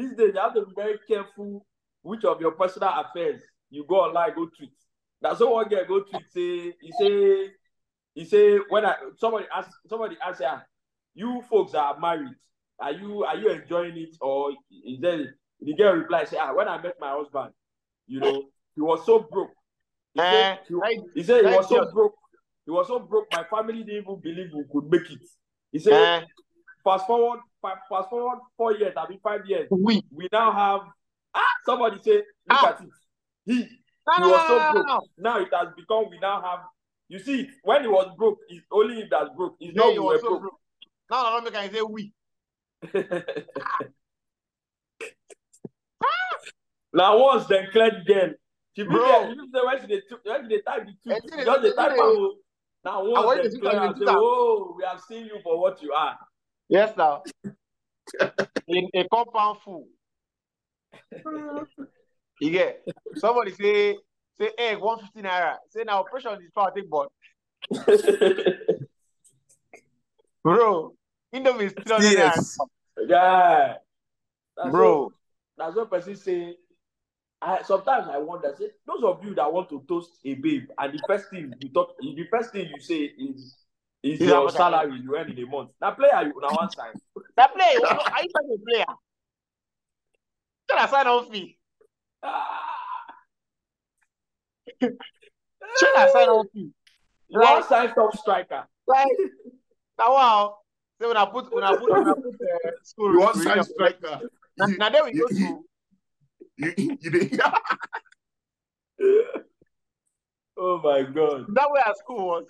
these 0.00 0.16
days 0.16 0.32
you 0.34 0.40
have 0.40 0.54
to 0.54 0.66
be 0.66 0.72
very 0.74 0.98
careful 1.06 1.66
which 2.02 2.24
of 2.24 2.40
your 2.40 2.52
personal 2.52 2.88
affairs 3.00 3.42
you 3.70 3.84
go 3.88 3.96
online 3.96 4.34
go 4.34 4.46
tweet. 4.46 4.72
That's 5.20 5.38
so 5.38 5.50
one 5.50 5.68
girl 5.68 5.84
go 5.86 6.00
tweet 6.02 6.30
say 6.30 6.74
he 6.80 6.92
say 6.98 7.50
he 8.14 8.24
say 8.24 8.58
when 8.68 8.84
I 8.84 8.96
somebody 9.16 9.46
ask 9.54 9.70
somebody 9.88 10.16
ask 10.26 10.40
her, 10.42 10.64
you 11.14 11.42
folks 11.48 11.74
are 11.74 11.98
married. 11.98 12.34
Are 12.78 12.92
you 12.92 13.24
are 13.24 13.36
you 13.36 13.50
enjoying 13.50 13.96
it 13.98 14.16
or 14.20 14.52
is 14.70 15.00
there 15.00 15.34
the 15.60 15.74
girl 15.74 15.94
reply 15.94 16.24
say 16.24 16.38
ah 16.40 16.54
when 16.54 16.68
I 16.68 16.80
met 16.80 16.94
my 17.00 17.10
husband, 17.10 17.52
you 18.06 18.20
know, 18.20 18.44
he 18.74 18.80
was 18.80 19.04
so 19.04 19.20
broke. 19.30 19.50
He 20.14 20.20
Eh, 20.20 20.56
said 20.56 20.58
he, 20.68 20.74
he 21.14 21.22
said 21.22 21.44
he 21.46 21.54
was 21.54 21.68
so 21.68 21.90
broke. 21.92 22.14
He 22.64 22.70
was 22.70 22.86
so 22.88 22.98
broke. 23.00 23.26
My 23.32 23.44
family 23.44 23.84
didn't 23.84 24.02
even 24.02 24.20
believe 24.20 24.50
we 24.54 24.64
could 24.72 24.90
make 24.90 25.10
it. 25.10 25.20
He 25.70 25.78
said 25.78 25.92
Eh, 25.92 26.24
fast 26.82 27.06
forward 27.06 27.40
fa- 27.62 27.80
fast 27.88 28.10
forward 28.10 28.38
four 28.56 28.72
years, 28.74 28.94
I 28.96 29.08
mean 29.08 29.20
five 29.22 29.46
years. 29.46 29.68
we. 29.70 30.02
We 30.14 30.28
now 30.32 30.52
have 30.52 30.80
ah 31.34 31.44
somebody 31.66 31.98
say 32.02 32.16
look 32.16 32.24
Ah. 32.50 32.68
at 32.68 32.80
it. 32.80 32.88
He 33.46 33.68
No, 34.18 34.26
he 34.26 34.30
was 34.32 34.46
so 34.46 34.58
broke. 34.72 34.86
no, 34.86 34.94
no. 34.94 35.00
Now 35.18 35.38
it 35.40 35.48
has 35.52 35.68
become 35.76 36.10
we 36.10 36.18
now 36.18 36.40
have 36.42 36.60
you 37.08 37.18
see 37.18 37.48
when 37.62 37.82
he 37.82 37.88
was 37.88 38.08
broke, 38.16 38.38
it's 38.48 38.64
only 38.70 39.00
him 39.00 39.08
that's 39.10 39.30
broke. 39.36 39.56
It's 39.60 39.74
Yeah, 39.76 39.82
not 39.84 39.92
he 39.92 39.98
we 39.98 40.04
were 40.06 40.18
so 40.18 40.28
broke. 40.28 40.40
broke. 40.42 40.60
Now, 41.10 41.22
no, 41.22 41.38
no, 41.38 41.44
make 41.44 41.54
I 41.56 41.68
say 41.68 41.82
we. 41.82 42.12
now 46.92 47.18
once 47.18 47.46
then 47.46 47.68
clear 47.72 47.90
the 47.90 48.04
girl. 48.12 48.30
She 48.76 48.82
be 48.84 48.88
there, 48.90 49.28
you 49.30 49.34
know 49.36 49.64
when 49.64 49.80
she 49.80 49.86
dey 49.88 50.00
when 50.24 50.42
she 50.42 50.48
dey 50.56 50.62
type 50.62 50.86
the 50.86 50.92
she 51.02 51.10
she 51.20 51.36
dey- 51.36 51.44
just 51.44 51.62
dey 51.62 51.68
she 51.70 51.74
type 51.76 51.92
am 51.92 51.98
o. 52.00 52.34
Now 52.84 53.04
once 53.04 53.42
then 53.52 53.60
clear 53.60 53.72
am 53.80 53.96
say, 53.96 54.04
oh, 54.08 54.74
we 54.76 54.84
have 54.84 55.00
seen 55.00 55.26
you 55.26 55.38
for 55.42 55.60
what 55.60 55.82
you 55.82 55.92
are. 55.92 56.16
Yes, 56.70 56.96
now. 56.96 57.24
In 58.68 58.88
a 58.94 59.04
compound 59.08 59.58
full. 59.64 59.88
You 62.40 62.50
get 62.52 62.86
somebody 63.16 63.50
say 63.52 63.96
say 64.38 64.50
egg 64.56 64.78
150 64.78 65.28
naira. 65.28 65.56
Say 65.68 65.82
now 65.84 65.98
operation 66.00 66.34
is 66.34 66.50
power 66.54 66.72
take 66.74 66.88
but 66.88 67.08
bro, 70.44 70.94
Indomie 71.34 71.62
is 71.62 71.72
300 71.72 71.84
naira. 71.88 72.12
Yes. 72.12 72.56
yeah. 73.06 73.74
That's 74.56 74.70
Bro, 74.70 75.02
what 75.02 75.12
that's 75.58 75.76
what 75.76 75.90
person 75.90 76.14
say. 76.14 76.54
I 77.42 77.62
sometimes 77.62 78.08
I 78.08 78.18
wonder, 78.18 78.54
say 78.56 78.66
those 78.86 79.02
of 79.02 79.24
you 79.24 79.34
that 79.34 79.52
want 79.52 79.68
to 79.70 79.82
toast 79.88 80.12
a 80.24 80.34
babe, 80.34 80.68
and 80.78 80.92
the 80.92 81.02
first 81.08 81.30
thing 81.30 81.52
you 81.58 81.68
talk, 81.70 81.96
the 82.00 82.26
first 82.30 82.52
thing 82.52 82.68
you 82.72 82.80
say 82.80 83.12
is 83.18 83.56
is 84.02 84.20
Is 84.20 84.28
how 84.28 84.34
your 84.36 84.44
much 84.44 84.54
salary 84.54 85.00
you 85.02 85.16
earn 85.16 85.30
in 85.30 85.38
a 85.38 85.46
month. 85.46 85.70
Now 85.80 85.90
player 85.92 86.22
you 86.22 86.32
now 86.40 86.48
one 86.56 86.70
sign. 86.70 86.92
that 87.36 87.54
player, 87.54 87.72
you 87.72 87.80
know, 87.82 87.88
are 87.88 88.22
you 88.22 88.28
trying 88.34 88.48
to 88.48 88.58
player? 88.66 88.86
Should 90.70 90.78
I 90.78 90.86
sign 90.86 91.06
on 91.06 91.30
fee? 91.30 91.58
Should 94.80 95.96
I 95.96 96.10
sign 96.12 96.28
on 96.28 96.46
fee? 96.52 96.70
One 97.28 97.42
Like, 97.44 97.64
sign 97.64 97.94
top 97.94 98.16
striker. 98.16 98.64
like, 98.86 99.06
now 99.98 100.14
wow. 100.14 100.56
Say 101.00 101.06
when 101.06 101.16
I 101.16 101.24
put 101.26 101.52
when 101.54 101.64
I 101.64 101.76
put 101.76 101.90
when 101.90 102.08
I 102.08 102.12
put 102.14 102.24
uh, 102.26 102.70
school. 102.82 103.12
You 103.12 103.20
want 103.20 103.36
read 103.36 103.44
sign 103.44 103.64
striker. 103.64 104.20
Now, 104.58 104.66
You, 104.66 104.76
now 104.78 104.88
there 104.90 105.04
we 105.04 105.12
go 105.12 105.26
to 105.28 105.34
you, 105.34 105.64
you, 106.56 106.98
you, 107.00 107.38
oh 110.58 110.80
my 110.82 111.02
god. 111.02 111.46
that 111.54 111.70
way 111.70 111.80
our 111.86 111.94
school 111.96 112.26
was. 112.26 112.46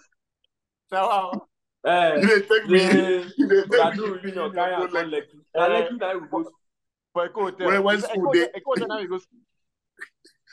Now 0.92 1.08
wow. 1.08 1.46
Eh, 1.86 2.14
you 2.20 2.26
didn't 2.26 2.48
take 2.48 2.66
me. 2.68 2.78
the 2.78 3.32
You 3.38 3.48
didn't 3.48 3.70
take 3.70 3.72
me. 3.72 3.78
Gadu 3.78 3.96
You 3.96 4.14
Union 4.14 4.22
didn't 4.24 4.54
carry 4.54 4.74
am 4.74 4.80
go 4.80 4.86
come 4.88 5.10
like 5.10 5.22
Lekki. 5.24 5.36
Na 5.56 5.64
Eh. 5.64 5.68
Lekki 5.82 5.98
na 6.00 6.12
we 6.14 6.28
go. 6.28 6.50
for 7.12 7.26
Eco 7.26 7.40
Hotel. 7.42 7.66
When- 7.68 7.82
when 7.82 8.00
school 8.00 8.32
day- 8.32 8.40
Hotel- 8.40 8.56
Eco 8.56 8.70
Hotel 8.70 8.88
now 8.88 9.00
we 9.00 9.06
go. 9.06 9.18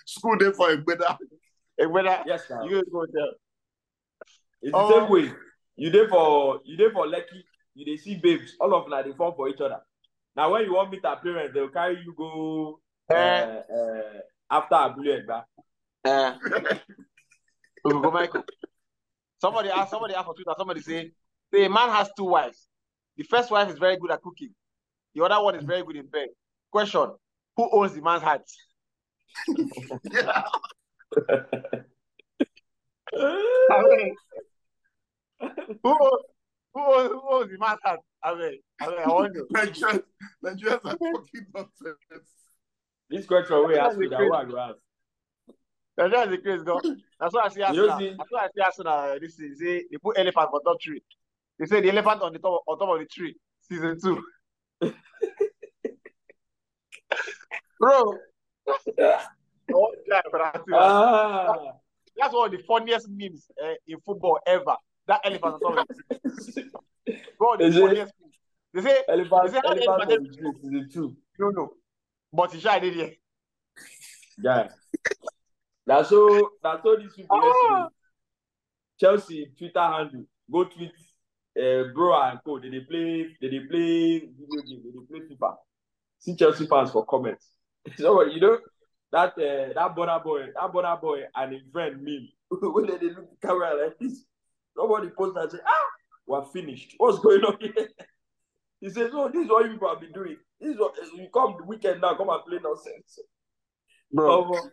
school 0.06 0.36
day 0.38 0.52
for 0.52 0.72
a 0.72 0.78
better. 0.78 1.18
Eh, 1.80 1.86
whether 1.86 2.24
Yes, 2.26 2.50
now. 2.50 2.64
you 2.64 2.82
go 2.92 3.00
Hotel. 3.00 3.32
It's 4.62 4.72
the 4.72 4.78
Oh. 4.78 4.90
same 4.90 5.10
way. 5.10 5.34
You 5.76 5.90
dey 5.92 6.08
for 6.08 6.62
you 6.66 6.78
dey 6.78 6.90
for 6.92 7.06
Lekki, 7.06 7.44
you 7.76 7.86
dey 7.86 7.98
see 7.98 8.16
babes, 8.16 8.56
all 8.60 8.74
of 8.74 8.90
them 8.90 9.04
dey 9.04 9.14
form 9.16 9.36
for 9.36 9.50
each 9.50 9.62
other. 9.62 9.82
Now 10.36 10.52
when 10.52 10.64
you 10.66 10.74
want 10.74 10.92
meet 10.92 11.06
her 11.06 11.16
parents, 11.18 11.54
they'll 11.54 11.70
carry 11.70 12.02
you 12.04 12.14
go 12.14 12.80
uh, 13.10 13.14
Eh. 13.14 13.62
uh, 13.78 14.20
after 14.50 14.76
Abule 14.76 15.14
Egba. 15.26 15.46
Eh, 16.06 16.38
we 17.86 17.92
go 17.92 18.12
Michael. 18.12 18.44
Somebody 19.40 19.70
asked. 19.70 19.92
Somebody 19.92 20.14
asked 20.16 20.26
for 20.26 20.34
Twitter. 20.34 20.54
Somebody 20.58 20.82
say, 20.82 21.12
"Say 21.54 21.66
a 21.66 21.70
man 21.70 21.90
has 21.90 22.10
two 22.18 22.26
wives. 22.26 22.68
The 23.16 23.24
first 23.24 23.52
wife 23.52 23.70
is 23.70 23.78
very 23.78 23.98
good 23.98 24.12
at 24.12 24.22
cooking. 24.22 24.54
The 25.14 25.24
other 25.24 25.44
one 25.44 25.56
is 25.56 25.64
very 25.64 25.84
good 25.84 25.96
in 25.96 26.08
bed." 26.08 26.30
Question: 26.72 27.12
Who 27.56 27.70
owns 27.72 27.94
the 27.94 28.02
man's 28.02 28.24
heart? 28.24 28.44
yeah. 30.12 30.44
I 33.70 33.84
mean, 33.84 34.16
who 35.84 35.90
owns, 35.90 36.24
who 36.74 36.82
owns, 36.82 37.10
who 37.10 37.22
owns 37.32 37.52
the 37.52 37.58
man's 37.60 37.80
heart? 37.84 38.00
I 38.24 38.36
mean, 38.36 38.60
I 38.82 38.88
mean, 38.88 39.00
I 39.06 39.08
wonder. 39.08 39.46
Nigerians, 39.54 40.04
Nigerians 40.44 40.86
are 40.86 40.98
fucking 40.98 41.46
nonsense. 41.54 42.28
this 43.10 43.26
question 43.26 43.68
we 43.68 43.78
ask 43.78 43.98
me 43.98 44.08
that 44.08 44.30
one 44.30 44.50
go 44.50 44.58
ask. 44.58 44.78
That's 45.98 46.12
just 46.14 46.30
the 46.30 46.38
craze, 46.38 46.62
go. 46.64 46.80
That's 47.20 47.34
why 47.34 47.42
I 47.46 47.50
see 47.50 47.64
Arsenal. 47.64 47.98
That's 48.00 48.32
why 48.32 48.42
I 48.44 48.48
see 48.56 48.62
Arsenal. 48.62 48.94
uh, 48.94 49.20
This 49.20 49.40
is 49.40 49.60
say 49.60 49.84
they 49.92 49.98
put 49.98 50.18
elephant 50.18 50.50
on 50.54 50.62
top 50.64 50.80
tree. 50.80 51.02
They 51.58 51.66
say 51.66 51.82
the 51.82 51.90
elephant 51.90 52.22
on 52.22 52.34
the 52.34 52.40
top 52.40 52.62
on 52.68 52.78
top 52.78 52.90
of 52.90 53.00
the 53.00 53.06
tree. 53.06 53.36
Season 53.62 53.98
two. 54.00 54.22
Bro, 57.80 58.14
I 58.98 59.26
want 59.70 59.98
to 59.98 60.04
try 60.10 60.22
for 60.30 60.40
that 60.40 60.54
too. 60.66 60.74
Ah. 60.76 61.54
That's 62.18 62.34
one 62.34 62.46
of 62.52 62.52
the 62.60 62.64
funniest 62.66 63.08
memes 63.10 63.48
uh, 63.64 63.74
in 63.88 64.00
football 64.00 64.40
ever. 64.48 64.76
That 65.08 65.22
elephant 65.24 65.56
on 65.56 65.60
top 65.62 65.78
of 65.80 65.88
the 65.88 65.94
tree. 66.54 66.72
One 67.38 67.60
the 67.60 67.66
Is 67.66 67.76
it? 67.76 67.82
funniest 67.82 68.14
memes. 68.22 68.34
They 68.74 68.82
say 68.82 68.98
elephant, 69.08 69.46
Is 69.48 69.54
it 69.54 69.64
how 69.66 69.74
the 69.74 69.84
elephant 69.84 70.12
elephant- 70.12 70.12
on 70.12 70.24
the 70.24 70.36
tree 70.38 70.52
season 70.62 70.90
two. 70.94 71.18
no 71.40 71.50
no, 71.50 71.74
but 72.34 72.52
he 72.54 72.60
shy 72.60 72.80
did 72.80 72.94
here. 72.94 73.14
Yeah. 74.40 74.68
That's 75.88 76.12
all. 76.12 76.50
that's 76.62 76.86
all 76.86 76.98
these 76.98 77.14
people 77.16 77.40
Ah. 77.42 77.88
Chelsea 79.00 79.52
Twitter 79.58 79.80
handle 79.80 80.26
go 80.52 80.66
tweet 80.66 80.92
uh, 81.60 81.84
bro 81.96 82.22
and 82.22 82.40
co. 82.46 82.60
They 82.60 82.70
dey 82.70 82.82
play 82.82 83.28
they 83.42 83.48
play 83.50 84.20
video 84.20 84.62
game, 84.68 84.82
Did 84.84 84.94
they 84.94 85.20
play 85.20 85.36
FIFA. 85.36 85.56
See 86.20 86.36
Chelsea 86.36 86.68
fans 86.68 86.92
for 86.92 87.06
comments. 87.06 87.48
So 87.98 88.22
you 88.24 88.42
know 88.42 88.60
that 89.14 89.30
uh, 89.30 89.74
that 89.74 89.96
Burna 89.96 90.22
Boy, 90.22 90.48
that 90.54 90.74
Burna 90.74 91.00
Boy 91.00 91.22
and 91.36 91.54
his 91.54 91.62
friend 91.72 92.02
meme. 92.04 92.28
when 92.50 92.86
they, 92.88 92.98
dey 92.98 93.14
look 93.16 93.30
the 93.40 93.48
camera 93.48 93.82
like 93.82 93.98
this, 94.00 94.26
nobody 94.76 95.10
post 95.18 95.38
and 95.38 95.52
say, 95.52 95.60
ah, 95.66 95.86
we're 96.26 96.44
finished. 96.46 96.96
What's 96.98 97.20
going 97.20 97.44
on 97.44 97.58
here? 97.62 97.74
He 98.80 98.90
says, 98.92 99.10
Oh, 99.12 99.28
this 99.28 99.44
is 99.46 99.50
what 99.50 99.66
you 99.66 99.72
people 99.72 99.90
have 99.90 100.02
been 100.02 100.12
doing. 100.12 100.38
This 100.62 100.74
is 100.76 100.80
what 100.80 100.94
you 101.16 101.28
come 101.34 101.56
the 101.58 101.64
weekend 101.66 102.00
now, 102.02 102.14
come 102.16 102.30
and 102.30 102.46
play 102.46 102.60
nonsense. 102.62 103.20
Bro, 104.14 104.44
Um, 104.54 104.72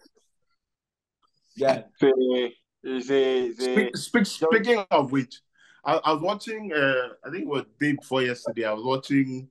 yeah. 1.56 1.82
say, 2.00 2.54
say, 3.00 3.52
say, 3.52 3.52
Speak, 3.52 3.96
speak, 3.96 4.26
speaking 4.26 4.84
of 4.90 5.12
which, 5.12 5.40
I, 5.84 5.94
I 6.04 6.12
was 6.12 6.22
watching. 6.22 6.72
Uh, 6.72 7.08
I 7.24 7.30
think 7.30 7.42
it 7.42 7.48
was 7.48 7.64
day 7.80 7.92
before 7.92 8.22
yesterday. 8.22 8.64
I 8.64 8.72
was 8.72 8.84
watching 8.84 9.48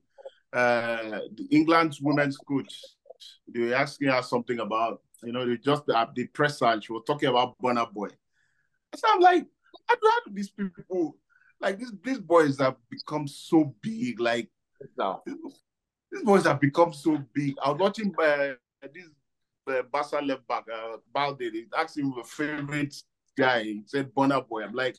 uh, 0.52 1.20
the 1.34 1.46
England's 1.50 2.00
women's 2.00 2.36
coach. 2.36 2.80
They 3.48 3.60
were 3.60 3.74
asking 3.74 4.08
her 4.08 4.22
something 4.22 4.58
about, 4.58 5.00
you 5.22 5.32
know, 5.32 5.46
they 5.46 5.56
just 5.56 5.88
uh, 5.88 6.06
the 6.14 6.26
press 6.28 6.60
and 6.62 6.82
she 6.82 6.92
was 6.92 7.02
talking 7.06 7.28
about 7.28 7.56
Burna 7.62 7.90
Boy. 7.92 8.08
So 8.94 9.08
I'm 9.10 9.20
like, 9.20 9.46
how 9.86 9.94
do, 9.94 10.00
how 10.10 10.20
do 10.26 10.34
these 10.34 10.50
people, 10.50 11.16
like 11.60 11.78
these 11.78 11.92
these 12.02 12.18
boys 12.18 12.58
have 12.58 12.76
become 12.90 13.26
so 13.26 13.74
big, 13.80 14.20
like 14.20 14.48
now. 14.96 15.22
these 15.26 16.22
boys 16.22 16.44
have 16.44 16.60
become 16.60 16.92
so 16.92 17.18
big. 17.32 17.54
I 17.62 17.70
was 17.70 17.80
watching 17.80 18.14
uh, 18.18 18.54
this 18.82 19.08
uh, 19.68 19.82
Barca 19.90 20.20
left 20.24 20.46
back, 20.46 20.64
uh, 20.72 20.96
Balde. 21.12 21.38
They 21.38 21.64
asked 21.76 21.98
him 21.98 22.12
a 22.18 22.24
favorite 22.24 22.94
guy. 23.36 23.62
He 23.64 23.82
said 23.86 24.12
Burna 24.14 24.46
Boy. 24.46 24.64
I'm 24.64 24.74
like, 24.74 24.96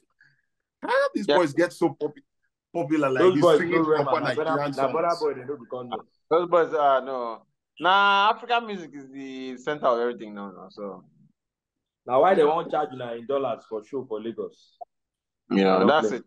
how 0.82 0.90
do 0.90 0.96
these 1.14 1.26
Yeah. 1.28 1.38
boys 1.38 1.54
get 1.54 1.74
so 1.74 1.90
popu- 1.90 2.22
popular? 2.74 3.10
Like 3.10 3.22
Those 3.22 3.34
he's 3.36 3.42
boys 3.42 3.60
singing 3.60 3.82
no 3.82 3.88
rema. 3.90 4.04
proper 4.04 4.20
Na 4.22 4.28
Nigerian 4.30 4.58
Burna- 4.58 4.76
na 4.78 4.88
Burna 4.94 5.10
songs. 5.12 5.20
boy 5.20 5.34
they 5.34 5.46
no 5.46 5.58
become 5.58 5.90
no. 5.90 5.98
Those 6.30 6.50
boys, 6.50 6.74
uh, 6.74 7.00
no. 7.02 7.46
Nah, 7.80 8.32
African 8.34 8.66
music 8.68 8.92
is 8.94 9.10
the 9.12 9.58
center 9.58 9.86
of 9.88 10.00
everything 10.00 10.34
now. 10.34 10.50
now 10.52 10.68
so, 10.70 11.04
Now 12.08 12.22
why 12.22 12.34
they 12.36 12.44
won't 12.44 12.72
charge 12.72 12.90
you 12.94 13.02
in 13.04 13.26
dollars 13.26 13.64
for 13.70 13.84
show 13.86 14.06
for 14.06 14.22
Lagos? 14.22 14.78
you 15.52 15.64
know, 15.64 15.86
that's 15.86 16.08
play. 16.10 16.18
it. 16.18 16.24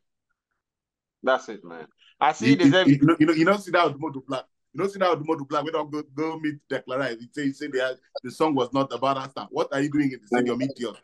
That's 1.23 1.49
it, 1.49 1.65
man. 1.65 1.87
I 2.21 2.33
see 2.33 2.51
You, 2.51 2.57
there's 2.57 2.71
you, 2.73 2.79
every 2.79 2.93
you 2.95 3.03
know, 3.07 3.17
you 3.19 3.27
know, 3.27 3.33
you 3.33 3.45
don't 3.45 3.61
see 3.61 3.71
that 3.73 3.87
with 3.87 4.01
Modu 4.01 4.25
Black. 4.27 4.45
You 4.79 4.85
don't 4.85 4.93
see 4.93 5.01
that 5.01 5.19
with 5.19 5.27
Modu 5.27 5.49
Black. 5.49 5.65
We 5.65 5.73
don't 5.73 5.91
go 5.91 6.03
go 6.15 6.39
meet 6.39 6.55
Declara. 6.71 7.09
He 7.19 7.29
say, 7.33 7.47
he 7.47 7.53
say 7.53 7.67
the, 7.67 7.99
the 8.23 8.31
song 8.31 8.55
was 8.55 8.73
not 8.73 8.93
about 8.93 9.17
Asta. 9.19 9.49
What 9.51 9.67
are 9.73 9.81
you 9.81 9.91
doing 9.91 10.13
in 10.13 10.21
the 10.21 10.27
stadium, 10.29 10.63
idiot? 10.63 10.95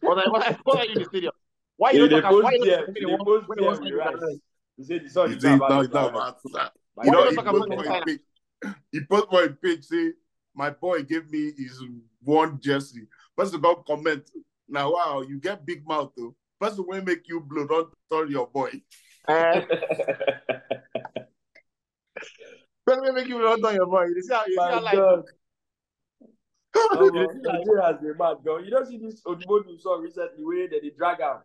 what, 0.00 0.16
are- 0.26 0.30
what, 0.32 0.46
are- 0.50 0.58
what 0.64 0.78
are 0.78 0.84
you 0.86 0.92
in 0.92 0.98
the 1.00 1.04
stadium? 1.04 1.32
Why 1.76 1.90
you 1.90 2.08
They 2.08 2.18
don't 2.18 2.22
talk 2.22 2.30
about 2.32 2.44
why 2.44 2.50
post 2.52 2.64
you 2.64 2.70
there, 2.70 2.80
don't 2.86 2.94
they 2.94 3.00
talk 3.02 3.10
about 3.20 3.26
post 3.26 3.48
when 3.48 3.58
there 3.58 3.66
it 3.66 3.70
was 3.70 3.80
with 3.80 3.92
like 3.92 4.14
rice. 4.22 4.38
He 4.78 4.84
said 4.84 5.04
the 5.04 5.10
song 5.10 5.32
is 5.32 5.44
not 5.44 5.54
about 5.56 5.68
not, 5.70 5.84
it's 5.84 5.92
not 5.94 6.02
Declara. 6.02 6.08
about 6.08 6.36
Asta. 6.46 6.72
You 7.04 7.10
know, 7.10 7.28
he 7.28 7.36
don't 7.36 7.44
talk 7.44 7.52
goes 7.52 7.62
about 7.66 7.68
for 7.68 7.84
Declara? 7.84 8.08
his 8.08 8.18
page. 8.64 8.74
he 8.92 9.00
post 9.04 9.26
for 9.28 9.44
a 9.44 9.50
page 9.50 9.84
say 9.84 10.12
my 10.54 10.70
boy 10.70 11.02
gave 11.02 11.30
me 11.30 11.52
his 11.58 11.82
one 12.22 12.58
jersey. 12.58 13.06
Person 13.36 13.60
go 13.60 13.74
comment. 13.86 14.30
Now 14.66 14.94
wow, 14.94 15.20
you 15.28 15.38
get 15.38 15.66
big 15.66 15.86
mouth 15.86 16.10
though. 16.16 16.34
Person 16.58 16.86
will 16.88 17.02
make 17.02 17.28
you 17.28 17.40
blow, 17.40 17.66
don't 17.66 17.90
turn 18.10 18.30
your 18.30 18.46
boy. 18.46 18.80
Eh. 19.28 19.60
Person 22.90 23.04
wey 23.04 23.10
make 23.12 23.28
you 23.28 23.42
run 23.42 23.60
down 23.62 23.74
your 23.74 23.86
boy. 23.86 24.04
You 24.06 24.22
see 24.22 24.34
how 24.34 24.44
you 24.46 24.54
see 24.54 24.60
how 24.60 24.80
like 24.80 24.94
God. 24.96 25.22
You 26.74 26.80
Omo, 26.98 27.12
dey 27.12 27.26
see 27.32 27.40
like- 27.46 27.58
Nigeria's 27.58 28.02
a 28.02 28.18
mad 28.18 28.36
girl. 28.44 28.64
You 28.64 28.70
don't 28.70 28.86
see 28.86 28.98
this 28.98 29.22
Odumodu 29.22 29.80
song 29.80 30.02
recently 30.02 30.44
where 30.44 30.68
they, 30.68 30.80
dey 30.80 30.92
drag 30.96 31.20
am. 31.20 31.38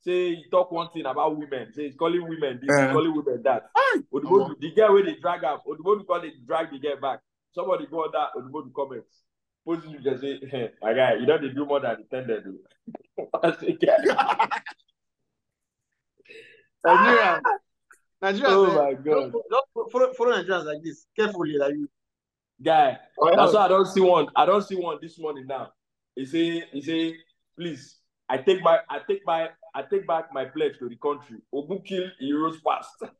Say 0.00 0.34
he 0.34 0.44
talk 0.50 0.70
one 0.72 0.88
thing 0.90 1.06
about 1.06 1.36
women. 1.36 1.72
Say 1.72 1.84
he's 1.84 1.94
calling 1.94 2.22
women 2.22 2.58
this, 2.60 2.74
he's 2.76 2.88
Eh. 2.88 2.92
calling 2.92 3.14
women 3.14 3.42
that. 3.44 3.64
Aye. 3.76 4.00
Odumodu, 4.12 4.58
the 4.58 4.70
girl 4.72 4.94
where 4.94 5.04
they 5.04 5.16
drag 5.16 5.44
am, 5.44 5.58
Odumodu 5.66 6.06
call 6.06 6.22
it 6.24 6.34
drag 6.46 6.70
the 6.70 6.78
girl 6.78 6.96
back. 7.00 7.20
Somebody 7.54 7.86
go 7.86 7.98
on 8.04 8.10
that 8.12 8.30
Odumodu 8.40 8.72
comments. 8.74 9.22
Post 9.64 9.86
you 9.88 10.00
just 10.00 10.20
say, 10.22 10.40
hey, 10.50 10.70
my 10.82 10.92
guy, 10.94 11.14
you 11.14 11.26
don't 11.26 11.40
dey 11.42 11.50
do 11.54 11.64
more 11.66 11.80
than 11.80 12.00
intended. 12.00 12.44
though." 12.44 13.28
I 13.42 13.52
say, 13.56 13.72
guy, 13.72 13.98
Nigeria. 16.84 17.40
Nigeria. 18.22 18.50
Oh 18.50 18.64
eh, 18.64 18.74
my 18.74 18.94
God. 18.94 19.32
Just, 19.32 19.44
just 19.50 19.92
follow, 19.92 20.12
follow 20.14 20.32
Nigerians 20.32 20.64
like 20.64 20.82
this 20.82 21.06
carefully, 21.16 21.58
like 21.58 21.72
you. 21.74 21.90
guy. 22.62 22.98
Oh, 23.18 23.28
yeah. 23.28 23.36
That's 23.36 23.52
why 23.52 23.64
I 23.64 23.68
don't 23.68 23.86
see 23.86 24.00
one. 24.00 24.28
I 24.36 24.46
don't 24.46 24.62
see 24.62 24.76
one 24.76 24.98
this 25.02 25.18
morning 25.18 25.46
now. 25.48 25.72
He 26.14 26.24
say, 26.24 26.64
he 26.72 26.80
say, 26.80 27.16
please, 27.58 27.96
I 28.28 28.38
take 28.38 28.62
my, 28.62 28.78
I 28.88 29.00
take 29.08 29.22
my, 29.26 29.48
I 29.74 29.82
take 29.82 30.06
back 30.06 30.32
my 30.32 30.44
pledge 30.44 30.78
to 30.78 30.88
the 30.88 30.96
country. 30.96 31.38
Ogun 31.52 31.82
kill 31.82 32.04
heroes 32.20 32.60
fast. 32.64 33.02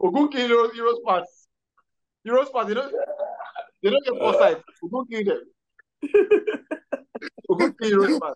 Ogun 0.00 0.28
kill 0.30 0.48
Euros, 0.48 0.70
Euros 0.72 1.02
pass. 1.06 1.48
Euros 2.26 2.52
pass. 2.52 2.66
They 2.68 2.74
don't. 2.74 2.94
They 3.82 3.90
don't 3.90 4.04
get 4.04 4.18
foresight. 4.18 4.62
Ogun 4.84 5.06
kill 5.10 5.24
them. 5.24 5.42
Ogun 7.48 7.74
kill 7.80 7.98
Euros 7.98 8.20
pass. 8.20 8.34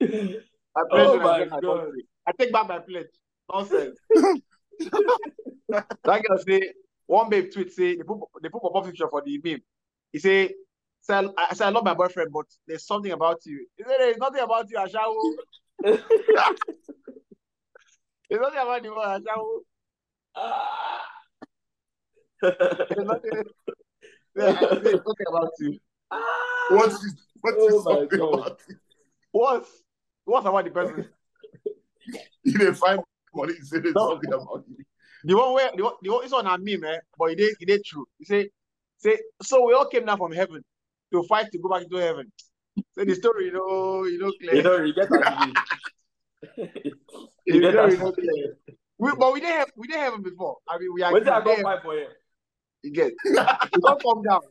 I 0.76 0.82
pledge 0.90 1.06
Oh 1.08 1.16
my 1.18 1.38
Nigeria, 1.38 1.50
my 1.50 1.60
God. 1.60 1.88
I 2.26 2.32
take 2.38 2.52
back 2.52 2.68
my 2.68 2.78
pledge. 2.80 3.06
Nonsense. 3.52 3.98
that 5.68 5.88
girl 6.04 6.38
say 6.46 6.60
one 7.06 7.28
babe 7.30 7.50
tweet 7.52 7.72
say 7.72 7.96
they 7.96 8.02
put 8.02 8.18
they 8.42 8.48
put 8.48 8.62
a 8.64 8.82
picture 8.84 9.08
for 9.08 9.22
the 9.24 9.40
meme. 9.42 9.60
He 10.12 10.18
say, 10.18 10.52
say 11.00 11.14
I, 11.14 11.28
I 11.50 11.54
say 11.54 11.64
I 11.64 11.70
love 11.70 11.84
my 11.84 11.94
boyfriend, 11.94 12.30
but 12.32 12.46
there's 12.66 12.86
something 12.86 13.12
about 13.12 13.40
you. 13.46 13.66
He 13.76 13.84
said 13.84 13.94
there's 13.98 14.18
nothing 14.18 14.42
about 14.42 14.68
you, 14.70 14.76
Ashawo. 14.78 15.32
There's 18.28 18.40
nothing 18.40 18.58
about 18.58 18.82
the 18.82 18.88
boy, 18.88 19.04
Ashawo. 19.04 19.60
Ah. 20.36 21.02
There's 22.42 23.06
nothing, 23.06 23.30
there's 24.34 24.60
nothing 24.60 25.26
about 25.28 25.50
you. 25.60 25.78
What 26.70 26.88
is 26.90 27.14
what 27.40 27.54
is 27.54 27.72
Oh 27.74 27.82
my 27.84 27.94
something 28.00 28.18
God. 28.18 28.34
about 28.34 28.60
it? 28.68 28.76
What's 29.32 29.70
what's 30.26 30.46
about 30.46 30.64
the 30.64 30.70
person? 30.70 31.08
You 32.44 32.58
didn't 32.58 32.74
find 32.76 33.00
money, 33.34 33.54
you 33.58 33.64
say 33.64 33.80
there's 33.80 33.94
No. 33.96 34.10
something 34.10 34.32
about 34.32 34.62
it. 34.70 34.86
The 35.24 35.34
one 35.36 35.54
where 35.54 35.70
the 35.76 35.82
one, 35.82 35.94
the 36.02 36.10
one 36.12 36.22
it's 36.24 36.32
on 36.32 36.46
a 36.46 36.56
meme, 36.56 36.84
eh? 36.84 36.98
But 37.18 37.30
it 37.32 37.40
is 37.40 37.56
it 37.60 37.68
is 37.68 37.82
true. 37.84 38.06
He 38.18 38.24
say 38.24 38.48
say 38.98 39.18
so 39.42 39.66
we 39.66 39.74
all 39.74 39.86
came 39.88 40.04
down 40.06 40.18
from 40.18 40.30
heaven 40.30 40.62
to 41.12 41.22
fight 41.24 41.46
to 41.50 41.58
go 41.58 41.68
back 41.70 41.82
into 41.82 41.96
heaven. 41.96 42.30
Say 42.96 43.04
the 43.04 43.14
story, 43.16 43.46
you 43.46 43.52
know, 43.52 44.04
you 44.04 44.18
know, 44.20 44.30
clear. 44.40 44.54
You 44.54 44.62
know, 44.62 44.76
you 44.84 44.94
get 44.94 45.08
as 45.10 45.32
it 45.32 45.48
is. 45.48 46.82
You 47.46 47.54
You 47.54 47.60
get 47.60 47.74
know, 47.74 47.86
as 47.86 47.92
you 47.94 47.98
know, 47.98 48.12
clear. 48.12 48.56
We, 48.98 49.10
but 49.18 49.32
we 49.32 49.40
didn't 49.40 49.56
have 49.58 49.70
we 49.76 49.88
didn't 49.88 50.02
have 50.02 50.14
him 50.14 50.22
before. 50.22 50.56
I 50.68 50.78
mean, 50.78 50.90
we 50.94 51.02
are 51.02 51.12
Wait 51.12 51.24
till 51.24 51.32
I 51.32 51.38
we 51.40 51.44
go 51.44 51.56
didn't 51.56 51.66
have- 51.68 51.82
for 51.82 51.94
you. 51.96 52.06
you 52.84 52.92
get. 52.92 53.12
We 53.24 53.80
don't 53.80 54.02
come 54.02 54.22
down. 54.22 54.40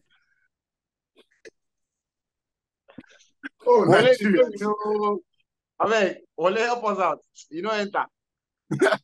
Oh, 3.68 3.86
Wale, 3.88 4.02
the 4.02 4.08
Nigeria. 4.10 4.50
you 4.52 4.58
know, 4.60 5.20
I 5.80 5.90
mean, 5.90 6.16
help 6.58 6.84
us 6.86 7.00
out. 7.00 7.20
You 7.50 7.62
know, 7.62 7.72
enter. 7.72 8.06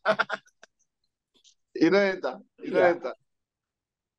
you 1.76 1.90
know, 1.90 2.00
enter. 2.00 2.38
You 2.64 2.72
know, 2.72 2.80
Yeah. 2.80 2.88
enter. 2.90 3.14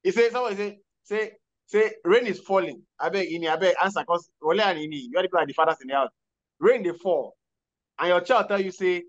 He 0.02 0.10
say 0.10 0.30
somebody 0.30 0.56
say 0.56 0.78
say 1.04 1.32
say 1.66 1.92
rain 2.04 2.26
is 2.26 2.40
falling. 2.40 2.82
I 2.98 3.08
beg 3.08 3.28
Ini, 3.28 3.48
I 3.48 3.56
beg 3.56 3.74
answer 3.82 4.00
because 4.00 4.28
Wale 4.40 4.60
and 4.60 4.78
Ini, 4.78 5.02
you 5.10 5.18
are 5.18 5.22
the 5.22 5.28
people 5.28 5.46
the 5.46 5.52
fathers 5.54 5.76
in 5.80 5.88
the 5.88 5.94
house. 5.94 6.10
Rain 6.58 6.82
they 6.82 6.92
fall, 6.92 7.34
and 7.98 8.08
your 8.08 8.20
child 8.20 8.48
tell 8.48 8.60
you 8.60 8.70
say, 8.72 9.04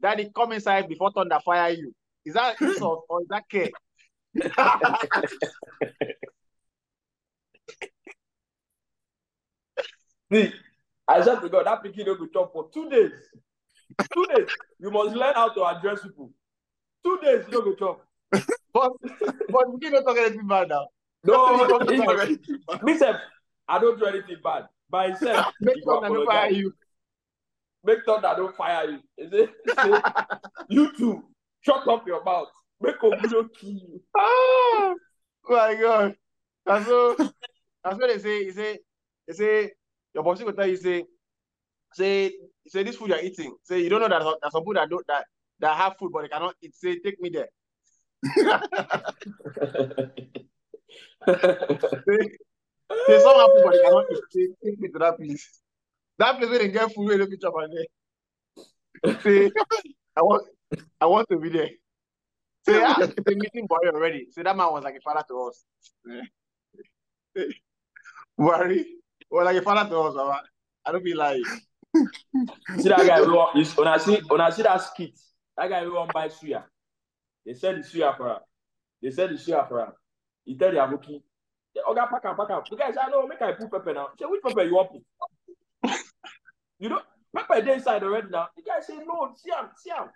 "Daddy, 0.00 0.30
come 0.34 0.52
inside 0.52 0.88
before 0.88 1.12
thunder 1.12 1.38
fire 1.44 1.70
you." 1.72 1.94
Is 2.24 2.34
that 2.34 2.56
insult 2.60 3.04
or 3.08 3.22
is 3.22 3.28
that 3.28 3.48
care? 3.48 3.70
See, 10.32 10.52
I 11.08 11.22
said 11.22 11.40
to 11.40 11.48
God, 11.48 11.66
that 11.66 11.82
pikin 11.82 12.06
no 12.06 12.14
go 12.16 12.26
chop 12.26 12.52
for 12.52 12.68
two 12.72 12.88
days. 12.90 13.12
Two 14.14 14.26
days. 14.26 14.48
You 14.78 14.90
must 14.90 15.14
learn 15.16 15.34
how 15.34 15.48
to 15.48 15.64
address 15.64 16.02
people. 16.02 16.30
Two 17.02 17.18
days, 17.22 17.44
you 17.46 17.52
no 17.54 17.62
go 17.62 17.74
chop. 17.74 18.04
But 18.74 18.92
but 19.48 19.72
we 19.72 19.90
don't 19.90 20.04
talk 20.04 20.18
anything 20.18 20.46
bad 20.46 20.68
now. 20.68 20.88
No, 21.24 21.66
Don't 21.66 21.90
he- 21.90 21.96
talk 21.96 22.82
me 22.82 22.96
sef, 22.98 23.16
I 23.66 23.78
don't 23.78 23.98
do 23.98 24.04
anything 24.06 24.36
bad. 24.44 24.68
By 24.90 25.08
himself, 25.08 25.46
Make 25.60 25.84
go 25.84 26.00
thunder 26.00 26.18
no 26.18 26.24
fire 26.26 26.50
you. 26.50 26.72
Make 27.84 28.04
thunder 28.04 28.34
don't 28.36 28.54
fire 28.56 28.90
you. 28.90 29.28
Say, 29.30 29.48
say, 29.82 30.02
you 30.68 30.92
too, 30.96 31.24
shut 31.62 31.88
up 31.88 32.06
your 32.06 32.22
mouth. 32.22 32.48
Make 32.80 33.00
Ogudo 33.00 33.48
kill 33.58 33.70
you. 33.70 34.02
Ah, 34.16 34.94
my 35.48 35.74
God. 35.80 36.16
That's 36.66 36.86
so 36.86 37.16
that's 37.16 37.98
what 37.98 38.08
they 38.08 38.18
say. 38.18 38.44
He 38.44 38.50
say, 38.52 38.78
they 39.26 39.34
say, 39.34 39.72
your 40.18 40.24
boss 40.24 40.42
will 40.42 40.52
tell 40.52 40.66
you, 40.66 40.76
say, 40.76 41.04
say, 41.92 42.32
say 42.66 42.82
this 42.82 42.96
food 42.96 43.10
you're 43.10 43.20
eating. 43.20 43.54
Say 43.62 43.78
you 43.82 43.88
don't 43.88 44.00
know 44.00 44.08
that 44.08 44.18
there's- 44.18 44.52
some 44.52 44.64
food 44.64 44.76
that 44.76 44.90
don't 44.90 45.06
that 45.06 45.26
that 45.60 45.76
have 45.76 45.96
food 45.96 46.10
but 46.12 46.22
they 46.22 46.28
cannot 46.28 46.56
eat. 46.60 46.74
Say, 46.74 46.98
take 46.98 47.20
me 47.20 47.30
there. 47.30 47.48
Say, 52.08 52.18
say 53.06 53.18
some 53.20 53.36
have 53.36 53.52
food 53.52 53.62
but 53.62 53.72
they 53.74 53.78
cannot 53.78 54.06
eat. 54.10 54.18
Say, 54.30 54.48
take 54.64 54.80
me 54.80 54.88
to 54.88 54.98
that 54.98 55.16
place. 55.18 55.60
That 56.18 56.36
place 56.38 56.50
where 56.50 56.58
they 56.58 56.68
get 56.68 56.92
food 56.92 57.06
where 57.06 57.18
they 57.18 57.26
don't 57.26 57.40
chop 57.40 57.54
on 57.54 57.70
there. 57.70 59.20
Say, 59.22 59.52
I 60.16 60.22
want 60.22 60.42
I 61.00 61.06
want 61.06 61.28
to 61.30 61.38
be 61.38 61.48
there. 61.50 61.70
Say, 62.66 62.82
ah, 62.82 62.96
the 62.98 63.36
meeting 63.36 63.68
boy 63.68 63.78
already. 63.86 64.26
Say 64.32 64.42
that 64.42 64.56
man 64.56 64.72
was 64.72 64.82
like 64.82 64.96
a 64.96 65.00
father 65.00 65.22
to 65.28 65.42
us. 65.48 65.64
Worry. 68.36 68.98
Was 69.30 69.44
like 69.44 69.56
a 69.56 69.62
father 69.62 69.88
to 69.90 69.98
us, 70.00 70.14
Baba. 70.14 70.40
I 70.86 70.92
don't 70.92 71.04
be 71.04 71.14
like 71.14 71.42
see 72.78 72.88
that 72.88 73.06
guy, 73.06 73.20
want, 73.20 73.56
you- 73.56 73.64
when 73.76 73.88
I 73.88 73.98
see, 73.98 74.20
when 74.28 74.40
I 74.40 74.50
see 74.50 74.62
that 74.62 74.80
skit, 74.80 75.18
that 75.56 75.68
guy 75.68 75.86
want 75.86 76.12
buy 76.12 76.28
suya. 76.28 76.64
They 77.44 77.54
sell 77.54 77.74
the 77.74 77.80
suya 77.80 78.16
for 78.16 78.28
him. 78.28 78.38
They 79.02 79.10
sell 79.10 79.28
the 79.28 79.34
suya 79.34 79.68
for 79.68 79.80
him. 79.80 79.92
He 80.44 80.56
tell 80.56 80.70
the 80.70 80.76
aboki, 80.78 81.22
Oga 81.86 82.08
pack 82.10 82.24
am, 82.24 82.36
pack 82.36 82.50
am. 82.50 82.62
The 82.70 82.76
guy 82.76 82.90
say, 82.90 83.00
no, 83.10 83.26
make 83.26 83.40
I 83.40 83.52
put 83.52 83.70
pepper 83.70 83.94
now. 83.94 84.08
Say, 84.18 84.24
which 84.26 84.42
pepper 84.42 84.62
you 84.64 84.74
want 84.74 84.90
put? 84.90 85.90
you 86.78 86.88
know, 86.88 87.00
pepper 87.36 87.60
dey 87.62 87.74
inside 87.74 88.02
already 88.02 88.28
now. 88.30 88.48
The 88.56 88.62
guy 88.62 88.80
say, 88.80 88.96
no, 89.06 89.32
see 89.36 89.50
am, 89.56 89.68
see 89.76 89.90
am, 89.90 90.08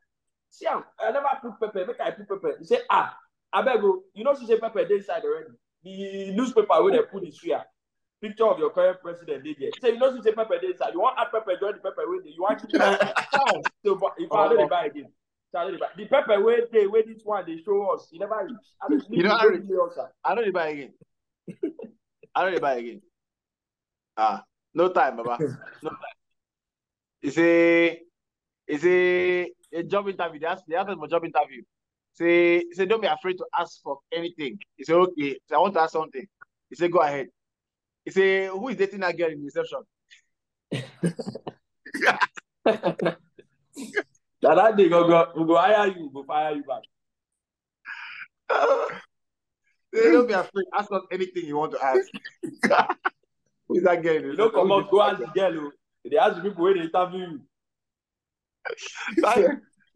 see 0.51 0.67
am. 0.67 0.85
I 0.99 1.13
never 1.13 1.29
put 1.41 1.61
pepper, 1.61 1.87
make 1.87 2.01
I 2.01 2.11
put 2.11 2.29
pepper. 2.29 2.57
He 2.59 2.65
say, 2.65 2.79
ah, 2.91 3.15
abeg 3.55 3.83
o, 3.85 3.87
you 3.87 4.03
You 4.15 4.25
know 4.25 4.35
she 4.39 4.47
say 4.47 4.59
pepper 4.59 4.85
dey 4.87 4.97
inside 4.97 5.23
already. 5.25 5.51
The 5.85 6.33
newspaper 6.35 6.83
wey 6.83 6.93
dem 6.93 7.05
put 7.05 7.23
the 7.23 7.31
suya, 7.31 7.63
picture 8.23 8.47
of 8.47 8.59
your 8.59 8.71
current 8.71 8.99
president 9.03 9.45
dey 9.45 9.55
there. 9.59 9.71
Say, 9.81 9.91
you 9.95 9.99
know 9.99 10.15
she 10.17 10.23
say 10.23 10.33
pepper 10.33 10.59
dey 10.61 10.69
inside. 10.69 10.93
You 10.95 11.01
want 11.01 11.19
add 11.19 11.29
pepper 11.33 11.53
join 11.61 11.73
the 11.75 11.81
pepper 11.81 12.05
wey 12.07 12.19
dey. 12.25 12.31
You 12.35 12.43
want 12.43 12.61
keep 12.61 12.71
it 12.73 12.81
so 13.85 13.97
but 13.97 14.13
if 14.19 14.33
I 14.33 14.49
no 14.49 14.57
dey 14.57 14.69
buy 14.69 14.87
again. 14.87 15.09
I 15.55 15.65
no 15.65 15.71
dey 15.73 15.77
buy. 15.79 15.87
The 15.97 16.07
pepper 16.07 16.41
wey 16.43 16.61
dey 16.73 16.87
wey 16.87 17.03
this 17.03 17.23
one 17.25 17.45
dey 17.45 17.61
show 17.63 17.95
us, 17.95 18.09
e 18.13 18.19
never 18.19 18.47
reach. 18.47 18.57
I 18.81 18.89
don't 18.89 19.05
You 19.11 19.23
know, 19.25 19.31
go 19.31 19.39
Harry- 19.39 19.61
sir. 19.95 20.09
I 20.25 20.35
don't 20.35 20.53
buy 20.53 20.69
again. 20.69 20.93
I 22.35 22.51
don't 22.51 22.61
buy 22.61 22.75
again. 22.77 23.03
Ah, 24.15 24.45
no 24.75 24.91
time, 24.91 25.17
Baba. 25.17 25.39
No 25.83 25.89
time. 25.91 25.99
It's 27.23 27.39
a 27.39 27.99
it's 28.67 28.85
a, 28.85 29.51
a 29.79 29.83
job 29.85 30.09
interview. 30.09 30.39
They 30.41 30.47
ask 30.47 30.65
they 30.69 30.77
ask 30.77 30.89
us 30.91 30.97
for 30.99 31.09
job 31.09 31.25
interview. 31.25 31.63
Say 32.15 32.65
say 32.73 32.85
don't 32.87 33.01
be 33.01 33.07
afraid 33.09 33.39
to 33.39 33.47
ask 33.59 33.81
for 33.83 33.99
anything. 34.13 34.59
He 34.77 34.85
say 34.85 34.93
okay. 34.95 35.39
Say 35.49 35.55
I 35.55 35.59
want 35.59 35.75
to 35.75 35.81
ask 35.81 35.93
something. 35.93 36.27
He 36.69 36.77
say 36.77 36.89
go 36.89 36.99
ahead. 37.01 37.29
He 38.05 38.11
say 38.11 38.47
who 38.49 38.69
is 38.69 38.77
dating 38.77 39.01
that 39.01 39.17
girl 39.17 39.31
in 39.31 39.43
reception? 39.45 39.81
Na 44.43 44.55
that 44.57 44.77
day 44.77 44.89
go 44.89 45.07
go 45.07 45.29
we 45.37 45.45
go 45.47 45.57
hire 45.57 45.87
you, 45.89 46.11
go 46.13 46.25
fire 46.25 46.55
you 46.55 46.65
back. 46.65 46.83
Say, 49.95 50.11
don't 50.11 50.27
be 50.27 50.33
afraid. 50.33 50.65
Ask 50.73 50.91
us 50.91 51.03
anything 51.11 51.45
you 51.45 51.59
want 51.59 51.73
to 51.73 51.85
ask. 51.85 52.09
who 53.69 53.77
is 53.77 53.83
that 53.85 54.03
girl? 54.03 54.17
in 54.17 54.23
no 54.23 54.29
reception? 54.31 54.51
comot 54.53 54.91
go 54.91 55.03
ask 55.03 55.19
the 55.19 55.27
girl. 55.27 55.67
Oh. 55.67 55.71
They 56.11 56.17
ask 56.17 56.37
the 56.37 56.43
people 56.43 56.65
wey 56.65 56.75
dey 56.75 56.81
interview 56.85 57.21
you. 57.21 57.41
Say, 59.23 59.47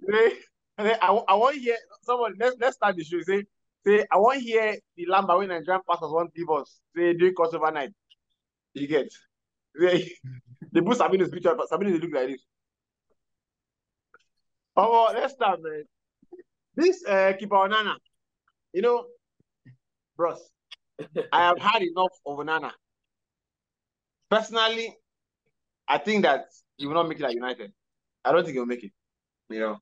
say, 0.09 0.33
And 0.79 0.89
I, 1.01 1.07
I 1.09 1.35
want 1.35 1.55
to 1.55 1.61
hear 1.61 1.77
someone. 2.03 2.35
Let's 2.39 2.57
let's 2.61 2.77
start 2.77 2.97
the 2.97 3.05
show. 3.05 3.21
Say 3.23 3.47
say 3.87 4.05
I 4.11 4.17
want 4.17 4.41
to 4.41 4.45
hear 4.45 4.77
the 4.97 5.07
Lamba 5.07 5.39
when 5.39 5.49
Nigerian 5.49 5.81
pastors 5.89 6.11
want 6.11 6.31
us 6.61 6.81
say 6.95 7.15
during 7.15 7.35
crossover 7.35 7.73
night. 7.73 7.91
You 8.75 8.87
get. 8.87 9.09
They 9.79 10.11
they 10.73 10.81
put 10.81 10.99
Sabino's 10.99 11.31
picture, 11.31 11.55
but 11.55 11.69
Sabino 11.71 11.93
they 11.93 11.99
look 11.99 12.15
like 12.15 12.29
this. 12.29 12.45
Oh, 14.77 15.11
let's 15.15 15.33
start, 15.35 15.61
man. 15.63 15.85
This 16.75 17.03
uh, 17.07 17.33
keeper 17.39 17.55
Onana, 17.55 17.95
you 18.75 18.83
know, 18.83 19.07
bros, 20.17 20.39
I 21.33 21.47
have 21.47 21.59
had 21.59 21.83
enough 21.83 22.13
of 22.27 22.39
Onana. 22.39 22.73
Personally, 24.29 24.95
I 25.89 25.97
think 25.97 26.25
that 26.25 26.47
he 26.77 26.87
will 26.87 26.95
not 26.95 27.09
make 27.09 27.21
it 27.21 27.25
at 27.25 27.33
United. 27.33 27.73
I 28.23 28.33
don't 28.33 28.45
think 28.45 28.55
he'll 28.55 28.67
make 28.67 28.85
it. 28.85 28.93
You 29.49 29.61
know, 29.61 29.79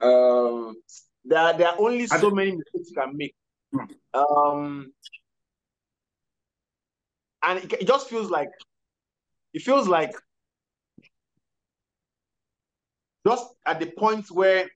um, 0.00 0.76
there 1.24 1.38
are, 1.38 1.58
there 1.58 1.68
are 1.68 1.78
only 1.78 2.06
so 2.06 2.30
many 2.30 2.52
mistakes 2.52 2.90
you 2.90 2.96
can 2.96 3.16
make. 3.16 3.34
Um, 4.14 4.92
and 7.42 7.58
it, 7.64 7.72
it 7.74 7.86
just 7.86 8.08
feels 8.08 8.30
like 8.30 8.50
it 9.54 9.62
feels 9.62 9.88
like 9.88 10.12
just 13.26 13.46
at 13.66 13.80
the 13.80 13.86
point 13.86 14.30
where 14.30 14.68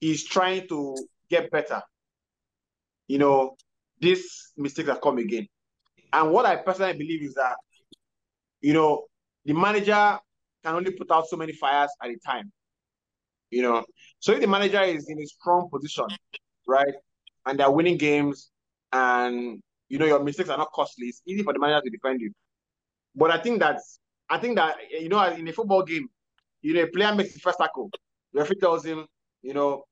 he's 0.00 0.24
trying 0.24 0.66
to 0.68 0.96
get 1.30 1.50
better, 1.50 1.82
you 3.06 3.18
know, 3.18 3.56
these 4.00 4.52
mistakes 4.56 4.88
have 4.88 5.00
come 5.00 5.18
again. 5.18 5.46
And 6.12 6.30
what 6.30 6.46
I 6.46 6.56
personally 6.56 6.92
believe 6.92 7.22
is 7.22 7.34
that, 7.34 7.56
you 8.60 8.72
know, 8.72 9.04
the 9.44 9.54
manager 9.54 10.18
can 10.64 10.74
only 10.74 10.92
put 10.92 11.10
out 11.10 11.26
so 11.26 11.36
many 11.36 11.52
fires 11.52 11.90
at 12.02 12.10
a 12.10 12.16
time. 12.24 12.52
You 13.50 13.62
know, 13.62 13.84
so 14.18 14.32
if 14.32 14.40
the 14.40 14.46
manager 14.46 14.82
is 14.82 15.08
in 15.08 15.18
a 15.20 15.26
strong 15.26 15.68
position, 15.72 16.04
right, 16.66 16.94
and 17.48 17.58
they're 17.58 17.70
winning 17.70 17.96
games, 17.96 18.50
and 18.92 19.60
you 19.88 19.98
know 19.98 20.06
your 20.06 20.22
mistakes 20.22 20.50
are 20.50 20.58
not 20.58 20.70
costly, 20.72 21.06
it's 21.08 21.22
easy 21.26 21.42
for 21.42 21.52
the 21.54 21.58
manager 21.58 21.82
to 21.84 21.90
defend 21.90 22.20
you. 22.20 22.30
But 23.16 23.30
I 23.30 23.38
think 23.38 23.60
that 23.60 23.80
I 24.30 24.38
think 24.38 24.56
that 24.56 24.76
you 24.90 25.08
know 25.08 25.24
in 25.24 25.48
a 25.48 25.52
football 25.52 25.82
game, 25.82 26.08
you 26.62 26.74
know, 26.74 26.82
a 26.82 26.86
player 26.86 27.14
makes 27.14 27.32
the 27.32 27.40
first 27.40 27.58
tackle, 27.58 27.90
the 28.32 28.40
referee 28.40 28.60
tells 28.60 28.84
him, 28.84 29.06
you 29.42 29.54
know, 29.54 29.84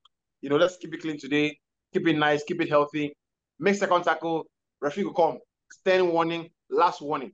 you 0.43 0.51
know, 0.51 0.57
let's 0.57 0.77
keep 0.77 0.95
it 0.95 1.01
clean 1.01 1.19
today, 1.19 1.59
keep 1.93 2.07
it 2.07 2.17
nice, 2.17 2.45
keep 2.45 2.61
it 2.61 2.69
healthy, 2.69 3.15
make 3.59 3.75
second 3.75 4.05
tackle, 4.05 4.47
referee 4.81 5.05
will 5.05 5.15
come, 5.15 5.39
stand 5.73 6.11
warning, 6.13 6.51
last 6.71 7.01
warning. 7.01 7.33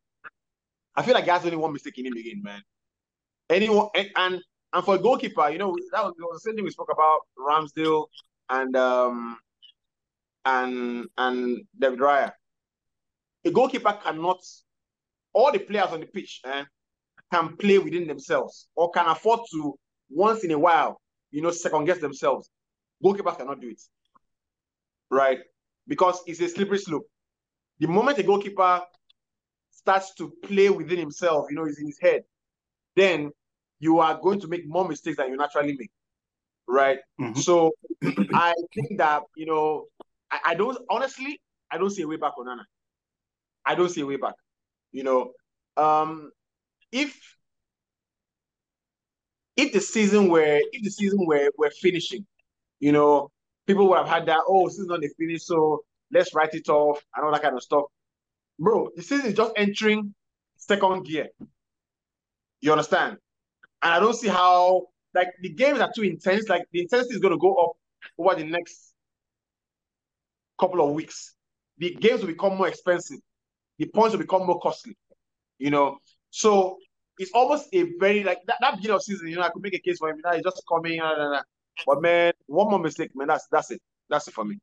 I 0.94 1.02
feel 1.02 1.14
like 1.14 1.26
has 1.26 1.44
only 1.44 1.56
one 1.56 1.72
mistake 1.72 1.98
in 1.98 2.06
him 2.06 2.12
again, 2.12 2.42
man. 2.42 2.62
Anyone 3.50 3.88
and 3.96 4.08
and, 4.16 4.40
and 4.72 4.84
for 4.84 4.98
goalkeeper, 4.98 5.50
you 5.50 5.58
know, 5.58 5.74
that 5.92 6.04
was, 6.04 6.14
was 6.18 6.42
the 6.42 6.50
same 6.50 6.56
thing 6.56 6.64
we 6.64 6.70
spoke 6.70 6.92
about 6.92 7.20
Ramsdale 7.38 8.06
and 8.50 8.76
um 8.76 9.38
and 10.44 11.06
and 11.18 11.62
David 11.78 12.00
Raya. 12.00 12.32
A 13.44 13.50
goalkeeper 13.50 13.98
cannot 14.02 14.40
all 15.32 15.52
the 15.52 15.58
players 15.58 15.88
on 15.90 16.00
the 16.00 16.06
pitch 16.06 16.40
eh, 16.44 16.64
can 17.32 17.56
play 17.56 17.78
within 17.78 18.06
themselves 18.06 18.68
or 18.76 18.90
can 18.90 19.06
afford 19.06 19.40
to 19.50 19.74
once 20.10 20.44
in 20.44 20.50
a 20.50 20.58
while, 20.58 21.00
you 21.30 21.42
know, 21.42 21.50
second 21.50 21.86
guess 21.86 21.98
themselves. 21.98 22.50
Goalkeepers 23.02 23.38
cannot 23.38 23.60
do 23.60 23.70
it. 23.70 23.80
Right? 25.10 25.38
Because 25.88 26.20
it's 26.26 26.40
a 26.40 26.48
slippery 26.48 26.78
slope. 26.78 27.06
The 27.78 27.88
moment 27.88 28.18
a 28.18 28.22
goalkeeper 28.22 28.82
starts 29.70 30.14
to 30.14 30.32
play 30.44 30.68
within 30.70 30.98
himself, 30.98 31.46
you 31.50 31.56
know, 31.56 31.64
he's 31.64 31.80
in 31.80 31.86
his 31.86 31.98
head, 32.00 32.22
then 32.94 33.30
you 33.80 33.98
are 33.98 34.18
going 34.22 34.38
to 34.40 34.48
make 34.48 34.68
more 34.68 34.86
mistakes 34.86 35.16
than 35.16 35.30
you 35.30 35.36
naturally 35.36 35.76
make. 35.76 35.90
Right? 36.68 36.98
Mm-hmm. 37.20 37.40
So 37.40 37.72
I 38.34 38.54
think 38.74 38.98
that, 38.98 39.22
you 39.34 39.46
know, 39.46 39.86
I, 40.32 40.38
I, 40.46 40.54
don't 40.54 40.78
honestly, 40.90 41.40
I 41.70 41.78
don't 41.78 41.90
see 41.90 42.02
a 42.02 42.08
way 42.08 42.16
back 42.16 42.32
Onana. 42.38 42.64
I 43.64 43.74
don't 43.74 43.90
see 43.90 44.00
a 44.00 44.06
way 44.06 44.16
back. 44.16 44.34
You 44.90 45.04
know, 45.04 45.32
um, 45.76 46.30
if 46.90 47.16
if 49.56 49.72
the 49.72 49.80
season 49.80 50.28
were 50.28 50.60
if 50.72 50.82
the 50.82 50.90
season 50.90 51.26
were 51.26 51.50
were 51.56 51.70
finishing, 51.80 52.26
you 52.80 52.92
know, 52.92 53.30
people 53.66 53.88
would 53.88 53.98
have 53.98 54.08
had 54.08 54.26
that, 54.26 54.40
oh, 54.48 54.68
season 54.68 54.88
not 54.88 55.00
finished, 55.18 55.46
so 55.46 55.84
let's 56.10 56.34
write 56.34 56.54
it 56.54 56.68
off 56.68 57.00
and 57.14 57.24
all 57.24 57.32
that 57.32 57.42
kind 57.42 57.56
of 57.56 57.62
stuff. 57.62 57.84
Bro, 58.58 58.90
the 58.96 59.02
season 59.02 59.26
is 59.26 59.34
just 59.34 59.52
entering 59.56 60.14
second 60.56 61.04
gear. 61.06 61.28
You 62.60 62.72
understand? 62.72 63.16
And 63.82 63.92
I 63.92 64.00
don't 64.00 64.14
see 64.14 64.28
how 64.28 64.86
like 65.14 65.28
the 65.42 65.50
games 65.50 65.80
are 65.80 65.90
too 65.94 66.02
intense. 66.02 66.48
Like 66.48 66.64
the 66.72 66.80
intensity 66.80 67.14
is 67.14 67.20
gonna 67.20 67.38
go 67.38 67.54
up 67.54 67.72
over 68.18 68.34
the 68.34 68.44
next 68.44 68.91
couple 70.62 70.86
of 70.86 70.94
weeks. 70.94 71.34
The 71.78 71.96
games 72.00 72.20
will 72.20 72.28
become 72.28 72.56
more 72.56 72.68
expensive. 72.68 73.18
The 73.78 73.86
points 73.86 74.12
will 74.14 74.22
become 74.22 74.46
more 74.46 74.60
costly. 74.60 74.96
You 75.58 75.70
know, 75.70 75.98
so 76.30 76.78
it's 77.18 77.32
almost 77.34 77.68
a 77.72 77.82
very 77.98 78.22
like 78.22 78.38
that, 78.46 78.58
that 78.60 78.76
beginning 78.76 78.96
of 78.96 79.02
season, 79.02 79.28
you 79.28 79.36
know, 79.36 79.42
I 79.42 79.50
could 79.50 79.62
make 79.62 79.74
a 79.74 79.78
case 79.78 79.98
for 79.98 80.10
him. 80.10 80.20
Now 80.24 80.34
he's 80.34 80.44
just 80.44 80.62
coming, 80.68 80.98
blah, 80.98 81.14
blah, 81.14 81.28
blah. 81.28 81.42
but 81.86 82.02
man, 82.02 82.32
one 82.46 82.70
more 82.70 82.78
mistake, 82.78 83.10
man, 83.14 83.28
that's 83.28 83.46
that's 83.50 83.70
it. 83.70 83.80
That's 84.08 84.28
it 84.28 84.34
for 84.34 84.44
me. 84.44 84.58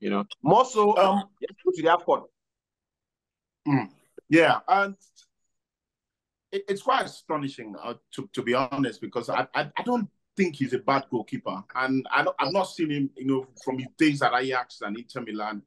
You 0.00 0.10
know, 0.10 0.24
more 0.42 0.64
so 0.64 0.96
um, 0.98 1.22
go 1.64 1.70
to 1.74 1.82
the 1.82 1.88
AFCON. 1.88 2.24
Mm, 3.68 3.88
yeah, 4.28 4.60
and 4.68 4.94
it, 6.52 6.64
it's 6.68 6.82
quite 6.82 7.06
astonishing 7.06 7.74
uh, 7.82 7.94
to 8.14 8.28
to 8.34 8.42
be 8.42 8.54
honest, 8.54 9.00
because 9.00 9.28
I, 9.28 9.46
I, 9.54 9.70
I 9.76 9.82
don't 9.84 10.08
think 10.36 10.56
he's 10.56 10.72
a 10.72 10.78
bad 10.78 11.04
goalkeeper, 11.10 11.62
and 11.74 12.06
I 12.10 12.26
I've 12.38 12.52
not 12.52 12.64
seen 12.64 12.90
him, 12.90 13.10
you 13.16 13.26
know, 13.26 13.46
from 13.64 13.78
his 13.78 13.88
days 13.98 14.22
at 14.22 14.34
Ajax 14.34 14.80
and 14.82 14.96
Inter 14.98 15.22
Milan. 15.22 15.62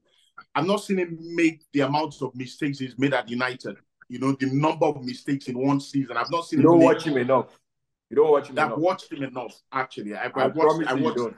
I've 0.56 0.66
not 0.66 0.78
seen 0.78 1.00
him 1.00 1.18
make 1.36 1.64
the 1.74 1.82
amounts 1.82 2.22
of 2.22 2.34
mistakes 2.36 2.80
he's 2.80 2.98
made 2.98 3.14
at 3.14 3.30
United 3.30 3.78
you 4.10 4.18
know, 4.18 4.34
the 4.34 4.48
number 4.48 4.88
of 4.88 5.04
mistakes 5.06 5.48
in 5.48 5.58
one 5.58 5.80
season. 5.80 6.18
I've 6.18 6.32
not 6.32 6.46
seen. 6.46 6.60
You 6.60 6.64
don't 6.64 6.80
watch 6.80 7.06
him 7.06 7.18
enough. 7.18 7.58
You 8.10 8.18
don't 8.18 8.32
watch 8.32 8.48
him. 8.50 8.58
Enough. 8.58 8.66
I've 8.66 8.72
enough. 8.72 8.80
watched 8.80 9.14
him 9.14 9.24
enough. 9.24 9.62
Actually, 9.72 10.16
I, 10.16 10.26
I, 10.26 10.32
I 10.36 10.48
watched. 10.48 10.88
I 10.88 10.94
watched. 10.96 11.36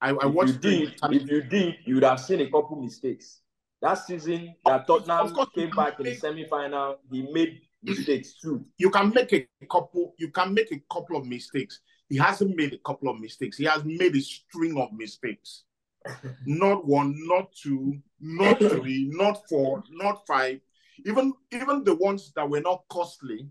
I, 0.00 0.10
I 0.10 0.26
watched. 0.26 0.56
If 0.56 0.64
you, 0.64 0.86
did, 0.86 0.94
if 1.04 1.30
you 1.30 1.42
did, 1.42 1.74
you 1.86 1.94
would 1.94 2.04
have 2.04 2.20
seen 2.20 2.40
a 2.40 2.50
couple 2.50 2.76
mistakes. 2.82 3.40
That 3.80 3.94
season 3.94 4.54
that 4.64 4.86
Tottenham 4.86 5.32
course, 5.32 5.48
came 5.54 5.70
back 5.70 6.00
in 6.00 6.06
the 6.06 6.14
semi-final, 6.16 6.96
he 7.10 7.22
made 7.30 7.60
mistakes 7.82 8.34
too. 8.42 8.64
You 8.78 8.90
can 8.90 9.12
make 9.14 9.32
a 9.32 9.46
couple. 9.70 10.14
You 10.18 10.30
can 10.30 10.52
make 10.52 10.72
a 10.72 10.82
couple 10.92 11.16
of 11.16 11.24
mistakes. 11.24 11.80
He 12.08 12.16
hasn't 12.16 12.56
made 12.56 12.72
a 12.72 12.78
couple 12.78 13.08
of 13.08 13.20
mistakes. 13.20 13.56
He 13.58 13.64
has 13.64 13.84
made 13.84 14.14
a 14.14 14.20
string 14.20 14.78
of 14.78 14.92
mistakes. 14.92 15.64
not 16.46 16.86
one, 16.86 17.14
not 17.26 17.52
two, 17.52 17.98
not 18.20 18.58
three, 18.58 19.08
not 19.12 19.42
four, 19.48 19.82
not 19.90 20.26
five, 20.26 20.60
even 21.04 21.32
even 21.52 21.84
the 21.84 21.94
ones 21.96 22.32
that 22.36 22.48
were 22.48 22.60
not 22.60 22.84
costly, 22.88 23.48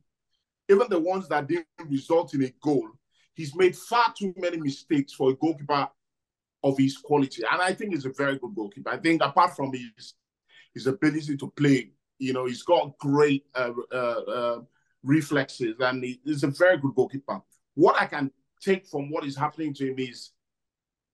even 0.70 0.88
the 0.90 1.00
ones 1.00 1.28
that 1.28 1.48
didn't 1.48 1.66
result 1.90 2.34
in 2.34 2.44
a 2.44 2.54
goal, 2.62 2.90
he's 3.34 3.56
made 3.56 3.76
far 3.76 4.14
too 4.18 4.34
many 4.38 4.58
mistakes 4.58 5.14
for 5.14 5.32
a 5.32 5.36
goalkeeper 5.36 5.88
of 6.64 6.78
his 6.78 6.98
quality. 6.98 7.44
And 7.52 7.62
I 7.62 7.74
think 7.74 7.94
he's 7.94 8.06
a 8.06 8.14
very 8.14 8.40
good 8.40 8.56
goalkeeper. 8.56 8.90
I 8.90 8.98
think 8.98 9.22
apart 9.22 9.56
from 9.56 9.72
his 9.74 10.14
his 10.74 10.88
ability 10.88 11.38
to 11.38 11.52
play, 11.52 11.92
you 12.20 12.34
know, 12.34 12.46
he's 12.46 12.64
got 12.64 12.98
great 12.98 13.46
uh, 13.54 13.72
uh, 13.92 13.96
uh, 13.96 14.60
reflexes 15.04 15.76
and 15.80 16.04
he, 16.04 16.20
he's 16.24 16.44
a 16.44 16.48
very 16.48 16.78
good 16.78 16.96
goalkeeper. 16.96 17.42
What 17.76 17.96
I 18.02 18.06
can 18.06 18.32
take 18.66 18.88
from 18.88 19.12
what 19.12 19.26
is 19.26 19.38
happening 19.38 19.74
to 19.76 19.90
him 19.90 20.00
is 20.00 20.32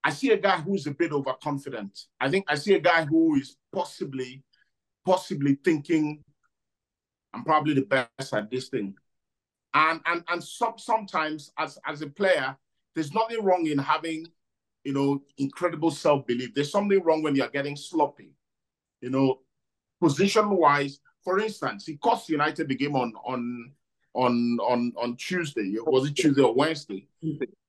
I 0.03 0.11
see 0.11 0.31
a 0.31 0.37
guy 0.37 0.57
who's 0.57 0.87
a 0.87 0.91
bit 0.91 1.11
overconfident. 1.11 2.07
I 2.19 2.29
think 2.29 2.45
I 2.47 2.55
see 2.55 2.73
a 2.73 2.79
guy 2.79 3.05
who 3.05 3.35
is 3.35 3.57
possibly 3.73 4.43
possibly 5.05 5.57
thinking 5.63 6.23
I'm 7.33 7.43
probably 7.43 7.73
the 7.73 7.81
best 7.83 8.33
at 8.33 8.49
this 8.49 8.69
thing. 8.69 8.95
And 9.73 10.01
and 10.05 10.23
and 10.27 10.43
some, 10.43 10.73
sometimes 10.77 11.51
as 11.57 11.77
as 11.85 12.01
a 12.01 12.07
player, 12.07 12.57
there's 12.93 13.13
nothing 13.13 13.43
wrong 13.43 13.67
in 13.67 13.77
having, 13.77 14.27
you 14.83 14.93
know, 14.93 15.21
incredible 15.37 15.91
self-belief. 15.91 16.53
There's 16.53 16.71
something 16.71 17.01
wrong 17.03 17.21
when 17.21 17.35
you're 17.35 17.47
getting 17.47 17.75
sloppy. 17.75 18.33
You 19.01 19.09
know, 19.09 19.39
position-wise, 20.01 20.99
for 21.23 21.39
instance, 21.39 21.85
he 21.85 21.97
cost 21.97 22.29
United 22.29 22.67
the 22.67 22.75
game 22.75 22.95
on 22.95 23.13
on 23.25 23.71
on 24.13 24.59
on 24.61 24.93
on 24.97 25.15
Tuesday. 25.15 25.75
Was 25.85 26.09
it 26.09 26.15
Tuesday 26.15 26.41
or 26.41 26.53
Wednesday? 26.53 27.07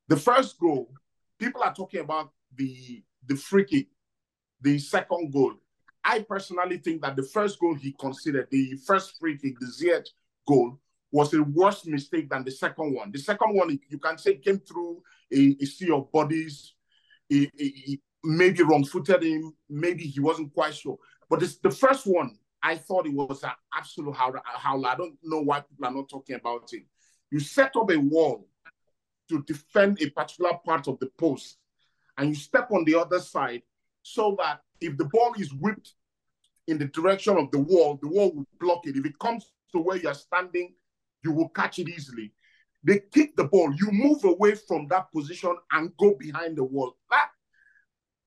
The 0.09 0.17
first 0.17 0.59
goal, 0.59 0.91
people 1.39 1.63
are 1.63 1.75
talking 1.75 2.01
about 2.01 2.33
the 2.55 3.03
the 3.27 3.37
free 3.37 3.65
kick, 3.65 3.89
the 4.61 4.79
second 4.79 5.33
goal. 5.33 5.55
I 6.05 6.21
personally 6.21 6.79
think 6.79 7.03
that 7.03 7.15
the 7.15 7.23
first 7.23 7.61
goal 7.61 7.75
he 7.75 7.93
considered, 7.93 8.49
the 8.51 8.77
first 8.85 9.19
free 9.21 9.39
kick, 9.39 9.59
the 9.61 9.67
Ziyech 9.67 10.07
goal, 10.49 10.81
was 11.13 11.33
a 11.33 11.43
worse 11.43 11.87
mistake 11.87 12.29
than 12.29 12.45
the 12.45 12.51
second 12.51 12.95
one. 12.95 13.13
The 13.13 13.19
second 13.19 13.55
one, 13.55 13.79
you 13.89 13.99
can 13.99 14.19
say, 14.19 14.35
came 14.35 14.59
through 14.59 15.01
a, 15.33 15.57
a 15.61 15.65
sea 15.65 15.91
of 15.93 16.11
bodies. 16.11 16.75
He, 17.29 18.01
maybe 18.25 18.63
wrong-footed 18.63 19.23
him. 19.23 19.53
Maybe 19.69 20.05
he 20.05 20.19
wasn't 20.19 20.53
quite 20.53 20.75
sure. 20.75 20.99
But 21.31 21.41
this, 21.41 21.59
the 21.59 21.71
first 21.71 22.07
one, 22.07 22.37
I 22.63 22.77
thought 22.77 23.07
it 23.07 23.15
was 23.15 23.43
an 23.43 23.51
absolute 23.75 24.15
howler. 24.15 24.41
I 24.45 24.95
don't 24.97 25.19
know 25.23 25.41
why 25.41 25.61
people 25.61 25.87
are 25.87 25.95
not 25.95 26.09
talking 26.09 26.37
about 26.37 26.69
it. 26.73 26.85
You 27.31 27.41
set 27.41 27.75
up 27.77 27.91
a 27.91 27.97
wall 27.97 28.47
to 29.29 29.43
defend 29.43 30.01
a 30.01 30.11
particular 30.11 30.53
part 30.65 30.87
of 30.89 30.99
the 31.01 31.11
post, 31.19 31.59
and 32.19 32.29
you 32.29 32.35
step 32.35 32.71
on 32.71 32.85
the 32.85 32.95
other 32.95 33.21
side 33.21 33.63
so 34.03 34.37
that 34.39 34.61
if 34.81 34.97
the 34.97 35.07
ball 35.07 35.35
is 35.39 35.53
whipped 35.55 35.95
in 36.69 36.79
the 36.79 36.87
direction 36.87 37.37
of 37.37 37.51
the 37.51 37.59
wall, 37.59 37.99
the 38.03 38.09
wall 38.09 38.33
will 38.33 38.47
block 38.61 38.87
it. 38.87 38.97
If 38.97 39.07
it 39.07 39.19
comes 39.19 39.51
to 39.73 39.81
where 39.81 39.97
you're 39.97 40.15
standing, 40.15 40.75
you 41.25 41.33
will 41.33 41.49
catch 41.49 41.79
it 41.79 41.89
easily. 41.89 42.33
They 42.85 43.01
kick 43.13 43.37
the 43.37 43.45
ball, 43.45 43.73
you 43.75 43.91
move 43.91 44.25
away 44.25 44.55
from 44.55 44.89
that 44.89 45.13
position 45.13 45.57
and 45.71 45.97
go 45.99 46.15
behind 46.19 46.57
the 46.57 46.65
wall. 46.65 46.97
That 47.11 47.29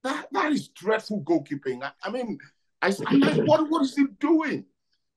that, 0.03 0.27
that 0.31 0.51
is 0.51 0.67
dreadful 0.69 1.23
goalkeeping. 1.23 1.83
I, 1.83 1.91
I 2.03 2.11
mean, 2.11 2.37
I, 2.85 3.15
like, 3.17 3.37
what 3.47 3.69
what 3.69 3.81
is 3.83 3.95
he 3.95 4.05
doing? 4.19 4.65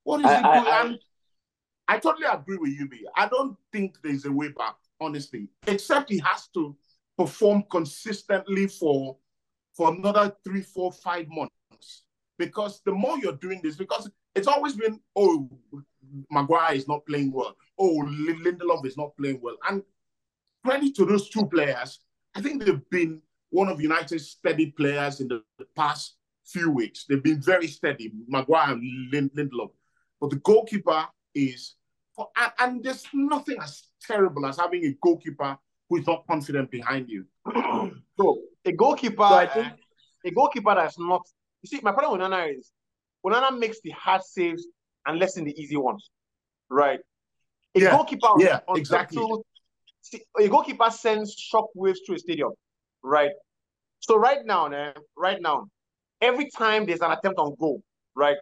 What 0.04 0.20
is 0.20 0.26
I- 0.26 0.36
he 0.36 0.42
doing? 0.42 0.66
I- 0.72 0.80
And 0.82 0.98
I 1.90 1.98
totally 1.98 2.26
agree 2.30 2.58
with 2.58 2.72
you, 2.78 2.86
B. 2.88 3.06
I 3.16 3.28
don't 3.28 3.56
think 3.72 3.96
there's 4.02 4.24
a 4.26 4.32
way 4.32 4.48
back, 4.48 4.76
honestly, 5.00 5.48
except 5.66 6.10
he 6.10 6.18
has 6.18 6.48
to 6.48 6.76
perform 7.16 7.64
consistently 7.70 8.66
for 8.66 9.16
for 9.74 9.94
another 9.94 10.34
three, 10.44 10.62
four, 10.62 10.92
five 10.92 11.26
months. 11.28 12.04
Because 12.38 12.80
the 12.84 12.92
more 12.92 13.18
you're 13.18 13.32
doing 13.36 13.60
this, 13.62 13.76
because 13.76 14.10
it's 14.34 14.46
always 14.46 14.74
been, 14.74 15.00
oh, 15.16 15.48
Maguire 16.30 16.74
is 16.74 16.86
not 16.86 17.04
playing 17.06 17.32
well. 17.32 17.56
Oh, 17.78 18.02
Lindelof 18.06 18.84
is 18.86 18.96
not 18.96 19.16
playing 19.16 19.40
well. 19.42 19.56
And 19.68 19.82
credit 20.64 20.94
to 20.96 21.04
those 21.04 21.28
two 21.30 21.46
players, 21.46 22.00
I 22.36 22.40
think 22.40 22.64
they've 22.64 22.88
been 22.90 23.22
one 23.50 23.68
of 23.68 23.80
United's 23.80 24.28
steady 24.30 24.66
players 24.72 25.20
in 25.20 25.28
the 25.28 25.42
past 25.74 26.17
few 26.48 26.70
weeks. 26.70 27.04
They've 27.08 27.22
been 27.22 27.40
very 27.40 27.66
steady, 27.66 28.12
Maguire 28.26 28.72
and 28.72 29.10
Lin- 29.12 29.30
Lindelof. 29.36 29.70
But 30.20 30.30
the 30.30 30.36
goalkeeper 30.36 31.06
is, 31.34 31.74
and, 32.36 32.52
and 32.58 32.82
there's 32.84 33.06
nothing 33.12 33.56
as 33.62 33.82
terrible 34.06 34.46
as 34.46 34.58
having 34.58 34.84
a 34.84 34.94
goalkeeper 35.02 35.56
who 35.88 35.98
is 35.98 36.06
not 36.06 36.26
confident 36.26 36.70
behind 36.70 37.08
you. 37.08 37.24
So 38.18 38.36
a 38.64 38.72
goalkeeper, 38.72 39.22
So 39.28 39.34
I 39.36 39.46
think- 39.46 39.66
uh, 39.68 39.70
a 40.24 40.30
goalkeeper 40.32 40.74
that's 40.74 40.98
not. 40.98 41.22
You 41.62 41.68
see, 41.68 41.80
my 41.84 41.92
problem 41.92 42.18
with 42.20 42.28
Nana 42.28 42.46
is 42.46 42.72
Onana 43.24 43.56
makes 43.56 43.80
the 43.82 43.90
hard 43.90 44.22
saves 44.24 44.66
and 45.06 45.20
less 45.20 45.36
in 45.36 45.44
the 45.44 45.54
easy 45.60 45.76
ones, 45.76 46.10
right? 46.68 46.98
A 47.76 47.80
Yeah, 47.80 47.90
goalkeeper, 47.92 48.26
yeah, 48.38 48.60
on 48.66 48.76
exactly. 48.76 49.22
a 50.40 50.48
goalkeeper 50.48 50.90
sends 50.90 51.32
shock 51.34 51.66
waves 51.76 52.00
through 52.04 52.16
a 52.16 52.18
stadium, 52.18 52.50
right? 53.04 53.30
So 54.00 54.16
right 54.16 54.44
now, 54.44 54.66
eh, 54.66 54.92
right 55.16 55.40
now, 55.40 55.68
every 56.20 56.50
time 56.50 56.86
there's 56.86 57.00
an 57.00 57.10
attempt 57.10 57.38
on 57.38 57.54
goal, 57.58 57.82
right, 58.14 58.36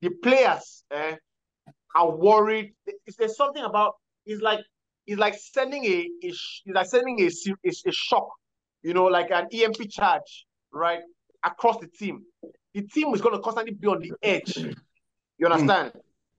the 0.00 0.10
players 0.22 0.84
eh, 0.90 1.16
are 1.94 2.10
worried. 2.10 2.72
There's 3.18 3.36
something 3.36 3.62
about 3.62 3.94
it's 4.26 4.42
like 4.42 4.60
it's 5.06 5.18
like 5.18 5.34
sending 5.34 5.84
a, 5.84 6.08
it's 6.20 6.62
like 6.66 6.86
sending 6.86 7.20
a, 7.20 7.30
a, 7.66 7.70
a 7.86 7.92
shock, 7.92 8.28
you 8.82 8.94
know, 8.94 9.04
like 9.04 9.30
an 9.30 9.48
EMP 9.52 9.90
charge, 9.90 10.46
right, 10.72 11.00
across 11.44 11.78
the 11.78 11.88
team. 11.88 12.22
The 12.74 12.82
team 12.82 13.12
is 13.14 13.20
going 13.20 13.34
to 13.34 13.40
constantly 13.40 13.74
be 13.74 13.88
on 13.88 14.00
the 14.00 14.12
edge. 14.22 14.56
You 14.56 15.46
understand? 15.46 15.92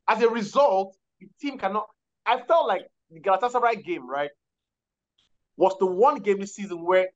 As 0.08 0.22
a 0.22 0.30
result, 0.30 0.96
the 1.20 1.28
team 1.42 1.58
cannot. 1.58 1.88
I 2.26 2.42
felt 2.42 2.68
like 2.68 2.84
the 3.10 3.20
Galatasaray 3.20 3.84
game, 3.84 4.10
right, 4.10 4.30
was 5.58 5.76
the 5.80 5.86
one 5.86 6.20
game 6.20 6.40
this 6.40 6.56
season 6.56 6.86
where 6.86 7.10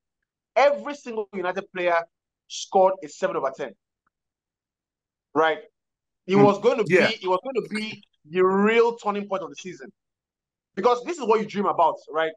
every 0.56 0.96
single 0.96 1.30
United 1.34 1.72
player 1.74 2.04
scored 2.48 2.94
a 3.04 3.08
seven 3.10 3.36
over 3.36 3.52
ten. 3.56 3.72
Right? 5.34 5.60
It 6.28 6.36
Hmm. 6.36 6.44
was 6.44 6.60
going 6.60 6.78
to 6.78 6.84
be 6.84 6.96
Yeah. 6.96 7.10
it 7.10 7.28
was 7.28 7.40
going 7.44 7.56
to 7.56 7.68
be 7.70 8.04
the 8.30 8.42
real 8.44 8.96
turning 8.98 9.28
point 9.28 9.44
of 9.44 9.50
the 9.50 9.56
season. 9.56 9.92
Because 10.75 11.04
this 11.04 11.18
is 11.18 11.24
what 11.25 11.40
you 11.40 11.46
dream 11.48 11.66
about, 11.68 11.96
right? 12.12 12.34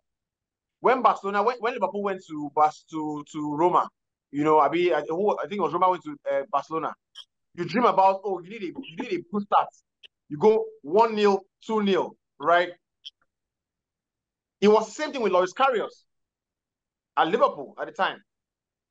When 0.80 1.02
Barcelona, 1.02 1.42
when, 1.42 1.56
when 1.58 1.74
Liverpool 1.74 2.02
went 2.02 2.22
to 2.28 2.50
Bas 2.54 2.84
to 2.90 3.24
to 3.32 3.54
Roma, 3.56 3.88
you 4.30 4.44
know, 4.44 4.60
I 4.60 4.68
mean, 4.68 4.92
I, 4.92 4.98
I 4.98 5.02
think 5.02 5.58
it 5.58 5.60
was 5.60 5.72
Roma 5.72 5.90
went 5.90 6.02
to 6.04 6.16
uh, 6.30 6.42
Barcelona. 6.50 6.94
You 7.54 7.64
dream 7.64 7.84
about, 7.84 8.20
oh, 8.24 8.40
you 8.40 8.50
need 8.50 8.62
a 8.62 8.66
you 8.66 8.96
need 8.96 9.12
a 9.14 9.22
good 9.32 9.42
start. 9.42 9.68
You 10.28 10.38
go 10.38 10.66
one 10.82 11.16
0 11.16 11.40
two 11.66 11.84
0 11.84 12.12
right? 12.38 12.70
It 14.60 14.68
was 14.68 14.86
the 14.86 14.92
same 14.92 15.12
thing 15.12 15.22
with 15.22 15.32
Loris 15.32 15.52
Karius 15.52 16.04
at 17.16 17.28
Liverpool 17.28 17.74
at 17.80 17.86
the 17.86 17.92
time. 17.92 18.22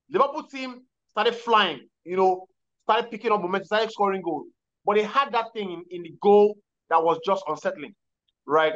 Liverpool 0.10 0.43
team 0.43 0.82
started 1.17 1.34
flying, 1.34 1.80
you 2.06 2.15
know, 2.15 2.45
started 2.84 3.10
picking 3.10 3.32
up 3.32 3.41
momentum, 3.41 3.65
started 3.65 3.91
scoring 3.91 4.21
goals. 4.21 4.45
But 4.86 4.97
they 4.97 5.03
had 5.03 5.32
that 5.32 5.47
thing 5.51 5.71
in, 5.71 5.84
in 5.89 6.03
the 6.03 6.13
goal 6.21 6.56
that 6.91 7.03
was 7.03 7.19
just 7.25 7.43
unsettling, 7.47 7.95
right? 8.45 8.73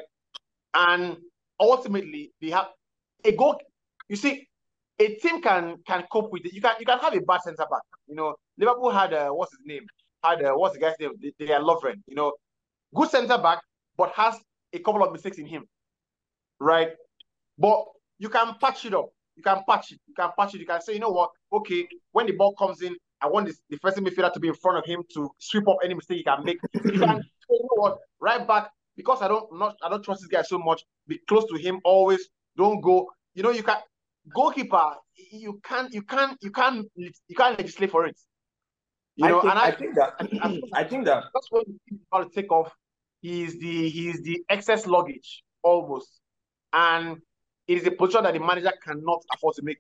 And 0.74 1.18
ultimately, 1.60 2.32
they 2.42 2.50
have 2.50 2.70
a 3.24 3.32
goal. 3.34 3.62
You 4.10 4.16
see, 4.16 4.48
a 5.00 5.14
team 5.16 5.40
can 5.44 5.78
can 5.86 6.04
cope 6.12 6.32
with 6.32 6.44
it. 6.46 6.54
You 6.54 6.62
can 6.62 6.74
you 6.80 6.86
can 6.86 6.98
have 6.98 7.16
a 7.16 7.22
bad 7.22 7.42
centre 7.44 7.68
back. 7.70 7.84
You 8.08 8.16
know, 8.16 8.34
Liverpool 8.58 8.90
had 8.90 9.14
uh, 9.14 9.30
what's 9.30 9.52
his 9.52 9.62
name? 9.64 9.86
Had 10.24 10.44
uh, 10.44 10.54
what's 10.54 10.74
the 10.74 10.82
guy's 10.82 10.96
name? 11.00 11.12
They, 11.22 11.46
they 11.46 11.54
are 11.54 11.62
Lovren. 11.62 12.02
You 12.08 12.16
know, 12.16 12.34
good 12.96 13.12
centre 13.12 13.38
back, 13.38 13.60
but 13.98 14.12
has 14.14 14.36
a 14.74 14.80
couple 14.80 15.04
of 15.04 15.12
mistakes 15.12 15.38
in 15.38 15.46
him, 15.46 15.66
right? 16.60 16.90
But 17.60 17.86
you 18.18 18.30
can 18.30 18.56
patch 18.60 18.86
it 18.86 18.96
up. 18.96 19.10
You 19.42 19.54
can 19.54 19.64
patch 19.68 19.92
it. 19.92 20.00
You 20.08 20.14
can 20.14 20.30
patch 20.38 20.54
it. 20.54 20.60
You 20.60 20.68
can 20.68 20.82
say, 20.82 20.94
you 20.94 21.00
know 21.00 21.10
what? 21.10 21.32
Okay, 21.52 21.88
when 22.12 22.28
the 22.28 22.34
ball 22.34 22.54
comes 22.54 22.84
in, 22.84 22.96
I 23.20 23.28
want 23.28 23.48
this 23.48 23.60
defensive 23.70 24.04
midfielder 24.04 24.32
to 24.34 24.40
be 24.40 24.50
in 24.50 24.54
front 24.54 24.78
of 24.78 24.86
him 24.86 25.04
to 25.16 25.32
sweep 25.40 25.68
up 25.68 25.78
any 25.84 25.96
mistake 25.96 26.18
he 26.20 26.24
can 26.24 26.44
make. 26.44 26.60
You 26.74 26.92
can 26.92 27.24
you 27.50 27.60
know 27.60 27.82
what? 27.82 27.98
Right 28.20 28.48
back 28.48 28.70
because 28.96 29.24
I 29.24 29.28
don't 29.28 29.52
not 29.58 29.76
I 29.84 29.90
don't 29.90 30.04
trust 30.04 30.22
this 30.22 30.28
guy 30.28 30.44
so 30.44 30.60
much. 30.60 30.84
Be 31.08 31.20
close 31.28 31.46
to 31.46 31.58
him 31.58 31.80
always. 31.84 32.30
Don't 32.56 32.82
go. 32.82 33.10
You 33.34 33.42
know 33.42 33.50
you 33.50 33.64
can 33.64 33.78
goalkeeper. 34.32 34.94
You 35.32 35.60
can't 35.64 35.92
you 35.92 36.04
can't 36.04 36.38
you 36.42 36.52
can't 36.52 36.86
you 36.96 37.36
can't 37.36 37.58
legislate 37.58 37.90
for 37.90 38.06
it. 38.06 38.20
You 39.16 39.28
know, 39.28 39.42
think, 39.42 39.52
and 39.54 39.60
I, 39.60 39.66
I, 39.66 39.72
think 39.72 39.96
that 39.96 40.70
I 40.74 40.84
think 40.84 41.06
that 41.06 41.24
that's 41.34 41.48
what 41.50 42.24
to 42.24 42.30
take 42.30 42.52
off. 42.52 42.72
He's 43.22 43.60
the 43.60 43.90
he's 43.90 44.22
the 44.22 44.44
excess 44.50 44.86
luggage 44.86 45.44
almost, 45.64 46.20
and 46.74 47.18
it 47.72 47.78
is 47.78 47.88
a 47.88 47.92
position 47.92 48.24
that 48.24 48.34
the 48.34 48.40
manager 48.40 48.72
cannot 48.86 49.22
afford 49.34 49.56
to 49.56 49.64
make. 49.64 49.78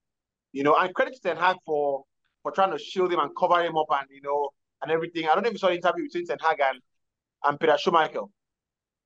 You 0.53 0.63
know, 0.63 0.75
and 0.75 0.93
credit 0.93 1.15
to 1.15 1.21
Ten 1.21 1.37
Hag 1.37 1.57
for 1.65 2.03
for 2.43 2.51
trying 2.51 2.71
to 2.71 2.79
shield 2.79 3.11
him 3.13 3.19
and 3.19 3.31
cover 3.37 3.63
him 3.63 3.77
up 3.77 3.87
and 3.91 4.07
you 4.09 4.21
know 4.21 4.49
and 4.81 4.91
everything. 4.91 5.25
I 5.25 5.33
don't 5.33 5.43
know 5.43 5.49
if 5.49 5.53
you 5.53 5.59
saw 5.59 5.67
the 5.67 5.75
interview 5.75 6.05
between 6.05 6.25
Ten 6.25 6.37
Hag 6.39 6.59
and, 6.59 6.79
and 7.43 7.59
Peter 7.59 7.77
Schmeichel. 7.83 8.29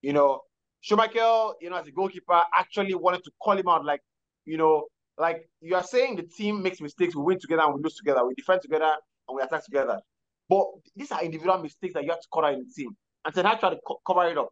You 0.02 0.14
know, 0.14 0.42
Schmeichel, 0.90 1.54
you 1.62 1.70
know, 1.70 1.78
as 1.78 1.88
a 1.88 1.92
goalkeeper, 1.92 2.42
actually 2.56 2.94
wanted 2.96 3.24
to 3.24 3.32
call 3.42 3.58
him 3.58 3.68
out, 3.68 3.84
like, 3.86 4.02
you 4.46 4.58
know, 4.58 4.86
like 5.18 5.50
you 5.62 5.76
are 5.76 5.84
saying 5.84 6.16
the 6.16 6.24
team 6.24 6.62
makes 6.62 6.82
mistakes, 6.82 7.16
we 7.16 7.24
win 7.24 7.40
together 7.40 7.64
and 7.64 7.76
we 7.76 7.82
lose 7.82 7.96
together, 7.96 8.26
we 8.26 8.36
defend 8.36 8.62
together 8.62 8.92
and 9.28 9.36
we 9.36 9.42
attack 9.42 9.64
together. 9.66 10.00
But 10.48 10.66
these 10.96 11.12
are 11.12 11.24
individual 11.24 11.58
mistakes 11.58 11.96
that 11.96 12.04
you 12.04 12.12
have 12.12 12.20
to 12.20 12.28
cover 12.34 12.50
in 12.50 12.60
the 12.60 12.74
team. 12.76 12.92
And 13.26 13.34
Ten 13.34 13.46
Hag 13.46 13.60
tried 13.60 13.72
to 13.72 13.80
co- 13.86 14.00
cover 14.06 14.28
it 14.28 14.38
up. 14.38 14.50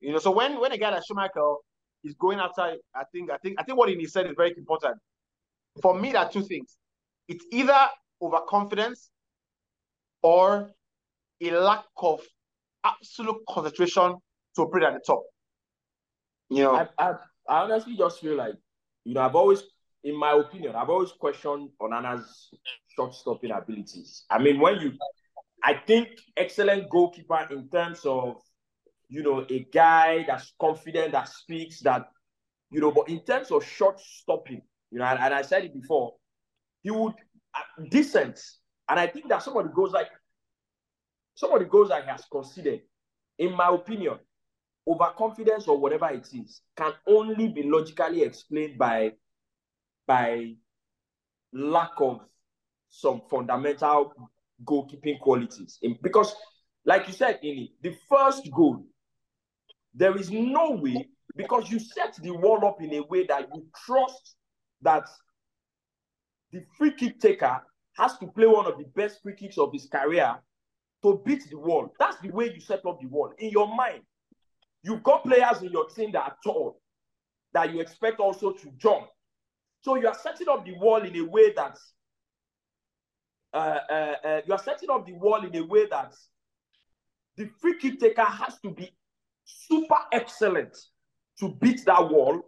You 0.00 0.12
know, 0.12 0.18
so 0.18 0.30
when 0.30 0.60
when 0.60 0.72
a 0.72 0.78
guy 0.78 0.90
like 0.90 1.02
Schmeichel 1.10 1.56
is 2.06 2.14
going 2.14 2.38
after, 2.38 2.62
I 2.94 3.04
think, 3.12 3.30
I 3.30 3.36
think, 3.38 3.56
I 3.58 3.62
think 3.62 3.76
what 3.76 3.88
he 3.88 4.06
said 4.06 4.26
is 4.26 4.34
very 4.36 4.54
important. 4.56 4.98
For 5.82 5.98
me, 5.98 6.12
there 6.12 6.22
are 6.22 6.30
two 6.30 6.42
things. 6.42 6.76
It's 7.28 7.44
either 7.52 7.76
overconfidence 8.22 9.10
or 10.22 10.70
a 11.42 11.50
lack 11.50 11.84
of 11.98 12.20
absolute 12.84 13.36
concentration 13.48 14.16
to 14.54 14.62
operate 14.62 14.84
at 14.84 14.94
the 14.94 15.00
top. 15.06 15.22
You 16.48 16.62
know, 16.62 16.76
I, 16.76 16.88
I, 16.98 17.10
I 17.48 17.62
honestly 17.62 17.96
just 17.96 18.20
feel 18.20 18.36
like, 18.36 18.54
you 19.04 19.14
know, 19.14 19.22
I've 19.22 19.34
always, 19.34 19.62
in 20.04 20.18
my 20.18 20.32
opinion, 20.32 20.76
I've 20.76 20.88
always 20.88 21.12
questioned 21.12 21.70
Onana's 21.80 22.50
shot 22.94 23.14
stopping 23.14 23.50
abilities. 23.50 24.24
I 24.30 24.38
mean, 24.38 24.60
when 24.60 24.80
you, 24.80 24.92
I 25.62 25.74
think 25.86 26.08
excellent 26.36 26.88
goalkeeper 26.88 27.48
in 27.50 27.68
terms 27.68 28.00
of, 28.04 28.36
you 29.08 29.22
know, 29.22 29.44
a 29.48 29.66
guy 29.72 30.24
that's 30.26 30.52
confident, 30.60 31.12
that 31.12 31.28
speaks, 31.28 31.80
that, 31.80 32.08
you 32.70 32.80
know, 32.80 32.90
but 32.90 33.08
in 33.08 33.20
terms 33.20 33.50
of 33.50 33.64
shot 33.64 34.00
stopping, 34.00 34.62
you 34.90 34.98
know, 34.98 35.04
and, 35.04 35.18
and 35.20 35.34
I 35.34 35.42
said 35.42 35.64
it 35.64 35.74
before, 35.74 36.14
he 36.82 36.90
would, 36.90 37.14
uh, 37.54 37.84
decent. 37.90 38.40
And 38.88 38.98
I 39.00 39.06
think 39.06 39.28
that 39.28 39.42
some 39.42 39.56
of 39.56 39.64
the 39.64 39.70
goals, 39.72 39.92
like, 39.92 40.10
some 41.34 41.52
of 41.52 41.58
the 41.58 41.66
goals 41.66 41.88
that 41.90 42.04
he 42.04 42.10
has 42.10 42.24
considered, 42.30 42.80
in 43.38 43.54
my 43.54 43.68
opinion, 43.68 44.18
overconfidence 44.88 45.66
or 45.66 45.78
whatever 45.78 46.08
it 46.10 46.28
is 46.32 46.60
can 46.76 46.92
only 47.06 47.48
be 47.48 47.62
logically 47.64 48.22
explained 48.22 48.78
by 48.78 49.12
by 50.06 50.54
lack 51.52 51.90
of 51.98 52.20
some 52.88 53.20
fundamental 53.28 54.12
goalkeeping 54.64 55.18
qualities. 55.18 55.78
In- 55.82 55.98
because, 56.00 56.34
like 56.84 57.06
you 57.08 57.12
said, 57.12 57.40
Ini, 57.42 57.72
the 57.82 57.96
first 58.08 58.48
goal, 58.54 58.86
there 59.96 60.16
is 60.16 60.30
no 60.30 60.72
way 60.72 61.08
because 61.36 61.70
you 61.70 61.78
set 61.78 62.14
the 62.22 62.30
wall 62.30 62.64
up 62.64 62.80
in 62.82 62.94
a 62.94 63.00
way 63.00 63.26
that 63.26 63.48
you 63.54 63.66
trust 63.84 64.36
that 64.82 65.08
the 66.52 66.62
free 66.78 66.92
kick 66.92 67.18
taker 67.18 67.60
has 67.96 68.16
to 68.18 68.26
play 68.26 68.46
one 68.46 68.66
of 68.66 68.78
the 68.78 68.84
best 68.94 69.22
free 69.22 69.34
kicks 69.34 69.58
of 69.58 69.72
his 69.72 69.86
career 69.86 70.36
to 71.02 71.20
beat 71.24 71.48
the 71.50 71.58
wall. 71.58 71.92
That's 71.98 72.18
the 72.20 72.30
way 72.30 72.52
you 72.52 72.60
set 72.60 72.84
up 72.86 73.00
the 73.00 73.08
wall 73.08 73.32
in 73.38 73.50
your 73.50 73.74
mind. 73.74 74.02
You've 74.82 75.02
got 75.02 75.24
players 75.24 75.62
in 75.62 75.72
your 75.72 75.88
team 75.88 76.12
that 76.12 76.22
are 76.22 76.36
tall, 76.44 76.80
that 77.54 77.72
you 77.72 77.80
expect 77.80 78.20
also 78.20 78.52
to 78.52 78.70
jump. 78.76 79.06
So 79.80 79.96
you 79.96 80.08
are 80.08 80.14
setting 80.14 80.48
up 80.48 80.64
the 80.64 80.74
wall 80.74 81.02
in 81.02 81.16
a 81.16 81.22
way 81.22 81.52
that 81.52 81.78
uh, 83.52 83.78
uh, 83.88 84.14
uh, 84.24 84.40
you 84.46 84.52
are 84.52 84.62
setting 84.62 84.90
up 84.90 85.06
the 85.06 85.14
wall 85.14 85.44
in 85.44 85.56
a 85.56 85.64
way 85.64 85.86
that 85.86 86.14
the 87.36 87.48
free 87.60 87.78
kick 87.78 87.98
taker 87.98 88.22
has 88.22 88.58
to 88.60 88.70
be 88.70 88.90
super 89.46 89.96
excellent 90.12 90.76
to 91.38 91.56
beat 91.60 91.84
that 91.86 92.10
wall. 92.10 92.42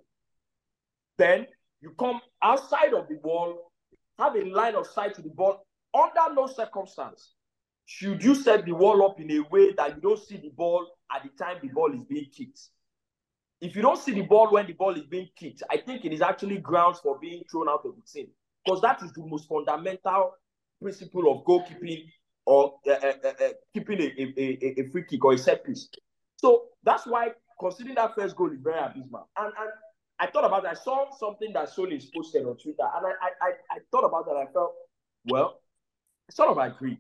Then 1.17 1.47
you 1.81 1.95
come 1.99 2.21
outside 2.43 2.93
of 2.93 3.09
the 3.09 3.19
wall, 3.23 3.73
have 4.19 4.35
a 4.37 4.45
line 4.45 4.75
of 4.75 4.87
sight 4.87 5.15
to 5.15 5.23
the 5.23 5.31
ball. 5.31 5.65
Under 5.95 6.35
no 6.35 6.47
circumstance 6.47 7.35
should 7.87 8.23
you 8.23 8.35
set 8.35 8.67
the 8.67 8.73
wall 8.73 9.03
up 9.03 9.19
in 9.19 9.31
a 9.31 9.41
way 9.49 9.73
that 9.73 9.97
you 9.97 10.03
don't 10.03 10.23
see 10.23 10.37
the 10.37 10.51
ball 10.51 10.87
at 11.11 11.23
the 11.23 11.31
time 11.43 11.57
the 11.63 11.69
ball 11.69 11.93
is 11.95 12.03
being 12.05 12.27
kicked. 12.31 12.61
If 13.63 13.75
you 13.75 13.81
don't 13.81 13.99
see 13.99 14.13
the 14.13 14.23
ball 14.23 14.53
when 14.53 14.67
the 14.67 14.75
ball 14.75 14.95
is 14.95 15.07
being 15.07 15.29
kicked, 15.35 15.63
I 15.71 15.79
think 15.79 16.05
it 16.05 16.13
is 16.13 16.21
actually 16.21 16.59
grounds 16.59 17.01
for 17.01 17.19
being 17.19 17.43
thrown 17.51 17.69
out 17.69 17.81
of 17.87 17.95
the 17.97 18.03
team 18.03 18.29
because 18.63 18.83
that 18.83 19.03
is 19.03 19.11
the 19.13 19.25
most 19.27 19.49
fundamental 19.49 20.35
principle 20.83 21.33
of 21.33 21.45
goalkeeping 21.45 22.05
or 22.45 22.75
uh, 22.87 22.93
uh, 22.93 23.13
uh, 23.25 23.49
keeping 23.73 24.01
a, 24.01 24.05
a, 24.05 24.35
a, 24.39 24.81
a, 24.81 24.91
free 24.91 25.05
kick 25.09 25.25
or 25.25 25.33
a 25.33 25.39
set 25.39 25.65
piece. 25.65 25.89
So 26.37 26.67
that's 26.85 27.07
why 27.07 27.31
considering 27.61 27.97
that 27.97 28.15
first 28.15 28.37
goal 28.37 28.53
is 28.53 28.61
very 28.61 28.79
abysmal. 28.79 29.29
And, 29.37 29.53
and 29.59 29.71
I 30.19 30.27
thought 30.27 30.45
about 30.45 30.65
it. 30.65 30.71
I 30.71 30.75
saw 30.75 31.11
something 31.17 31.53
that 31.53 31.69
Solis 31.69 32.07
posted 32.07 32.45
on 32.45 32.57
Twitter, 32.57 32.89
and 32.97 33.07
I, 33.07 33.47
I, 33.47 33.51
I 33.71 33.79
thought 33.91 34.05
about 34.05 34.27
that. 34.27 34.37
I 34.37 34.47
felt, 34.53 34.75
well, 35.25 35.61
I 36.29 36.33
sort 36.33 36.51
of 36.51 36.59
agree 36.59 36.99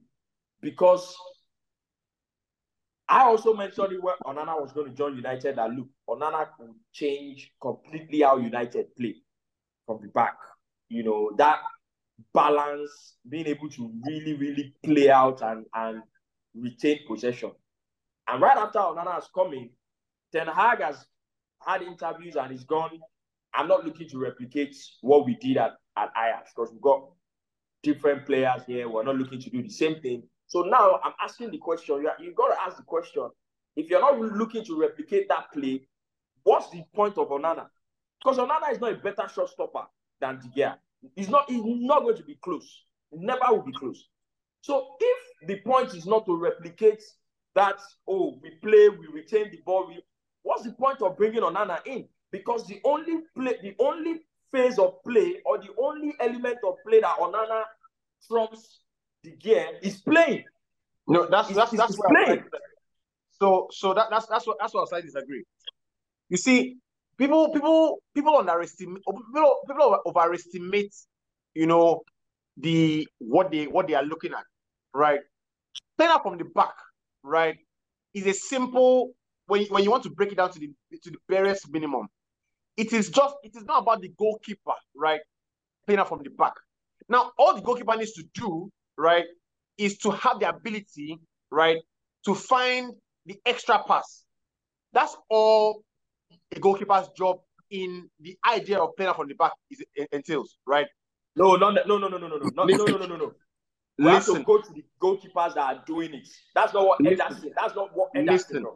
because 0.60 1.16
I 3.08 3.22
also 3.22 3.54
mentioned 3.54 3.92
it 3.92 4.02
when 4.02 4.14
Onana 4.24 4.60
was 4.60 4.72
going 4.72 4.90
to 4.90 4.94
join 4.94 5.16
United 5.16 5.56
that 5.56 5.70
look, 5.70 5.88
Onana 6.08 6.48
could 6.56 6.74
change 6.92 7.52
completely 7.60 8.20
how 8.20 8.36
United 8.36 8.94
play 8.96 9.16
from 9.86 10.00
the 10.02 10.08
back. 10.08 10.36
You 10.88 11.02
know, 11.04 11.30
that 11.38 11.60
balance, 12.34 13.16
being 13.28 13.46
able 13.46 13.68
to 13.70 13.92
really, 14.06 14.34
really 14.34 14.74
play 14.84 15.10
out 15.10 15.42
and, 15.42 15.64
and 15.74 16.02
retain 16.54 17.00
possession. 17.06 17.52
And 18.28 18.42
right 18.42 18.56
after 18.56 18.78
Onana 18.78 19.14
has 19.14 19.28
come 19.34 19.52
Ten 20.32 20.46
Hag 20.46 20.80
has 20.80 21.04
had 21.66 21.82
interviews 21.82 22.36
and 22.36 22.52
he's 22.52 22.64
gone. 22.64 23.00
I'm 23.54 23.68
not 23.68 23.84
looking 23.84 24.08
to 24.10 24.18
replicate 24.18 24.76
what 25.00 25.24
we 25.24 25.34
did 25.36 25.56
at, 25.56 25.72
at 25.96 26.10
Ajax 26.16 26.52
because 26.54 26.70
we've 26.72 26.82
got 26.82 27.08
different 27.82 28.26
players 28.26 28.62
here. 28.66 28.88
We're 28.88 29.04
not 29.04 29.16
looking 29.16 29.40
to 29.40 29.50
do 29.50 29.62
the 29.62 29.70
same 29.70 30.00
thing. 30.00 30.22
So 30.46 30.62
now 30.62 31.00
I'm 31.02 31.14
asking 31.20 31.50
the 31.50 31.58
question. 31.58 31.96
You 31.96 32.10
you've 32.20 32.36
got 32.36 32.48
to 32.48 32.60
ask 32.62 32.76
the 32.76 32.82
question. 32.82 33.28
If 33.76 33.88
you're 33.88 34.00
not 34.00 34.18
looking 34.18 34.64
to 34.64 34.78
replicate 34.78 35.28
that 35.28 35.46
play, 35.52 35.86
what's 36.42 36.70
the 36.70 36.82
point 36.94 37.16
of 37.16 37.28
Onana? 37.28 37.66
Because 38.22 38.38
Onana 38.38 38.72
is 38.72 38.80
not 38.80 38.92
a 38.92 38.96
better 38.96 39.28
shot 39.34 39.48
stopper 39.48 39.84
than 40.20 40.40
De 40.40 40.48
Gea. 40.48 40.74
He's 41.14 41.28
not, 41.28 41.48
he's 41.48 41.62
not 41.64 42.02
going 42.02 42.16
to 42.16 42.24
be 42.24 42.36
close. 42.42 42.84
never 43.12 43.40
will 43.50 43.62
be 43.62 43.72
close. 43.72 44.08
So 44.62 44.96
if 45.00 45.48
the 45.48 45.60
point 45.60 45.94
is 45.94 46.06
not 46.06 46.26
to 46.26 46.36
replicate 46.36 47.02
that, 47.58 47.80
oh, 48.06 48.38
we 48.42 48.50
play, 48.50 48.88
we 48.88 49.06
retain 49.12 49.50
the 49.50 49.58
ball, 49.64 49.88
we, 49.88 50.02
what's 50.42 50.62
the 50.62 50.72
point 50.72 51.02
of 51.02 51.16
bringing 51.16 51.42
Onana 51.42 51.78
in? 51.86 52.06
Because 52.30 52.66
the 52.66 52.80
only 52.84 53.18
play, 53.36 53.56
the 53.62 53.74
only 53.78 54.22
phase 54.52 54.78
of 54.78 55.02
play 55.04 55.36
or 55.44 55.58
the 55.58 55.68
only 55.78 56.14
element 56.20 56.58
of 56.66 56.74
play 56.86 57.00
that 57.00 57.16
Onana 57.18 57.62
trumps 58.26 58.80
De 59.22 59.30
Gea 59.32 59.72
is 59.82 59.96
playing. 59.96 60.44
No, 61.06 61.26
that's 61.26 61.48
that's 61.48 61.72
that's 61.72 61.98
what 61.98 62.08
playing. 62.08 62.44
So 63.40 63.68
so 63.70 63.94
that 63.94 64.08
that's 64.10 64.26
that's 64.26 64.46
what 64.46 64.58
that's 64.60 64.74
what 64.74 64.92
I 64.92 65.00
disagree. 65.00 65.44
You 66.28 66.36
see, 66.36 66.76
people 67.16 67.50
people 67.50 67.98
people 68.14 68.36
underestimate 68.36 69.02
people 69.06 69.56
people 69.66 70.02
overestimate, 70.06 70.94
you 71.54 71.66
know, 71.66 72.02
the 72.56 73.08
what 73.18 73.50
they 73.50 73.66
what 73.66 73.88
they 73.88 73.94
are 73.94 74.04
looking 74.04 74.32
at, 74.32 74.44
right? 74.94 75.20
Playing 75.96 76.12
up 76.12 76.22
from 76.22 76.38
the 76.38 76.44
back, 76.44 76.74
right, 77.22 77.56
is 78.14 78.26
a 78.26 78.32
simple 78.32 79.12
when 79.46 79.64
when 79.66 79.84
you 79.84 79.90
want 79.90 80.02
to 80.04 80.10
break 80.10 80.32
it 80.32 80.36
down 80.36 80.52
to 80.52 80.58
the 80.58 80.70
to 81.02 81.10
the 81.10 81.18
barest 81.28 81.70
minimum. 81.70 82.08
It 82.76 82.92
is 82.92 83.10
just 83.10 83.34
it 83.42 83.56
is 83.56 83.64
not 83.64 83.82
about 83.82 84.00
the 84.02 84.12
goalkeeper, 84.18 84.74
right? 84.94 85.20
Playing 85.86 86.04
from 86.04 86.22
the 86.22 86.30
back. 86.30 86.54
Now, 87.08 87.32
all 87.38 87.54
the 87.54 87.62
goalkeeper 87.62 87.96
needs 87.96 88.12
to 88.12 88.24
do, 88.34 88.70
right, 88.96 89.24
is 89.78 89.98
to 89.98 90.10
have 90.10 90.40
the 90.40 90.48
ability, 90.48 91.18
right, 91.50 91.78
to 92.26 92.34
find 92.34 92.92
the 93.26 93.40
extra 93.46 93.82
pass. 93.82 94.24
That's 94.92 95.16
all 95.28 95.82
a 96.54 96.60
goalkeeper's 96.60 97.08
job 97.16 97.38
in 97.70 98.08
the 98.20 98.36
idea 98.46 98.78
of 98.78 98.96
playing 98.96 99.14
from 99.14 99.28
the 99.28 99.34
back 99.34 99.52
is 99.70 99.82
entails, 100.12 100.56
right? 100.66 100.86
No, 101.36 101.56
no, 101.56 101.70
no, 101.70 101.82
no, 101.86 101.98
no, 101.98 102.08
no, 102.08 102.18
no, 102.18 102.28
no, 102.28 102.38
no, 102.38 102.64
no, 102.64 102.86
no, 102.86 102.96
no, 102.96 103.06
no, 103.06 103.16
no. 103.16 103.32
We 103.98 104.04
Listen. 104.04 104.36
have 104.36 104.42
to 104.42 104.46
go 104.46 104.60
to 104.60 104.72
the 104.72 104.84
goalkeepers 105.02 105.54
that 105.54 105.58
are 105.76 105.82
doing 105.86 106.14
it. 106.14 106.28
That's 106.54 106.72
not 106.72 106.86
what 106.86 107.00
Listen. 107.00 107.26
Ederson. 107.26 107.50
That's 107.56 107.74
not 107.74 107.90
what 107.96 108.14
Ederson 108.14 108.28
Listen. 108.30 108.62
does. 108.62 108.72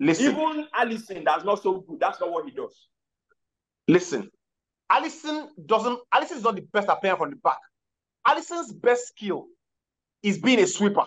Listen. 0.00 0.24
Even 0.26 0.66
Alisson, 0.78 1.24
that's 1.24 1.44
not 1.44 1.62
so 1.62 1.80
good. 1.80 1.98
That's 2.00 2.20
not 2.20 2.30
what 2.30 2.44
he 2.44 2.50
does. 2.52 2.88
Listen, 3.88 4.30
Alisson 4.90 5.48
doesn't. 5.66 5.98
Alisson 6.14 6.36
is 6.36 6.42
not 6.42 6.56
the 6.56 6.62
best 6.72 6.88
at 6.88 7.00
playing 7.00 7.16
from 7.16 7.30
the 7.30 7.36
back. 7.36 7.58
Alisson's 8.26 8.72
best 8.72 9.08
skill 9.08 9.46
is 10.22 10.38
being 10.38 10.60
a 10.60 10.66
sweeper. 10.66 11.06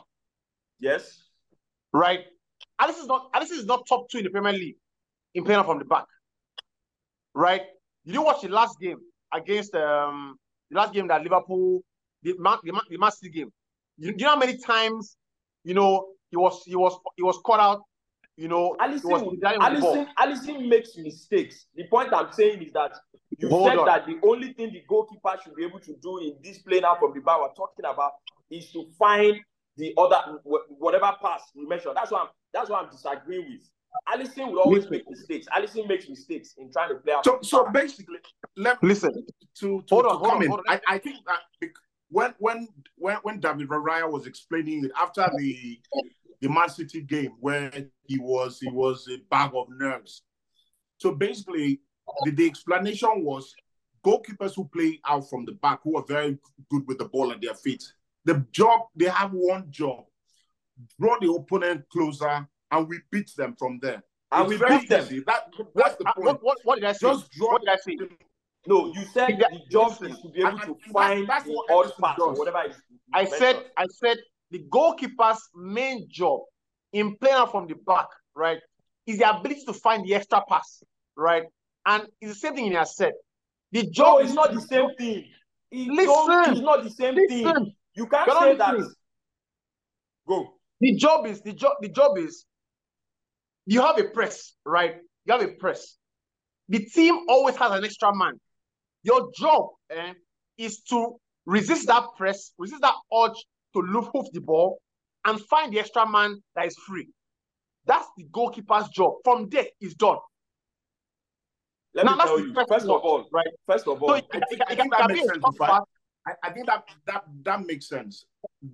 Yes. 0.80 1.24
Right. 1.94 2.22
Alisson 2.82 3.02
is 3.02 3.08
not. 3.08 3.32
Alisson 3.34 3.52
is 3.52 3.66
not 3.66 3.86
top 3.88 4.10
two 4.10 4.20
in 4.20 4.24
the 4.24 4.30
Premier 4.30 4.54
League 4.54 4.78
in 5.36 5.44
playing 5.44 5.64
from 5.64 5.80
the 5.80 5.86
back. 5.86 6.06
Right? 7.34 7.62
You 8.04 8.14
Did 8.14 8.20
you 8.20 8.22
watch 8.24 8.42
the 8.42 8.50
last 8.50 8.80
game 8.80 8.98
against 9.34 9.76
um 9.76 10.38
the 10.70 10.78
last 10.78 10.94
game 10.94 11.08
that 11.08 11.22
Liverpool 11.22 11.82
the 12.23 12.36
Man, 12.38 12.57
the, 12.63 12.71
Man, 12.71 12.81
the 12.89 12.97
Man 12.97 13.12
City 13.12 13.31
game? 13.31 13.51
You, 13.97 14.13
you 14.17 14.25
know 14.25 14.29
how 14.29 14.38
many 14.38 14.57
times 14.57 15.15
you 15.63 15.73
know 15.73 16.07
he 16.29 16.38
was 16.38 16.63
he 16.65 16.75
was 16.75 16.97
he 17.15 17.23
was 17.23 17.39
caught 17.45 17.60
out. 17.60 17.84
You 18.38 18.47
know, 18.47 18.75
Alisson, 18.79 19.39
Alisson, 19.41 20.07
Alisson 20.17 20.67
makes 20.67 20.97
mistakes. 20.97 21.67
The 21.75 21.84
point 21.88 22.13
I'm 22.13 22.31
saying 22.31 22.63
is 22.63 22.73
that 22.73 22.93
you 23.38 23.49
Hold 23.49 23.67
said 23.67 23.77
on. 23.77 23.86
that 23.86 24.05
the 24.05 24.19
only 24.23 24.53
thing 24.53 24.71
the 24.71 24.84
goalkeeper 24.88 25.38
should 25.43 25.55
be 25.55 25.65
able 25.65 25.79
to 25.81 25.93
do 26.01 26.17
in 26.19 26.36
this 26.43 26.60
play 26.60 26.79
now 26.79 26.95
from 26.99 27.13
the 27.13 27.19
back 27.19 27.39
we're 27.39 27.53
talking 27.53 27.86
about 27.86 28.13
is 28.49 28.71
to 28.71 28.86
find 28.97 29.38
the 29.77 29.93
other 29.97 30.39
whatever 30.43 31.13
pass 31.21 31.41
you 31.53 31.67
mentioned. 31.67 31.95
That's 31.95 32.12
what 32.12 32.21
I'm 32.21 32.27
that's 32.53 32.69
what 32.69 32.84
I'm 32.84 32.89
disagreeing 32.89 33.45
with. 33.49 33.69
Alisson 34.10 34.51
will 34.51 34.60
always 34.60 34.89
make 34.89 35.10
mistakes. 35.10 35.47
Alisson 35.55 35.88
makes 35.88 36.07
mistakes 36.10 36.55
in 36.57 36.71
trying 36.71 36.89
to 36.89 36.95
play 36.95 37.13
out. 37.13 37.25
So, 37.25 37.39
so 37.41 37.69
basically, 37.71 38.17
let 38.55 38.81
listen 38.81 39.13
to 39.60 39.81
to, 39.81 39.84
hold 39.89 40.05
on, 40.05 40.41
to 40.41 40.47
hold 40.47 40.60
on, 40.60 40.63
I, 40.67 40.81
I 40.88 40.97
think 40.97 41.17
that 41.27 41.69
when 42.12 42.36
when 42.39 42.67
when 42.97 43.15
when 43.24 43.39
David 43.39 43.69
Raya 43.69 44.10
was 44.10 44.28
explaining 44.28 44.86
it 44.86 44.91
after 45.02 45.30
the 45.38 45.80
the 46.41 46.50
Man 46.50 46.69
City 46.69 47.02
game 47.02 47.34
where 47.39 47.71
he 48.06 48.19
was 48.19 48.60
he 48.60 48.69
was 48.69 49.08
a 49.10 49.17
bag 49.30 49.52
of 49.56 49.67
nerves. 49.69 50.24
So 50.97 51.15
basically, 51.15 51.82
the, 52.26 52.32
the 52.32 52.45
explanation 52.45 53.24
was 53.24 53.56
goalkeepers 54.06 54.56
who 54.56 54.65
play 54.65 55.00
out 55.08 55.30
from 55.30 55.45
the 55.45 55.54
back 55.54 55.80
who 55.84 55.97
are 55.97 56.06
very 56.08 56.38
good 56.69 56.86
with 56.88 56.97
the 56.97 57.06
ball 57.06 57.32
at 57.32 57.41
their 57.41 57.56
feet. 57.56 57.84
The 58.26 58.45
job 58.52 58.82
they 58.95 59.06
have 59.06 59.32
one 59.32 59.67
job: 59.71 60.04
draw 61.00 61.17
the 61.19 61.32
opponent 61.32 61.86
closer 61.89 62.47
and 62.71 62.88
we 62.89 63.00
beat 63.10 63.32
them 63.38 63.56
from 63.58 63.80
there. 63.82 64.04
And 64.34 64.52
it's 64.52 64.62
we 64.62 64.67
beat 64.67 64.89
them. 64.89 65.24
That, 65.28 65.52
that's 65.76 65.95
the 65.95 66.06
point. 66.15 66.26
What, 66.26 66.43
what, 66.43 66.58
what, 66.63 66.76
did 66.76 66.86
I 66.86 66.93
say? 66.93 67.08
Just 67.08 67.32
draw 67.32 67.52
what 67.54 67.62
did 67.62 67.69
I 67.69 67.76
say? 67.78 67.97
No, 68.67 68.93
you 68.93 69.04
said 69.12 69.39
the 69.39 69.60
job 69.71 69.91
is 70.04 70.19
to 70.19 70.30
be 70.30 70.41
able 70.41 70.60
to 70.60 70.78
find 70.93 71.28
that's, 71.28 71.45
that's 71.45 71.45
the 71.45 71.63
odd 71.71 71.93
pass 72.00 72.19
or 72.19 72.34
whatever. 72.34 72.63
I 73.13 73.26
said, 73.26 73.65
I 73.76 73.88
said 73.88 74.17
the 74.52 74.60
goalkeeper's 74.69 75.39
main 75.56 76.08
job 76.10 76.41
in 76.93 77.15
playing 77.17 77.36
out 77.36 77.52
from 77.52 77.67
the 77.67 77.76
back, 77.88 78.08
right, 78.36 78.60
is 79.08 79.17
the 79.17 79.30
ability 79.30 79.63
to 79.65 79.74
find 79.74 80.06
the 80.06 80.13
extra 80.13 80.43
pass, 80.47 80.84
right? 81.15 81.43
And 81.86 82.06
it's 82.19 82.34
the 82.34 82.39
same 82.39 82.56
thing 82.56 82.65
in 82.67 82.74
your 82.74 82.86
said. 82.86 83.13
The 83.71 83.88
job 83.88 84.19
no, 84.19 84.26
is 84.26 84.34
not 84.34 84.54
the 84.54 84.62
same 84.62 84.93
thing. 84.95 85.26
It 85.71 85.88
listen, 85.88 86.54
it's 86.54 86.62
not 86.62 86.84
the 86.84 86.89
same 86.89 87.15
listen. 87.15 87.43
thing. 87.43 87.74
You 87.95 88.06
can't 88.06 88.32
say 88.32 88.56
that. 88.58 88.76
Go. 90.28 90.54
The 90.80 90.95
job 90.95 91.26
is 91.26 91.41
the 91.41 91.54
job. 91.54 91.74
The 91.82 91.89
job 91.89 92.17
is 92.17 92.45
you 93.65 93.82
have 93.82 93.97
a 93.97 94.04
press, 94.04 94.54
right? 94.65 94.97
You 95.26 95.34
have 95.34 95.41
a 95.41 95.54
press. 95.54 95.97
The 96.69 96.80
team 96.86 97.26
always 97.28 97.56
has 97.56 97.71
an 97.71 97.84
extra 97.84 98.15
man. 98.15 98.39
Your 99.04 99.32
job 99.36 99.70
eh, 99.90 100.14
is 100.58 100.82
to 100.90 101.16
resist 101.46 101.88
that 101.88 102.06
press, 102.18 102.52
resist 102.58 102.82
that 102.82 102.96
urge 103.14 103.46
to 103.74 103.82
move 103.82 104.26
the 104.34 104.42
ball, 104.42 104.80
and 105.26 105.40
find 105.42 105.74
the 105.74 105.80
extra 105.80 106.08
man 106.08 106.42
that 106.56 106.68
is 106.68 106.76
free. 106.88 107.08
That's 107.86 108.08
the 108.18 108.26
goalkeeper's 108.32 108.90
job. 108.90 109.16
From 109.24 109.50
there, 109.50 109.66
it's 109.80 109.96
done. 109.96 110.18
Let 111.94 112.06
now, 112.06 112.16
me 112.16 112.24
tell 112.24 112.40
you, 112.40 112.54
first 112.70 112.86
of 112.86 112.90
all, 113.02 113.28
right? 113.32 113.48
First 113.68 113.88
of 113.88 114.02
all, 114.02 114.10
so 114.10 114.16
I, 114.16 114.22
think, 114.22 114.62
I 114.68 114.76
think 114.76 114.94
that 114.98 115.08
makes 115.10 115.28
sense. 115.28 115.44
I, 116.28 116.34
I, 116.44 116.52
think 116.52 116.68
that 116.68 116.84
that 117.08 117.24
that 117.44 117.66
makes 117.66 117.90
sense. 117.90 118.26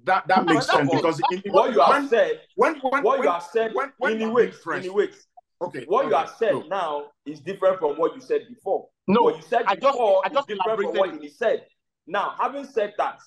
That 0.04 0.28
that 0.28 0.46
makes 0.46 0.68
sense 0.68 0.92
because 0.92 1.22
in, 1.32 1.42
what 1.52 1.74
you 1.74 1.80
have 1.80 2.10
said, 2.10 2.42
when, 2.56 2.76
when 2.76 3.04
what 3.04 3.20
when, 3.20 3.24
you 3.24 3.32
have 3.32 3.44
said, 3.44 3.74
when, 3.74 3.92
when 3.98 4.22
in 4.22 4.34
which, 4.34 4.54
in 4.84 4.94
which, 4.94 5.13
okay, 5.62 5.86
what 5.88 6.06
okay, 6.06 6.10
you 6.10 6.17
have 6.17 6.36
said 6.38 6.54
no. 6.54 6.67
now 6.67 7.06
is 7.26 7.39
different 7.39 7.80
from 7.80 7.98
what 7.98 8.15
you 8.15 8.22
said 8.22 8.48
before. 8.48 8.88
No, 9.08 9.24
what 9.24 9.38
you 9.38 9.41
said 9.41 9.63
I 9.65 9.76
just, 9.76 9.93
before 9.93 10.22
I 10.26 10.30
just 10.30 10.50
is 10.50 10.58
different 10.58 10.82
from 10.82 11.12
what 11.12 11.22
he 11.22 11.30
said. 11.30 11.65
Now, 12.06 12.36
having 12.39 12.65
said 12.65 12.93
that, 12.98 13.20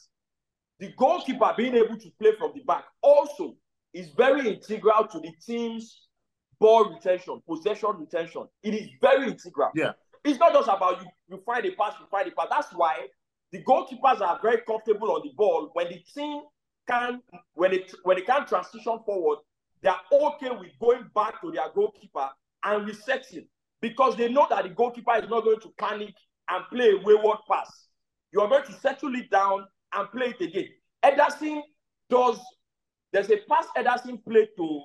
the 0.78 0.92
goalkeeper 0.96 1.52
being 1.56 1.74
able 1.74 1.96
to 1.96 2.10
play 2.18 2.32
from 2.38 2.52
the 2.54 2.62
back 2.62 2.84
also 3.02 3.54
is 3.92 4.08
very 4.10 4.48
integral 4.48 5.06
to 5.08 5.18
the 5.20 5.32
team's 5.44 6.08
ball 6.58 6.92
retention, 6.92 7.42
possession 7.48 7.90
retention. 7.98 8.46
It 8.62 8.74
is 8.74 8.88
very 9.00 9.28
integral. 9.28 9.70
Yeah. 9.74 9.92
It's 10.24 10.38
not 10.38 10.52
just 10.52 10.68
about 10.68 11.00
you, 11.02 11.08
you 11.28 11.42
find 11.44 11.64
a 11.64 11.70
pass, 11.72 11.94
you 11.98 12.06
find 12.10 12.28
a 12.28 12.30
pass. 12.30 12.46
That's 12.50 12.72
why 12.72 13.06
the 13.52 13.62
goalkeepers 13.62 14.20
are 14.20 14.38
very 14.42 14.62
comfortable 14.62 15.12
on 15.12 15.22
the 15.24 15.32
ball 15.34 15.70
when 15.72 15.88
the 15.88 16.00
team 16.14 16.42
can 16.88 17.20
when 17.54 17.72
it 17.72 17.92
when 18.04 18.16
they 18.16 18.22
can 18.22 18.46
transition 18.46 18.98
forward, 19.04 19.38
they're 19.82 19.94
okay 20.12 20.50
with 20.50 20.70
going 20.80 21.08
back 21.14 21.40
to 21.40 21.50
their 21.50 21.70
goalkeeper 21.74 22.28
and 22.64 22.86
resetting 22.86 23.46
because 23.80 24.16
they 24.16 24.28
know 24.28 24.46
that 24.50 24.64
the 24.64 24.68
goalkeeper 24.70 25.14
is 25.16 25.28
not 25.28 25.44
going 25.44 25.60
to 25.60 25.72
panic 25.78 26.14
and 26.48 26.64
play 26.70 26.90
a 26.90 26.98
wayward 27.02 27.38
pass. 27.50 27.86
You 28.32 28.40
are 28.40 28.48
going 28.48 28.64
to 28.64 28.72
settle 28.72 29.14
it 29.14 29.30
down 29.30 29.66
and 29.94 30.10
play 30.10 30.34
it 30.38 30.44
again. 30.44 30.68
Ederson 31.04 31.62
does. 32.08 32.38
There's 33.12 33.30
a 33.30 33.38
pass 33.48 33.66
Ederson 33.76 34.22
played 34.24 34.48
to 34.56 34.82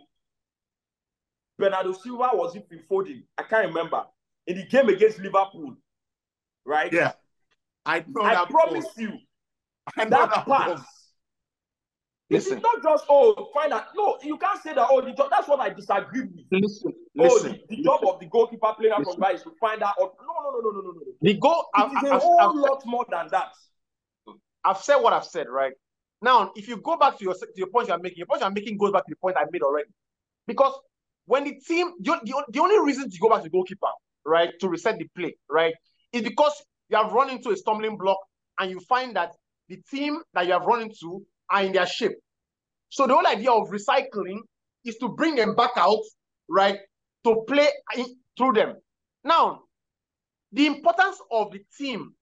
Bernardo 1.59 1.93
Silva. 1.93 2.29
Was 2.33 2.55
it 2.55 2.67
Foden? 2.89 3.23
I 3.37 3.43
can't 3.43 3.67
remember. 3.67 4.03
In 4.47 4.57
the 4.57 4.65
game 4.65 4.89
against 4.89 5.19
Liverpool, 5.19 5.75
right? 6.65 6.91
Yeah. 6.91 7.13
I 7.85 8.03
know 8.07 8.23
I 8.23 8.45
promise 8.45 8.85
before. 8.95 9.13
you 9.13 9.19
I 9.97 10.05
that 10.05 10.09
that 10.09 10.45
pass. 10.45 10.81
Before. 12.29 12.57
It's 12.57 12.63
not 12.63 12.83
just 12.83 13.05
oh 13.09 13.49
find 13.53 13.73
out. 13.73 13.87
No, 13.95 14.17
you 14.23 14.37
can't 14.37 14.61
say 14.61 14.73
that. 14.73 14.87
Oh, 14.89 15.01
the 15.01 15.13
job, 15.13 15.27
that's 15.29 15.47
what 15.47 15.59
I 15.59 15.69
disagree 15.69 16.21
with. 16.21 16.45
Listen, 16.51 16.93
Oh, 17.17 17.23
listen. 17.23 17.59
the, 17.69 17.75
the 17.77 17.83
job 17.83 18.01
of 18.05 18.19
the 18.19 18.25
goalkeeper 18.25 18.73
playing 18.77 18.91
out 18.91 19.03
from 19.03 19.15
Listen. 19.19 19.35
is 19.35 19.43
to 19.43 19.51
find 19.59 19.81
out. 19.81 19.93
Oh, 19.99 20.11
no, 20.19 20.51
no, 20.51 20.59
no, 20.59 20.69
no, 20.69 20.81
no, 20.81 20.81
no, 20.81 20.91
no. 20.91 21.13
The 21.21 21.33
goal. 21.35 21.65
It 21.77 21.81
I've, 21.81 21.91
is 22.03 22.09
a 22.11 22.13
I've, 22.15 22.21
whole 22.21 22.39
I've, 22.41 22.55
lot 22.55 22.85
more 22.85 23.05
than 23.09 23.27
that. 23.31 23.51
I've 24.65 24.79
said 24.79 24.97
what 24.97 25.13
I've 25.13 25.25
said, 25.25 25.47
right? 25.47 25.71
Now, 26.21 26.51
if 26.55 26.67
you 26.67 26.77
go 26.77 26.97
back 26.97 27.17
to 27.19 27.23
your 27.23 27.33
to 27.35 27.47
your 27.55 27.67
point 27.67 27.87
you're 27.87 27.99
making, 27.99 28.17
your 28.17 28.27
point 28.27 28.41
you're 28.41 28.49
making 28.49 28.77
goes 28.77 28.91
back 28.91 29.05
to 29.05 29.11
the 29.11 29.15
point 29.15 29.37
I 29.37 29.45
made 29.51 29.61
already. 29.61 29.89
Because 30.47 30.73
when 31.25 31.43
the 31.43 31.53
team, 31.65 31.91
the, 32.01 32.19
the, 32.23 32.43
the 32.49 32.59
only 32.59 32.79
reason 32.79 33.09
to 33.09 33.19
go 33.19 33.29
back 33.29 33.39
to 33.39 33.43
the 33.43 33.49
goalkeeper, 33.49 33.87
right, 34.25 34.51
to 34.59 34.67
reset 34.67 34.97
the 34.97 35.07
play, 35.15 35.35
right, 35.49 35.73
is 36.11 36.21
because 36.21 36.53
you 36.89 36.97
have 36.97 37.11
run 37.13 37.29
into 37.29 37.49
a 37.51 37.57
stumbling 37.57 37.97
block 37.97 38.17
and 38.59 38.71
you 38.71 38.79
find 38.81 39.15
that 39.15 39.35
the 39.69 39.77
team 39.89 40.21
that 40.33 40.45
you 40.45 40.53
have 40.53 40.65
run 40.65 40.81
into 40.81 41.25
are 41.49 41.63
in 41.63 41.71
their 41.73 41.87
shape. 41.87 42.13
So 42.89 43.07
the 43.07 43.13
whole 43.13 43.27
idea 43.27 43.51
of 43.51 43.69
recycling 43.69 44.39
is 44.83 44.97
to 44.97 45.09
bring 45.09 45.35
them 45.35 45.55
back 45.55 45.71
out, 45.75 46.03
right, 46.47 46.79
to 47.23 47.43
play 47.47 47.67
in, 47.97 48.05
through 48.37 48.53
them. 48.53 48.75
Now, 49.23 49.61
the 50.51 50.67
importance 50.67 51.17
of 51.31 51.51
the 51.51 51.59
team 51.77 52.13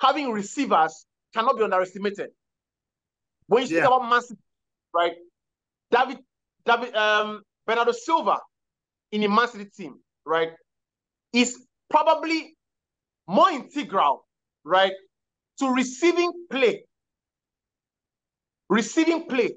having 0.00 0.30
receivers 0.32 1.06
cannot 1.34 1.56
be 1.56 1.62
underestimated. 1.62 2.30
When 3.46 3.62
you 3.62 3.66
speak 3.66 3.78
Yeah. 3.78 3.86
about 3.86 4.08
Man 4.08 4.22
City, 4.22 4.40
right? 4.94 5.12
David, 5.90 6.18
David, 6.64 6.94
um, 6.94 7.42
Bernardo 7.66 7.92
Silva 7.92 8.38
in 9.12 9.20
the 9.20 9.28
Man 9.28 9.48
City 9.48 9.66
team, 9.66 10.00
right, 10.24 10.52
is 11.32 11.66
probably 11.90 12.56
more 13.26 13.50
integral, 13.50 14.26
right, 14.64 14.92
to 15.58 15.68
receiving 15.72 16.32
play, 16.50 16.84
receiving 18.70 19.26
play, 19.26 19.50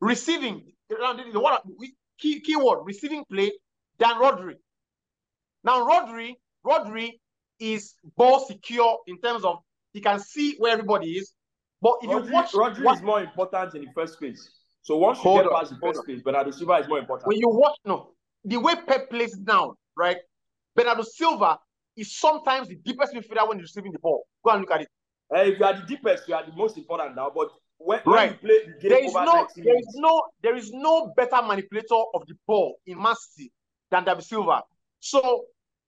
receiving 0.00 0.72
the, 0.88 1.40
one 1.40 1.58
key 2.18 2.40
keyword 2.40 2.86
receiving 2.86 3.24
play 3.30 3.52
than 3.98 4.14
Rodri. 4.16 4.54
Now 5.64 5.86
Rodri, 5.86 6.34
Rodri 6.64 7.10
is 7.58 7.94
ball 8.16 8.40
secure 8.46 8.98
in 9.06 9.20
terms 9.20 9.44
of 9.44 9.58
he 9.92 10.00
can 10.00 10.20
see 10.20 10.56
where 10.58 10.72
everybody 10.72 11.10
is. 11.18 11.32
But 11.82 11.96
if 12.02 12.10
Rodri, 12.10 12.26
you 12.26 12.32
watch 12.32 12.52
Rodri 12.52 12.84
what- 12.84 12.96
is 12.96 13.02
more 13.02 13.20
important 13.20 13.74
in 13.74 13.84
the 13.84 13.90
first 13.94 14.18
phase. 14.18 14.50
So 14.82 14.96
once 14.98 15.18
you 15.18 15.34
get 15.34 15.50
past 15.50 15.70
the 15.72 15.78
first 15.82 16.06
phase, 16.06 16.22
Bernardo 16.22 16.52
Silva 16.52 16.74
is 16.74 16.88
more 16.88 17.00
important. 17.00 17.26
when 17.26 17.38
you 17.38 17.48
watch 17.48 17.76
no, 17.84 18.12
the 18.44 18.56
way 18.56 18.74
Pep 18.86 19.10
plays 19.10 19.36
now, 19.36 19.74
right? 19.96 20.18
Bernardo 20.76 21.02
Silva 21.02 21.58
is 21.96 22.16
sometimes 22.16 22.68
the 22.68 22.76
deepest 22.76 23.12
midfielder 23.12 23.48
when 23.48 23.58
he's 23.58 23.64
receiving 23.74 23.90
the 23.90 23.98
ball. 23.98 24.24
Go 24.44 24.52
and 24.52 24.60
look 24.60 24.70
at 24.70 24.82
it. 24.82 24.88
Uh, 25.34 25.40
if 25.40 25.58
you 25.58 25.64
are 25.64 25.72
the 25.74 25.86
deepest, 25.86 26.28
you 26.28 26.34
are 26.36 26.46
the 26.46 26.52
most 26.52 26.76
important 26.76 27.16
now. 27.16 27.32
But 27.34 27.48
when, 27.78 28.00
when 28.04 28.14
Right. 28.14 28.30
you 28.32 28.36
play 28.38 28.88
There 28.88 29.04
is 29.04 29.12
no, 29.14 29.24
90 29.24 29.62
there 29.62 29.78
is 29.78 29.94
no, 29.94 30.22
there 30.42 30.56
is 30.56 30.70
no 30.72 31.12
better 31.16 31.42
manipulator 31.42 32.02
of 32.14 32.26
the 32.26 32.34
ball 32.46 32.76
in 32.86 33.00
Man 33.00 33.14
City 33.16 33.52
than 33.90 34.04
David 34.04 34.24
Silva. 34.24 34.62
So 35.00 35.44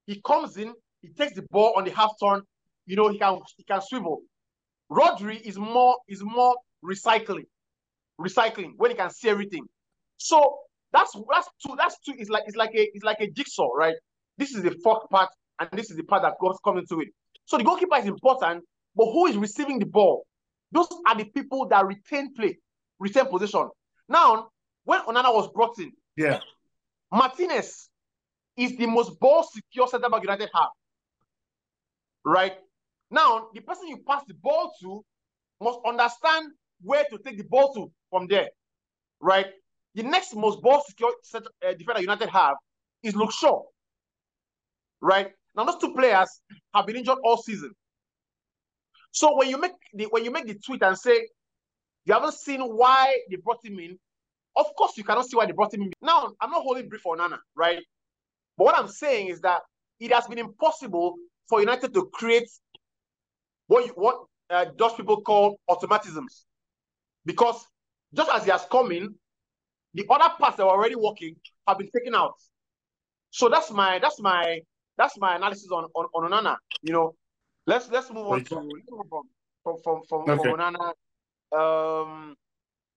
he 0.06 0.20
comes 0.22 0.56
in, 0.56 0.72
he 1.02 1.08
takes 1.08 1.34
the 1.34 1.42
ball 1.50 1.74
on 1.76 1.84
the 1.84 1.90
half 1.90 2.10
turn. 2.22 2.42
You 2.86 2.96
know, 2.96 3.08
he 3.08 3.18
can 3.18 3.38
he 3.56 3.64
can 3.64 3.80
swivel. 3.82 4.20
Rodri 4.90 5.40
is 5.42 5.58
more 5.58 5.96
is 6.08 6.22
more 6.22 6.56
recycling, 6.84 7.44
recycling 8.20 8.72
when 8.76 8.90
he 8.90 8.96
can 8.96 9.10
see 9.10 9.28
everything. 9.28 9.64
So 10.16 10.58
that's 10.92 11.12
that's 11.30 11.48
two 11.66 11.74
that's 11.76 11.98
two. 12.00 12.14
It's 12.16 12.30
like 12.30 12.44
it's 12.46 12.56
like 12.56 12.70
a 12.74 12.88
it's 12.94 13.04
like 13.04 13.20
a 13.20 13.30
jigsaw, 13.30 13.68
right? 13.74 13.94
This 14.38 14.52
is 14.54 14.62
the 14.62 14.74
fourth 14.82 15.08
part, 15.10 15.28
and 15.60 15.68
this 15.72 15.90
is 15.90 15.96
the 15.96 16.04
part 16.04 16.22
that 16.22 16.34
goes 16.40 16.56
coming 16.64 16.86
to 16.88 17.00
it. 17.00 17.08
So 17.44 17.58
the 17.58 17.64
goalkeeper 17.64 17.96
is 17.96 18.06
important, 18.06 18.64
but 18.96 19.06
who 19.06 19.26
is 19.26 19.36
receiving 19.36 19.78
the 19.78 19.86
ball? 19.86 20.24
Those 20.72 20.88
are 21.06 21.16
the 21.16 21.24
people 21.24 21.66
that 21.68 21.86
retain 21.86 22.34
play, 22.34 22.58
retain 22.98 23.26
position. 23.26 23.68
Now, 24.08 24.50
when 24.84 25.00
Onana 25.00 25.34
was 25.34 25.50
brought 25.52 25.78
in, 25.78 25.92
Yeah. 26.16 26.40
Martinez 27.12 27.88
is 28.56 28.76
the 28.76 28.86
most 28.86 29.18
ball 29.20 29.44
secure 29.44 29.86
center 29.86 30.08
back 30.10 30.22
United 30.22 30.50
have. 30.52 30.70
Right? 32.24 32.58
Now, 33.10 33.48
the 33.54 33.60
person 33.60 33.88
you 33.88 33.98
pass 34.06 34.22
the 34.26 34.34
ball 34.34 34.72
to 34.82 35.04
must 35.60 35.78
understand 35.86 36.52
where 36.82 37.04
to 37.10 37.18
take 37.18 37.38
the 37.38 37.44
ball 37.44 37.72
to 37.74 37.90
from 38.10 38.26
there. 38.26 38.48
Right? 39.20 39.46
The 39.94 40.02
next 40.02 40.34
most 40.34 40.60
ball 40.60 40.82
secure 40.86 41.12
center, 41.22 41.48
uh, 41.66 41.72
defender 41.72 42.00
United 42.00 42.28
have 42.28 42.56
is 43.02 43.16
Luke 43.16 43.32
Shaw. 43.32 43.62
Right? 45.00 45.32
Now, 45.56 45.64
those 45.64 45.78
two 45.78 45.94
players 45.94 46.28
have 46.74 46.86
been 46.86 46.96
injured 46.96 47.18
all 47.24 47.38
season. 47.38 47.72
So 49.10 49.36
when 49.36 49.48
you 49.48 49.58
make 49.58 49.72
the 49.94 50.06
when 50.10 50.24
you 50.24 50.30
make 50.30 50.46
the 50.46 50.54
tweet 50.54 50.82
and 50.82 50.96
say 50.96 51.28
you 52.04 52.14
haven't 52.14 52.34
seen 52.34 52.60
why 52.60 53.18
they 53.30 53.36
brought 53.36 53.64
him 53.64 53.78
in, 53.78 53.98
of 54.56 54.66
course 54.76 54.96
you 54.96 55.04
cannot 55.04 55.26
see 55.26 55.36
why 55.36 55.46
they 55.46 55.52
brought 55.52 55.74
him 55.74 55.82
in. 55.82 55.92
Now, 56.00 56.32
I'm 56.40 56.50
not 56.50 56.62
holding 56.62 56.88
brief 56.88 57.02
for 57.02 57.16
Nana, 57.16 57.38
right? 57.56 57.82
But 58.56 58.64
what 58.64 58.78
I'm 58.78 58.88
saying 58.88 59.28
is 59.28 59.40
that 59.42 59.60
it 60.00 60.12
has 60.12 60.26
been 60.26 60.38
impossible 60.38 61.16
for 61.48 61.60
United 61.60 61.94
to 61.94 62.08
create 62.12 62.48
what 63.66 63.86
you, 63.86 63.92
what 63.94 64.24
uh, 64.50 64.66
Dutch 64.76 64.96
people 64.96 65.20
call 65.20 65.58
automatisms, 65.68 66.44
because 67.24 67.64
just 68.14 68.30
as 68.30 68.44
he 68.44 68.50
has 68.50 68.66
come 68.70 68.90
in, 68.92 69.14
the 69.94 70.06
other 70.10 70.32
parts 70.38 70.56
that 70.56 70.64
were 70.64 70.72
already 70.72 70.96
working 70.96 71.36
have 71.66 71.78
been 71.78 71.90
taken 71.94 72.14
out. 72.14 72.34
So 73.30 73.48
that's 73.48 73.70
my 73.70 73.98
that's 73.98 74.20
my 74.20 74.60
that's 74.96 75.18
my 75.18 75.36
analysis 75.36 75.70
on 75.70 75.84
on, 75.94 76.06
on 76.14 76.30
Onana. 76.30 76.56
You 76.82 76.92
know, 76.92 77.14
let's 77.68 77.90
let's 77.90 78.10
move 78.10 78.26
on 78.26 78.44
to 78.44 78.54
from 78.54 78.68
from 79.62 79.76
from 79.82 80.02
from, 80.08 80.30
Okay. 80.30 80.50
Onana. 80.50 80.92
Um, 81.52 82.34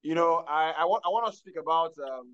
you 0.01 0.15
know, 0.15 0.43
I 0.47 0.73
I 0.79 0.85
want 0.85 1.03
I 1.05 1.09
want 1.09 1.31
to 1.31 1.37
speak 1.37 1.55
about 1.61 1.93
um 1.99 2.27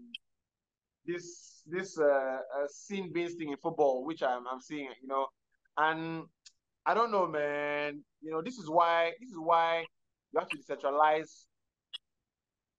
this 1.05 1.63
this 1.65 1.97
uh, 1.97 2.03
uh 2.05 2.67
scene 2.69 3.11
based 3.11 3.37
thing 3.37 3.49
in 3.49 3.57
football, 3.57 4.05
which 4.05 4.21
I'm 4.21 4.47
I'm 4.47 4.61
seeing. 4.61 4.89
You 5.01 5.07
know, 5.07 5.27
and 5.77 6.23
I 6.85 6.93
don't 6.93 7.11
know, 7.11 7.27
man. 7.27 8.03
You 8.21 8.31
know, 8.31 8.41
this 8.41 8.57
is 8.57 8.69
why 8.69 9.13
this 9.19 9.29
is 9.29 9.39
why 9.39 9.85
you 10.31 10.39
have 10.39 10.49
to 10.49 10.57
decentralize. 10.57 11.45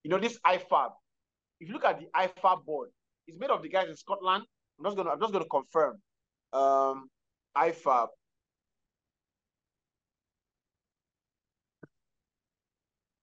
You 0.05 0.11
know, 0.11 0.18
this 0.18 0.38
IFAB. 0.47 0.90
If 1.61 1.68
you 1.68 1.75
look 1.75 1.85
at 1.85 1.99
the 1.99 2.07
IFAB 2.16 2.64
board, 2.64 2.90
it's 3.27 3.38
made 3.38 3.51
of 3.51 3.62
the 3.62 3.68
guys 3.68 3.88
in 3.88 3.97
Scotland. 3.97 4.44
I'm 4.79 4.85
just 4.85 4.97
gonna 4.97 5.11
I'm 5.11 5.21
just 5.21 5.33
gonna 5.33 5.51
confirm. 5.51 5.97
Um, 6.53 7.09
IFAB. 7.57 8.09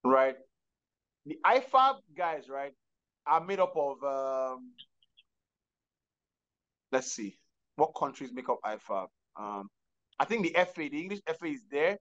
Right. 0.06 0.36
The 1.26 1.36
IFAB 1.44 1.96
guys, 2.16 2.48
right, 2.48 2.72
are 3.26 3.44
made 3.44 3.58
up 3.58 3.74
of 3.76 4.02
um 4.04 4.70
let's 6.92 7.10
see 7.12 7.36
what 7.74 7.90
countries 7.98 8.30
make 8.32 8.48
up 8.48 8.60
IFAB. 8.64 9.08
Um 9.36 9.68
I 10.18 10.24
think 10.24 10.44
the 10.44 10.54
FA, 10.64 10.88
the 10.88 11.00
English 11.00 11.20
FA 11.26 11.46
is 11.46 11.62
there. 11.70 11.98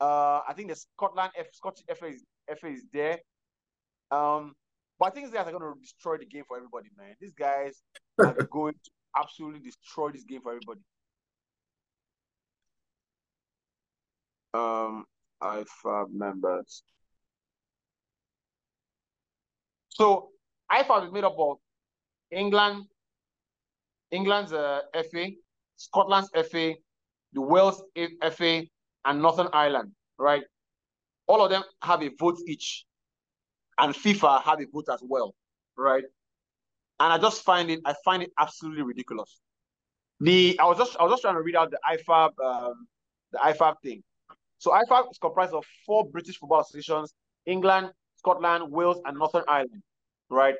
Uh 0.00 0.40
I 0.48 0.54
think 0.56 0.70
the 0.70 0.76
Scotland 0.76 1.30
F 1.38 1.46
Scottish 1.52 1.84
FA 1.96 2.06
is 2.06 2.24
FA 2.58 2.66
is 2.66 2.84
there. 2.92 3.20
Um 4.10 4.54
but 4.98 5.06
I 5.06 5.10
think 5.10 5.26
these 5.26 5.34
guys 5.34 5.46
are 5.46 5.52
gonna 5.52 5.72
destroy 5.80 6.16
the 6.16 6.26
game 6.26 6.42
for 6.48 6.56
everybody, 6.56 6.88
man. 6.98 7.14
These 7.20 7.34
guys 7.34 7.80
are 8.18 8.34
going 8.50 8.74
to 8.74 8.90
absolutely 9.16 9.60
destroy 9.60 10.10
this 10.10 10.24
game 10.24 10.40
for 10.40 10.50
everybody. 10.50 10.80
Um 14.52 15.04
IFAB 15.44 16.12
members. 16.12 16.82
So 19.94 20.28
IFAB 20.70 21.06
is 21.06 21.12
made 21.12 21.24
up 21.24 21.36
of 21.38 21.56
England, 22.30 22.84
England's 24.10 24.52
uh, 24.52 24.80
FA, 25.10 25.26
Scotland's 25.76 26.30
FA, 26.50 26.74
the 27.32 27.40
Wales 27.40 27.82
FA, 28.32 28.62
and 29.04 29.22
Northern 29.22 29.48
Ireland, 29.52 29.90
right? 30.18 30.42
all 31.26 31.42
of 31.44 31.50
them 31.50 31.62
have 31.82 32.02
a 32.02 32.10
vote 32.18 32.38
each, 32.46 32.84
and 33.78 33.94
FIFA 33.94 34.42
have 34.42 34.60
a 34.60 34.66
vote 34.66 34.88
as 34.92 35.00
well, 35.02 35.34
right? 35.76 36.04
And 37.00 37.12
I 37.12 37.18
just 37.18 37.42
find 37.42 37.70
it, 37.70 37.80
I 37.84 37.94
find 38.04 38.22
it 38.22 38.30
absolutely 38.38 38.82
ridiculous. 38.82 39.40
The 40.20 40.58
I 40.60 40.66
was 40.66 40.78
just 40.78 40.96
I 40.98 41.02
was 41.02 41.12
just 41.12 41.22
trying 41.22 41.34
to 41.34 41.42
read 41.42 41.56
out 41.56 41.70
the 41.70 41.78
IFAB 41.90 42.30
um, 42.44 42.86
the 43.32 43.38
IFAB 43.38 43.74
thing. 43.82 44.02
So 44.58 44.70
IFAB 44.70 45.10
is 45.10 45.18
comprised 45.18 45.52
of 45.52 45.64
four 45.84 46.08
British 46.08 46.38
football 46.38 46.60
associations: 46.60 47.12
England, 47.46 47.90
Scotland, 48.24 48.72
Wales, 48.72 49.00
and 49.04 49.18
Northern 49.18 49.44
Ireland, 49.48 49.82
right? 50.30 50.54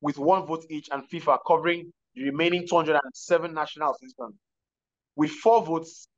With 0.00 0.18
one 0.18 0.46
vote 0.46 0.64
each, 0.70 0.88
and 0.90 1.02
FIFA 1.08 1.38
covering 1.46 1.92
the 2.14 2.24
remaining 2.24 2.66
207 2.66 3.52
national 3.52 3.94
systems. 3.94 4.34
With 5.16 5.30
four 5.30 5.64
votes, 5.64 6.08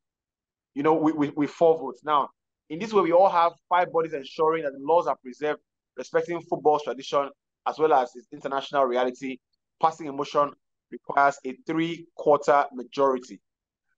you 0.75 0.83
know, 0.83 0.95
with, 0.95 1.17
with, 1.17 1.37
with 1.37 1.51
four 1.51 1.77
votes. 1.77 2.03
Now, 2.05 2.29
in 2.71 2.79
this 2.79 2.93
way, 2.93 3.03
we 3.03 3.13
all 3.13 3.29
have 3.29 3.53
five 3.69 3.93
bodies 3.93 4.13
ensuring 4.13 4.63
that 4.63 4.73
the 4.73 4.79
laws 4.81 5.07
are 5.09 5.17
preserved, 5.17 5.61
respecting 5.97 6.41
football's 6.43 6.85
tradition 6.85 7.29
as 7.67 7.79
well 7.79 7.93
as 7.95 8.15
its 8.15 8.29
international 8.33 8.85
reality. 8.85 9.39
Passing 9.81 10.09
a 10.09 10.13
motion 10.13 10.53
requires 10.91 11.37
a 11.45 11.55
three-quarter 11.67 12.67
majority. 12.73 13.41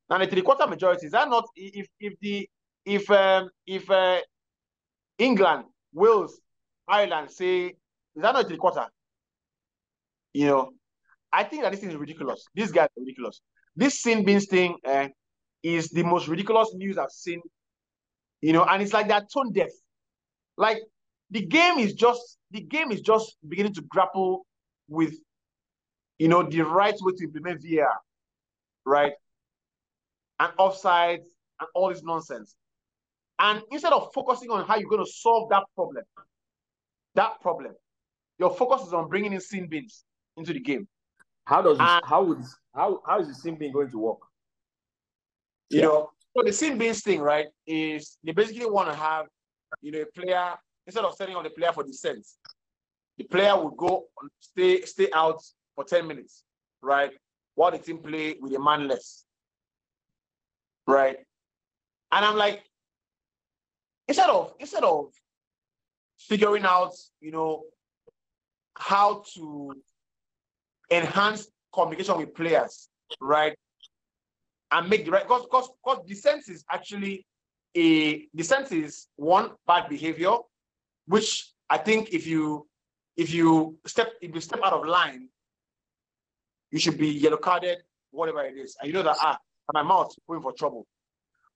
Now, 0.09 0.19
the 0.19 0.27
three-quarter 0.27 0.67
majority 0.67 1.07
is 1.07 1.13
that 1.13 1.29
not 1.29 1.45
if 1.55 1.87
if 2.01 2.15
the 2.21 2.49
if 2.87 3.11
um 3.11 3.51
if 3.67 3.91
uh, 3.91 4.21
England, 5.19 5.65
Wales, 5.93 6.41
Ireland 6.89 7.31
say 7.31 7.75
is 8.17 8.23
that 8.23 8.33
not 8.33 8.47
three-quarter? 8.47 8.87
You 10.33 10.47
know, 10.47 10.71
I 11.33 11.45
think 11.45 11.63
that 11.63 11.73
this 11.73 11.83
is 11.83 11.97
ridiculous. 11.97 12.45
These 12.55 12.71
guys 12.71 12.87
are 12.87 13.01
ridiculous. 13.01 13.41
This 13.77 14.01
sin 14.01 14.25
bins 14.25 14.47
thing 14.47 14.77
uh, 14.87 15.09
is 15.63 15.89
the 15.89 16.05
most 16.05 16.29
ridiculous 16.29 16.73
news 16.75 16.97
I've 16.97 17.11
seen. 17.11 17.41
You 18.41 18.53
know, 18.53 18.65
and 18.65 18.83
it's 18.83 18.93
like 18.93 19.09
that 19.09 19.25
tone 19.33 19.53
deaf. 19.53 19.71
Like 20.57 20.79
the 21.31 21.45
game 21.45 21.79
is 21.79 21.95
just 21.95 22.39
the 22.51 22.61
game 22.61 22.93
is 22.93 23.01
just 23.01 23.37
beginning 23.49 23.75
to 23.75 23.83
grapple 23.83 24.47
with 24.89 25.15
you 26.19 26.29
know 26.29 26.43
the 26.43 26.63
right 26.63 26.95
way 27.01 27.13
to 27.17 27.25
implement 27.25 27.63
VAR, 27.63 27.99
right? 28.85 29.13
And 30.39 30.53
offsides 30.59 31.25
and 31.61 31.69
all 31.75 31.89
this 31.89 32.03
nonsense. 32.03 32.55
And 33.39 33.63
instead 33.73 33.93
of 33.93 34.13
focusing 34.15 34.51
on 34.51 34.65
how 34.67 34.77
you're 34.77 34.89
going 34.89 35.05
to 35.05 35.11
solve 35.11 35.49
that 35.51 35.65
problem, 35.75 36.05
that 37.15 37.41
problem, 37.41 37.73
your 38.39 38.55
focus 38.55 38.87
is 38.87 38.93
on 38.93 39.09
bringing 39.09 39.33
in 39.33 39.41
sin 39.41 39.69
bins 39.69 40.05
into 40.37 40.53
the 40.53 40.61
game. 40.61 40.89
How 41.45 41.63
does 41.63 41.79
this, 41.79 42.01
how 42.05 42.23
would 42.25 42.43
how 42.75 43.03
how 43.07 43.21
is 43.21 43.29
the 43.29 43.35
sin 43.35 43.57
bin 43.57 43.73
going 43.73 43.91
to 43.91 43.99
work? 43.99 44.19
You 45.71 45.81
yeah. 45.81 45.85
know, 45.87 46.11
so 46.37 46.43
the 46.43 46.53
sin 46.53 46.79
bins 46.79 47.03
thing, 47.03 47.21
right, 47.21 47.47
is 47.67 48.19
they 48.25 48.33
basically 48.33 48.67
want 48.67 48.89
to 48.91 48.95
have, 48.97 49.27
you 49.83 49.93
know, 49.93 50.01
a 50.01 50.07
player 50.07 50.55
instead 50.87 51.05
of 51.05 51.15
setting 51.15 51.37
on 51.37 51.45
the 51.45 51.51
player 51.51 51.73
for 51.73 51.85
descent, 51.85 52.27
the 53.19 53.25
player 53.25 53.57
would 53.63 53.77
go 53.77 54.05
stay 54.41 54.83
stay 54.83 55.09
out 55.15 55.43
for 55.75 55.85
10 55.85 56.07
minutes, 56.07 56.45
right? 56.83 57.13
While 57.55 57.71
the 57.71 57.79
team 57.79 57.99
play 57.99 58.37
with 58.41 58.55
a 58.55 58.59
man 58.59 58.89
less. 58.89 59.25
Right. 60.87 61.17
And 62.13 62.25
I'm 62.25 62.37
like, 62.37 62.65
instead 64.09 64.31
of 64.31 64.55
instead 64.59 64.85
of 64.85 65.13
figuring 66.29 66.65
out, 66.65 66.93
you 67.21 67.31
know, 67.31 67.65
how 68.77 69.23
to 69.35 69.73
enhance 70.91 71.49
communication 71.73 72.19
with 72.19 72.35
players, 72.35 72.89
right? 73.21 73.57
And 74.71 74.89
make 74.89 75.05
the 75.05 75.11
right 75.11 75.23
because 75.23 75.43
because 75.43 75.71
because 75.85 76.05
dissent 76.07 76.49
is 76.49 76.65
actually 76.71 77.27
a 77.77 78.27
dissent 78.35 78.73
is 78.73 79.09
one 79.17 79.51
bad 79.67 79.89
behavior, 79.89 80.35
which 81.07 81.53
I 81.71 81.79
think 81.79 82.13
if 82.13 82.27
you 82.27 82.67
if 83.17 83.33
you 83.33 83.79
step 83.87 84.09
if 84.21 84.35
you 84.35 84.41
step 84.41 84.61
out 84.65 84.73
of 84.73 84.87
line, 84.87 85.29
you 86.71 86.79
should 86.79 86.99
be 86.99 87.09
yellow 87.09 87.37
carded, 87.37 87.79
whatever 88.11 88.43
it 88.45 88.57
is. 88.57 88.77
And 88.81 88.89
you 88.89 88.95
know 88.95 89.03
that 89.03 89.17
ah, 89.21 89.39
my 89.73 89.83
mouth 89.83 90.13
going 90.29 90.43
for 90.43 90.53
trouble. 90.53 90.87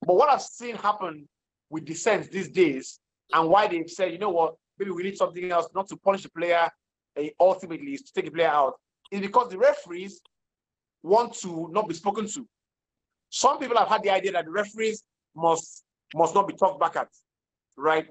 But 0.06 0.14
what 0.14 0.28
I've 0.28 0.42
seen 0.42 0.76
happen 0.76 1.28
with 1.70 1.84
dissent 1.84 2.30
these 2.30 2.48
days, 2.48 3.00
and 3.32 3.48
why 3.48 3.66
they've 3.66 3.90
said, 3.90 4.12
you 4.12 4.18
know 4.18 4.30
what, 4.30 4.54
maybe 4.78 4.90
we 4.90 5.02
need 5.02 5.16
something 5.16 5.50
else, 5.50 5.68
not 5.74 5.88
to 5.88 5.96
punish 5.96 6.22
the 6.22 6.30
player, 6.30 6.68
uh, 7.18 7.22
ultimately 7.40 7.92
is 7.92 8.02
to 8.02 8.12
take 8.12 8.26
the 8.26 8.30
player 8.30 8.48
out, 8.48 8.74
is 9.10 9.20
because 9.20 9.50
the 9.50 9.58
referees 9.58 10.20
want 11.02 11.34
to 11.34 11.68
not 11.72 11.88
be 11.88 11.94
spoken 11.94 12.26
to. 12.28 12.46
Some 13.30 13.58
people 13.58 13.76
have 13.76 13.88
had 13.88 14.02
the 14.02 14.10
idea 14.10 14.32
that 14.32 14.44
the 14.44 14.50
referees 14.50 15.04
must 15.34 15.84
must 16.14 16.34
not 16.34 16.48
be 16.48 16.54
talked 16.54 16.80
back 16.80 16.96
at, 16.96 17.08
right? 17.76 18.06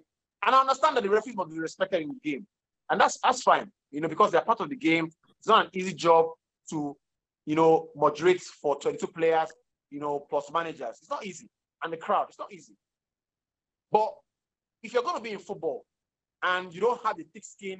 And 0.46 0.56
I 0.56 0.62
understand 0.62 0.96
that 0.98 1.04
the 1.04 1.10
referees 1.10 1.36
must 1.36 1.52
be 1.52 1.60
respected 1.60 2.02
in 2.02 2.10
the 2.10 2.32
game, 2.32 2.46
and 2.90 3.02
that's 3.02 3.18
that's 3.24 3.42
fine, 3.42 3.72
you 3.92 4.02
know, 4.02 4.08
because 4.08 4.32
they're 4.32 4.42
part 4.42 4.62
of 4.62 4.70
the 4.70 4.76
game. 4.76 5.10
It's 5.40 5.48
not 5.48 5.66
an 5.66 5.72
easy 5.74 5.94
job 5.94 6.28
to, 6.70 6.96
you 7.46 7.56
know, 7.56 7.90
moderate 7.96 8.42
for 8.42 8.80
22 8.80 9.08
players, 9.08 9.50
you 9.90 10.00
know, 10.00 10.20
plus 10.20 10.52
managers. 10.52 10.98
It's 11.02 11.10
not 11.10 11.26
easy, 11.26 11.50
and 11.84 11.92
the 11.92 11.98
crowd. 11.98 12.28
It's 12.30 12.40
not 12.40 12.54
easy. 12.54 12.74
But 13.92 14.14
if 14.88 14.93
you're 14.93 15.04
going 15.04 15.17
to 15.17 15.21
be 15.21 15.32
in 15.32 15.39
football 15.39 15.86
and 16.41 16.73
you 16.73 16.80
don't 16.80 17.04
have 17.06 17.17
the 17.17 17.26
thick 17.34 17.43
skin 17.43 17.80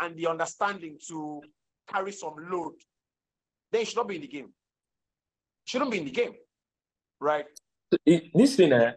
and 0.00 0.16
the 0.16 0.26
understanding 0.26 0.98
to 1.06 1.40
carry 1.88 2.10
some 2.10 2.34
load, 2.50 2.74
then 3.70 3.82
you 3.82 3.86
should 3.86 3.98
not 3.98 4.08
be 4.08 4.16
in 4.16 4.22
the 4.22 4.26
game. 4.26 4.52
Shouldn't 5.64 5.92
be 5.92 5.98
in 5.98 6.06
the 6.06 6.10
game, 6.10 6.32
right? 7.20 7.44
This 8.34 8.56
thing, 8.56 8.72
eh, 8.72 8.92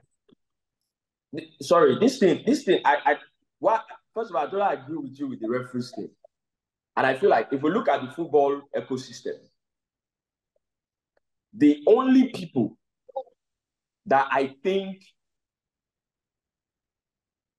sorry, 1.62 2.00
this 2.00 2.18
thing, 2.18 2.42
this 2.44 2.64
thing, 2.64 2.82
I, 2.84 2.98
I, 3.06 3.16
what? 3.60 3.84
First 4.16 4.32
of 4.32 4.36
all, 4.36 4.48
I 4.48 4.50
don't 4.50 4.84
agree 4.84 4.98
with 4.98 5.20
you 5.20 5.28
with 5.28 5.40
the 5.40 5.50
referee 5.50 5.84
thing, 5.96 6.10
and 6.98 7.06
I 7.06 7.14
feel 7.14 7.30
like 7.30 7.50
if 7.52 7.62
we 7.62 7.70
look 7.70 7.88
at 7.88 8.02
the 8.02 8.12
football 8.12 8.62
ecosystem, 8.76 9.34
the 11.54 11.84
only 11.86 12.30
people 12.30 12.78
that 14.08 14.28
I 14.32 14.56
think 14.64 15.04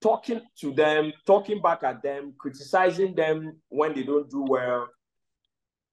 talking 0.05 0.43
to 0.61 0.71
them, 0.75 1.15
talking 1.27 1.63
back 1.63 1.83
at 1.83 2.03
them, 2.03 2.35
criticizing 2.37 3.15
them 3.15 3.57
when 3.71 3.95
they 3.95 4.03
don't 4.03 4.31
do 4.31 4.45
well 4.47 4.87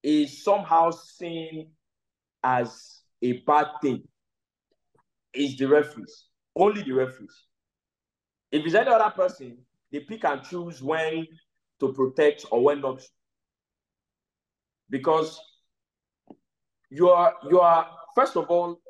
is 0.04 0.44
somehow 0.44 0.92
seen 0.92 1.72
as 2.44 3.00
a 3.22 3.34
bad 3.48 3.68
thing. 3.82 4.04
Is 5.34 5.56
the 5.56 5.66
referees, 5.66 6.26
only 6.58 6.84
the 6.84 6.92
referees. 6.92 7.34
If 8.52 8.66
it's 8.66 8.76
any 8.76 8.90
other 8.90 9.12
person, 9.12 9.60
they 9.90 10.02
pick 10.02 10.26
and 10.26 10.44
choose 10.44 10.84
when 10.84 11.26
to 11.80 11.94
protect 11.94 12.46
or 12.52 12.62
when 12.66 12.82
not. 12.82 13.02
Because 14.90 15.40
you 16.90 17.10
are 17.10 17.34
you 17.50 17.62
are 17.62 17.88
first 18.14 18.36
of 18.36 18.50
all, 18.50 18.82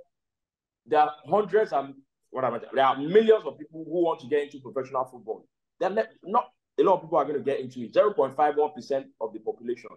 there 0.88 1.02
are 1.02 1.14
hundreds 1.30 1.74
and 1.74 1.94
what 2.32 2.46
am 2.46 2.56
I? 2.56 2.62
There 2.74 2.86
are 2.86 2.98
millions 2.98 3.44
of 3.46 3.60
people 3.60 3.84
who 3.86 4.04
want 4.04 4.22
to 4.22 4.28
get 4.28 4.44
into 4.44 4.60
professional 4.60 5.06
football. 5.06 5.46
There 5.80 5.90
not 6.24 6.52
a 6.80 6.84
lot 6.84 6.96
of 6.96 7.02
people 7.02 7.18
are 7.18 7.26
going 7.26 7.38
to 7.38 7.44
get 7.44 7.60
into 7.60 7.82
it. 7.82 7.94
0.51% 7.94 9.06
of 9.20 9.34
the 9.34 9.40
population. 9.40 9.90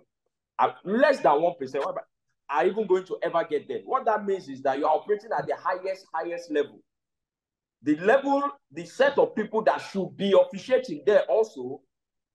Uh, 0.58 0.72
less 0.84 1.20
than 1.20 1.32
1% 1.32 1.94
are 2.50 2.66
even 2.66 2.86
going 2.86 3.04
to 3.04 3.18
ever 3.22 3.44
get 3.48 3.66
there. 3.68 3.80
What 3.84 4.04
that 4.04 4.26
means 4.26 4.48
is 4.48 4.62
that 4.62 4.78
you 4.78 4.86
are 4.86 4.94
operating 4.94 5.30
at 5.36 5.46
the 5.46 5.56
highest, 5.56 6.06
highest 6.12 6.50
level. 6.50 6.80
The 7.82 7.96
level, 7.96 8.50
the 8.72 8.84
set 8.84 9.18
of 9.18 9.34
people 9.34 9.62
that 9.62 9.78
should 9.78 10.16
be 10.16 10.34
officiating 10.38 11.02
there 11.06 11.22
also 11.22 11.80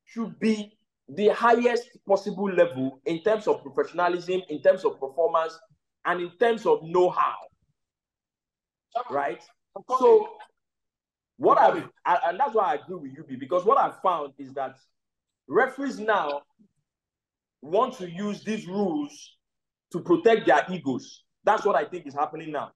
should 0.05 0.39
be 0.39 0.77
the 1.07 1.29
highest 1.29 1.89
possible 2.07 2.51
level 2.51 2.99
in 3.05 3.23
terms 3.23 3.47
of 3.47 3.63
professionalism, 3.63 4.41
in 4.49 4.62
terms 4.62 4.85
of 4.85 4.99
performance, 4.99 5.57
and 6.05 6.21
in 6.21 6.31
terms 6.39 6.65
of 6.65 6.83
know-how. 6.83 7.35
Right? 9.09 9.41
So 9.99 10.30
what 11.38 11.57
I, 11.57 11.84
I 12.05 12.20
and 12.30 12.39
that's 12.39 12.53
why 12.53 12.74
I 12.74 12.76
agree 12.76 13.09
with 13.09 13.30
you, 13.30 13.38
because 13.38 13.65
what 13.65 13.78
I 13.78 13.91
found 14.03 14.34
is 14.38 14.53
that 14.53 14.76
referees 15.47 15.99
now 15.99 16.41
want 17.61 17.93
to 17.97 18.09
use 18.09 18.43
these 18.43 18.67
rules 18.67 19.38
to 19.91 19.99
protect 19.99 20.45
their 20.47 20.65
egos. 20.70 21.24
That's 21.43 21.65
what 21.65 21.76
I 21.76 21.86
think 21.86 22.07
is 22.07 22.13
happening 22.13 22.51
now. 22.51 22.72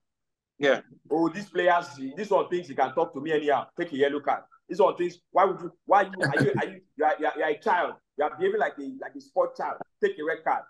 Yeah. 0.58 0.80
Oh, 1.10 1.28
these 1.28 1.48
players, 1.48 1.86
this 2.16 2.30
one 2.30 2.48
thinks 2.48 2.68
he 2.68 2.74
can 2.74 2.94
talk 2.94 3.12
to 3.14 3.20
me 3.20 3.32
anyhow. 3.32 3.66
Take 3.78 3.92
a 3.92 3.96
yellow 3.96 4.20
card. 4.20 4.44
This 4.68 4.78
one 4.78 4.96
thinks, 4.96 5.18
why 5.30 5.44
would 5.44 5.60
you? 5.60 5.72
Why 5.84 6.02
you? 6.02 6.12
Are 6.22 6.42
you? 6.42 6.52
Are 6.56 6.66
you? 6.66 6.80
You 6.96 7.04
are, 7.04 7.16
you 7.18 7.26
are, 7.26 7.32
you 7.36 7.42
are 7.42 7.50
a 7.50 7.58
child. 7.58 7.94
You 8.16 8.24
are 8.24 8.36
behaving 8.38 8.60
like 8.60 8.78
a 8.78 8.82
like 9.00 9.14
a 9.16 9.20
sport 9.20 9.56
child. 9.56 9.76
Take 10.02 10.18
a 10.18 10.24
red 10.24 10.38
card. 10.44 10.62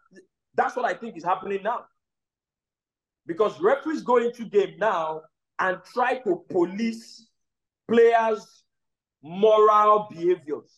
That's 0.55 0.75
what 0.75 0.85
I 0.85 0.95
think 0.95 1.16
is 1.16 1.25
happening 1.25 1.62
now. 1.62 1.85
Because 3.27 3.61
referees 3.61 4.03
go 4.03 4.16
into 4.16 4.47
game 4.47 4.75
now 4.79 5.22
and 5.59 5.79
try 5.93 6.19
to 6.19 6.45
police 6.51 7.29
players' 7.89 8.65
moral 9.23 10.09
behaviors. 10.11 10.71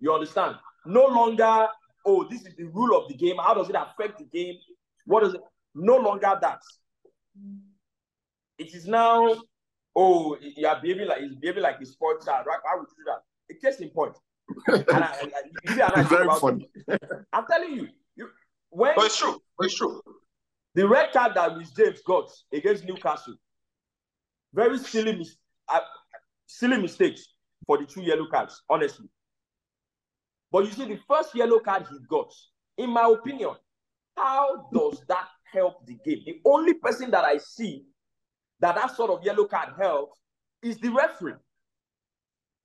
You 0.00 0.12
understand? 0.12 0.56
No 0.84 1.06
longer, 1.06 1.68
oh, 2.04 2.26
this 2.28 2.44
is 2.46 2.54
the 2.56 2.64
rule 2.64 2.96
of 2.96 3.08
the 3.08 3.14
game. 3.14 3.36
How 3.38 3.54
does 3.54 3.68
it 3.70 3.76
affect 3.76 4.18
the 4.18 4.24
game? 4.24 4.56
What 5.06 5.24
is 5.24 5.34
it? 5.34 5.40
No 5.74 5.96
longer 5.96 6.38
that. 6.40 6.60
It 8.58 8.74
is 8.74 8.86
now, 8.86 9.36
oh, 9.94 10.36
you 10.40 10.66
are 10.66 10.80
behaving 10.80 11.08
like 11.08 11.20
he's 11.20 11.34
behaving 11.34 11.62
like 11.62 11.80
a 11.80 11.86
sports 11.86 12.26
child. 12.26 12.46
Right? 12.46 12.58
Why 12.62 12.78
would 12.78 12.88
you 12.96 13.04
do 13.04 13.10
that? 13.10 13.22
A 13.50 13.54
case 13.60 13.80
in 13.80 13.90
point. 13.90 14.16
and 14.68 15.04
I, 15.04 15.06
I, 15.06 15.22
you 15.64 15.74
see, 15.74 15.80
and 15.80 15.92
I 15.94 16.00
It's 16.00 16.08
very 16.08 16.28
funny. 16.40 16.70
I'm 17.32 17.46
telling 17.50 17.72
you, 17.72 17.88
you 18.14 18.28
when 18.70 18.94
But 18.94 19.06
it's 19.06 19.18
true. 19.18 19.40
But 19.58 19.66
it's 19.66 19.76
true. 19.76 20.00
The 20.76 20.86
red 20.86 21.10
card 21.10 21.32
that 21.34 21.56
Reece 21.56 21.70
James 21.70 22.02
got 22.06 22.30
against 22.52 22.84
Newcastle, 22.84 23.34
very 24.52 24.78
silly, 24.78 25.16
mis- 25.16 25.38
uh, 25.68 25.80
silly 26.44 26.76
mistakes 26.76 27.26
for 27.66 27.78
the 27.78 27.86
two 27.86 28.02
yellow 28.02 28.26
cards, 28.30 28.62
honestly. 28.68 29.08
But 30.52 30.66
you 30.66 30.72
see, 30.72 30.84
the 30.84 31.00
first 31.08 31.34
yellow 31.34 31.60
card 31.60 31.86
he 31.90 31.96
got, 32.10 32.30
in 32.76 32.90
my 32.90 33.08
opinion, 33.10 33.54
how 34.18 34.68
does 34.70 35.02
that 35.08 35.28
help 35.50 35.86
the 35.86 35.96
game? 36.04 36.20
The 36.26 36.40
only 36.44 36.74
person 36.74 37.10
that 37.10 37.24
I 37.24 37.38
see 37.38 37.86
that 38.60 38.74
that 38.74 38.94
sort 38.94 39.10
of 39.10 39.24
yellow 39.24 39.46
card 39.46 39.70
helps 39.78 40.20
is 40.62 40.76
the 40.76 40.90
referee. 40.90 41.34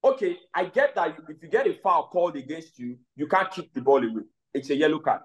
Okay, 0.03 0.37
I 0.53 0.65
get 0.65 0.95
that 0.95 1.17
if 1.29 1.41
you 1.41 1.47
get 1.47 1.65
a 1.65 1.75
foul 1.81 2.09
called 2.11 2.35
against 2.35 2.77
you, 2.77 2.97
you 3.15 3.27
can't 3.27 3.49
kick 3.49 3.73
the 3.73 3.81
ball 3.81 4.03
away. 4.03 4.23
It's 4.53 4.69
a 4.69 4.75
yellow 4.75 4.99
card. 4.99 5.21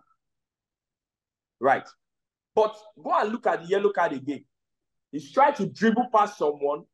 Right. 1.58 1.88
But 2.56 2.74
go 3.04 3.12
and 3.14 3.30
look 3.30 3.46
at 3.46 3.62
the 3.62 3.68
yellow 3.68 3.90
card 3.92 4.14
again. 4.14 4.42
He's 5.12 5.30
trying 5.30 5.54
to 5.56 5.66
dribble 5.66 6.08
past 6.12 6.38
someone. 6.38 6.84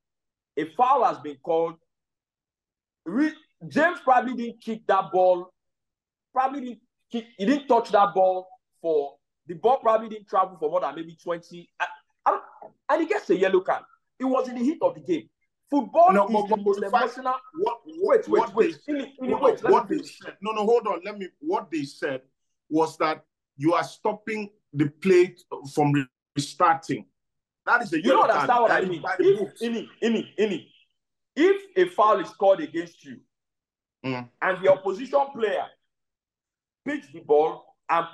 A 0.57 0.65
foul 0.77 1.05
has 1.05 1.19
been 1.21 1.37
called. 1.37 1.77
Re- 3.07 3.33
James 3.69 4.01
probably 4.03 4.35
didn't 4.35 4.61
kick 4.61 4.83
that 4.89 5.11
ball. 5.13 5.53
Probably 6.33 6.61
didn't 6.61 6.81
kick, 7.11 7.27
he 7.39 7.47
didn't 7.47 7.69
touch 7.69 7.91
that 7.93 8.13
ball 8.13 8.49
for 8.81 9.15
the 9.47 9.55
ball 9.55 9.79
probably 9.79 10.09
didn't 10.09 10.29
travel 10.29 10.57
for 10.59 10.71
more 10.71 10.81
than 10.81 10.95
maybe 10.97 11.17
20. 11.23 11.69
I- 11.81 11.87
I 12.27 12.39
and 12.91 13.03
he 13.03 13.09
gets 13.09 13.31
a 13.31 13.37
yellow 13.37 13.61
card. 13.61 13.85
It 14.19 14.25
was 14.25 14.49
in 14.49 14.55
the 14.57 14.65
heat 14.65 14.79
of 14.83 14.95
the 14.95 15.01
game. 15.01 15.29
Football 15.71 16.13
No, 16.13 16.27
is 16.27 16.33
but- 16.51 16.65
but 16.65 16.75
the 16.81 16.91
fact- 16.91 17.17
emotional. 17.19 17.35
What, 17.61 17.81
Wait, 17.87 18.29
wait, 18.29 18.41
what 18.41 18.55
wait. 18.55 18.79
They, 18.87 19.13
wait, 19.21 19.63
what 19.63 19.89
they 19.89 19.97
finish. 19.97 20.19
said. 20.19 20.37
No, 20.43 20.53
no, 20.53 20.65
hold 20.65 20.87
on. 20.89 21.01
Let 21.05 21.19
me. 21.19 21.29
What 21.41 21.71
they 21.71 21.85
said 21.85 22.23
was 22.69 22.97
that 22.99 23.25
you 23.57 23.75
are 23.75 23.85
stopping 23.85 24.51
the 24.73 24.89
play 24.89 25.35
from 25.75 25.93
restarting. 26.37 27.07
That 27.67 27.83
is 27.83 27.93
a 27.93 27.97
You 27.99 28.11
don't 28.11 28.31
understand 28.31 28.63
what 28.63 28.71
I 28.73 28.81
mean. 28.85 29.03
by 29.03 29.17
the 29.19 29.25
If, 29.33 29.39
books. 29.39 29.61
ini, 29.63 29.89
ini, 30.03 30.35
ini. 30.39 30.67
if 31.37 31.63
a 31.77 31.89
foul 31.91 32.21
is 32.21 32.31
called 32.31 32.61
against 32.61 33.05
you 33.05 33.21
Mm. 34.05 34.29
and 34.41 34.65
the 34.65 34.69
opposition 34.73 35.25
player 35.33 35.65
picks 36.85 37.07
the 37.13 37.21
ball 37.21 37.77
and 37.89 38.05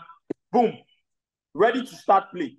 boom, 0.53 0.77
ready 1.55 1.81
to 1.81 1.97
start 1.97 2.31
play, 2.31 2.59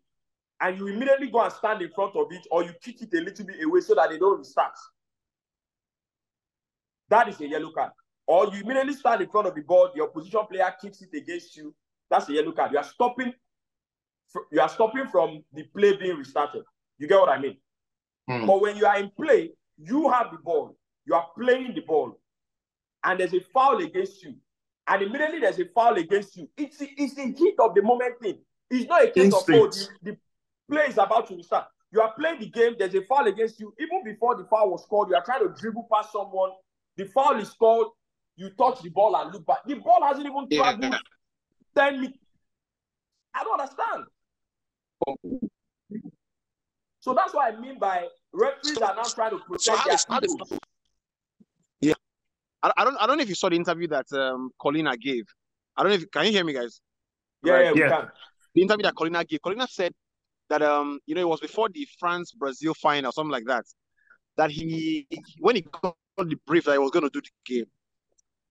and 0.59 0.77
you 0.79 0.87
immediately 0.87 1.29
go 1.29 1.39
and 1.43 1.53
stand 1.53 1.79
in 1.83 1.91
front 1.91 2.15
of 2.15 2.25
it 2.31 2.47
or 2.49 2.63
you 2.63 2.73
kick 2.81 2.99
it 3.03 3.13
a 3.13 3.21
little 3.21 3.45
bit 3.45 3.63
away 3.63 3.81
so 3.81 3.93
that 3.93 4.09
they 4.09 4.17
don't 4.17 4.39
restart, 4.39 4.73
that 7.09 7.27
is 7.29 7.39
a 7.39 7.47
yellow 7.47 7.71
card. 7.71 7.91
Or 8.25 8.47
you 8.47 8.61
immediately 8.63 8.93
stand 8.93 9.21
in 9.21 9.29
front 9.29 9.47
of 9.47 9.53
the 9.55 9.61
ball, 9.61 9.91
the 9.95 10.01
opposition 10.03 10.41
player 10.49 10.73
kicks 10.81 11.01
it 11.03 11.15
against 11.15 11.55
you, 11.55 11.73
that's 12.09 12.29
a 12.29 12.33
yellow 12.33 12.51
card. 12.51 12.71
You 12.71 12.79
are 12.79 12.83
stopping, 12.83 13.31
you 14.51 14.61
are 14.61 14.69
stopping 14.69 15.07
from 15.07 15.43
the 15.53 15.63
play 15.63 15.95
being 15.95 16.17
restarted. 16.17 16.63
You 16.97 17.07
get 17.07 17.19
what 17.19 17.29
I 17.29 17.39
mean? 17.39 17.57
Mm. 18.29 18.45
But 18.45 18.61
when 18.61 18.77
you 18.77 18.85
are 18.85 18.99
in 18.99 19.09
play, 19.11 19.51
you 19.77 20.09
have 20.09 20.31
the 20.31 20.37
ball, 20.37 20.77
you 21.05 21.15
are 21.15 21.27
playing 21.37 21.73
the 21.73 21.81
ball, 21.81 22.19
and 23.03 23.19
there's 23.19 23.33
a 23.33 23.39
foul 23.53 23.77
against 23.81 24.21
you, 24.23 24.35
and 24.87 25.01
immediately 25.01 25.39
there's 25.39 25.59
a 25.59 25.65
foul 25.73 25.95
against 25.97 26.35
you. 26.35 26.49
It's 26.57 26.77
the, 26.77 26.89
it's 26.97 27.15
the 27.15 27.31
heat 27.31 27.55
of 27.59 27.73
the 27.73 27.81
moment 27.81 28.19
thing. 28.21 28.39
It's 28.69 28.87
not 28.87 29.03
a 29.03 29.11
case 29.11 29.33
of 29.33 29.43
oh, 29.49 29.67
the, 29.67 29.87
the 30.03 30.17
play 30.69 30.83
is 30.83 30.97
about 30.97 31.27
to 31.29 31.35
restart. 31.35 31.65
You 31.91 32.01
are 32.01 32.13
playing 32.13 32.39
the 32.39 32.49
game, 32.49 32.75
there's 32.77 32.93
a 32.93 33.01
foul 33.05 33.25
against 33.27 33.59
you. 33.59 33.73
Even 33.79 34.03
before 34.03 34.35
the 34.35 34.43
foul 34.45 34.69
was 34.69 34.85
called, 34.87 35.09
you 35.09 35.15
are 35.15 35.23
trying 35.23 35.41
to 35.41 35.59
dribble 35.59 35.87
past 35.91 36.11
someone. 36.11 36.51
The 36.97 37.05
foul 37.05 37.39
is 37.39 37.49
called, 37.49 37.93
you 38.35 38.51
touch 38.51 38.81
the 38.81 38.89
ball 38.89 39.15
and 39.15 39.33
look 39.33 39.45
back. 39.45 39.65
The 39.65 39.75
ball 39.75 40.03
hasn't 40.03 40.27
even 40.27 40.45
Yeah. 40.49 40.61
traveled 40.75 40.95
10 41.75 42.01
meters. 42.01 42.17
I 43.33 43.43
don't 43.43 43.59
understand. 43.59 44.05
So 47.01 47.13
that's 47.13 47.33
what 47.33 47.53
I 47.53 47.57
mean 47.59 47.79
by 47.79 48.07
referees 48.33 48.77
are 48.77 48.95
now 48.95 49.03
trying 49.03 49.31
to 49.31 49.39
protect 49.39 49.63
So 49.63 49.75
how 49.75 49.85
their 49.85 49.93
does- 49.93 50.05
how 50.09 50.19
does- 50.19 50.59
I, 52.61 52.73
I 52.75 52.83
don't 52.83 52.97
I 52.97 53.07
don't 53.07 53.15
know 53.17 53.23
if 53.23 53.29
you 53.29 53.35
saw 53.35 53.47
the 53.47 53.55
interview 53.55 53.87
that 53.87 54.11
um 54.11 54.51
Collina 54.61 54.99
gave. 54.99 55.23
I 55.77 55.83
don't 55.83 55.91
know 55.91 55.95
if 55.95 56.11
can 56.11 56.25
you 56.25 56.31
hear 56.33 56.43
me 56.43 56.51
guys? 56.51 56.81
Yeah, 57.41 57.53
Right. 57.53 57.63
yeah, 57.65 57.71
we 57.71 57.79
Yeah. 57.79 57.89
can. 57.89 58.11
The 58.53 58.61
interview 58.63 58.83
that 58.83 58.95
Collina 58.95 59.25
gave. 59.25 59.39
Collina 59.39 59.65
said 59.69 59.93
that 60.49 60.61
um 60.61 60.99
you 61.05 61.15
know 61.15 61.21
it 61.21 61.27
was 61.29 61.39
before 61.39 61.69
the 61.69 61.87
France 61.99 62.33
Brazil 62.33 62.73
final 62.73 63.13
something 63.13 63.31
like 63.31 63.45
that. 63.45 63.63
That 64.35 64.51
he 64.51 65.07
when 65.39 65.55
he 65.55 65.61
got 65.61 65.95
the 66.17 66.35
brief 66.45 66.65
that 66.65 66.73
he 66.73 66.79
was 66.79 66.91
going 66.91 67.03
to 67.03 67.09
do 67.09 67.21
the 67.21 67.29
game, 67.45 67.65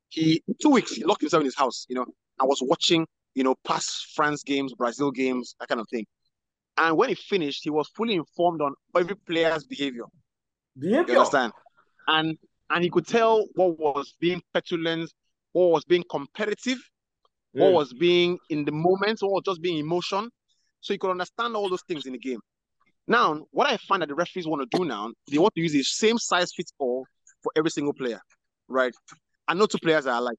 he 0.09 0.42
two 0.62 0.70
weeks 0.70 0.92
he 0.92 1.04
locked 1.04 1.20
himself 1.20 1.42
in 1.42 1.44
his 1.44 1.54
house, 1.54 1.84
you 1.90 1.94
know, 1.94 2.06
and 2.38 2.48
was 2.48 2.62
watching 2.62 3.06
you 3.34 3.44
know 3.44 3.54
past 3.66 4.14
France 4.14 4.42
games, 4.42 4.72
Brazil 4.72 5.11
games, 5.11 5.54
that 5.61 5.68
kind 5.68 5.82
of 5.82 5.88
thing. 5.90 6.06
And 6.79 6.97
when 6.97 7.09
he 7.09 7.14
finished, 7.14 7.64
he 7.64 7.70
was 7.70 7.89
fully 7.97 8.14
informed 8.14 8.62
on 8.62 8.74
every 8.97 9.16
player's 9.16 9.64
behavior. 9.64 10.05
You 10.74 10.81
Behavior. 10.81 11.18
understand? 11.18 11.53
And 12.07 12.39
and 12.70 12.85
he 12.85 12.91
could 12.91 13.07
tell 13.07 13.45
what 13.55 13.79
was 13.79 14.14
being 14.20 14.43
petulant, 14.55 15.11
what 15.53 15.70
was 15.70 15.85
being 15.85 16.05
competitive, 16.11 16.79
what 17.53 17.70
Mm. 17.70 17.74
was 17.74 17.93
being 17.95 18.39
in 18.51 18.64
the 18.64 18.72
moment, 18.72 19.20
what 19.22 19.33
was 19.33 19.43
just 19.45 19.62
being 19.62 19.79
emotion. 19.79 20.31
So 20.81 20.95
he 20.95 20.99
could 20.99 21.11
understand 21.11 21.57
all 21.57 21.68
those 21.68 21.83
things 21.89 22.07
in 22.07 22.12
the 22.12 22.18
game. 22.18 22.41
Now, 23.09 23.47
what 23.51 23.68
I 23.68 23.79
find 23.79 24.03
that 24.03 24.09
the 24.09 24.14
referees 24.14 24.47
want 24.47 24.70
to 24.70 24.79
do 24.79 24.85
now, 24.85 25.11
they 25.31 25.39
want 25.39 25.55
to 25.55 25.61
use 25.62 25.72
the 25.72 25.83
same 25.83 26.18
size 26.18 26.53
fits 26.55 26.72
all 26.79 27.07
for 27.43 27.51
every 27.57 27.70
single 27.70 27.95
player, 27.95 28.20
right? 28.68 28.95
And 29.49 29.59
no 29.59 29.66
two 29.66 29.79
players 29.79 30.07
are 30.07 30.18
alike, 30.18 30.39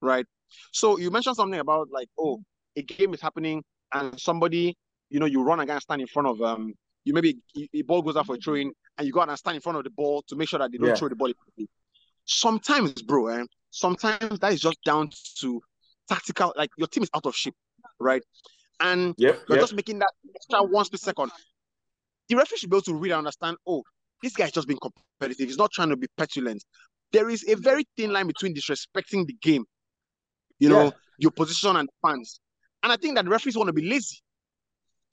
right? 0.00 0.26
So 0.72 0.98
you 0.98 1.10
mentioned 1.10 1.36
something 1.36 1.58
about 1.60 1.88
like, 1.90 2.08
oh, 2.18 2.40
a 2.76 2.82
game 2.82 3.14
is 3.14 3.20
happening 3.20 3.62
and 3.92 4.18
somebody, 4.20 4.76
you 5.10 5.20
know, 5.20 5.26
you 5.26 5.42
run 5.42 5.60
and 5.60 5.82
stand 5.82 6.00
in 6.00 6.06
front 6.06 6.28
of 6.28 6.40
um, 6.42 6.74
you 7.04 7.14
maybe 7.14 7.38
a 7.74 7.82
ball 7.82 8.02
goes 8.02 8.16
out 8.16 8.26
for 8.26 8.34
a 8.34 8.38
throw 8.38 8.54
in 8.54 8.72
and 8.98 9.06
you 9.06 9.12
go 9.12 9.20
out 9.20 9.28
and 9.28 9.38
stand 9.38 9.54
in 9.54 9.60
front 9.60 9.78
of 9.78 9.84
the 9.84 9.90
ball 9.90 10.22
to 10.28 10.36
make 10.36 10.48
sure 10.48 10.58
that 10.58 10.72
they 10.72 10.78
don't 10.78 10.88
Yeah. 10.88 10.94
throw 10.96 11.08
the 11.08 11.14
ball. 11.14 11.32
Sometimes, 12.24 13.00
bro, 13.02 13.28
eh, 13.28 13.44
sometimes 13.70 14.40
that 14.40 14.52
is 14.52 14.60
just 14.60 14.82
down 14.84 15.10
to 15.40 15.62
tactical, 16.08 16.52
like 16.56 16.70
your 16.76 16.88
team 16.88 17.04
is 17.04 17.10
out 17.14 17.26
of 17.26 17.36
shape, 17.36 17.54
right? 18.00 18.22
And 18.80 19.14
Yep. 19.18 19.44
you're 19.48 19.58
yep. 19.58 19.62
just 19.62 19.74
making 19.74 20.00
that 20.00 20.12
extra 20.34 20.62
one 20.62 20.84
split 20.84 21.00
second. 21.00 21.30
The 22.28 22.36
referee 22.36 22.58
should 22.58 22.70
be 22.70 22.76
able 22.76 22.82
to 22.82 22.94
really 22.94 23.14
understand, 23.14 23.56
oh, 23.66 23.84
this 24.22 24.34
guy's 24.34 24.50
just 24.50 24.66
being 24.66 24.80
competitive. 24.80 25.46
He's 25.46 25.58
not 25.58 25.70
trying 25.70 25.90
to 25.90 25.96
be 25.96 26.08
petulant. 26.16 26.64
There 27.12 27.30
is 27.30 27.44
a 27.48 27.54
very 27.54 27.84
thin 27.96 28.12
line 28.12 28.26
between 28.26 28.54
disrespecting 28.54 29.26
the 29.26 29.36
game, 29.40 29.64
you 30.58 30.68
know, 30.68 30.92
your 31.18 31.30
position 31.30 31.76
and 31.76 31.88
fans. 32.02 32.40
And 32.82 32.92
I 32.92 32.96
think 32.96 33.14
that 33.14 33.24
the 33.24 33.30
referees 33.30 33.56
want 33.56 33.68
to 33.68 33.72
be 33.72 33.88
lazy. 33.88 34.18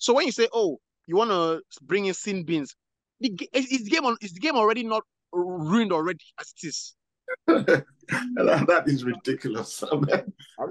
So 0.04 0.14
when 0.14 0.26
you 0.26 0.34
say, 0.34 0.50
oh, 0.52 0.82
you 1.08 1.16
want 1.16 1.32
to 1.32 1.62
bring 1.82 2.08
in 2.08 2.14
sin 2.14 2.44
bins, 2.44 2.76
the, 3.22 3.50
is, 3.54 3.86
the 3.86 3.90
game 3.90 4.06
on, 4.06 4.18
is 4.20 4.34
the 4.34 4.42
game 4.42 4.58
already 4.58 4.84
not 4.84 5.04
ruined 5.32 5.94
already 5.94 6.26
as 6.42 6.54
it 6.58 6.68
is? 6.68 6.94
that, 7.48 8.84
is 8.86 9.06
ridiculous. 9.06 9.82
I 9.92 9.96
mean, 9.96 10.10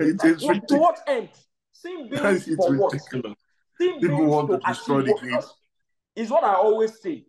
It 0.01 0.23
is 0.23 0.43
to 0.43 0.49
ridiculous. 0.49 0.71
what 0.71 1.01
end? 1.07 1.31
Sin 1.73 2.11
bins 2.11 2.47
it's 2.47 2.57
for 2.57 2.77
what? 2.77 2.93
ridiculous. 2.93 3.39
People 3.81 4.27
want 4.27 4.51
to 4.51 4.59
to 4.59 4.67
destroy 4.67 5.01
the 5.01 5.19
game. 5.23 5.41
Is 6.15 6.29
what 6.29 6.45
I 6.45 6.53
always 6.53 7.01
say. 7.01 7.25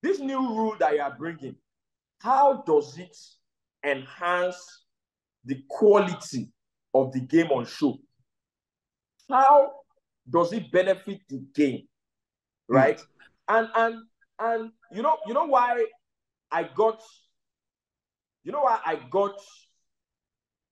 This 0.00 0.20
new 0.20 0.38
rule 0.38 0.76
that 0.78 0.94
you 0.94 1.00
are 1.00 1.16
bringing, 1.18 1.56
how 2.20 2.62
does 2.64 2.96
it 2.98 3.16
enhance 3.84 4.84
the 5.44 5.60
quality 5.68 6.52
of 6.94 7.12
the 7.12 7.20
game 7.20 7.50
on 7.50 7.66
show? 7.66 7.98
How 9.28 9.72
does 10.28 10.52
it 10.52 10.70
benefit 10.70 11.20
the 11.28 11.38
game? 11.54 11.86
Right? 12.68 13.00
Hmm. 13.48 13.56
And 13.56 13.68
and 13.74 14.02
and 14.38 14.72
you 14.92 15.02
know, 15.02 15.16
you 15.26 15.34
know 15.34 15.44
why 15.46 15.84
I 16.50 16.64
got 16.64 17.00
you 18.44 18.52
know 18.52 18.62
why 18.62 18.78
I 18.84 18.96
got 19.10 19.34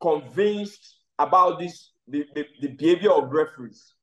convinced 0.00 0.96
about 1.18 1.58
this 1.58 1.92
the, 2.08 2.24
the, 2.34 2.46
the 2.60 2.68
behavior 2.68 3.12
of 3.12 3.30
referees. 3.30 3.94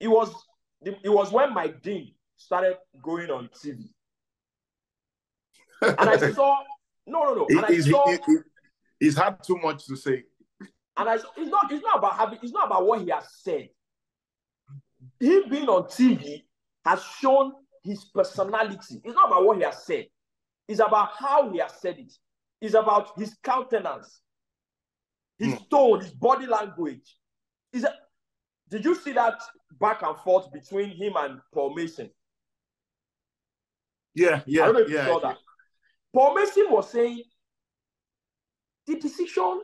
It 0.00 0.08
was 0.08 0.34
it 0.82 1.08
was 1.10 1.32
when 1.32 1.54
Mike 1.54 1.80
Dean 1.82 2.12
started 2.36 2.76
going 3.02 3.30
on 3.30 3.48
TV. 3.48 3.84
And 5.80 6.10
I 6.10 6.32
saw 6.32 6.58
no 7.06 7.24
no 7.24 7.34
no. 7.34 7.46
And 7.48 7.64
I 7.64 7.72
he's, 7.72 7.88
saw 7.90 8.06
he- 8.10 8.18
he- 8.26 8.38
he's 9.00 9.16
had 9.16 9.42
too 9.42 9.56
much 9.62 9.86
to 9.86 9.96
say. 9.96 10.24
and 10.96 11.08
I 11.08 11.14
it's 11.14 11.26
not 11.50 11.72
it's 11.72 11.82
not 11.82 11.98
about 11.98 12.16
having 12.16 12.38
it's 12.42 12.52
not 12.52 12.66
about 12.66 12.86
what 12.86 13.00
he 13.00 13.10
has 13.10 13.24
said. 13.42 13.68
Him 15.20 15.48
being 15.48 15.68
on 15.68 15.84
TV 15.84 16.42
has 16.84 17.02
shown 17.20 17.52
his 17.82 18.04
personality. 18.06 19.00
It's 19.04 19.14
not 19.14 19.28
about 19.28 19.44
what 19.44 19.56
he 19.58 19.64
has 19.64 19.84
said. 19.84 20.06
It's 20.66 20.80
about 20.80 21.10
how 21.18 21.50
he 21.50 21.58
has 21.58 21.72
said 21.80 21.98
it. 21.98 22.12
It's 22.60 22.74
about 22.74 23.18
his 23.18 23.36
countenance, 23.42 24.20
his 25.38 25.54
hmm. 25.54 25.64
tone, 25.70 26.00
his 26.00 26.12
body 26.12 26.46
language. 26.46 27.16
Is 27.72 27.86
did 28.70 28.84
you 28.84 28.94
see 28.94 29.12
that 29.12 29.40
back 29.80 30.02
and 30.02 30.16
forth 30.18 30.50
between 30.52 30.90
him 30.90 31.12
and 31.16 31.40
Paul 31.52 31.74
Merson? 31.76 32.10
Yeah, 34.14 34.40
yeah, 34.46 34.62
I 34.62 34.64
don't 34.66 34.74
know 34.74 34.80
if 34.80 34.90
yeah. 34.90 35.06
you 35.06 35.12
saw 35.12 35.20
that. 35.20 35.36
Paul 36.14 36.34
Merson 36.34 36.66
was 36.70 36.90
saying 36.90 37.22
the 38.86 38.96
decision, 38.96 39.62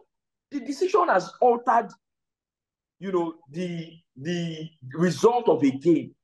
the 0.51 0.61
decision 0.61 1.09
has 1.09 1.30
altered, 1.40 1.88
you 3.01 3.11
know, 3.11 3.34
the 3.51 3.92
the 4.16 4.68
result 4.92 5.48
of 5.48 5.64
a 5.64 5.70
game. 5.70 6.14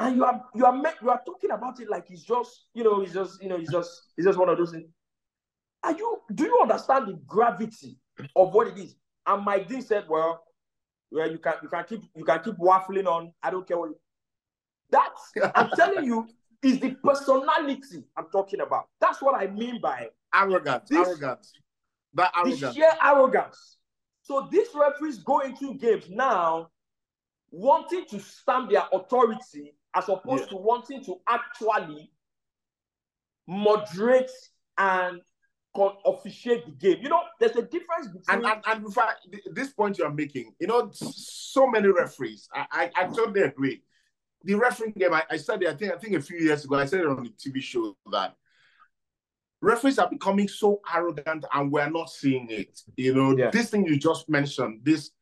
And 0.00 0.16
you 0.16 0.24
are 0.24 0.44
you 0.54 0.64
are 0.64 0.74
you 1.00 1.10
are 1.10 1.20
talking 1.24 1.50
about 1.52 1.78
it 1.80 1.88
like 1.88 2.06
it's 2.10 2.24
just, 2.24 2.66
you 2.74 2.82
know, 2.82 3.02
it's 3.02 3.12
just, 3.12 3.40
you 3.42 3.48
know, 3.48 3.56
it's 3.56 3.70
just 3.70 4.02
it's 4.16 4.26
just 4.26 4.38
one 4.38 4.48
of 4.48 4.58
those 4.58 4.72
things. 4.72 4.88
Are 5.84 5.92
you 5.92 6.18
do 6.34 6.44
you 6.44 6.58
understand 6.60 7.06
the 7.08 7.20
gravity 7.26 7.98
of 8.34 8.52
what 8.54 8.68
it 8.68 8.78
is? 8.78 8.96
And 9.26 9.44
Mike 9.44 9.68
Dean 9.68 9.82
said, 9.82 10.06
Well, 10.08 10.42
well, 11.12 11.30
you 11.30 11.38
can 11.38 11.54
you 11.62 11.68
can 11.68 11.84
keep 11.84 12.02
you 12.16 12.24
can 12.24 12.42
keep 12.42 12.56
waffling 12.56 13.06
on. 13.06 13.32
I 13.42 13.50
don't 13.50 13.68
care 13.68 13.78
what 13.78 13.90
You, 13.90 13.98
that's 14.90 15.32
I'm 15.54 15.70
telling 15.76 16.04
you, 16.04 16.26
is 16.62 16.80
the 16.80 16.96
personality 17.04 18.04
I'm 18.16 18.26
talking 18.32 18.60
about. 18.60 18.86
That's 19.00 19.20
what 19.20 19.34
I 19.40 19.46
mean 19.48 19.80
by 19.80 20.08
arrogance, 20.34 20.88
This- 20.88 21.06
arrogance. 21.06 21.52
That 22.14 22.32
the 22.34 22.50
arrogance. 22.50 22.74
sheer 22.74 22.90
arrogance. 23.02 23.78
So 24.32 24.48
these 24.50 24.68
referees 24.74 25.18
go 25.18 25.40
into 25.40 25.74
games 25.74 26.08
now 26.08 26.70
wanting 27.50 28.06
to 28.06 28.18
stamp 28.18 28.70
their 28.70 28.84
authority 28.90 29.74
as 29.94 30.08
opposed 30.08 30.44
Yeah. 30.44 30.48
to 30.52 30.56
wanting 30.56 31.04
to 31.04 31.20
actually 31.28 32.10
moderate 33.46 34.30
and 34.78 35.20
con- 35.76 35.98
officiate 36.06 36.64
the 36.64 36.72
game. 36.72 37.02
You 37.02 37.10
know, 37.10 37.20
there's 37.40 37.56
a 37.56 37.60
difference 37.62 38.06
between 38.06 38.24
And, 38.30 38.46
and, 38.46 38.62
and 38.64 38.86
in 38.86 38.90
fact, 38.90 39.30
th- 39.30 39.44
this 39.52 39.74
point 39.74 39.98
you're 39.98 40.10
making, 40.10 40.54
you 40.58 40.66
know, 40.66 40.90
so 40.94 41.66
many 41.66 41.88
referees, 41.88 42.48
I, 42.54 42.66
I, 42.96 43.02
I 43.02 43.06
totally 43.08 43.42
agree. 43.42 43.82
The 44.44 44.54
refereeing 44.54 44.94
game, 44.96 45.12
I, 45.12 45.24
I 45.28 45.36
said 45.36 45.62
it, 45.62 45.68
I 45.68 45.74
think, 45.74 45.92
I 45.92 45.98
think 45.98 46.14
a 46.14 46.22
few 46.22 46.38
years 46.38 46.64
ago, 46.64 46.76
I 46.76 46.86
said 46.86 47.00
it 47.00 47.06
on 47.06 47.22
the 47.22 47.28
TV 47.30 47.60
show 47.60 47.94
that 48.10 48.34
referees 49.62 49.98
are 49.98 50.10
becoming 50.10 50.48
so 50.48 50.80
arrogant 50.92 51.44
and 51.54 51.70
we're 51.72 51.88
not 51.88 52.10
seeing 52.10 52.50
it. 52.50 52.82
You 52.96 53.14
know, 53.14 53.36
Yeah. 53.36 53.50
this 53.50 53.70
thing 53.70 53.86
you 53.86 53.96
just 53.96 54.28
mentioned, 54.28 54.80
this 54.84 55.12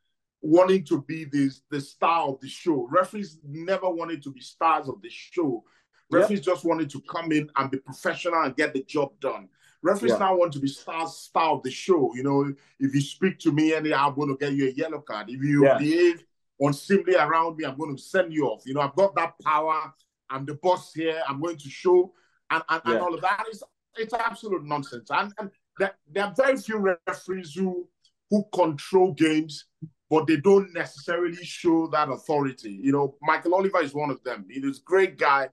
wanting 0.41 0.83
to 0.85 1.03
be 1.03 1.25
this 1.25 1.61
the 1.71 1.81
star 1.81 2.29
of 2.29 2.41
the 2.41 2.49
show. 2.49 2.89
Referees 2.91 3.39
never 3.45 3.89
wanted 3.91 4.23
to 4.23 4.31
be 4.33 4.41
stars 4.41 4.89
of 4.89 5.01
the 5.03 5.11
show. 5.11 5.63
Yeah. 6.11 6.21
Referees 6.21 6.41
just 6.41 6.65
wanted 6.65 6.89
to 6.91 7.01
come 7.03 7.31
in 7.31 7.51
and 7.57 7.71
be 7.71 7.79
professional 7.79 8.43
and 8.43 8.57
get 8.57 8.73
the 8.73 8.83
job 8.83 9.13
done. 9.21 9.49
Referees 9.83 10.13
Yeah. 10.13 10.19
now 10.19 10.37
want 10.37 10.53
to 10.55 10.59
be 10.59 10.69
stars, 10.69 11.15
star 11.15 11.51
of 11.57 11.63
the 11.63 11.71
show. 11.71 12.15
You 12.15 12.23
know, 12.23 12.55
if 12.79 12.95
you 12.95 13.01
speak 13.03 13.39
to 13.41 13.53
me 13.53 13.75
and 13.75 13.87
I'm 13.93 14.15
going 14.15 14.31
to 14.31 14.37
get 14.37 14.55
you 14.55 14.69
a 14.69 14.73
yellow 14.73 15.01
card. 15.01 15.29
If 15.29 15.43
you 15.43 15.65
Yeah. 15.65 15.77
behave 15.79 16.25
unseemly 16.59 17.15
around 17.17 17.57
me, 17.59 17.65
I'm 17.67 17.77
going 17.77 17.95
to 17.95 18.03
send 18.03 18.33
you 18.33 18.47
off. 18.47 18.63
You 18.65 18.73
know, 18.75 18.81
I've 18.81 18.97
got 18.97 19.15
that 19.17 19.35
power. 19.45 19.93
I'm 20.31 20.47
the 20.47 20.55
boss 20.55 20.95
here. 20.95 21.23
I'm 21.29 21.41
going 21.41 21.59
to 21.59 21.69
show 21.69 22.15
and, 22.51 22.63
and, 22.69 22.83
and 22.85 22.99
all 22.99 23.15
of 23.15 23.21
that 23.21 23.45
is 23.53 23.63
it's 23.97 24.15
absolute 24.15 24.65
nonsense. 24.65 25.09
And, 25.11 25.33
and 25.39 25.51
there, 25.79 25.93
there 26.11 26.25
are 26.25 26.35
very 26.37 26.57
few 26.57 26.79
referees 27.07 27.55
who 27.55 27.89
who 28.31 28.45
control 28.55 29.13
games, 29.13 29.65
but 30.09 30.27
they 30.29 30.37
don't 30.37 30.73
necessarily 30.73 31.45
show 31.45 31.89
that 31.89 32.09
authority. 32.09 32.71
You 32.71 32.93
know, 32.93 33.17
Michael 33.23 33.55
Oliver 33.57 33.83
is 33.83 33.93
one 33.93 34.11
of 34.11 34.23
them. 34.23 34.47
He's 34.49 34.79
a 34.79 34.83
great 34.85 35.19
guy, 35.19 35.49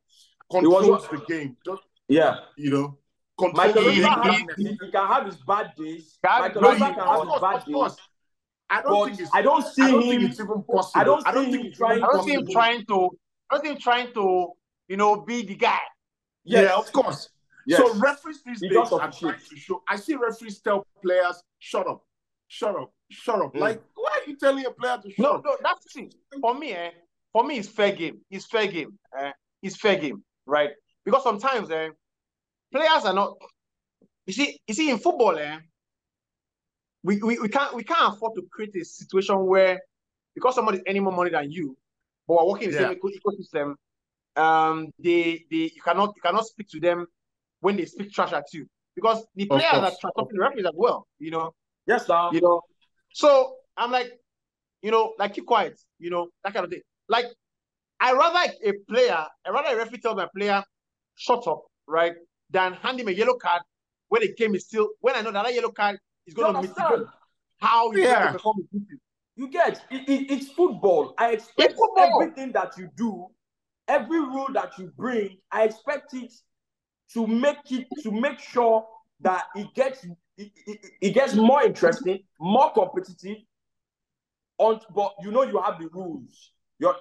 controls 0.51 0.87
one- 1.09 1.19
the 1.19 1.25
game. 1.25 1.57
Just, 1.65 1.81
yeah. 2.07 2.35
you 2.55 2.69
know, 2.69 2.97
Michael 3.53 3.89
He- 3.89 4.03
Oliver 4.03 4.31
he- 4.57 4.63
he, 4.63 4.69
he 4.69 4.77
can 4.91 5.07
have 5.07 5.25
his 5.25 5.37
bad 5.37 5.73
days. 5.75 6.19
Can 6.23 6.41
Michael 6.41 6.61
his 6.61 6.81
Oliver 6.81 6.85
bad 6.85 6.95
can 6.95 7.07
have 7.07 7.19
Of 7.19 7.31
his 7.33 7.41
bad 7.41 7.65
days. 7.65 7.73
course. 7.73 7.95
I 8.69 8.81
don't 8.81 8.91
But 8.91 9.05
think 9.07 9.19
it's 9.21 9.31
I 9.33 9.41
don't 9.41 9.65
see 9.65 9.81
I 9.83 9.91
don't 9.91 10.03
him. 10.03 10.21
it's 10.25 10.39
even 10.39 10.63
possible. 10.63 10.91
I 10.93 11.03
don't 11.03 11.21
see 11.25 11.31
him 11.45 11.51
think 11.51 11.65
it's 11.65 11.77
trying- 11.77 12.03
I 12.03 12.07
don't 12.07 12.23
see 12.25 12.33
him 12.33 12.47
trying 12.51 12.85
to. 12.85 13.09
I 13.49 13.55
don't 13.55 13.63
see 13.65 13.71
him 13.71 13.77
trying 13.79 14.13
to, 14.13 14.47
you 14.89 14.97
know, 14.97 15.21
be 15.21 15.43
the 15.45 15.55
guy. 15.55 15.79
Yes. 16.43 16.63
Yeah, 16.69 16.77
of 16.77 16.91
course. 16.91 17.29
Yes. 17.67 17.79
So 17.79 17.93
referees 17.99 18.41
these 18.43 18.61
He 18.61 18.69
days 18.69 18.91
are 18.93 19.11
trying 19.11 19.35
to 19.49 19.55
show. 19.57 19.83
I 19.89 19.97
see 19.97 20.15
referees 20.15 20.59
tell 20.61 20.87
players, 21.03 21.43
"Shut 21.59 21.85
up, 21.85 22.01
shut 22.47 22.73
up, 22.77 22.93
shut 23.11 23.41
up." 23.41 23.53
Mm. 23.53 23.59
Like, 23.59 23.83
why 23.93 24.21
are 24.23 24.29
you 24.29 24.37
telling 24.37 24.65
a 24.65 24.71
player 24.71 24.97
to 25.03 25.09
shut 25.09 25.19
No, 25.19 25.31
up? 25.33 25.43
no, 25.43 25.57
that's 25.61 25.83
the 25.83 25.89
thing. 26.01 26.13
For 26.39 26.55
me, 26.55 26.71
eh, 26.71 26.91
for 27.33 27.43
me, 27.43 27.59
it's 27.59 27.67
fair 27.67 27.91
game. 27.91 28.21
It's 28.31 28.45
fair 28.45 28.67
game. 28.67 28.97
Eh, 29.19 29.31
it's 29.61 29.75
fair 29.75 29.97
game, 29.97 30.23
right? 30.45 30.71
Because 31.03 31.23
sometimes, 31.23 31.69
eh, 31.69 31.89
players 32.71 33.03
are 33.03 33.13
not. 33.13 33.33
You 34.25 34.33
see, 34.33 34.57
you 34.65 34.73
see, 34.73 34.89
in 34.89 34.97
football, 34.99 35.37
eh, 35.37 35.57
we, 37.03 37.17
we, 37.21 37.37
we 37.39 37.49
can't 37.49 37.73
we 37.75 37.83
can't 37.83 38.13
afford 38.13 38.35
to 38.35 38.43
create 38.49 38.75
a 38.77 38.85
situation 38.85 39.45
where 39.45 39.77
because 40.35 40.55
somebody's 40.55 40.81
earning 40.87 41.03
more 41.03 41.13
money 41.13 41.31
than 41.31 41.51
you, 41.51 41.75
but 42.25 42.35
we're 42.37 42.49
working 42.49 42.69
in 42.69 42.75
the 42.75 42.79
Yeah. 42.81 42.87
same 42.89 42.97
eco- 42.97 43.09
ecosystem, 43.09 43.75
um, 44.41 44.89
they 44.99 45.45
they 45.51 45.71
you 45.75 45.81
cannot 45.83 46.13
you 46.15 46.21
cannot 46.21 46.45
speak 46.45 46.69
to 46.69 46.79
them 46.79 47.07
when 47.61 47.75
they 47.77 47.85
speak 47.85 48.11
trash 48.11 48.33
at 48.33 48.45
you 48.53 48.67
because 48.95 49.25
the 49.35 49.43
Of 49.49 49.49
players 49.49 49.65
are 49.73 49.81
course. 49.81 49.97
trash 49.99 50.13
talking 50.17 50.37
the 50.37 50.41
referees 50.41 50.65
as 50.65 50.73
well. 50.75 51.07
You 51.19 51.31
know, 51.31 51.53
Yes, 51.85 52.07
sir. 52.07 52.29
you 52.33 52.41
know. 52.41 52.61
So 53.13 53.55
I'm 53.75 53.91
like, 53.91 54.11
you 54.81 54.91
know, 54.91 55.13
like 55.17 55.33
keep 55.33 55.45
quiet, 55.45 55.79
you 55.99 56.09
know, 56.09 56.27
that 56.43 56.53
kind 56.53 56.63
of 56.65 56.69
thing. 56.71 56.81
Like, 57.09 57.25
I 57.99 58.13
rather 58.13 58.51
a 58.63 58.73
player, 58.89 59.25
I 59.45 59.49
rather 59.49 59.75
a 59.75 59.77
referee 59.77 59.99
tell 59.99 60.15
my 60.15 60.27
player, 60.35 60.63
shut 61.15 61.47
up, 61.47 61.63
right, 61.87 62.13
than 62.49 62.73
hand 62.73 62.99
him 62.99 63.07
a 63.07 63.11
yellow 63.11 63.35
card 63.35 63.61
when 64.09 64.21
the 64.21 64.33
game 64.35 64.55
is 64.55 64.65
still 64.65 64.89
when 64.99 65.15
I 65.15 65.21
know 65.21 65.31
that 65.31 65.45
that 65.45 65.53
yellow 65.53 65.71
card 65.71 65.97
is 66.25 66.33
You 66.35 66.43
going 66.43 66.53
to 66.53 66.59
understand? 66.59 66.89
mitigate 66.89 67.07
how 67.59 67.91
he's 67.91 68.05
Yeah. 68.05 68.15
going 68.15 68.27
to 68.27 68.33
perform 68.33 68.57
his 68.57 68.67
duties. 68.81 68.99
You 69.35 69.49
get 69.49 69.83
it, 69.91 70.09
it, 70.09 70.31
it's 70.31 70.47
football. 70.51 71.13
I 71.17 71.31
expect 71.31 71.73
football. 71.75 72.21
everything 72.21 72.51
that 72.53 72.77
you 72.77 72.89
do, 72.95 73.27
every 73.87 74.19
rule 74.19 74.47
that 74.53 74.77
you 74.77 74.91
bring, 74.97 75.37
I 75.51 75.63
expect 75.63 76.13
it 76.13 76.33
to 77.13 77.25
make 77.27 77.71
it 77.71 77.87
to 78.03 78.11
make 78.11 78.39
sure 78.39 78.85
that 79.21 79.45
it 79.55 79.73
gets 79.73 80.03
it, 80.37 80.51
it, 80.67 80.79
it 81.01 81.09
gets 81.11 81.33
more 81.35 81.63
interesting, 81.63 82.19
more 82.39 82.71
competitive. 82.71 83.37
On 84.59 84.79
but 84.93 85.13
you 85.21 85.31
know 85.31 85.43
you 85.43 85.59
have 85.61 85.79
the 85.79 85.87
rules. 85.89 86.51
Your 86.79 86.95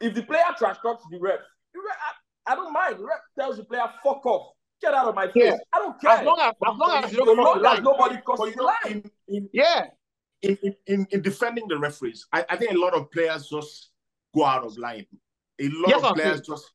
if 0.00 0.14
the 0.14 0.22
player 0.22 0.42
trash 0.56 0.76
talks 0.82 1.04
the 1.10 1.18
ref, 1.18 1.38
the 1.74 1.80
ref 1.80 1.96
I, 2.46 2.52
I 2.52 2.56
don't 2.56 2.72
mind. 2.72 2.98
The 2.98 3.04
ref 3.04 3.18
tells 3.38 3.56
the 3.58 3.64
player 3.64 3.84
fuck 4.02 4.24
off, 4.26 4.54
get 4.80 4.94
out 4.94 5.08
of 5.08 5.14
my 5.14 5.26
face. 5.26 5.44
Yeah. 5.44 5.56
I 5.72 5.78
don't 5.78 6.00
care. 6.00 6.10
As 6.10 6.24
long 6.26 6.38
as 6.40 6.52
as 6.66 6.76
long 6.78 7.04
as 7.04 7.12
you 7.12 7.18
don't 7.18 7.36
cross 7.36 7.46
long 7.46 7.56
as 7.58 7.62
line. 7.62 7.82
nobody 7.84 8.14
But 8.16 8.24
crosses 8.24 8.46
you 8.46 8.52
the 8.52 8.62
know, 8.62 8.64
line. 8.64 9.10
in, 9.28 9.36
in, 9.36 9.48
Yeah, 9.52 9.86
in, 10.42 10.58
in, 10.62 10.74
in, 10.86 11.06
in 11.10 11.22
defending 11.22 11.68
the 11.68 11.78
referees, 11.78 12.26
I, 12.32 12.44
I 12.48 12.56
think 12.56 12.72
a 12.72 12.78
lot 12.78 12.94
of 12.94 13.10
players 13.10 13.48
just 13.48 13.90
go 14.34 14.44
out 14.44 14.64
of 14.64 14.76
line. 14.78 15.06
A 15.60 15.68
lot 15.68 15.88
Yes, 15.88 15.98
of 15.98 16.04
I'm 16.06 16.14
players 16.14 16.30
saying. 16.38 16.42
just 16.46 16.70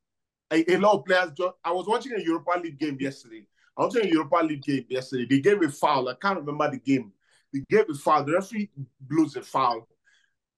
a, 0.52 0.74
a 0.74 0.78
lot 0.78 1.00
of 1.00 1.06
players 1.06 1.32
just 1.38 1.54
I 1.64 1.72
was 1.72 1.88
watching 1.88 2.14
a 2.14 2.22
Europa 2.22 2.60
League 2.62 2.80
game 2.80 2.98
yesterday. 3.00 3.48
I 3.78 3.86
was 3.86 3.96
watching 3.96 4.10
a 4.10 4.14
Europa 4.14 4.38
League 4.38 4.64
game 4.64 4.86
yesterday. 4.90 5.26
They 5.30 5.40
gave 5.40 5.62
a 5.62 5.70
foul. 5.70 6.10
I 6.10 6.16
can't 6.16 6.40
remember 6.40 6.72
the 6.72 6.80
game. 6.80 7.12
They 7.54 7.62
gave 7.70 7.86
a 7.90 7.94
foul. 7.94 8.24
The 8.24 8.34
referee 8.34 8.70
blows 9.02 9.36
a 9.36 9.42
foul. 9.42 9.88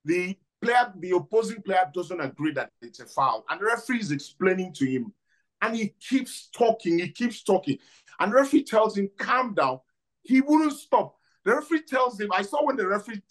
The 0.05 0.37
player, 0.61 0.93
the 0.97 1.11
opposing 1.11 1.61
player 1.61 1.89
doesn't 1.93 2.19
agree 2.19 2.53
that 2.53 2.71
it's 2.81 2.99
a 2.99 3.05
foul. 3.05 3.45
And 3.49 3.59
the 3.59 3.65
referee 3.65 3.99
is 3.99 4.11
explaining 4.11 4.73
to 4.73 4.85
him. 4.85 5.13
And 5.61 5.75
he 5.75 5.93
keeps 5.99 6.49
talking, 6.55 6.99
he 6.99 7.09
keeps 7.09 7.43
talking. 7.43 7.77
And 8.19 8.31
the 8.31 8.37
referee 8.37 8.63
tells 8.63 8.97
him, 8.97 9.09
calm 9.17 9.53
down. 9.53 9.79
He 10.23 10.41
wouldn't 10.41 10.73
stop. 10.73 11.15
The 11.43 11.55
referee 11.55 11.83
tells 11.83 12.19
him, 12.19 12.31
I 12.31 12.43
saw 12.43 12.65
when 12.65 12.77
the 12.77 12.87
referee 12.87 13.21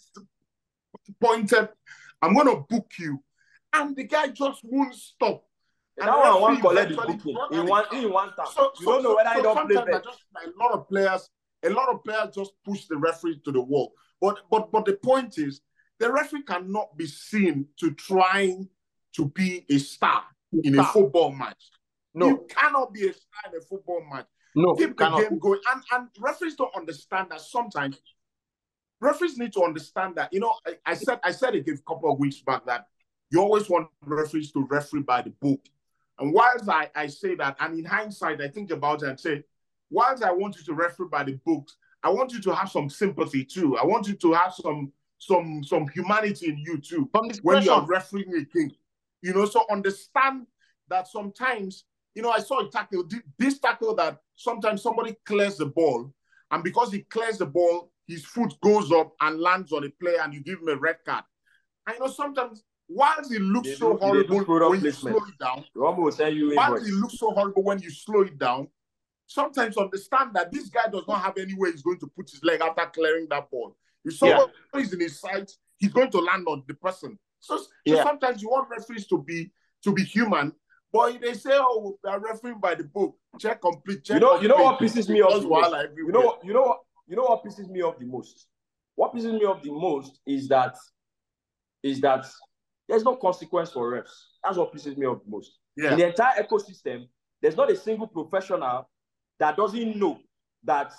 pointed, 1.21 1.69
I'm 2.21 2.33
going 2.33 2.47
to 2.47 2.65
book 2.69 2.91
you. 2.99 3.23
And 3.73 3.95
the 3.95 4.03
guy 4.03 4.27
just 4.27 4.61
won't 4.63 4.95
stop. 4.95 5.43
That 5.99 6.07
And 6.09 6.17
one, 6.17 6.41
one 6.41 6.51
referee 6.55 6.61
collect 6.61 6.89
the 6.89 6.93
eventually 7.01 7.33
booking 7.33 7.59
in 7.59 7.65
one 7.67 7.85
in 7.95 8.11
one 8.11 8.29
time. 8.35 8.47
So, 8.53 8.71
you 8.79 8.85
so- 8.85 8.91
don't 8.93 9.03
know 9.03 9.09
so- 9.09 9.15
whether 9.17 9.29
so 9.29 9.35
he 9.35 9.41
don't 9.41 9.67
play 9.67 9.75
sometimes 9.75 10.05
I 10.35 10.45
bet. 10.45 10.53
a 10.55 10.57
lot 10.63 10.71
of 10.73 10.87
players, 10.89 11.29
a 11.63 11.69
lot 11.69 11.89
of 11.89 12.03
players 12.03 12.35
just 12.35 12.51
push 12.65 12.85
the 12.85 12.97
referee 12.97 13.41
to 13.45 13.51
the 13.51 13.61
wall. 13.61 13.93
But 14.21 14.39
but 14.49 14.71
but 14.71 14.85
the 14.85 14.93
point 14.93 15.37
is, 15.37 15.61
the 15.99 16.11
referee 16.11 16.43
cannot 16.43 16.95
be 16.97 17.05
seen 17.07 17.67
to 17.79 17.91
trying 17.91 18.69
to 19.15 19.25
be 19.29 19.65
a 19.69 19.77
star 19.77 20.23
in 20.63 20.77
a 20.79 20.83
football 20.83 21.31
match. 21.31 21.69
no, 22.13 22.27
You 22.27 22.47
cannot 22.49 22.93
be 22.93 23.07
a 23.09 23.13
star 23.13 23.51
in 23.51 23.57
a 23.57 23.61
football 23.61 24.01
match. 24.11 24.27
no, 24.55 24.73
Keep 24.75 24.89
the 24.89 24.95
cannot. 24.95 25.21
game 25.29 25.39
going. 25.39 25.59
And 25.71 25.81
and 25.91 26.07
referees 26.19 26.55
don't 26.55 26.75
understand 26.75 27.27
that 27.31 27.41
sometimes 27.41 28.01
referees 29.01 29.37
need 29.37 29.53
to 29.53 29.63
understand 29.63 30.15
that. 30.15 30.31
You 30.33 30.39
know, 30.41 30.53
I, 30.65 30.77
I 30.85 30.93
said 30.93 31.19
I 31.23 31.31
said 31.31 31.55
it 31.55 31.67
a 31.67 31.77
couple 31.87 32.11
of 32.11 32.19
weeks 32.19 32.39
back 32.41 32.65
that 32.65 32.87
you 33.31 33.39
always 33.41 33.69
want 33.69 33.87
referees 34.01 34.51
to 34.53 34.65
referee 34.65 35.03
by 35.03 35.21
the 35.21 35.29
book. 35.29 35.59
And 36.19 36.33
whilst 36.33 36.67
I, 36.67 36.89
I 36.95 37.07
say 37.07 37.35
that, 37.35 37.55
and 37.59 37.79
in 37.79 37.85
hindsight, 37.85 38.41
I 38.41 38.49
think 38.49 38.71
about 38.71 39.03
it 39.03 39.09
and 39.09 39.19
say, 39.19 39.43
whilst 39.89 40.23
I 40.23 40.31
want 40.31 40.57
you 40.57 40.63
to 40.65 40.73
referee 40.73 41.07
by 41.09 41.23
the 41.23 41.39
books, 41.45 41.77
I 42.03 42.09
want 42.09 42.33
you 42.33 42.41
to 42.41 42.55
have 42.55 42.69
some 42.69 42.89
sympathy 42.89 43.43
too. 43.43 43.77
I 43.77 43.85
want 43.85 44.07
you 44.07 44.15
to 44.15 44.33
have 44.33 44.53
some 44.53 44.91
some 45.17 45.63
some 45.65 45.87
humanity 45.89 46.47
in 46.47 46.57
you 46.57 46.77
too 46.77 47.09
when 47.41 47.61
you 47.63 47.71
are 47.71 47.85
refereeing 47.85 48.33
a 48.35 48.43
game. 48.43 48.71
You 49.21 49.33
know, 49.33 49.45
so 49.45 49.65
understand 49.69 50.47
that 50.87 51.07
sometimes, 51.07 51.83
you 52.15 52.21
know, 52.21 52.31
I 52.31 52.39
saw 52.39 52.65
a 52.65 52.71
tackle, 52.71 53.03
this 53.37 53.59
tackle 53.59 53.95
that 53.95 54.17
sometimes 54.35 54.81
somebody 54.81 55.15
clears 55.25 55.57
the 55.57 55.65
ball, 55.65 56.13
and 56.51 56.63
because 56.63 56.91
he 56.91 57.01
clears 57.01 57.37
the 57.37 57.45
ball, 57.45 57.91
his 58.07 58.25
foot 58.25 58.53
goes 58.61 58.91
up 58.91 59.13
and 59.19 59.39
lands 59.39 59.73
on 59.73 59.83
a 59.83 59.89
player, 59.89 60.21
and 60.23 60.33
you 60.33 60.41
give 60.41 60.59
him 60.59 60.69
a 60.69 60.75
red 60.77 60.97
card. 61.05 61.25
I 61.85 61.97
know 61.97 62.07
sometimes 62.07 62.63
Once 62.89 63.31
it 63.31 63.41
looks 63.41 63.67
They 63.69 63.75
so 63.75 63.93
do- 63.93 63.99
horrible 63.99 64.43
product 64.45 64.71
when 64.71 64.81
you 64.83 64.91
slow 64.91 65.17
it 65.17 65.37
down, 65.39 65.63
Roma 65.75 66.01
will 66.01 66.11
send 66.11 66.35
you 66.35 66.55
once 66.55 66.79
invoice. 66.81 66.87
it 66.89 66.93
looks 66.99 67.19
so 67.19 67.31
horrible 67.31 67.63
when 67.63 67.79
you 67.79 67.91
slow 67.91 68.21
it 68.21 68.37
down, 68.39 68.67
sometimes 69.27 69.77
understand 69.77 70.31
that 70.33 70.51
this 70.51 70.69
guy 70.69 70.87
does 70.91 71.03
not 71.07 71.21
have 71.21 71.37
anywhere 71.37 71.71
he's 71.71 71.83
going 71.83 71.99
to 71.99 72.07
put 72.07 72.27
his 72.29 72.43
leg 72.43 72.61
after 72.61 72.85
clearing 72.87 73.27
that 73.29 73.49
ball. 73.51 73.77
If 74.03 74.19
Yeah. 74.21 74.39
somebody 74.39 74.53
is 74.87 74.93
in 74.93 75.01
his 75.01 75.19
sight, 75.19 75.51
he's 75.77 75.93
going 75.93 76.09
to 76.11 76.17
land 76.19 76.47
on 76.47 76.63
the 76.67 76.73
person. 76.73 77.19
So, 77.39 77.57
so 77.59 77.67
Yeah. 77.85 78.03
sometimes 78.03 78.41
you 78.41 78.49
want 78.49 78.69
referees 78.69 79.05
to 79.07 79.21
be 79.21 79.51
to 79.83 79.93
be 79.93 80.03
human, 80.03 80.53
but 80.91 81.21
they 81.21 81.33
say, 81.35 81.51
"Oh, 81.53 81.97
we 82.03 82.09
are 82.09 82.19
refereeing 82.19 82.59
by 82.59 82.75
the 82.75 82.83
book. 82.83 83.15
Check 83.39 83.61
complete. 83.61 84.03
Check 84.03 84.15
You 84.15 84.19
know, 84.19 84.41
you 84.41 84.47
know 84.49 84.55
what 84.63 84.79
pisses 84.79 85.07
me 85.07 85.21
off 85.21 85.29
Just 85.31 85.43
the 85.43 85.47
most? 85.49 85.71
wahala 85.71 85.95
You 85.95 86.11
know, 86.11 86.21
what- 86.21 86.43
you 86.43 86.53
know 86.53 86.79
you 87.07 87.15
know 87.15 87.23
what 87.23 87.43
pisses 87.45 87.69
me 87.69 87.81
off 87.83 87.97
the 87.99 88.05
most. 88.05 88.47
What 88.95 89.13
pisses 89.13 89.31
me 89.33 89.45
off 89.45 89.61
the 89.63 89.71
most 89.71 90.19
is 90.25 90.47
that, 90.49 90.75
is 91.83 92.01
that 92.01 92.25
there's 92.89 93.03
no 93.03 93.15
consequence 93.15 93.71
for 93.71 93.91
refs. 93.93 94.11
That's 94.43 94.57
what 94.57 94.73
pisses 94.73 94.97
me 94.97 95.05
off 95.05 95.19
most. 95.27 95.59
Yeah. 95.77 95.91
In 95.93 95.99
the 95.99 96.07
entire 96.07 96.43
ecosystem, 96.43 97.07
there's 97.41 97.55
not 97.55 97.71
a 97.71 97.75
single 97.75 98.07
professional 98.07 98.89
that 99.39 99.55
doesn't 99.55 99.95
know 99.95 100.19
that 100.63 100.91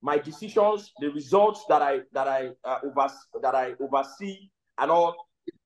my 0.00 0.16
decisions, 0.16 0.92
the 1.00 1.08
results 1.10 1.64
that 1.68 1.82
I 1.82 2.00
that 2.12 2.26
I 2.28 2.50
uh, 2.64 2.78
over, 2.84 3.08
that 3.42 3.54
I 3.54 3.74
oversee, 3.80 4.48
and 4.78 4.90
all 4.90 5.14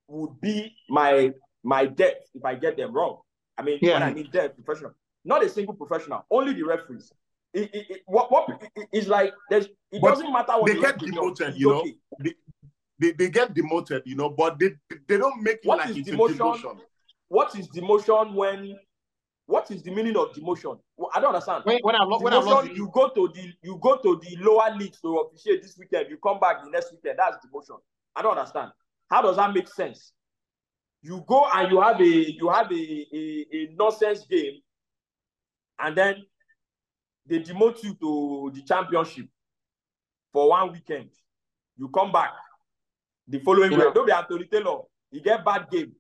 would 0.08 0.40
be 0.40 0.74
my 0.88 1.32
my 1.62 1.86
debt 1.86 2.26
if 2.34 2.44
I 2.44 2.54
get 2.56 2.76
them 2.76 2.92
wrong. 2.92 3.20
I 3.56 3.62
mean, 3.62 3.78
when 3.82 4.02
I 4.02 4.12
mean 4.12 4.28
debt 4.32 4.56
professional, 4.56 4.92
not 5.24 5.44
a 5.44 5.48
single 5.48 5.74
professional, 5.74 6.24
only 6.30 6.54
the 6.54 6.64
referees. 6.64 7.12
It, 7.52 7.72
it, 7.72 7.86
it, 7.90 8.00
what 8.06 8.32
what 8.32 8.48
it- 8.74 8.88
it's 8.92 9.06
like? 9.06 9.32
There's 9.50 9.66
it 9.92 10.00
But 10.00 10.08
doesn't 10.14 10.32
matter 10.32 10.52
what 10.54 10.66
they 10.66 10.80
get 10.80 10.98
demoted, 10.98 11.54
you 11.56 11.68
know. 11.68 11.80
okay. 11.82 11.94
They, 12.24 12.34
they 12.98 13.12
they 13.12 13.28
get 13.28 13.54
demoted, 13.54 14.02
you 14.06 14.16
know, 14.16 14.30
but 14.30 14.58
they 14.58 14.72
they 15.08 15.16
don't 15.16 15.42
make 15.42 15.56
it 15.62 15.66
What 15.66 15.78
like 15.78 15.90
is 15.90 15.96
it's 15.98 16.10
demotion? 16.10 16.34
a 16.34 16.42
demotion. 16.42 16.78
What 17.28 17.58
is 17.58 17.68
demotion 17.68 18.34
when? 18.34 18.78
What 19.46 19.70
is 19.70 19.82
the 19.82 19.90
meaning 19.90 20.16
of 20.16 20.32
demotion? 20.32 20.78
Well, 20.96 21.10
I 21.14 21.20
don't 21.20 21.34
understand. 21.34 21.64
When, 21.64 21.78
when 21.82 21.94
I've 21.96 22.08
lo- 22.08 22.18
when 22.20 22.32
I've 22.32 22.44
lost, 22.44 22.68
Demotion, 22.68 22.76
you 22.76 22.90
go 22.94 23.08
to 23.08 23.28
the 23.34 23.52
you 23.62 23.78
go 23.82 23.96
to 23.98 24.20
the 24.22 24.36
lower 24.40 24.74
leagues 24.76 25.00
to 25.00 25.18
officiate 25.18 25.62
this 25.62 25.76
weekend. 25.76 26.08
You 26.08 26.16
come 26.18 26.40
back 26.40 26.62
the 26.64 26.70
next 26.70 26.92
weekend. 26.92 27.18
That's 27.18 27.44
demotion. 27.44 27.78
I 28.16 28.22
don't 28.22 28.38
understand. 28.38 28.70
How 29.10 29.22
does 29.22 29.36
that 29.36 29.52
make 29.52 29.68
sense? 29.68 30.12
You 31.02 31.22
go 31.26 31.46
and 31.52 31.70
you 31.70 31.80
have 31.80 32.00
a 32.00 32.04
you 32.04 32.48
have 32.48 32.70
a, 32.70 33.06
a, 33.12 33.46
a 33.52 33.68
nonsense 33.74 34.24
game, 34.26 34.60
and 35.78 35.96
then 35.96 36.24
they 37.26 37.40
demote 37.40 37.82
you 37.82 37.94
to 37.94 38.52
the 38.54 38.62
championship 38.62 39.26
for 40.32 40.48
one 40.48 40.72
weekend. 40.72 41.10
You 41.76 41.88
come 41.88 42.12
back 42.12 42.30
the 43.28 43.38
following 43.40 43.72
You 43.72 43.78
week. 43.78 43.86
know- 43.86 43.92
Don't 43.92 44.06
be 44.06 44.12
Anthony 44.12 44.44
Taylor. 44.46 44.80
He 45.10 45.20
get 45.20 45.44
bad 45.44 45.68
game. 45.70 45.92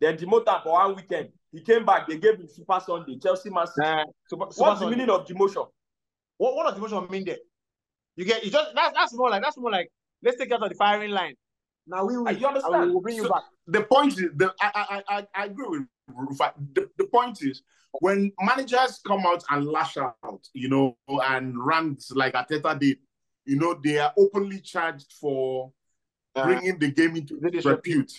Then 0.00 0.16
demote 0.16 0.46
him 0.46 0.60
for 0.62 0.72
one 0.72 0.94
weekend. 0.96 1.30
He 1.52 1.60
came 1.62 1.84
back. 1.86 2.06
They 2.06 2.18
gave 2.18 2.34
him 2.38 2.48
Super 2.48 2.80
Sunday. 2.84 3.18
Chelsea 3.18 3.48
Man 3.50 3.66
City. 3.66 3.86
uh, 3.86 4.04
Super, 4.28 4.46
What's 4.56 4.80
the 4.80 4.90
meaning 4.90 5.08
of 5.08 5.26
demotion? 5.26 5.66
What 6.36 6.54
what 6.54 6.68
does 6.68 6.78
demotion 6.78 7.08
mean 7.10 7.24
there? 7.24 7.38
You 8.16 8.24
get 8.24 8.44
you 8.44 8.50
just 8.50 8.74
that's 8.74 8.92
that's 8.94 9.14
more 9.14 9.30
like 9.30 9.42
that's 9.42 9.56
more 9.56 9.70
like 9.70 9.90
let's 10.22 10.36
take 10.36 10.48
you 10.50 10.54
out 10.56 10.62
of 10.62 10.68
the 10.68 10.74
firing 10.74 11.10
line. 11.12 11.34
Now 11.86 12.04
we 12.04 12.18
will 12.18 12.28
Uh, 12.28 12.32
you 12.32 12.46
understand? 12.46 12.90
we'll 12.92 13.00
bring 13.00 13.16
you 13.16 13.22
So- 13.24 13.30
back. 13.30 13.44
the 13.68 13.82
point 13.84 14.12
is 14.14 14.30
the 14.34 14.52
I 14.60 14.70
I 15.08 15.16
I, 15.18 15.26
I 15.34 15.44
agree 15.46 15.66
with 15.68 15.82
Rufa. 16.14 16.52
The, 16.74 16.90
the 16.98 17.06
point 17.06 17.42
is 17.42 17.62
when 18.00 18.32
managers 18.42 19.00
come 19.06 19.24
out 19.26 19.42
and 19.50 19.66
lash 19.66 19.96
out, 19.96 20.14
you 20.52 20.68
know, 20.68 20.98
and 21.08 21.54
rant 21.64 22.04
like 22.10 22.34
Arteta 22.34 22.78
did, 22.78 22.98
you 23.46 23.56
know, 23.56 23.74
they 23.82 23.98
are 23.98 24.12
openly 24.18 24.60
charged 24.60 25.12
for 25.14 25.72
bringing 26.44 26.78
the 26.78 26.90
game 26.90 27.16
into 27.16 27.38
they 27.40 27.58
repute. 27.60 28.12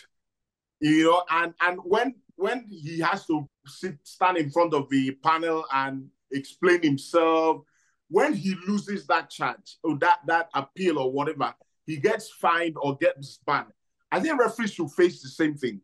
You 0.79 1.05
know, 1.05 1.23
and 1.29 1.53
and 1.61 1.79
when 1.83 2.15
when 2.35 2.65
he 2.69 2.99
has 2.99 3.25
to 3.27 3.47
sit 3.65 3.97
stand 4.03 4.37
in 4.37 4.49
front 4.51 4.73
of 4.73 4.89
the 4.89 5.11
panel 5.23 5.65
and 5.73 6.07
explain 6.31 6.83
himself, 6.83 7.61
when 8.09 8.33
he 8.33 8.55
loses 8.67 9.07
that 9.07 9.29
charge 9.29 9.77
or 9.83 9.97
that 9.99 10.19
that 10.27 10.49
appeal 10.53 10.99
or 10.99 11.11
whatever, 11.11 11.53
he 11.85 11.97
gets 11.97 12.29
fined 12.29 12.75
or 12.77 12.97
gets 12.97 13.39
banned. 13.45 13.67
I 14.11 14.19
think 14.19 14.39
referees 14.39 14.73
should 14.73 14.91
face 14.91 15.21
the 15.21 15.29
same 15.29 15.55
thing. 15.55 15.81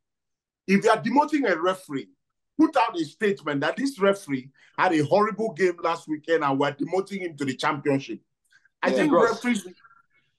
If 0.67 0.85
you 0.85 0.91
are 0.91 1.01
demoting 1.01 1.49
a 1.51 1.59
referee, 1.59 2.07
put 2.57 2.75
out 2.77 2.99
a 2.99 3.03
statement 3.03 3.61
that 3.61 3.75
this 3.75 3.99
referee 3.99 4.49
had 4.77 4.93
a 4.93 4.99
horrible 4.99 5.53
game 5.53 5.77
last 5.83 6.07
weekend 6.07 6.43
and 6.43 6.57
we're 6.57 6.71
demoting 6.71 7.19
him 7.19 7.35
to 7.37 7.45
the 7.45 7.55
championship. 7.55 8.19
I 8.81 8.89
Yeah, 8.89 8.95
think 8.95 9.13
referees, 9.13 9.67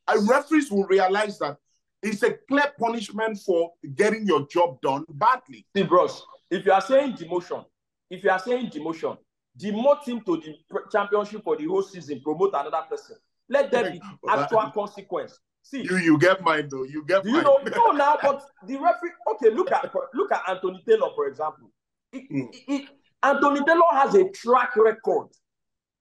uh, 0.07 0.19
referees 0.27 0.71
will 0.71 0.85
realize 0.85 1.39
that 1.41 1.59
it's 2.05 2.23
a 2.23 2.33
clear 2.49 2.73
punishment 2.79 3.39
for 3.39 3.73
getting 3.95 4.27
your 4.27 4.47
job 4.47 4.81
done 4.81 5.05
badly. 5.09 5.67
See, 5.77 5.83
bros, 5.83 6.25
if 6.51 6.65
you 6.67 6.73
are 6.73 6.81
saying 6.81 7.15
demotion, 7.15 7.65
if 8.11 8.23
you 8.25 8.31
are 8.31 8.39
saying 8.39 8.71
demotion, 8.71 9.17
demote 9.59 10.05
him 10.05 10.21
to 10.23 10.37
the 10.37 10.55
championship 10.93 11.43
for 11.45 11.57
the 11.57 11.65
whole 11.67 11.83
season, 11.83 12.21
promote 12.23 12.51
another 12.55 12.83
person. 12.89 13.17
Let 13.49 13.71
there 13.71 13.91
be 13.93 14.01
actual 14.29 14.71
consequence. 14.71 15.39
See, 15.63 15.83
You 15.83 15.97
you 15.97 16.19
get 16.19 16.43
mine 16.43 16.69
though. 16.71 16.85
You 16.85 17.05
get 17.07 17.23
do 17.23 17.31
you 17.31 17.37
mine. 17.37 17.45
know? 17.45 17.59
No, 17.77 17.93
now, 17.93 18.19
but 18.21 18.43
the 18.67 18.77
referee. 18.77 19.11
Okay, 19.33 19.51
look 19.51 19.73
at 19.73 19.91
look 20.13 20.31
at 20.33 20.43
Anthony 20.49 20.83
Taylor, 20.87 21.09
for 21.15 21.27
example. 21.27 21.71
It- 22.13 22.31
Mm. 22.31 22.49
it- 22.53 22.65
it- 22.83 22.89
Anthony 23.23 23.65
Taylor 23.65 23.83
has 23.93 24.15
a 24.15 24.29
track 24.31 24.77
record 24.77 25.29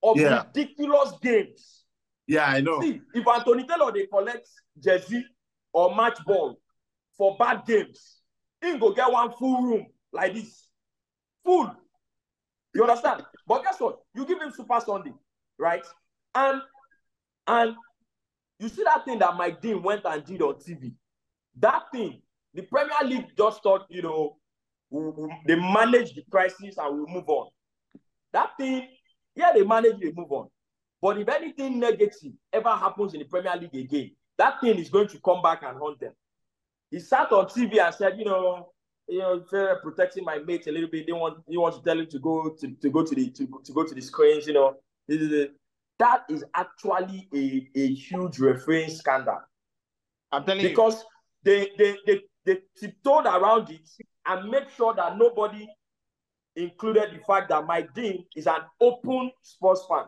of 0.03 0.17
Yeah. 0.19 0.43
ridiculous 0.43 1.13
games. 1.21 1.85
yeah, 2.27 2.45
I 2.45 2.59
know. 2.59 2.81
See, 2.81 3.01
if 3.13 3.25
Anthony 3.25 3.63
Taylor 3.65 3.91
they 3.93 4.07
collect 4.07 4.47
jersey 4.79 5.23
or 5.73 5.95
match 5.95 6.19
ball 6.25 6.57
for 7.17 7.35
bad 7.37 7.63
games, 7.65 8.19
he 8.61 8.77
go 8.77 8.93
get 8.93 9.11
one 9.11 9.31
full 9.33 9.61
room 9.61 9.85
like 10.11 10.33
this. 10.33 10.67
Full. 11.43 11.75
You 12.73 12.83
understand? 12.83 13.23
But 13.47 13.63
guess 13.63 13.79
what? 13.79 13.99
You 14.15 14.25
give 14.25 14.41
him 14.41 14.51
Super 14.51 14.79
Sunday, 14.79 15.13
right? 15.57 15.85
And 16.33 16.61
and 17.45 17.75
you 18.59 18.69
see 18.69 18.83
that 18.83 19.05
thing 19.05 19.19
that 19.19 19.35
Mike 19.35 19.61
Dean 19.61 19.83
went 19.83 20.05
and 20.05 20.23
did 20.23 20.41
on 20.41 20.55
TV. 20.55 20.93
That 21.59 21.83
thing, 21.91 22.21
the 22.53 22.61
Premier 22.61 22.95
League 23.03 23.27
just 23.37 23.61
thought, 23.61 23.85
you 23.89 24.01
know, 24.01 24.37
they 25.45 25.55
manage 25.55 26.13
the 26.13 26.23
crisis 26.31 26.77
and 26.77 26.99
we 26.99 27.13
move 27.13 27.27
on. 27.27 27.49
That 28.31 28.51
thing, 28.57 28.87
yeah, 29.35 29.51
they 29.53 29.63
manage, 29.63 29.99
they 29.99 30.11
move 30.15 30.31
on. 30.31 30.47
But 31.01 31.17
if 31.17 31.27
anything 31.27 31.79
negative 31.79 32.31
ever 32.51 32.69
happens 32.69 33.13
in 33.13 33.19
the 33.19 33.25
Premier 33.25 33.55
League 33.59 33.75
again, 33.75 34.11
that 34.37 34.61
thing 34.61 34.77
is 34.77 34.89
going 34.89 35.07
to 35.07 35.19
come 35.19 35.41
back 35.41 35.63
and 35.63 35.77
haunt 35.77 35.99
them. 35.99 36.13
He 36.89 36.99
sat 36.99 37.31
on 37.31 37.45
TV 37.45 37.79
and 37.79 37.93
said, 37.93 38.17
you 38.17 38.25
know, 38.25 38.69
you 39.07 39.19
know, 39.19 39.43
protecting 39.81 40.23
my 40.23 40.37
mate 40.39 40.67
a 40.67 40.71
little 40.71 40.89
bit. 40.89 41.05
They 41.05 41.13
want, 41.13 41.39
you 41.47 41.61
want 41.61 41.75
to 41.75 41.81
tell 41.81 41.99
him 41.99 42.07
to 42.07 42.19
go 42.19 42.49
to, 42.59 42.67
to 42.69 42.89
go 42.89 43.03
to 43.03 43.15
the 43.15 43.29
to, 43.31 43.61
to 43.63 43.73
go 43.73 43.83
to 43.83 43.93
the 43.93 44.01
screens, 44.01 44.47
you 44.47 44.53
know. 44.53 44.75
This 45.07 45.21
is. 45.21 45.49
That 45.99 46.23
is 46.27 46.43
actually 46.55 47.29
a, 47.33 47.69
a 47.79 47.93
huge 47.93 48.39
refereeing 48.39 48.89
scandal 48.89 49.37
I'm 50.31 50.43
telling 50.43 50.63
you. 50.63 50.69
because 50.69 51.05
they 51.43 51.69
they 51.77 51.95
they 52.05 52.21
they 52.45 52.57
tiptoed 52.77 53.25
around 53.25 53.69
it 53.69 53.87
and 54.25 54.49
make 54.49 54.69
sure 54.71 54.93
that 54.95 55.17
nobody 55.17 55.67
included 56.55 57.11
the 57.13 57.19
fact 57.25 57.49
that 57.49 57.65
Mike 57.65 57.93
Dean 57.93 58.25
is 58.35 58.47
an 58.47 58.61
open 58.81 59.31
Spurs 59.43 59.81
fan. 59.87 60.05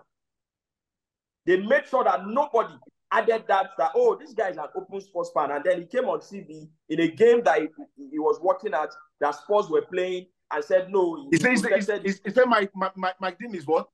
They 1.46 1.58
made 1.58 1.86
sure 1.88 2.04
that 2.04 2.28
nobody 2.28 2.74
added 3.18 3.44
that 3.48 3.72
that 3.78 3.92
oh 3.96 4.16
this 4.20 4.34
guy 4.34 4.50
is 4.50 4.58
an 4.58 4.66
open 4.76 5.00
Spurs 5.02 5.30
fan 5.34 5.52
and 5.52 5.64
then 5.64 5.80
he 5.80 5.86
came 5.86 6.06
on 6.06 6.20
TV 6.20 6.68
in 6.90 7.00
a 7.00 7.08
game 7.08 7.44
that 7.44 7.62
he, 7.62 7.68
he 8.12 8.20
was 8.20 8.40
working 8.42 8.74
at 8.74 8.90
that 9.20 9.32
Spurs 9.36 9.70
were 9.70 9.82
playing 9.84 10.26
and 10.52 10.64
said 10.64 10.92
no 10.92 11.28
He 11.32 11.38
he 11.38 11.38
said, 11.38 11.52
he 11.52 11.58
said, 11.58 11.66
he 11.66 11.70
protected- 11.80 12.12
said, 12.16 12.22
he 12.26 12.32
said 12.32 12.46
Mike, 12.48 12.72
Mike, 12.76 12.98
Mike, 12.98 13.16
Mike 13.20 13.38
Dean 13.40 13.54
is 13.56 13.66
what? 13.68 13.88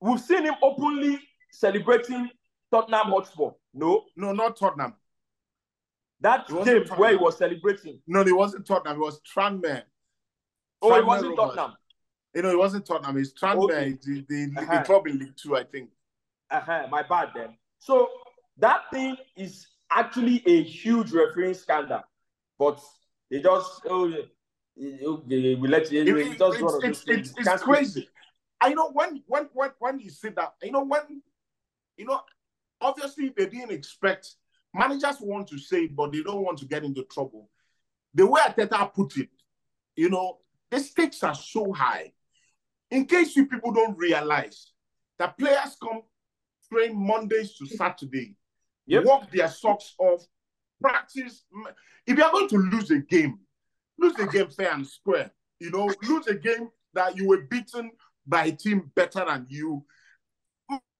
we've 0.00 0.20
seen 0.20 0.44
him 0.44 0.54
openly 0.62 1.20
celebrating 1.52 2.28
Tottenham 2.70 3.06
Hotspur 3.12 3.50
no 3.74 4.04
No, 4.16 4.32
not 4.32 4.56
Tottenham. 4.56 4.94
that 6.20 6.46
game 6.48 6.84
where 6.96 7.10
he 7.10 7.16
was 7.16 7.36
celebrating 7.38 8.00
No, 8.06 8.20
it 8.20 8.36
wasn't 8.36 8.66
Tottenham. 8.66 8.96
It 8.96 9.00
was 9.04 9.20
Tranmere. 9.22 9.82
oh 10.82 10.94
it 10.96 11.06
wasn't. 11.06 11.36
Tottenham 11.36 11.74
You 12.34 12.42
know, 12.42 12.50
it 12.50 12.58
wasn't 12.58 12.86
Tottenham. 12.86 13.16
It's 13.18 13.32
Tranmere. 13.32 13.64
Okay. 13.64 13.98
The, 14.02 14.24
the, 14.28 14.46
the 14.54 14.60
Uh-huh. 14.62 14.84
club 14.84 15.06
in 15.06 15.18
League 15.18 15.36
Two, 15.36 15.54
I 15.56 15.64
think. 15.64 15.90
Uh-huh, 16.52 16.86
my 16.90 17.02
bad 17.02 17.30
then. 17.34 17.56
So 17.78 18.08
that 18.58 18.82
thing 18.92 19.16
is 19.36 19.66
actually 19.90 20.42
a 20.46 20.62
huge 20.62 21.10
refereeing 21.12 21.54
scandal, 21.54 22.02
but 22.58 22.78
they 23.30 23.40
just 23.40 23.80
oh 23.88 24.12
okay, 24.78 25.54
we 25.54 25.68
let 25.68 25.90
you. 25.90 26.02
It- 26.02 26.08
It's 26.08 26.30
it- 26.30 26.38
just 26.38 26.60
it's, 26.60 26.84
it's, 26.84 27.04
it's, 27.06 27.34
it's 27.38 27.62
crazy. 27.62 28.08
I 28.60 28.74
know 28.74 28.90
when 28.92 29.22
when 29.26 29.48
when 29.54 29.70
when 29.78 29.98
you 29.98 30.10
sit 30.10 30.36
that, 30.36 30.52
you 30.62 30.72
know 30.72 30.84
when 30.84 31.22
you 31.96 32.04
know 32.04 32.20
obviously 32.80 33.32
they 33.36 33.46
didn't 33.46 33.72
expect 33.72 34.34
managers 34.74 35.16
want 35.20 35.48
to 35.48 35.58
say 35.58 35.86
but 35.86 36.12
they 36.12 36.22
don't 36.22 36.42
want 36.44 36.58
to 36.58 36.66
get 36.66 36.84
into 36.84 37.02
trouble. 37.04 37.48
The 38.14 38.26
way 38.26 38.40
Arteta 38.42 38.92
put 38.92 39.16
it, 39.16 39.30
you 39.96 40.10
know, 40.10 40.38
the 40.70 40.78
stakes 40.80 41.22
are 41.22 41.34
so 41.34 41.72
high. 41.72 42.12
In 42.90 43.06
case 43.06 43.34
you 43.36 43.46
people 43.46 43.72
don't 43.72 43.96
realize 43.96 44.72
that 45.18 45.38
players 45.38 45.76
come 45.82 46.02
train 46.72 46.96
Mondays 47.06 47.54
to 47.56 47.66
Saturday, 47.66 48.36
Yep. 48.86 49.04
walk 49.04 49.30
their 49.30 49.48
socks 49.48 49.94
off, 49.98 50.24
practice. 50.80 51.44
If 52.06 52.18
you 52.18 52.24
are 52.24 52.32
going 52.32 52.48
to 52.48 52.58
lose 52.58 52.90
a 52.90 52.98
game, 52.98 53.38
lose 53.98 54.18
a 54.18 54.26
game 54.26 54.48
fair 54.48 54.72
and 54.72 54.86
square. 54.86 55.30
You 55.60 55.70
know, 55.70 55.92
lose 56.02 56.26
a 56.26 56.34
game 56.34 56.68
that 56.94 57.16
you 57.16 57.28
were 57.28 57.42
beaten 57.42 57.90
by 58.26 58.46
a 58.46 58.52
team 58.52 58.90
better 58.96 59.24
than 59.24 59.46
you. 59.48 59.84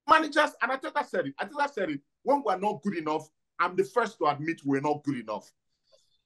Managers, 0.08 0.50
and 0.60 0.70
I 0.72 0.76
think 0.76 0.94
I 0.96 1.02
said 1.02 1.26
it. 1.26 1.34
I 1.38 1.44
think 1.46 1.60
I 1.60 1.66
said 1.66 1.90
it. 1.90 2.00
When 2.22 2.42
we're 2.44 2.58
not 2.58 2.82
good 2.82 2.96
enough, 2.96 3.28
I'm 3.58 3.76
the 3.76 3.84
first 3.84 4.18
to 4.18 4.26
admit 4.26 4.60
we're 4.64 4.80
not 4.80 5.02
good 5.04 5.16
enough. 5.18 5.50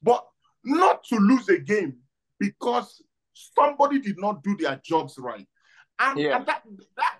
But 0.02 0.26
not 0.64 1.04
to 1.04 1.16
lose 1.16 1.48
a 1.48 1.58
game 1.58 1.96
because 2.38 3.02
somebody 3.34 4.00
did 4.00 4.18
not 4.18 4.42
do 4.42 4.56
their 4.56 4.80
jobs 4.84 5.18
right. 5.18 5.46
And, 5.98 6.18
Yeah. 6.18 6.36
and 6.36 6.46
that 6.46 6.62
that 6.96 7.15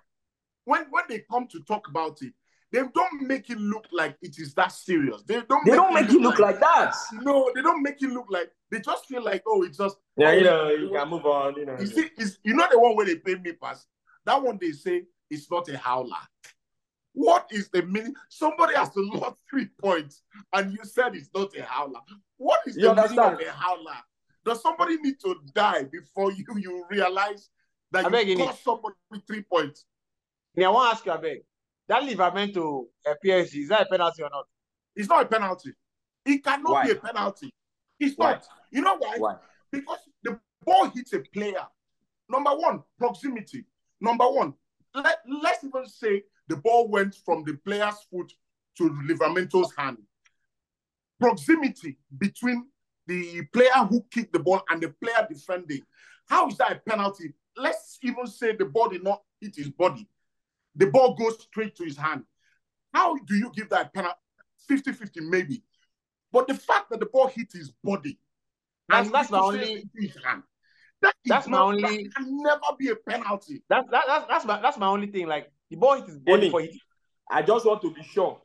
when 0.66 0.84
when 0.90 1.04
they 1.08 1.20
come 1.30 1.46
to 1.48 1.60
talk 1.60 1.88
about 1.88 2.20
it, 2.20 2.34
they 2.72 2.82
don't 2.94 3.22
make 3.22 3.48
it 3.48 3.58
look 3.58 3.86
like 3.92 4.16
it 4.20 4.38
is 4.38 4.52
that 4.54 4.72
serious. 4.72 5.22
They 5.22 5.40
don't 5.48 5.64
They 5.64 5.76
don't 5.76 5.94
make 5.94 6.10
it 6.10 6.20
look 6.20 6.38
like 6.38 6.60
that. 6.60 6.94
no, 7.22 7.50
they 7.54 7.62
don't 7.62 7.82
make 7.82 8.02
it 8.02 8.10
look 8.10 8.26
like 8.28 8.50
they 8.70 8.80
just 8.80 9.06
feel 9.06 9.24
like 9.24 9.42
oh, 9.46 9.62
it's 9.62 9.78
just 9.78 9.96
Yeah, 10.16 10.30
oh, 10.30 10.32
you 10.32 10.44
know, 10.44 10.70
you 10.70 10.90
can 10.90 11.08
move 11.08 11.24
on. 11.24 11.56
You 11.56 11.66
know. 11.66 11.76
you 11.78 11.86
see, 11.86 12.10
is 12.18 12.38
you 12.44 12.54
know 12.54 12.66
the 12.70 12.78
one 12.78 12.94
where 12.96 13.06
they 13.06 13.16
pay 13.16 13.36
me 13.36 13.52
pass. 13.52 13.86
That 14.24 14.42
one 14.42 14.58
they 14.60 14.72
say 14.72 15.04
it's 15.30 15.50
not 15.50 15.68
a 15.68 15.78
howler. 15.78 16.16
What 17.12 17.48
is 17.50 17.70
the 17.70 17.82
meaning? 17.82 18.14
Somebody 18.28 18.74
has 18.74 18.90
to 18.90 19.00
lost 19.14 19.36
three 19.48 19.68
points, 19.80 20.22
and 20.52 20.72
you 20.72 20.80
said 20.82 21.14
it's 21.14 21.30
not 21.34 21.56
a 21.56 21.62
howler. 21.62 22.00
What 22.36 22.60
is 22.66 22.76
You 22.76 22.88
the 22.88 22.94
meaning 22.94 23.18
of 23.18 23.40
a 23.40 23.50
howler? 23.52 23.96
Does 24.44 24.60
somebody 24.62 24.96
need 24.98 25.18
to 25.20 25.36
die 25.54 25.84
before 25.84 26.32
you 26.32 26.44
you 26.56 26.84
realize 26.90 27.48
that 27.92 28.12
I 28.12 28.20
you 28.20 28.36
you, 28.36 28.44
cost 28.44 28.64
somebody 28.64 28.94
three 29.26 29.42
points? 29.42 29.84
Now, 30.56 30.70
I 30.70 30.74
want 30.74 30.90
to 30.90 30.96
ask 30.96 31.06
you, 31.06 31.12
I 31.12 31.16
beg, 31.18 31.38
that 31.88 32.02
Livramento 32.02 32.84
uh, 33.06 33.14
PSG, 33.24 33.62
is 33.62 33.68
that 33.68 33.82
a 33.82 33.86
penalty 33.86 34.22
or 34.22 34.30
not? 34.30 34.46
It's 34.94 35.08
not 35.08 35.24
a 35.24 35.28
penalty. 35.28 35.72
It 36.24 36.42
cannot 36.42 36.72
Why? 36.72 36.84
be 36.86 36.92
a 36.92 36.96
penalty. 36.96 37.54
It's 38.00 38.16
Why? 38.16 38.32
not. 38.32 38.46
You 38.72 38.80
know 38.82 38.96
why? 38.96 39.16
Why? 39.18 39.36
Because 39.70 39.98
the 40.22 40.38
ball 40.64 40.88
hits 40.90 41.12
a 41.12 41.20
player. 41.32 41.66
Number 42.28 42.50
one, 42.50 42.82
proximity. 42.98 43.64
Number 44.00 44.24
one, 44.24 44.54
let, 44.94 45.18
let's 45.42 45.62
even 45.62 45.86
say 45.86 46.22
the 46.48 46.56
ball 46.56 46.88
went 46.88 47.14
from 47.24 47.44
the 47.44 47.54
player's 47.64 47.96
foot 48.10 48.32
to 48.78 48.90
Livramento's 49.08 49.72
hand. 49.76 49.98
Proximity 51.20 51.98
between 52.18 52.66
the 53.06 53.42
player 53.52 53.86
who 53.88 54.04
kicked 54.10 54.32
the 54.32 54.38
ball 54.38 54.62
and 54.68 54.82
the 54.82 54.88
player 55.02 55.26
defending. 55.28 55.82
How 56.28 56.48
is 56.48 56.56
that 56.58 56.72
a 56.72 56.90
penalty? 56.90 57.34
Let's 57.56 57.98
even 58.02 58.26
say 58.26 58.54
the 58.56 58.64
ball 58.66 58.88
did 58.88 59.04
not 59.04 59.22
hit 59.40 59.56
his 59.56 59.70
body. 59.70 60.08
The 60.76 60.86
ball 60.86 61.14
goes 61.14 61.40
straight 61.42 61.74
to 61.76 61.84
his 61.84 61.96
hand. 61.96 62.24
How 62.92 63.16
do 63.16 63.34
you 63.34 63.50
give 63.54 63.68
that 63.70 63.92
penalty? 63.94 64.16
50 64.68 64.92
50, 64.92 65.20
maybe. 65.20 65.62
But 66.32 66.48
the 66.48 66.54
fact 66.54 66.90
that 66.90 67.00
the 67.00 67.06
ball 67.06 67.28
hit 67.28 67.52
his 67.52 67.70
body 67.84 68.18
That's- 68.88 69.06
and 69.06 69.14
that's 69.14 69.30
my 69.30 69.38
only- 69.38 69.72
into 69.82 69.88
his 70.00 70.16
hand, 70.24 70.42
that 71.02 71.14
is 71.24 71.28
That's 71.30 71.46
my 71.46 71.58
not- 71.58 71.66
only- 71.68 71.82
That 72.04 72.14
can 72.14 72.42
never 72.42 72.60
be 72.78 72.88
a 72.90 72.96
penalty. 72.96 73.62
That's 73.68 73.88
that, 73.90 74.04
that's 74.06 74.26
that's 74.28 74.44
my 74.44 74.60
that's 74.60 74.78
my 74.78 74.88
only 74.88 75.06
thing. 75.08 75.26
Like 75.26 75.50
the 75.70 75.76
ball 75.76 75.94
hit 75.96 76.06
his 76.06 76.18
body 76.18 76.42
Amy. 76.42 76.50
for 76.50 76.60
it. 76.62 76.74
I 77.30 77.42
just 77.42 77.64
want 77.66 77.80
to 77.82 77.92
be 77.92 78.02
sure. 78.02 78.40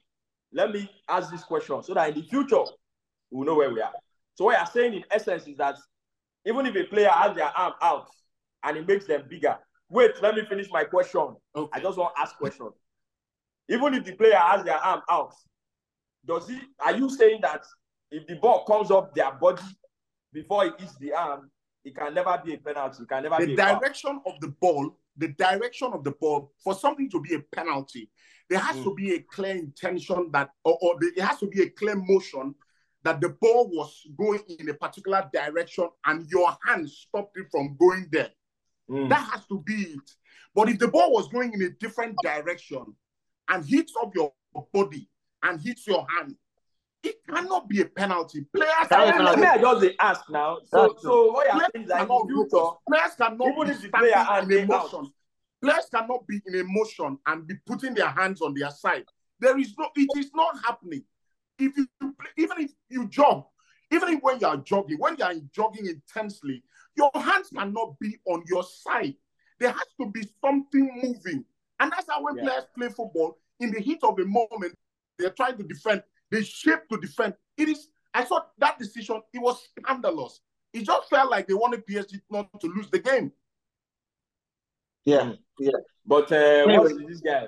Let 0.54 0.72
me 0.72 0.90
ask 1.08 1.32
this 1.32 1.44
question 1.44 1.82
so 1.84 1.94
that 1.94 2.10
in 2.10 2.16
the 2.16 2.28
future 2.28 2.64
we'll 3.30 3.46
know 3.46 3.56
where 3.56 3.74
we 3.74 3.82
are. 3.82 3.94
So 4.36 4.46
what 4.46 4.58
you're 4.58 4.66
saying 4.68 4.94
in 4.96 5.06
essence 5.12 5.48
is 5.48 5.58
that 5.58 5.78
even 6.46 6.66
if 6.66 6.76
a 6.76 6.84
player 6.86 7.10
has 7.10 7.36
their 7.36 7.46
arm 7.58 7.74
out 7.82 8.10
and 8.64 8.78
it 8.78 8.88
makes 8.88 9.06
them 9.06 9.24
bigger. 9.30 9.58
Wait, 9.92 10.12
let 10.22 10.36
me 10.36 10.44
finish 10.48 10.68
my 10.72 10.86
question. 10.86 11.36
Okay. 11.56 11.70
I 11.74 11.82
just 11.82 11.98
want 11.98 12.16
to 12.16 12.22
ask 12.22 12.38
question. 12.38 12.70
Even 13.70 13.94
if 13.94 14.06
the 14.06 14.14
player 14.14 14.36
has 14.38 14.64
their 14.64 14.78
arm 14.78 15.02
out, 15.10 15.34
does 16.26 16.48
he 16.48 16.60
are 16.80 16.96
you 16.96 17.10
saying 17.10 17.40
that 17.42 17.66
if 18.10 18.26
the 18.28 18.36
ball 18.36 18.64
comes 18.66 18.90
up 18.90 19.14
their 19.14 19.32
body 19.34 19.64
before 20.34 20.66
it 20.66 20.80
hits 20.80 20.96
the 20.98 21.14
arm, 21.14 21.52
it 21.84 21.96
can 21.96 22.14
never 22.14 22.42
be 22.46 22.54
a 22.54 22.58
penalty, 22.58 23.04
it 23.04 23.10
can 23.10 23.24
never 23.24 23.38
the 23.40 23.48
be 23.48 23.54
a 23.54 23.58
foul? 23.58 23.80
direction 23.80 24.22
of 24.26 24.34
the 24.40 24.48
ball, 24.62 24.98
the 25.18 25.28
direction 25.30 25.90
of 25.94 26.04
the 26.04 26.12
ball, 26.12 26.54
for 26.64 26.74
something 26.74 27.10
to 27.10 27.20
be 27.20 27.36
a 27.36 27.40
penalty, 27.40 28.10
there 28.50 28.60
has 28.60 28.78
Mm. 28.78 28.84
to 28.84 28.94
be 28.96 29.16
a 29.16 29.20
clear 29.20 29.56
intention 29.56 30.30
that, 30.32 30.50
or, 30.64 30.78
or 30.82 31.00
the, 31.00 31.08
it 31.18 31.22
has 31.22 31.40
to 31.40 31.48
be 31.48 31.64
a 31.64 31.70
clear 31.70 31.96
motion 31.96 32.56
that 33.04 33.20
the 33.20 33.30
ball 33.30 33.68
was 33.74 34.06
going 34.18 34.42
in 34.60 34.70
a 34.70 34.74
particular 34.74 35.28
direction 35.34 35.90
and 36.06 36.30
your 36.30 36.56
hand 36.66 36.90
stopped 36.90 37.36
it 37.38 37.48
from 37.52 37.76
going 37.78 38.08
there. 38.12 38.30
Mm. 38.92 39.10
That 39.10 39.30
has 39.32 39.46
to 39.48 39.60
be 39.62 39.74
it. 39.74 40.12
But 40.54 40.70
if 40.70 40.80
the 40.80 40.90
ball 40.90 41.14
was 41.14 41.30
going 41.30 41.54
in 41.54 41.62
a 41.62 41.70
different 41.70 42.22
direction 42.22 42.86
and 43.48 43.66
hits 43.66 43.94
up 44.02 44.12
your 44.14 44.34
body 44.74 45.08
and 45.44 45.62
hits 45.62 45.88
your 45.88 46.06
hand, 46.18 46.36
it 47.04 47.16
cannot 47.28 47.70
be 47.70 47.82
a 47.82 47.86
penalty. 47.86 48.46
Players, 48.54 48.88
Can 48.90 49.00
Let 49.08 49.18
me- 49.18 49.24
let 49.24 49.40
me 49.40 49.48
I 49.48 49.58
just 49.58 49.96
ask 50.00 50.30
now. 50.30 50.60
So, 50.66 50.90
That's 50.90 51.02
so 51.02 51.32
what 51.32 51.46
you're 51.46 51.54
players 51.54 51.70
saying 51.74 51.84
is 51.86 51.90
that 51.90 52.02
in 52.02 52.08
cannot, 52.08 52.28
the 52.28 52.34
future, 52.34 52.70
players 52.88 53.16
cannot 53.16 53.48
even 53.48 53.64
be 53.66 53.72
if 53.72 53.82
the 53.82 53.90
player 53.90 54.12
standing 54.12 54.28
hand 54.28 54.52
in 54.52 54.64
emotion. 54.66 55.14
Players 55.62 55.86
cannot 55.94 56.28
be 56.28 56.42
in 56.46 56.56
emotion 56.56 57.18
and 57.26 57.48
be 57.48 57.56
putting 57.66 57.94
their 57.94 58.10
hands 58.10 58.42
on 58.42 58.54
their 58.54 58.72
side. 58.72 59.06
There 59.40 59.58
is 59.58 59.74
no, 59.78 59.88
it 59.96 60.10
is 60.18 60.32
not 60.36 60.60
happening. 60.66 61.04
If 61.58 61.78
you 61.78 61.88
even 62.38 62.58
if 62.60 62.72
you 62.90 63.08
jog, 63.08 63.46
even 63.90 64.10
if 64.10 64.22
when 64.22 64.40
you 64.40 64.48
are 64.48 64.58
jogging, 64.58 64.98
when 65.00 65.16
you 65.18 65.24
are 65.24 65.34
jogging 65.56 65.88
intensely, 65.88 66.64
your 66.96 67.12
hands 67.16 67.50
cannot 67.56 67.98
be 68.00 68.18
on 68.26 68.44
your 68.48 68.64
side. 68.64 69.16
There 69.60 69.72
has 69.72 69.88
to 70.00 70.08
be 70.10 70.24
something 70.44 70.90
moving. 71.04 71.46
And 71.80 71.92
that's 71.92 72.08
how 72.10 72.24
when 72.24 72.36
Yeah. 72.38 72.44
players 72.44 72.64
play 72.76 72.90
football, 72.90 73.38
in 73.60 73.72
the 73.72 73.80
heat 73.80 74.00
of 74.04 74.16
the 74.16 74.26
moment, 74.26 74.78
they're 75.18 75.30
trying 75.32 75.58
to 75.58 75.64
defend, 75.64 76.04
they 76.30 76.44
shape 76.44 76.88
to 76.90 76.98
defend. 76.98 77.36
It 77.58 77.70
is, 77.70 77.90
I 78.14 78.26
saw 78.26 78.42
that 78.58 78.80
decision, 78.80 79.22
it 79.34 79.40
was 79.40 79.70
scandalous. 79.80 80.42
It 80.74 80.84
just 80.86 81.10
felt 81.10 81.30
like 81.30 81.48
they 81.48 81.54
wanted 81.54 81.86
PSG 81.86 82.22
not 82.30 82.48
to 82.62 82.68
lose 82.68 82.90
the 82.90 83.00
game. 83.00 83.32
Yeah. 85.06 85.34
yeah. 85.60 85.72
but 86.06 86.32
uh, 86.32 86.36
Anyway. 86.36 86.78
what's 86.78 86.94
with 86.94 87.08
this 87.08 87.22
guy? 87.22 87.48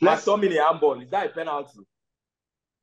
Let's 0.00 0.24
McTominay 0.24 0.64
handball, 0.64 1.00
is 1.00 1.10
that 1.10 1.26
a 1.26 1.28
penalty? 1.30 1.80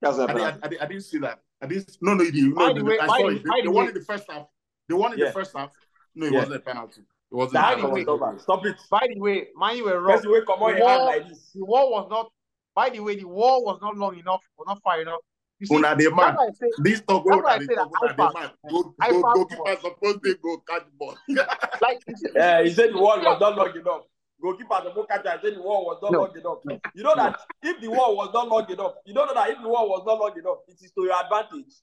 that's 0.01 0.17
a 0.17 0.23
I, 0.23 0.28
penalty. 0.28 0.59
I, 0.63 0.67
I, 0.67 0.86
I 0.86 0.88
didn't 0.88 1.03
see 1.03 1.17
that. 1.19 1.39
I 1.61 1.67
didn't. 1.67 1.97
No, 2.01 2.13
no, 2.15 2.23
you 2.23 2.32
didn't. 2.32 2.53
By 2.55 2.67
No, 2.67 2.73
the 2.73 2.80
no, 2.82 2.86
way- 2.86 2.99
I 2.99 3.07
by 3.07 3.17
saw 3.19 3.28
it. 3.30 3.43
by 3.43 3.55
The, 3.57 3.61
the 3.61 3.61
the 3.63 3.71
way- 3.71 3.88
in 3.88 3.93
the 3.93 4.01
first 4.01 4.26
half. 4.30 4.47
The 4.88 4.95
one 4.95 5.13
in 5.13 5.19
Yeah. 5.19 5.25
the 5.27 5.31
first 5.33 5.55
half. 5.55 5.71
No, 6.13 6.25
it 6.27 6.33
Yeah. 6.33 6.39
wasn't 6.39 6.55
a 6.55 6.59
penalty. 6.59 7.01
It 7.01 7.36
wasn't. 7.36 7.53
By 7.55 7.73
a 7.73 7.81
the 7.81 7.89
way- 7.89 8.05
penalty. 8.05 8.23
on, 8.23 8.39
stop 8.39 8.65
it. 8.65 8.75
By 8.89 9.07
the 9.13 9.19
way, 9.19 9.47
man, 9.55 9.77
you 9.77 9.86
were 9.86 9.99
wrong. 9.99 10.17
Person 10.17 10.31
wey 10.31 10.41
comot 10.45 10.73
The 10.73 10.77
your 10.79 10.88
wall- 10.88 11.05
like 11.05 11.27
this. 11.27 11.51
The 11.53 11.65
wall 11.65 11.91
was 11.91 12.07
not. 12.09 12.31
By 12.75 12.89
the 12.89 12.99
way, 12.99 13.15
the 13.15 13.25
wall 13.27 13.63
was 13.65 13.79
not 13.81 13.95
long 13.97 14.17
enough, 14.17 14.41
was 14.57 14.65
not 14.67 14.81
far 14.83 15.01
enough. 15.01 15.21
You 15.59 15.67
see, 15.67 15.75
Una 15.77 15.95
dey 15.95 16.03
that's 16.05 16.15
mad. 16.15 16.36
why 16.36 16.45
I 16.47 16.51
say 16.51 16.67
This 16.79 17.01
talk 17.01 17.23
That's 17.25 17.38
wey 17.38 17.41
why 17.41 17.51
I 17.51 17.55
una 17.55 17.59
dey 17.59 17.65
say 17.65 17.75
talk, 17.75 18.01
una 18.03 18.13
dey 18.15 18.23
I. 18.23 18.69
Go, 18.69 18.83
go, 18.83 18.93
found 18.99 19.23
goalkeeper 19.23 19.63
ball. 19.63 19.77
suppose 19.81 20.17
dey 20.21 20.33
go 20.43 20.57
catch 20.67 20.83
ball. 20.99 21.17
like 21.81 21.99
you 22.07 22.15
see, 22.17 22.38
Uh, 22.38 22.63
he 22.63 22.69
said 22.73 22.91
the 22.93 22.97
wall 22.97 23.17
was 23.23 23.39
not 23.39 23.55
long 23.55 23.75
enough. 23.75 24.01
Goalkeeper 24.41 24.81
the 24.83 24.89
book 24.91 25.07
catcher 25.07 25.39
said 25.41 25.55
the 25.55 25.61
wall 25.61 25.86
was 25.86 25.99
not 26.01 26.11
No. 26.11 26.19
long 26.23 26.38
enough. 26.38 26.57
You 26.93 27.03
know 27.03 27.15
that 27.15 27.39
if 27.63 27.79
the 27.81 27.88
wall 27.88 28.17
was 28.17 28.31
not 28.33 28.49
long 28.49 28.69
enough, 28.69 28.95
you 29.05 29.13
don't 29.13 29.27
know 29.27 29.33
that 29.33 29.49
if 29.49 29.61
the 29.61 29.69
wall 29.69 29.88
was 29.89 30.03
not 30.05 30.19
long 30.19 30.38
enough, 30.38 30.57
it 30.67 30.77
is 30.81 30.91
to 30.91 31.03
your 31.05 31.15
advantage. 31.23 31.73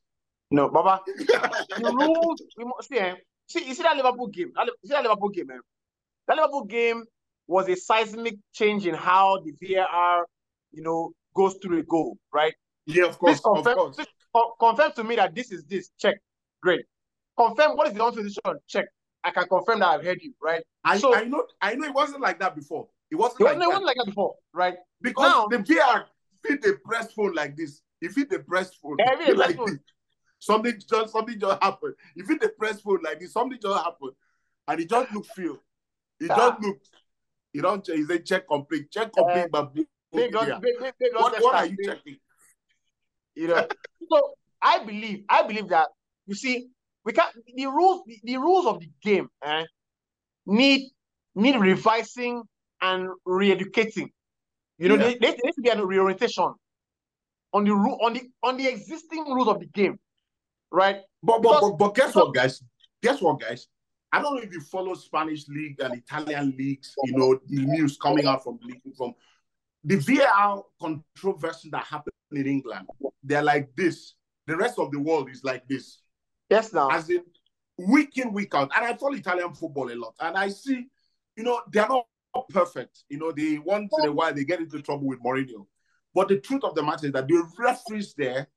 No, 0.52 0.68
Baba. 0.68 1.00
the 1.06 1.92
rules 1.92 2.42
we 2.56 2.64
must 2.64 2.88
see, 2.88 2.98
eh, 2.98 3.14
see, 3.46 3.64
you 3.66 3.74
see 3.74 3.82
that 3.82 3.96
Liverpool 3.96 4.28
game. 4.28 4.52
That, 4.54 4.66
you 4.66 4.72
see 4.88 4.94
that 4.94 5.02
Liverpool 5.02 5.30
game, 5.30 5.50
eh? 5.50 5.58
That 6.28 6.36
Liverpool 6.36 6.64
game 6.64 7.04
was 7.46 7.68
a 7.68 7.76
seismic 7.76 8.36
change 8.52 8.86
in 8.86 8.94
how 8.94 9.40
the 9.44 9.52
VAR, 9.60 10.26
you 10.72 10.82
know, 10.82 11.12
goes 11.34 11.54
through 11.62 11.78
a 11.80 11.82
goal, 11.82 12.16
right? 12.32 12.54
yeah, 12.86 13.06
of 13.06 13.18
Please 13.18 13.40
course, 13.40 13.66
of 13.66 13.74
course. 13.76 13.96
please 13.96 14.06
co- 14.34 14.54
confirm 14.58 14.92
to 14.92 15.04
me 15.04 15.16
that 15.16 15.34
this 15.34 15.52
is 15.52 15.64
this. 15.64 15.90
Check. 15.98 16.16
Great. 16.62 16.84
Confirm 17.38 17.76
what 17.76 17.88
is 17.88 17.94
the 17.94 18.02
on 18.02 18.14
position. 18.14 18.40
Check. 18.66 18.86
I 19.24 19.30
can 19.30 19.46
confirm 19.48 19.78
that 19.80 19.88
I've 19.88 20.04
heard 20.04 20.20
you, 20.20 20.32
right? 20.42 20.62
I, 20.84 20.98
So- 20.98 21.14
I 21.14 21.24
know, 21.24 21.44
I 21.60 21.74
know, 21.74 21.86
it 21.86 21.94
wasn't 21.94 22.20
like 22.22 22.38
that 22.40 22.54
before. 22.56 22.88
It 23.10 23.16
wasn't 23.16 23.40
It 23.40 23.44
like 23.44 23.56
wasn't, 23.56 23.62
it 23.62 23.64
that 23.64 23.68
wasn't 23.68 23.86
like 23.86 23.96
that 23.98 24.06
before, 24.06 24.34
right? 24.52 24.74
because 25.00 25.30
now- 25.30 25.46
the 25.48 25.58
VR 25.58 26.04
fit 26.44 26.62
the 26.62 26.78
press 26.84 27.12
phone 27.12 27.34
like 27.34 27.56
this. 27.56 27.80
If 28.00 28.18
it 28.18 28.30
the 28.30 28.40
press 28.40 28.74
phone, 28.74 28.96
Yeah, 28.98 29.16
fit 29.16 29.28
the 29.28 29.34
press 29.36 29.48
like 29.48 29.56
phone. 29.56 29.80
Something 30.42 30.74
just 30.90 31.12
something 31.12 31.38
just 31.38 31.62
happened. 31.62 31.94
If 32.16 32.26
the 32.26 32.48
press 32.48 32.80
phone 32.80 32.98
like 33.04 33.20
this, 33.20 33.32
something 33.32 33.60
just 33.62 33.76
happened, 33.84 34.10
and 34.66 34.80
it 34.80 34.90
just 34.90 35.12
look 35.12 35.24
feel. 35.36 35.56
It 36.18 36.30
Ah. 36.32 36.36
just 36.50 36.62
look. 36.62 36.78
You 37.52 37.62
don't. 37.62 37.84
check- 37.84 37.94
He 37.96 38.04
said 38.04 38.26
check 38.26 38.48
complete. 38.48 38.90
Check 38.90 39.12
complete, 39.12 39.46
but 39.52 39.66
loss, 39.66 39.74
big, 40.12 40.32
big, 40.80 40.94
big 40.98 41.12
what, 41.14 41.40
what 41.40 41.54
are 41.54 41.66
you 41.66 41.76
checking? 41.84 42.16
you 43.36 43.46
know. 43.48 43.66
so 44.10 44.34
I 44.60 44.80
believe, 44.84 45.24
I 45.28 45.44
believe 45.44 45.68
that 45.68 45.88
you 46.26 46.34
see, 46.34 46.66
we 47.04 47.12
can 47.12 47.26
the 47.54 47.66
rules, 47.66 48.02
the, 48.06 48.18
the 48.24 48.36
rules 48.38 48.66
of 48.66 48.80
the 48.80 48.90
game, 49.00 49.28
eh, 49.44 49.64
need 50.44 50.90
need 51.36 51.54
revising 51.60 52.42
and 52.80 53.08
re-educating. 53.24 54.10
You 54.78 54.88
know, 54.88 54.96
Yeah. 54.96 55.14
there, 55.20 55.36
needs 55.44 55.54
to 55.54 55.62
be 55.62 55.68
a 55.68 55.84
reorientation 55.86 56.52
on 57.52 57.64
the 57.64 57.70
rule 57.72 57.96
on 58.02 58.14
the 58.14 58.22
on 58.42 58.56
the 58.56 58.66
existing 58.66 59.24
rules 59.32 59.46
of 59.46 59.60
the 59.60 59.66
game, 59.66 60.00
right? 60.72 61.00
But 61.22 61.42
but, 61.42 61.60
but 61.60 61.78
but 61.78 61.94
guess 61.94 62.14
what, 62.14 62.34
guys? 62.34 62.62
Guess 63.02 63.20
what, 63.20 63.40
guys? 63.40 63.68
I 64.12 64.20
don't 64.20 64.36
know 64.36 64.42
if 64.42 64.52
you 64.52 64.60
follow 64.60 64.94
Spanish 64.94 65.48
league 65.48 65.80
and 65.80 65.94
Italian 65.94 66.54
leagues. 66.58 66.92
You 67.04 67.16
know 67.16 67.38
the 67.46 67.64
news 67.64 67.96
coming 67.96 68.26
out 68.26 68.42
from 68.42 68.58
the 68.60 68.68
league 68.68 68.96
from 68.96 69.14
the 69.84 69.96
VAR 69.96 70.64
controversy 70.80 71.70
that 71.70 71.84
happened 71.84 72.14
in 72.32 72.46
England. 72.46 72.86
they're 73.22 73.42
like 73.42 73.74
this. 73.76 74.14
The 74.46 74.56
rest 74.56 74.78
of 74.78 74.90
the 74.90 74.98
world 74.98 75.30
is 75.30 75.44
like 75.44 75.66
this. 75.68 76.00
Yes, 76.50 76.72
now. 76.72 76.88
As 76.90 77.08
in 77.08 77.22
week 77.78 78.18
in, 78.18 78.32
week 78.32 78.54
out. 78.54 78.70
And 78.76 78.84
I 78.84 78.94
follow 78.94 79.14
Italian 79.14 79.54
football 79.54 79.90
a 79.90 79.94
lot. 79.94 80.14
And 80.20 80.36
I 80.36 80.48
see, 80.48 80.86
you 81.36 81.44
know, 81.44 81.60
they're 81.70 81.88
not 81.88 82.06
perfect. 82.50 83.04
You 83.08 83.18
know, 83.18 83.32
they 83.32 83.58
once 83.58 83.92
in 84.00 84.08
a 84.08 84.12
while 84.12 84.34
they 84.34 84.44
get 84.44 84.60
into 84.60 84.80
trouble 84.82 85.06
with 85.06 85.22
Mourinho. 85.22 85.66
But 86.14 86.28
the 86.28 86.38
truth 86.38 86.64
of 86.64 86.74
the 86.74 86.82
matter 86.82 87.06
is 87.06 87.12
that 87.12 87.28
the 87.28 87.46
referees 87.58 88.14
there, 88.16 88.48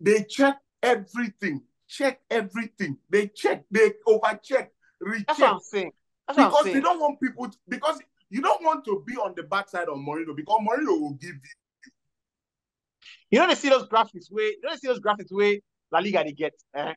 they 0.00 0.24
check 0.24 0.56
everything, 0.82 1.62
check 1.88 2.20
everything. 2.30 2.96
They 3.08 3.28
check, 3.28 3.64
they 3.70 3.92
overcheck, 4.06 4.68
recheck. 5.00 5.26
That's 5.26 5.40
what 5.40 5.50
I'm 5.52 5.60
saying. 5.60 5.92
That's 6.26 6.38
what 6.38 6.44
I'm 6.46 6.50
Because 6.50 6.64
saying. 6.64 6.76
they 6.76 6.80
don't 6.82 7.00
want 7.00 7.20
people, 7.20 7.48
to, 7.48 7.58
because 7.68 8.00
you 8.28 8.40
don't 8.42 8.62
want 8.64 8.84
to 8.86 9.02
be 9.06 9.14
on 9.14 9.34
the 9.36 9.42
backside 9.42 9.88
of 9.88 9.96
Mourinho 9.96 10.34
because 10.36 10.58
Mourinho 10.60 11.00
will 11.00 11.14
give 11.14 11.30
you. 11.34 11.90
You 13.30 13.38
know 13.40 13.48
they 13.48 13.54
see 13.54 13.68
those 13.68 13.86
graphics 13.88 14.30
way. 14.30 14.44
You 14.44 14.60
know 14.62 14.70
they 14.72 14.76
see 14.76 14.88
those 14.88 15.00
graphics 15.00 15.30
way 15.32 15.62
La 15.92 16.00
Liga 16.00 16.22
they 16.24 16.32
get. 16.32 16.52
Eh? 16.74 16.94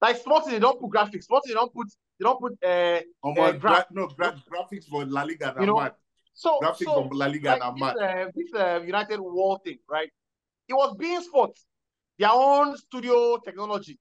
Like 0.00 0.16
Sporting, 0.16 0.52
they 0.52 0.58
don't 0.58 0.80
put 0.80 0.90
graphics. 0.90 1.24
Sporting, 1.24 1.50
they 1.50 1.54
don't 1.54 1.72
put. 1.72 1.86
They 2.18 2.24
don't 2.24 2.40
put. 2.40 2.52
Uh, 2.64 3.00
Oh, 3.24 3.30
Uh, 3.30 3.34
my 3.34 3.52
gra- 3.52 3.58
gra- 3.58 3.86
no, 3.92 4.06
gra- 4.08 4.42
graphics 4.50 4.84
for 4.86 5.04
La 5.04 5.22
Liga, 5.22 5.54
You 5.60 5.66
know, 5.66 5.76
mad. 5.76 5.94
so 6.34 6.58
Graphics 6.60 6.84
so 6.84 7.08
for 7.08 7.14
La 7.14 7.26
Liga, 7.26 7.56
like 7.56 7.74
this, 7.76 8.02
uh, 8.02 8.30
this 8.34 8.54
uh, 8.54 8.80
United 8.84 9.20
Wall 9.20 9.58
thing, 9.64 9.78
right? 9.88 10.10
It 10.68 10.74
was 10.74 10.96
being 10.98 11.20
Sports, 11.20 11.66
their 12.18 12.30
own 12.32 12.76
studio 12.76 13.38
technology, 13.38 13.98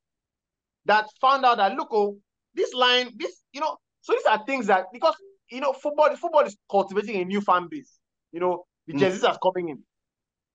that 0.86 1.06
found 1.20 1.46
out 1.46 1.58
that 1.58 1.76
look, 1.76 1.90
oh, 1.92 2.18
this 2.54 2.74
line, 2.74 3.12
this, 3.16 3.42
you 3.54 3.62
know, 3.62 3.78
so 4.02 4.14
these 4.14 4.26
are 4.26 4.44
things 4.46 4.68
that 4.68 4.86
because 4.92 5.16
you 5.52 5.60
know, 5.60 5.74
football, 5.74 6.16
football 6.16 6.42
is 6.46 6.56
cultivating 6.70 7.18
a 7.22 7.26
new 7.26 7.42
fan 7.42 7.68
base. 7.70 8.00
You 8.32 8.40
know, 8.40 8.66
the 8.88 8.94
Mm. 8.94 9.00
jerseys 9.00 9.24
are 9.26 9.38
coming 9.40 9.68
in. 9.70 9.84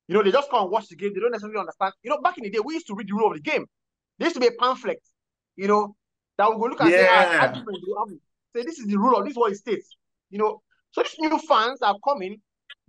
You 0.08 0.14
know, 0.14 0.22
they 0.22 0.32
just 0.32 0.48
come 0.50 0.62
and 0.62 0.70
watch 0.70 0.88
the 0.88 0.96
game. 0.96 1.12
They 1.12 1.20
don't 1.20 1.32
necessarily 1.32 1.58
understand. 1.58 1.92
You 2.02 2.10
know, 2.10 2.18
back 2.22 2.38
in 2.38 2.44
the 2.44 2.50
day, 2.50 2.60
we 2.60 2.74
used 2.74 2.86
to 2.86 2.94
read 2.94 3.08
the 3.08 3.12
rule 3.12 3.28
of 3.28 3.34
the 3.34 3.42
game. 3.42 3.66
There 4.18 4.26
used 4.26 4.36
to 4.36 4.40
be 4.40 4.46
a 4.46 4.52
pamphlet, 4.58 5.02
you 5.56 5.68
know, 5.68 5.94
that 6.38 6.48
we 6.50 6.56
go 6.56 6.62
look 6.64 6.80
and 6.80 6.90
say, 6.90 7.06
ah, 7.10 7.22
Yeah. 7.30 7.52
we 7.52 7.56
have- 7.74 8.08
say 8.54 8.62
this 8.62 8.78
is 8.78 8.86
the 8.86 8.96
rule 8.96 9.18
of 9.18 9.24
this 9.24 9.32
is 9.32 9.36
what 9.36 9.52
it 9.52 9.56
states. 9.56 9.94
You 10.30 10.38
know, 10.38 10.62
so 10.92 11.02
these 11.02 11.18
new 11.18 11.38
fans 11.40 11.82
are 11.82 11.96
coming, 12.02 12.40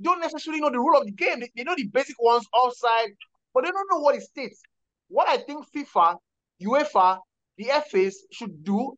don't 0.02 0.22
necessarily 0.22 0.62
know 0.62 0.70
the 0.70 0.80
rule 0.80 0.98
of 0.98 1.06
the 1.06 1.12
game. 1.12 1.42
They, 1.42 1.52
they 1.58 1.64
know 1.66 1.76
the 1.76 1.88
basic 1.88 2.16
ones 2.22 2.46
offside, 2.54 3.10
but 3.54 3.64
they 3.64 3.72
don't 3.72 3.88
know 3.92 4.00
what 4.00 4.16
it 4.16 4.22
states. 4.24 4.62
What 5.10 5.28
I 5.28 5.38
think 5.38 5.66
FIFA, 5.76 6.18
UEFA, 6.62 7.20
the 7.58 7.66
FAs 7.90 8.18
should 8.32 8.64
do 8.64 8.94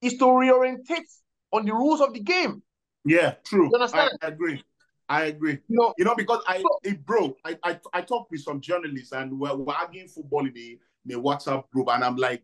is 0.00 0.14
to 0.18 0.24
reorientate 0.24 1.06
on 1.52 1.64
the 1.64 1.72
rules 1.72 2.00
of 2.00 2.12
the 2.12 2.20
game. 2.20 2.62
Yeah, 3.04 3.34
true. 3.44 3.66
You 3.70 3.74
understand? 3.74 4.10
I 4.22 4.26
agree. 4.28 4.62
I 5.08 5.24
agree. 5.24 5.58
You 5.68 5.76
know, 5.78 5.94
You 5.98 6.04
know, 6.04 6.14
because 6.14 6.42
I, 6.46 6.58
So- 6.60 6.78
it, 6.84 7.04
broke. 7.04 7.36
I, 7.44 7.58
I, 7.62 7.80
I 7.92 8.00
talked 8.02 8.30
with 8.30 8.40
some 8.40 8.60
journalists 8.60 9.12
and 9.12 9.38
we're, 9.38 9.54
we're 9.54 9.72
arguing 9.74 10.08
football 10.08 10.46
in 10.46 10.56
a, 10.56 10.78
in 11.06 11.18
a 11.18 11.22
WhatsApp 11.22 11.68
group, 11.70 11.88
and 11.90 12.02
I'm 12.04 12.16
like, 12.16 12.42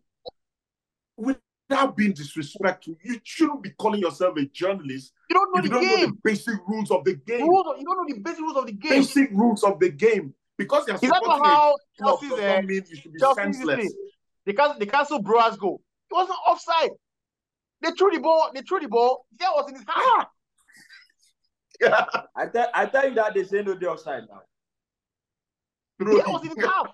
without 1.17 1.97
being 1.97 2.13
disrespectful, 2.13 2.97
you 3.03 3.19
shouldn't 3.25 3.63
be 3.63 3.71
calling 3.71 4.01
yourself 4.01 4.37
a 4.37 4.45
journalist 4.47 5.13
you 5.31 5.35
don't 5.35 5.55
know 5.55 5.63
you 5.63 5.69
the 5.69 5.75
don't 5.75 5.85
know 6.01 6.07
the 6.07 6.13
basic 6.25 6.55
rules 6.67 6.91
of 6.91 7.05
the 7.05 7.13
The 7.13 7.21
game. 7.39 7.49
rules 7.49 7.67
of- 7.67 7.79
you 7.79 7.85
don't 7.85 7.97
know 8.09 8.15
the 8.15 8.21
basic 8.21 8.41
rules 8.41 8.57
of 8.57 8.67
the 8.67 8.73
game. 8.73 8.91
Basic 8.91 9.31
rules 9.33 9.63
of 9.65 9.79
the 9.81 9.91
game. 9.91 10.35
Because 10.59 10.87
you're 10.89 10.97
Is 10.97 11.01
that 11.03 11.15
supporting 11.23 11.43
not 11.43 11.47
how 11.47 11.75
a 11.75 12.03
club 12.03 12.21
Chelsea's 12.21 12.31
does 12.31 12.41
uh, 12.41 12.55
not 12.57 12.65
mean 12.65 12.83
you 12.91 12.97
should 12.97 13.13
be 13.13 13.19
senseless. 13.21 13.77
thing? 13.81 13.93
They 14.45 14.53
cancel 14.53 14.79
they 14.79 14.87
cancel 14.87 15.23
Broa's 15.23 15.57
goal. 15.57 15.81
It 16.11 16.15
wasn't 16.15 16.39
offside. 16.47 16.91
They 17.81 17.91
threw 17.93 18.11
the 18.11 18.19
ball. 18.21 18.51
They 18.55 18.63
threw 18.63 18.81
the 18.81 18.89
ball. 18.89 19.25
There 19.39 19.49
was 19.55 19.69
in 19.69 19.77
his 19.77 19.85
hand. 19.87 20.27
yeah. 21.81 22.05
I 22.37 22.47
tell 22.47 22.69
I 22.75 22.87
tell 22.87 23.09
you 23.09 23.15
that 23.15 23.35
they 23.35 23.45
say 23.45 23.63
no 23.63 23.75
day 23.75 23.87
offside 23.87 24.25
now. 24.29 24.41
Throw 26.03 26.17
There 26.17 26.25
was 26.29 26.43
in 26.43 26.57
his 26.57 26.65
half. 26.65 26.87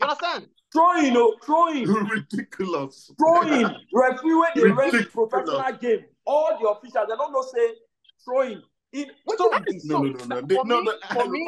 You 0.00 0.06
understand? 0.08 0.46
Throwing, 0.72 1.12
no, 1.12 1.34
throwing, 1.44 1.84
ridiculous. 1.86 3.10
throwing. 3.18 3.66
Referee 3.94 4.34
when 4.34 4.48
they 4.54 4.62
ref 4.70 4.92
Ridiculous. 4.92 5.06
professional 5.12 5.72
game, 5.78 6.04
all 6.24 6.56
the 6.58 6.66
officials 6.68 7.06
they 7.08 7.14
don't 7.16 7.32
know 7.32 7.42
say 7.42 7.74
throwing. 8.24 8.62
In 8.92 9.06
what 9.24 9.38
So- 9.38 9.50
that 9.52 9.64
is 9.68 9.84
No, 9.84 10.02
no, 10.02 10.12
no, 10.12 10.24
no. 10.24 10.40
They, 10.46 10.54
For 10.56 10.64
no, 10.64 10.80
no. 10.80 10.92
for 11.12 11.28
me- 11.30 11.46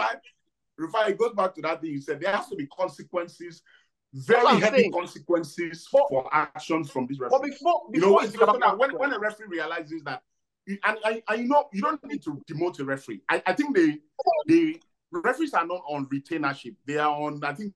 Rufai, 0.80 0.86
Rufai, 0.90 1.08
it 1.10 1.18
goes 1.18 1.32
back 1.34 1.54
to 1.54 1.62
that 1.62 1.80
thing 1.80 1.90
you 1.90 2.00
said. 2.00 2.20
There 2.20 2.34
has 2.34 2.48
to 2.48 2.56
be 2.56 2.66
consequences, 2.66 3.62
very 4.12 4.60
heavy 4.60 4.78
saying. 4.78 4.92
consequences 4.92 5.88
But- 5.92 6.08
for 6.08 6.28
actions 6.34 6.90
from 6.90 7.06
this 7.06 7.18
But 7.18 7.32
referee. 7.32 7.50
before, 7.50 7.82
You 7.92 8.00
before 8.00 8.10
know, 8.10 8.18
it's 8.20 8.34
so 8.38 8.46
that 8.46 8.78
when, 8.78 8.90
when 8.96 9.12
a 9.12 9.18
referee 9.18 9.46
realizes 9.48 10.02
that, 10.04 10.22
and, 10.66 10.78
and, 11.04 11.22
and 11.28 11.42
you 11.42 11.48
know, 11.48 11.68
you 11.72 11.82
don't 11.82 12.02
need 12.04 12.22
to 12.24 12.40
demote 12.50 12.78
a 12.80 12.84
referee. 12.84 13.20
I, 13.28 13.42
I 13.46 13.52
think 13.52 13.76
they, 13.76 13.98
they 14.46 14.80
referees 15.12 15.52
are 15.52 15.66
not 15.66 15.82
on 15.88 16.06
retainership. 16.06 16.74
They 16.86 16.96
are 16.96 17.10
on, 17.14 17.42
I 17.44 17.52
think, 17.52 17.74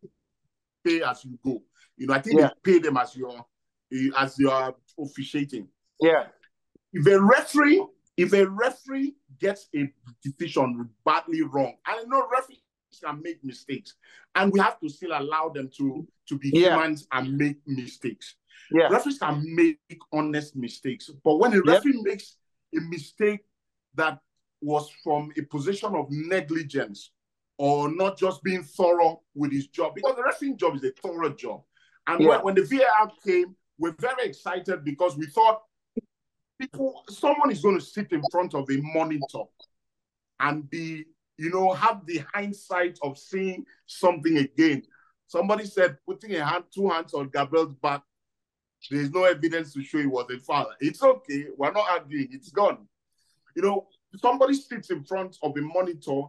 pay 0.85 1.03
as 1.03 1.25
you 1.25 1.39
go. 1.45 1.63
You 1.97 2.07
know, 2.07 2.15
I 2.15 2.21
think 2.23 2.41
Yeah. 2.41 2.51
they 2.65 2.73
pay 2.73 2.79
them 2.79 2.97
as 2.97 3.15
you're 3.15 3.45
eh, 3.93 4.09
as 4.17 4.39
you 4.39 4.51
are 4.51 4.75
officiating. 4.99 5.69
yeah, 6.01 6.29
If 6.93 7.07
a 7.07 7.21
referee, 7.21 7.85
if 8.17 8.33
a 8.33 8.47
referee 8.49 9.17
gets 9.39 9.69
a 9.77 9.93
decision 10.23 10.89
badly 11.05 11.43
wrong, 11.43 11.75
and 11.87 12.01
I 12.01 12.03
know 12.05 12.27
referees 12.33 12.61
can 12.97 13.21
make 13.23 13.43
mistakes, 13.45 13.95
and 14.35 14.53
we 14.53 14.61
have 14.61 14.79
to 14.81 14.89
still 14.89 15.13
allow 15.13 15.49
them 15.49 15.69
to 15.77 16.07
to 16.27 16.39
be 16.39 16.51
Yeah. 16.55 16.71
humans 16.75 17.07
and 17.13 17.37
make 17.37 17.59
mistakes. 17.67 18.37
yeah, 18.71 18.89
Referees 18.89 19.19
can 19.19 19.43
make 19.55 19.79
honest 20.13 20.57
mistakes, 20.57 21.11
but 21.25 21.37
when 21.37 21.53
a 21.55 21.63
referee 21.63 22.03
makes 22.03 22.37
a 22.77 22.81
mistake 22.81 23.41
that 23.95 24.21
was 24.61 24.91
from 25.03 25.33
a 25.39 25.43
position 25.43 25.95
of 25.95 26.07
negligence 26.11 27.13
or 27.57 27.91
not 27.91 28.19
just 28.19 28.43
being 28.43 28.63
thorough 28.63 29.23
with 29.35 29.53
his 29.53 29.69
job, 29.69 29.95
because 29.95 30.17
the 30.17 30.23
refereeing 30.23 30.57
job 30.57 30.77
is 30.77 30.85
a 30.85 30.91
thorough 31.03 31.31
job. 31.35 31.63
And 32.07 32.21
Yeah. 32.21 32.29
when, 32.29 32.41
when 32.43 32.55
the 32.57 32.63
VAR 32.65 33.11
came, 33.25 33.57
we're 33.79 33.97
very 33.99 34.25
excited 34.25 34.85
because 34.85 35.17
we 35.17 35.27
thought 35.27 35.63
people, 36.61 37.05
someone 37.09 37.51
is 37.51 37.61
going 37.63 37.77
to 37.79 37.85
sit 37.85 38.13
in 38.13 38.23
front 38.31 38.55
of 38.55 38.69
a 38.71 38.77
monitor 38.81 39.45
and 40.41 40.69
be, 40.69 41.05
you 41.39 41.51
know, 41.51 41.73
have 41.73 42.05
the 42.07 42.23
hindsight 42.35 42.99
of 43.03 43.17
seeing 43.17 43.65
something 43.87 44.39
again. 44.39 44.83
Somebody 45.27 45.67
said 45.67 45.99
putting 46.07 46.35
a 46.35 46.45
hand, 46.45 46.65
two 46.75 46.89
hands 46.89 47.15
on 47.15 47.31
Gabriel's 47.33 47.75
back 47.75 48.03
there's 48.91 49.11
no 49.11 49.25
evidence 49.25 49.73
to 49.75 49.83
show 49.83 49.99
it 49.99 50.11
was 50.11 50.31
a 50.31 50.39
father. 50.39 50.71
It's 50.81 51.03
okay. 51.03 51.47
We're 51.57 51.73
not 51.73 51.89
arguing. 51.91 52.29
It's 52.31 52.51
gone. 52.51 52.87
You 53.57 53.63
know, 53.63 53.89
somebody 54.17 54.55
sits 54.55 54.91
in 54.91 55.05
front 55.05 55.37
of 55.43 55.57
a 55.57 55.61
monitor 55.61 56.23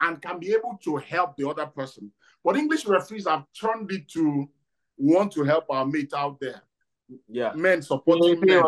and 0.00 0.20
can 0.22 0.38
be 0.38 0.52
able 0.52 0.78
to 0.84 0.96
help 0.96 1.36
the 1.36 1.48
other 1.48 1.66
person. 1.66 2.12
But 2.44 2.56
English 2.56 2.86
referees 2.86 3.26
have 3.26 3.44
turned 3.58 3.90
it 3.90 4.08
to 4.10 4.48
want 4.96 5.32
to 5.32 5.42
help 5.42 5.64
our 5.68 5.84
mate 5.84 6.12
out 6.14 6.38
there. 6.40 6.62
Yeah. 7.28 7.52
Men 7.54 7.82
supporting 7.82 8.40
men. 8.40 8.62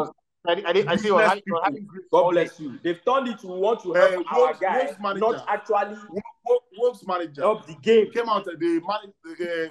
I, 0.48 0.52
I, 0.52 0.54
I, 0.56 0.84
I 0.92 0.96
see. 0.96 1.10
Was 1.10 1.26
having, 1.28 1.42
was 1.46 1.60
having 1.64 1.86
grief 1.86 2.04
God 2.10 2.30
bless 2.30 2.58
you. 2.58 2.78
They've 2.82 3.04
turned 3.04 3.28
it 3.28 3.38
to 3.40 3.46
want 3.48 3.82
to 3.82 3.94
Uh, 3.94 4.10
help 4.10 4.32
our 4.32 4.38
Wolves- 4.46 4.58
guy, 4.60 4.96
manager. 5.00 5.20
not 5.20 5.44
actually 5.48 5.96
Wo- 6.08 6.20
Wo- 6.46 6.58
Wolves 6.78 7.06
manager 7.06 7.42
help 7.42 7.66
the 7.66 7.74
game. 7.82 8.10
came 8.10 8.28
out, 8.28 8.44
the 8.46 8.56
man, 8.56 9.12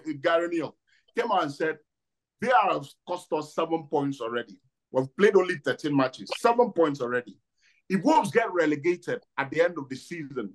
uh, 0.08 0.12
Gary 0.22 0.48
Neal 0.50 0.76
came 1.18 1.32
out 1.32 1.44
and 1.44 1.52
said, 1.52 1.80
they 2.40 2.48
have 2.70 2.86
cost 3.08 3.34
us 3.34 3.56
seven 3.56 3.88
points 3.90 4.22
already. 4.22 4.60
We've 4.92 5.14
played 5.18 5.36
only 5.36 5.56
13 5.66 5.96
matches, 5.96 6.30
seven 6.38 6.72
points 6.72 7.02
already. 7.02 7.38
If 7.90 8.04
Wolves 8.04 8.32
get 8.32 8.54
relegated 8.54 9.24
at 9.38 9.50
the 9.50 9.62
end 9.62 9.78
of 9.80 9.90
the 9.90 9.96
season, 9.96 10.54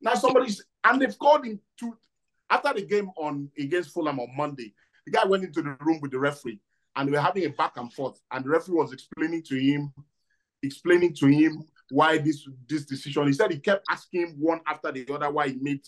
now 0.00 0.14
somebody's, 0.14 0.62
and 0.84 1.00
they've 1.00 1.18
called 1.18 1.46
him 1.46 1.58
to, 1.80 1.96
after 2.50 2.74
the 2.74 2.82
game 2.84 3.10
on 3.16 3.48
against 3.58 3.90
Fulham 3.94 4.20
on 4.20 4.28
Monday, 4.36 4.74
the 5.06 5.12
guy 5.12 5.24
went 5.24 5.44
into 5.44 5.62
the 5.62 5.74
room 5.80 6.00
with 6.02 6.10
the 6.10 6.18
referee 6.18 6.60
and 6.96 7.10
were 7.10 7.20
having 7.20 7.44
a 7.44 7.50
back 7.50 7.76
and 7.76 7.92
forth, 7.92 8.20
and 8.30 8.44
the 8.44 8.48
referee 8.50 8.76
was 8.76 8.92
explaining 8.92 9.42
to 9.42 9.56
him, 9.58 9.92
explaining 10.62 11.14
to 11.14 11.26
him 11.26 11.64
why 11.90 12.18
this 12.18 12.48
this 12.68 12.86
decision. 12.86 13.26
He 13.26 13.32
said 13.32 13.50
he 13.50 13.58
kept 13.58 13.84
asking 13.90 14.36
one 14.38 14.60
after 14.66 14.90
the 14.92 15.06
other 15.12 15.30
why 15.30 15.48
he 15.48 15.56
made 15.60 15.80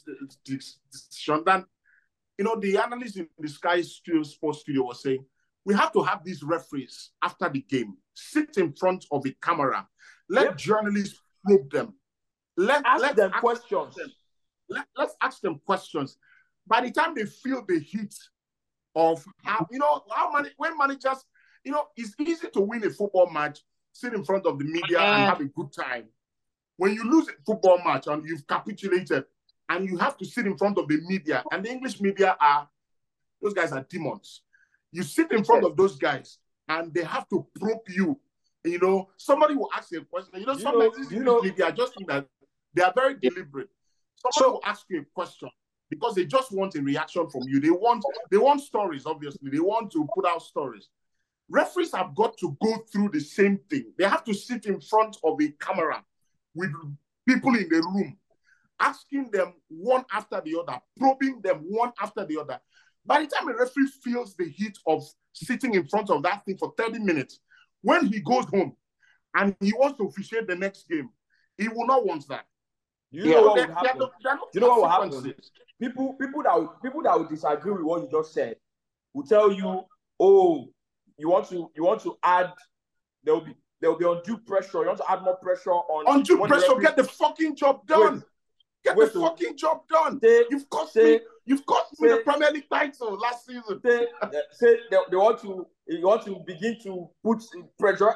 this 0.44 0.78
decision. 0.92 1.42
Then 1.46 1.64
you 2.38 2.44
know, 2.44 2.56
the 2.60 2.76
analyst 2.76 3.16
in 3.16 3.26
the 3.38 3.48
Sky 3.48 3.80
Studio 3.80 4.22
Sports 4.22 4.60
Studio 4.60 4.82
was 4.84 5.02
saying, 5.02 5.24
we 5.64 5.74
have 5.74 5.90
to 5.94 6.02
have 6.02 6.22
these 6.22 6.42
referees 6.42 7.10
after 7.22 7.48
the 7.48 7.60
game 7.62 7.96
sit 8.14 8.58
in 8.58 8.74
front 8.74 9.06
of 9.10 9.24
a 9.24 9.34
camera. 9.40 9.88
Let 10.28 10.44
Yep. 10.44 10.56
journalists 10.58 11.18
probe 11.44 11.70
them. 11.70 11.94
Let, 12.58 12.84
Ask 12.84 13.02
let 13.02 13.16
them 13.16 13.30
questions. 13.32 13.94
them. 13.94 14.12
Let, 14.68 14.86
let's 14.96 15.14
ask 15.22 15.40
them 15.40 15.60
questions. 15.64 16.18
By 16.66 16.82
the 16.82 16.90
time 16.90 17.14
they 17.14 17.24
feel 17.24 17.64
the 17.66 17.78
heat 17.80 18.14
of 18.96 19.24
how, 19.44 19.66
you 19.70 19.78
know, 19.78 20.02
how 20.10 20.32
many, 20.32 20.48
when 20.56 20.76
managers, 20.76 21.24
you 21.62 21.70
know, 21.70 21.84
it's 21.96 22.14
easy 22.18 22.48
to 22.48 22.60
win 22.60 22.82
a 22.84 22.90
football 22.90 23.30
match, 23.30 23.60
sit 23.92 24.14
in 24.14 24.24
front 24.24 24.46
of 24.46 24.58
the 24.58 24.64
media 24.64 24.98
and 24.98 25.28
have 25.28 25.40
a 25.40 25.44
good 25.44 25.70
time. 25.72 26.04
When 26.78 26.94
you 26.94 27.04
lose 27.08 27.28
a 27.28 27.32
football 27.46 27.78
match 27.84 28.06
and 28.06 28.26
you've 28.26 28.46
capitulated, 28.46 29.24
and 29.68 29.88
you 29.88 29.98
have 29.98 30.16
to 30.16 30.24
sit 30.24 30.46
in 30.46 30.56
front 30.56 30.78
of 30.78 30.86
the 30.88 30.98
media, 31.08 31.42
and 31.50 31.64
the 31.64 31.70
English 31.70 32.00
media 32.00 32.36
are 32.40 32.68
those 33.42 33.52
guys 33.52 33.72
are 33.72 33.84
demons. 33.88 34.42
You 34.92 35.02
sit 35.02 35.30
in 35.32 35.44
front 35.44 35.64
of 35.64 35.76
those 35.76 35.96
guys, 35.96 36.38
and 36.68 36.92
they 36.94 37.02
have 37.02 37.28
to 37.30 37.46
probe 37.58 37.80
you. 37.88 38.18
You 38.64 38.78
know, 38.78 39.08
somebody 39.16 39.54
will 39.54 39.68
ask 39.76 39.90
you 39.90 40.00
a 40.00 40.04
question. 40.04 40.40
You 40.40 40.46
know, 40.46 40.52
You 40.52 40.60
sometimes 40.60 40.96
know- 40.96 41.02
these 41.02 41.12
you 41.12 41.22
know- 41.24 41.40
media 41.40 41.72
just 41.72 41.94
think 41.94 42.08
that 42.08 42.26
they 42.74 42.82
are 42.82 42.92
very 42.94 43.14
deliberate. 43.14 43.68
Somebody 44.16 44.38
So- 44.38 44.52
will 44.52 44.60
ask 44.64 44.86
you 44.88 45.00
a 45.00 45.04
question, 45.04 45.50
because 45.90 46.14
they 46.14 46.24
just 46.24 46.52
want 46.52 46.74
a 46.74 46.82
reaction 46.82 47.28
from 47.30 47.42
you. 47.46 47.60
They 47.60 47.70
want 47.70 48.04
they 48.30 48.38
want 48.38 48.60
stories, 48.60 49.06
obviously. 49.06 49.50
They 49.50 49.60
want 49.60 49.92
to 49.92 50.06
put 50.14 50.26
out 50.26 50.42
stories. 50.42 50.88
Referees 51.48 51.94
have 51.94 52.14
got 52.14 52.36
to 52.38 52.56
go 52.62 52.78
through 52.92 53.10
the 53.10 53.20
same 53.20 53.58
thing. 53.70 53.92
They 53.96 54.04
have 54.04 54.24
to 54.24 54.34
sit 54.34 54.66
in 54.66 54.80
front 54.80 55.16
of 55.22 55.40
a 55.40 55.48
camera 55.60 56.04
with 56.54 56.72
people 57.28 57.54
in 57.54 57.68
the 57.68 57.76
room, 57.94 58.18
asking 58.80 59.30
them 59.30 59.54
one 59.68 60.04
after 60.12 60.40
the 60.44 60.58
other, 60.60 60.80
probing 60.98 61.40
them 61.42 61.58
one 61.68 61.92
after 62.00 62.24
the 62.26 62.40
other. 62.40 62.58
By 63.04 63.20
the 63.20 63.28
time 63.28 63.48
a 63.48 63.54
referee 63.54 63.86
feels 64.02 64.34
the 64.34 64.48
heat 64.48 64.76
of 64.88 65.04
sitting 65.32 65.74
in 65.74 65.86
front 65.86 66.10
of 66.10 66.22
that 66.24 66.44
thing 66.44 66.56
for 66.58 66.72
30 66.76 66.98
minutes, 66.98 67.38
when 67.82 68.06
he 68.06 68.20
goes 68.20 68.46
home 68.46 68.74
and 69.36 69.54
he 69.60 69.72
wants 69.72 69.98
to 69.98 70.06
officiate 70.08 70.48
the 70.48 70.56
next 70.56 70.88
game, 70.88 71.10
he 71.56 71.68
will 71.68 71.86
not 71.86 72.04
want 72.04 72.26
that. 72.26 72.46
You 73.12 73.26
know 73.26 73.30
what 73.30 73.36
There- 73.36 73.44
will 73.44 73.54
there 73.54 73.76
are 73.76 73.86
happen? 73.86 73.98
no- 74.00 74.10
there 74.20 74.32
are 74.32 74.36
no 74.36 74.48
You 74.52 74.60
know 74.60 74.68
what 74.80 74.80
will 74.80 74.88
happen? 74.88 75.34
People, 75.80 76.14
people 76.14 76.42
that 76.42 76.54
will, 76.58 76.68
people 76.82 77.02
that 77.02 77.18
will 77.18 77.26
disagree 77.28 77.72
with 77.72 77.82
what 77.82 78.02
you 78.02 78.08
just 78.10 78.32
said 78.32 78.56
will 79.12 79.24
tell 79.26 79.52
you, 79.52 79.82
"Oh, 80.18 80.68
you 81.18 81.28
want 81.28 81.48
to, 81.50 81.70
you 81.74 81.84
want 81.84 82.00
to 82.02 82.16
add. 82.22 82.52
There 83.24 83.34
will 83.34 83.42
be, 83.44 83.54
there 83.80 83.90
will 83.90 83.98
be 83.98 84.06
undue 84.08 84.38
pressure. 84.38 84.80
You 84.80 84.86
want 84.86 84.98
to 84.98 85.10
add 85.10 85.22
more 85.22 85.36
pressure 85.36 85.70
on 85.72 86.16
Undue 86.16 86.38
pressure, 86.46 86.68
referee- 86.68 86.82
get 86.82 86.96
the 86.96 87.04
fucking 87.04 87.56
job 87.56 87.86
done. 87.86 88.24
Get 88.84 88.96
wait, 88.96 89.12
the 89.12 89.20
wait. 89.20 89.28
fucking 89.28 89.56
job 89.56 89.86
done. 89.88 90.20
Say, 90.22 90.44
You've 90.48 90.70
cost 90.70 90.92
say, 90.94 91.14
me. 91.16 91.20
You've 91.44 91.66
cost 91.66 92.00
me 92.00 92.08
say- 92.08 92.16
the 92.16 92.22
Premier 92.22 92.50
League 92.52 92.68
title 92.70 93.18
last 93.18 93.44
season. 93.46 93.80
say, 93.84 94.06
say 94.52 94.76
they, 94.90 94.96
they 95.10 95.16
want 95.16 95.40
to, 95.40 95.66
you 95.88 96.06
want 96.06 96.24
to 96.24 96.38
begin 96.46 96.78
to 96.84 97.08
put 97.22 97.42
pressure. 97.78 98.14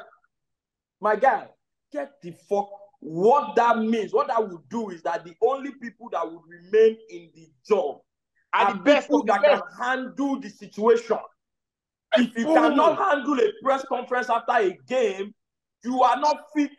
My 0.99 1.15
guy, 1.15 1.47
get 1.91 2.21
the 2.21 2.31
fuck. 2.49 2.69
What 3.01 3.55
that 3.55 3.79
means, 3.79 4.13
what 4.13 4.27
that 4.27 4.47
would 4.47 4.67
do 4.69 4.91
is 4.91 5.01
that 5.03 5.25
the 5.25 5.33
only 5.41 5.71
people 5.81 6.07
that 6.11 6.23
would 6.25 6.41
remain 6.47 6.97
in 7.09 7.29
the 7.35 7.47
job 7.67 7.97
Are 8.53 8.73
the 8.73 8.79
best 8.79 9.07
people 9.07 9.23
that 9.25 9.41
best. 9.41 9.63
can 9.75 9.83
handle 9.83 10.39
the 10.39 10.49
situation. 10.49 11.17
If 12.15 12.37
you 12.37 12.45
cannot 12.45 12.97
handle 12.97 13.39
a 13.39 13.49
press 13.63 13.83
conference 13.89 14.29
after 14.29 14.51
a 14.53 14.77
game, 14.87 15.33
you 15.83 16.03
are 16.03 16.19
not 16.19 16.43
fit 16.55 16.69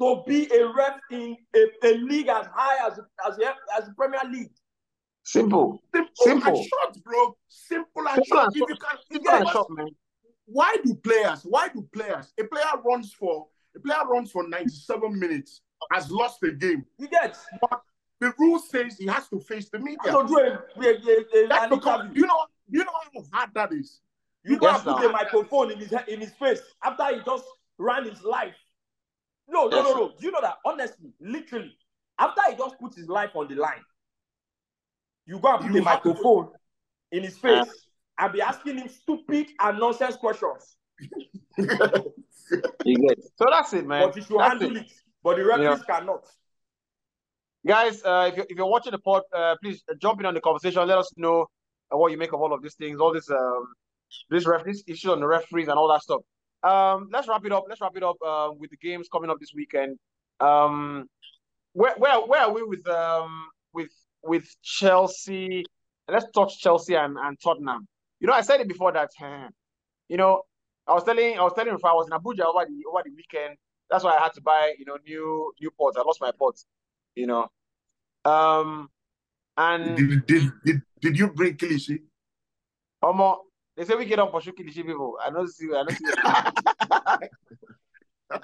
to 0.00 0.22
be 0.26 0.52
a 0.54 0.68
ref 0.68 0.98
in 1.10 1.36
a, 1.56 1.66
a 1.86 1.94
league 1.98 2.28
as 2.28 2.46
high 2.54 2.86
as 2.86 2.98
as 3.26 3.38
as 3.78 3.88
Premier 3.96 4.20
League. 4.30 4.52
Simple. 5.22 5.78
Simple, 5.94 6.10
Simple. 6.14 6.48
and 6.48 6.56
short, 6.68 7.04
bro. 7.04 7.36
Simple 7.48 8.08
and 8.08 8.14
Simple 8.16 8.24
short. 8.26 8.46
and 8.46 8.56
If 8.56 8.68
you 8.68 8.76
can, 8.76 8.96
if 8.98 9.12
Simple 9.12 9.30
and 9.32 9.46
you 9.46 9.52
short, 9.52 9.70
man. 9.70 9.88
why 10.46 10.76
do 10.84 10.94
players? 10.96 11.40
Why 11.44 11.68
do 11.68 11.88
players? 11.94 12.32
A 12.38 12.44
player 12.44 12.64
runs 12.84 13.12
for 13.14 13.46
a 13.76 13.80
player 13.80 14.04
runs 14.10 14.30
for 14.32 14.46
97 14.48 15.18
minutes, 15.18 15.60
has 15.92 16.10
lost 16.10 16.40
the 16.40 16.52
game. 16.52 16.84
You 16.98 17.08
get 17.08 17.36
The 18.20 18.32
rule 18.38 18.58
says 18.58 18.96
he 18.98 19.06
has 19.06 19.28
to 19.28 19.40
face 19.40 19.68
the 19.70 19.78
media. 19.78 19.98
so 20.12 20.26
do 20.26 20.38
a, 20.38 20.42
a, 20.42 20.88
a, 20.88 21.44
a, 21.44 21.48
That's 21.48 21.74
because 21.74 22.06
you 22.14 22.26
know 22.26 22.46
you 22.68 22.84
know 22.84 22.92
how 23.14 23.24
hard 23.32 23.50
that 23.54 23.72
is. 23.72 24.00
You 24.44 24.58
go 24.58 24.66
Yes, 24.68 24.84
and 24.86 24.94
put 24.96 25.02
now. 25.02 25.08
a 25.08 25.12
microphone 25.12 25.70
in 25.72 25.78
his 25.78 25.92
in 26.08 26.20
his 26.20 26.32
face 26.32 26.60
after 26.84 27.04
he 27.14 27.20
just 27.24 27.44
ran 27.78 28.04
his 28.04 28.22
life. 28.22 28.54
No, 29.48 29.66
no, 29.68 29.76
Yes, 29.78 29.84
no, 29.86 29.94
no. 29.94 30.08
Do 30.18 30.26
you 30.26 30.30
know 30.32 30.40
that? 30.42 30.56
Honestly, 30.64 31.12
literally, 31.20 31.74
after 32.18 32.40
he 32.48 32.56
just 32.56 32.78
put 32.78 32.94
his 32.94 33.08
life 33.08 33.30
on 33.34 33.48
the 33.48 33.54
line, 33.56 33.82
you 35.26 35.38
go 35.40 35.54
and 35.56 35.62
put 35.66 35.74
You 35.74 35.80
a 35.80 35.84
have 35.88 36.02
to- 36.02 36.08
microphone 36.10 36.48
in 37.12 37.22
his 37.24 37.36
face 37.38 37.66
and 38.18 38.32
be 38.32 38.40
asking 38.40 38.78
him 38.78 38.88
stupid 38.88 39.48
and 39.58 39.78
nonsense 39.80 40.16
questions. 40.16 40.76
You 42.84 42.96
get. 42.98 43.18
So 43.36 43.46
that's 43.50 43.72
it, 43.74 43.86
man. 43.86 44.02
but 44.08 44.16
you 44.16 44.22
should 44.22 44.38
That's 44.40 44.60
handle 44.60 44.76
it. 44.78 44.92
But 45.22 45.36
the 45.36 45.44
referees 45.44 45.82
cannot. 45.84 46.26
Guys, 47.66 48.02
uh, 48.04 48.28
if, 48.30 48.36
you're, 48.36 48.46
if 48.48 48.56
you're 48.56 48.66
watching 48.66 48.92
the 48.92 48.98
pod, 48.98 49.22
uh, 49.34 49.54
please 49.62 49.82
uh, 49.90 49.94
jump 50.00 50.20
in 50.20 50.26
on 50.26 50.32
the 50.32 50.40
conversation. 50.40 50.86
Let 50.86 50.98
us 50.98 51.12
know 51.16 51.46
uh, 51.92 51.98
what 51.98 52.10
you 52.10 52.16
make 52.16 52.32
of 52.32 52.40
all 52.40 52.54
of 52.54 52.62
these 52.62 52.74
things, 52.74 53.00
all 53.00 53.12
this 53.12 53.30
um, 53.30 53.66
this 54.30 54.46
referees 54.46 54.82
issue 54.86 55.12
on 55.12 55.20
the 55.20 55.26
referees 55.26 55.68
and 55.68 55.76
all 55.78 55.88
that 55.88 56.02
stuff. 56.02 56.22
Um, 56.62 57.08
let's 57.12 57.28
wrap 57.28 57.44
it 57.44 57.52
up. 57.52 57.64
Let's 57.68 57.80
wrap 57.80 57.96
it 57.96 58.02
up 58.02 58.16
uh, 58.26 58.50
with 58.56 58.70
the 58.70 58.76
games 58.78 59.08
coming 59.12 59.30
up 59.30 59.38
this 59.38 59.52
weekend. 59.54 59.98
Um, 60.40 61.06
where 61.72 61.94
where 61.96 62.20
where 62.26 62.42
are 62.42 62.52
we 62.52 62.62
with 62.62 62.86
um 62.88 63.48
with 63.74 63.90
with 64.22 64.44
Chelsea? 64.62 65.64
Let's 66.08 66.26
touch 66.32 66.58
Chelsea 66.60 66.94
and, 66.94 67.16
and 67.18 67.38
Tottenham. 67.42 67.86
You 68.20 68.26
know, 68.26 68.32
I 68.32 68.40
said 68.40 68.60
it 68.60 68.68
before 68.68 68.92
that. 68.92 69.10
You 70.08 70.16
know, 70.16 70.42
I 70.88 70.94
was 70.94 71.04
telling 71.04 71.38
I 71.38 71.42
was 71.44 71.52
telling 71.54 71.72
if 71.72 71.84
I 71.84 71.92
was 71.92 72.08
in 72.08 72.18
Abuja 72.18 72.44
over 72.44 72.66
the 72.66 72.82
over 72.90 73.02
the 73.04 73.12
weekend. 73.14 73.56
That's 73.90 74.04
why 74.04 74.16
I 74.16 74.22
had 74.22 74.32
to 74.34 74.40
buy 74.40 74.74
you 74.78 74.84
know 74.84 74.98
new 75.04 75.52
new 75.60 75.70
pots. 75.70 75.96
I 75.96 76.02
lost 76.02 76.20
my 76.20 76.32
pots. 76.32 76.66
You 77.16 77.26
know, 77.26 77.48
um, 78.24 78.88
and 79.56 79.96
Did, 79.96 80.26
did, 80.26 80.52
did, 80.64 80.82
did 81.00 81.18
you 81.18 81.28
bring 81.28 81.56
Kilishi? 81.56 82.02
Omo, 83.02 83.38
they 83.76 83.84
say 83.84 83.94
we 83.94 84.04
get 84.04 84.18
on 84.18 84.30
pursue 84.30 84.52
Kilishi 84.52 84.86
people. 84.86 85.18
I 85.22 85.30
know 85.30 85.46
see, 85.46 85.68
I 85.74 85.82
know 85.82 85.88
see. 85.90 86.06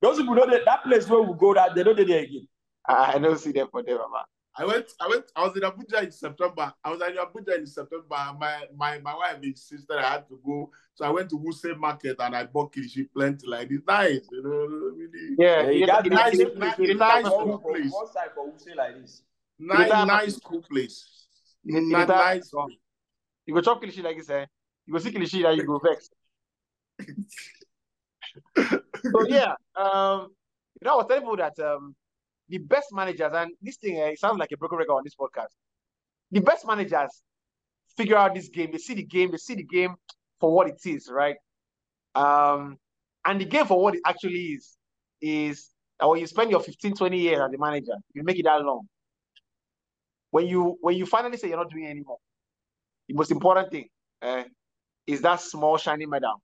Those 0.00 0.18
people 0.18 0.34
know 0.34 0.46
that 0.46 0.64
that 0.66 0.84
place 0.84 1.08
where 1.08 1.22
we 1.22 1.34
go 1.38 1.54
that 1.54 1.74
they 1.74 1.82
don't 1.82 1.96
do 1.96 2.04
there 2.04 2.22
again. 2.22 2.46
I 2.86 3.18
know 3.18 3.34
see 3.34 3.52
them 3.52 3.68
for 3.70 3.82
them, 3.82 3.96
mama. 3.98 4.24
I 4.56 4.64
went, 4.64 4.86
I 5.00 5.08
went, 5.08 5.24
I 5.34 5.42
was 5.46 5.56
in 5.56 5.62
Abuja 5.62 6.04
in 6.04 6.12
September. 6.12 6.72
I 6.84 6.90
was 6.90 7.00
in 7.02 7.16
Abuja 7.16 7.58
in 7.58 7.66
September. 7.66 8.06
My 8.38 8.64
my 8.76 8.98
my 9.00 9.14
wife 9.14 9.38
insisted 9.42 9.96
I 9.98 10.12
had 10.12 10.28
to 10.28 10.38
go. 10.46 10.70
So 10.94 11.04
I 11.04 11.10
went 11.10 11.28
to 11.30 11.36
Wuse 11.38 11.76
Market 11.76 12.16
and 12.20 12.36
I 12.36 12.44
bought 12.44 12.72
Kilishi 12.72 13.08
plenty 13.12 13.46
like 13.48 13.68
this. 13.68 13.80
Nice, 13.86 14.28
you 14.30 14.42
know, 14.44 14.66
really 14.96 15.34
Yeah, 15.38 15.62
Yeah, 15.62 15.70
you 15.70 15.72
you 15.80 15.86
get- 15.86 15.88
got 15.88 16.04
you 16.04 16.10
the 16.10 16.16
get- 16.16 16.24
nice- 16.24 16.38
you 16.38 16.46
place 16.46 16.58
nice- 16.98 17.24
nice 17.24 17.24
you 17.32 17.38
cool 17.40 17.58
place. 17.58 17.92
One 17.92 18.06
side 18.12 18.30
for 18.34 18.44
who 18.50 18.74
like 18.76 19.00
this. 19.00 19.22
nice, 19.58 19.90
nice, 20.06 20.38
cool 20.38 20.62
place. 20.62 21.26
You 21.64 21.80
Ni- 21.80 21.90
nice. 21.90 22.52
market. 22.52 22.76
You 23.46 23.54
go 23.54 23.60
chop 23.60 23.82
Kilishi 23.82 24.02
like 24.04 24.16
this, 24.18 24.30
eh? 24.30 24.46
You 24.86 24.92
go 24.92 24.98
see 25.00 25.10
Kilishi 25.10 25.42
that 25.42 25.56
you 25.56 25.64
go 25.66 25.78
vex. 25.80 26.10
so 28.56 29.26
yeah, 29.26 29.54
um, 29.76 30.30
you 30.80 30.84
know, 30.84 30.92
I 30.92 30.96
was 30.96 31.06
telling 31.08 31.22
people 31.22 31.36
that 31.38 31.58
um, 31.58 31.94
the 32.48 32.58
best 32.58 32.88
managers 32.92 33.32
and 33.34 33.52
this 33.62 33.76
thing, 33.76 33.96
it 33.96 34.18
sounds 34.18 34.38
like 34.38 34.52
a 34.52 34.56
broken 34.56 34.78
record 34.78 34.94
on 34.94 35.02
this 35.04 35.14
podcast. 35.14 35.48
The 36.30 36.40
best 36.40 36.66
managers 36.66 37.22
figure 37.96 38.16
out 38.16 38.34
this 38.34 38.48
game. 38.48 38.72
They 38.72 38.78
see 38.78 38.94
the 38.94 39.04
game. 39.04 39.30
They 39.30 39.38
see 39.38 39.54
the 39.54 39.64
game 39.64 39.94
for 40.40 40.52
what 40.54 40.68
it 40.68 40.80
is, 40.84 41.08
right? 41.10 41.36
Um, 42.14 42.76
and 43.24 43.40
the 43.40 43.44
game 43.44 43.66
for 43.66 43.80
what 43.82 43.94
it 43.94 44.00
actually 44.06 44.54
is 44.54 44.76
is 45.20 45.70
that 45.98 46.08
when 46.08 46.20
you 46.20 46.26
spend 46.26 46.50
your 46.50 46.60
15, 46.60 46.94
20 46.94 47.18
years 47.18 47.40
as 47.40 47.52
a 47.54 47.58
manager, 47.58 47.94
you 48.14 48.22
make 48.24 48.38
it 48.38 48.44
that 48.44 48.62
long. 48.62 48.86
When 50.30 50.46
you 50.46 50.76
when 50.80 50.96
you 50.96 51.06
finally 51.06 51.36
say 51.36 51.48
you're 51.48 51.56
not 51.56 51.70
doing 51.70 51.86
anymore, 51.86 52.18
the 53.08 53.14
most 53.14 53.30
important 53.30 53.70
thing 53.70 53.88
eh, 54.22 54.44
is 55.06 55.20
that 55.22 55.40
small 55.40 55.76
shiny 55.76 56.06
medal, 56.06 56.42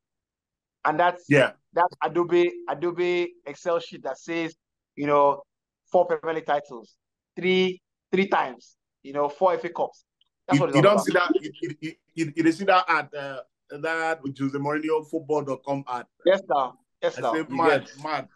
and 0.85 0.99
that's 0.99 1.25
Yeah, 1.29 1.53
that 1.75 1.89
Adobe 2.05 2.53
Adobe 2.69 3.35
Excel 3.47 3.81
sheet 3.81 4.03
that 4.05 4.19
says, 4.19 4.55
you 4.97 5.07
know, 5.07 5.43
four 5.91 6.07
Premier 6.07 6.35
League 6.37 6.47
titles, 6.47 6.97
three 7.37 7.81
three 8.13 8.27
times, 8.29 8.77
you 9.03 9.13
know, 9.13 9.29
four 9.29 9.57
FA 9.59 9.69
Cups. 9.69 10.05
That's 10.47 10.59
you, 10.59 10.67
what 10.67 10.75
you 10.75 10.83
don't 10.83 10.93
about. 10.95 11.05
see 11.05 11.13
that. 11.13 11.31
You, 11.41 11.53
you, 11.63 11.75
you, 11.81 11.93
you, 12.15 12.33
you 12.45 12.53
see 12.53 12.65
that 12.65 12.85
ad, 12.89 13.09
uh, 13.15 13.41
that 13.71 14.19
Jose 14.39 14.59
Mourinho 14.59 15.09
football.com 15.09 15.85
ad. 15.89 16.07
Yes, 16.27 16.41
now. 16.49 16.75
Yes, 17.03 17.19
I 17.19 17.21
now. 17.23 17.35
say, 17.35 17.45
mad, 17.49 17.87
get- 17.87 18.05
mad. 18.05 18.29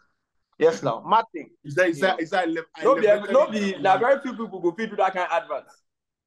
Yes, 0.57 0.81
now. 0.81 1.03
Mad 1.05 1.25
thing. 1.33 1.49
Is 1.65 1.75
that, 1.75 1.89
is 1.89 1.99
Yeah. 1.99 2.07
that, 2.07 2.21
is 2.21 2.29
that, 2.29 2.47
No 2.81 2.95
be 2.95 3.07
elevated 3.07 3.33
no 3.33 3.43
it 3.43 3.51
be 3.51 3.73
to 3.73 3.79
now 3.79 3.97
very 3.97 4.21
few 4.21 4.31
people 4.31 4.61
go 4.61 4.71
fit 4.71 4.89
do 4.89 4.95
that 4.95 5.13
kind 5.13 5.27
of 5.29 5.43
advert. 5.43 5.65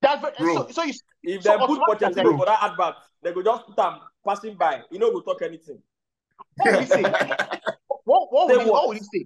That's 0.02 0.20
very, 0.20 0.34
Bro. 0.38 0.66
so, 0.66 0.72
so 0.72 0.82
you 0.84 0.92
If 1.22 1.42
So 1.42 1.52
they 1.52 1.56
put 1.66 1.80
automatically- 1.80 2.22
Pochettino 2.24 2.36
for 2.38 2.44
that 2.46 2.62
advert, 2.62 2.94
they 3.22 3.32
go 3.32 3.42
just 3.42 3.66
put 3.66 3.76
them 3.76 4.00
passing 4.26 4.54
by. 4.56 4.82
You 4.90 4.98
know, 4.98 5.10
go 5.10 5.20
talk 5.22 5.40
anything. 5.42 5.78
what 6.56 6.72
would 6.72 6.80
you 6.82 6.86
say? 6.86 7.02
What, 8.04 8.32
what, 8.32 8.48
would 8.48 8.60
you, 8.60 8.70
what? 8.70 8.72
what 8.72 8.88
would 8.88 8.98
you 8.98 9.04
say? 9.12 9.24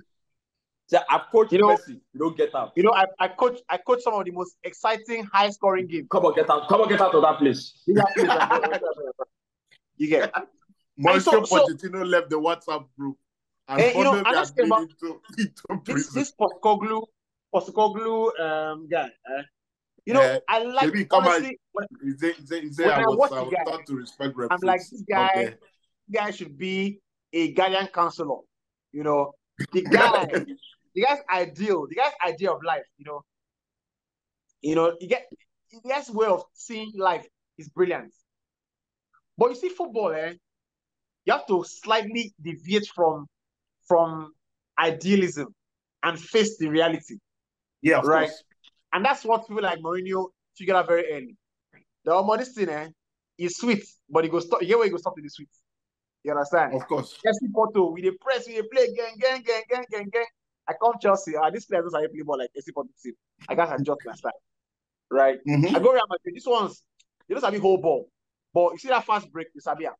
Say, 0.92 0.98
I've 1.08 1.22
coached 1.32 1.52
You 1.52 1.58
know- 1.60 1.68
Messi. 1.74 2.00
You 2.12 2.18
don't 2.20 2.36
get 2.36 2.54
out. 2.54 2.72
You 2.76 2.82
know, 2.82 2.92
I, 2.92 3.04
I 3.18 3.28
coach 3.28 3.58
I 3.68 3.78
coach 3.78 4.02
some 4.02 4.12
of 4.12 4.24
the 4.26 4.30
most 4.30 4.56
exciting, 4.62 5.24
high 5.32 5.48
scoring 5.48 5.86
games. 5.86 6.06
Come 6.10 6.26
on, 6.26 6.34
get 6.34 6.50
out. 6.50 6.68
Come 6.68 6.82
on, 6.82 6.88
get 6.88 7.00
out 7.00 7.14
of 7.14 7.22
that 7.22 7.38
place. 7.38 7.82
You 9.96 10.08
get 10.08 10.32
Mauricio 10.98 11.22
so- 11.22 11.44
so- 11.44 11.66
Pochettino 11.66 12.06
left 12.06 12.28
the 12.30 12.36
WhatsApp 12.38 12.84
group. 12.98 13.16
And 13.68 13.80
Eh, 13.80 13.92
you 13.96 14.04
know, 14.04 14.10
Bono 14.12 14.24
and 14.24 14.36
that's 14.36 14.50
the 14.50 14.64
about- 14.64 14.82
into, 14.82 15.20
into 15.38 15.62
this 15.68 15.84
prison. 15.84 16.12
this 16.14 16.32
Postecoglou 16.38 17.02
Postecoglou 17.54 18.40
um 18.40 18.88
guy. 18.88 19.08
eh, 19.38 19.42
you 20.04 20.14
know, 20.14 20.20
Yeah, 20.20 20.38
I 20.48 20.62
like 20.64 20.90
Shebi, 20.90 21.08
come 21.08 21.24
honestly. 21.26 21.58
when- 21.72 21.86
He 22.02 22.12
say, 22.18 22.32
he 22.60 22.72
say, 22.72 22.86
When 22.86 22.90
I 22.98 23.02
I 23.02 23.06
was, 23.06 23.16
watch 23.18 23.32
I 23.32 23.36
the 23.36 23.44
was 23.44 23.54
guy, 23.56 23.64
taught 23.70 23.86
to 23.86 23.94
respect 23.96 24.34
I'm 24.50 24.58
like, 24.62 24.80
this 24.80 25.02
guy, 25.08 25.30
Okay. 25.36 25.54
guy 26.10 26.30
should 26.32 26.58
be 26.58 27.00
a 27.32 27.52
guardian 27.52 27.86
counselor. 27.86 28.40
You 28.92 29.04
know, 29.04 29.32
the 29.72 29.82
guy, 29.96 30.44
the 30.94 31.02
guy's 31.02 31.18
ideal, 31.30 31.86
the 31.88 31.94
guy's 31.94 32.12
idea 32.26 32.50
of 32.52 32.62
life. 32.62 32.84
You 32.98 33.04
know, 33.06 33.22
you 34.60 34.74
know, 34.74 34.96
you 35.00 35.08
get 35.08 35.26
the 35.70 35.88
guy's 35.88 36.10
way 36.10 36.26
of 36.26 36.44
seeing 36.52 36.92
life 36.96 37.26
is 37.58 37.68
brilliant. 37.68 38.12
But 39.38 39.50
you 39.50 39.56
see, 39.56 39.68
football, 39.70 40.12
eh, 40.12 40.34
you 41.24 41.32
have 41.32 41.46
to 41.46 41.64
slightly 41.64 42.34
deviate 42.40 42.86
from 42.94 43.26
from 43.88 44.32
idealism 44.78 45.54
and 46.02 46.18
face 46.20 46.58
the 46.58 46.68
reality. 46.68 47.16
Yeah, 47.80 47.98
of 47.98 48.04
Right. 48.06 48.26
course. 48.28 48.42
And 48.92 49.04
that's 49.04 49.24
what 49.24 49.46
people 49.48 49.62
like 49.62 49.78
Mourinho 49.80 50.28
together 50.56 50.84
very 50.86 51.10
early. 51.12 51.36
The 52.04 52.12
almost 52.12 52.54
thing 52.54 52.68
eh, 52.68 52.88
is 53.38 53.56
sweet, 53.56 53.84
but 54.10 54.24
he 54.24 54.30
goes 54.30 54.46
stop. 54.46 54.60
Here 54.62 54.76
where 54.76 54.86
it 54.86 54.90
goes 54.90 55.00
stop 55.00 55.16
to 55.16 55.22
the 55.22 55.28
sweet. 55.28 55.48
You 56.24 56.32
understand? 56.32 56.74
Of 56.74 56.86
course. 56.86 57.18
FC 57.26 57.52
Porto, 57.52 57.90
we 57.90 58.02
dey 58.02 58.12
press, 58.20 58.46
we 58.46 58.60
play 58.70 58.84
again, 58.84 59.14
again, 59.16 59.40
again, 59.40 59.62
again, 59.68 59.84
again, 59.88 60.06
again. 60.08 60.26
I 60.68 60.74
come 60.80 60.94
Chelsea. 61.00 61.32
Ah, 61.36 61.50
this 61.50 61.64
players 61.66 61.92
are 61.94 62.00
play 62.08 62.22
ball 62.24 62.38
like 62.38 62.50
FC 62.56 62.72
Porto 62.72 62.90
team. 63.02 63.14
I 63.48 63.54
guess 63.54 63.70
adjust 63.72 64.00
my 64.04 64.14
style. 64.14 64.32
Right. 65.10 65.38
Mhm. 65.46 65.74
I 65.74 65.78
go 65.80 65.92
Real 65.92 66.02
Madrid. 66.08 66.34
This 66.36 66.44
one's 66.46 66.82
they 67.28 67.34
don't 67.34 67.42
sabi 67.42 67.58
hold 67.58 67.82
ball. 67.82 68.08
But 68.54 68.72
you 68.72 68.78
see 68.78 68.88
that 68.88 69.04
fast 69.04 69.30
break, 69.32 69.48
you 69.54 69.60
sabi 69.60 69.86
am. 69.86 69.94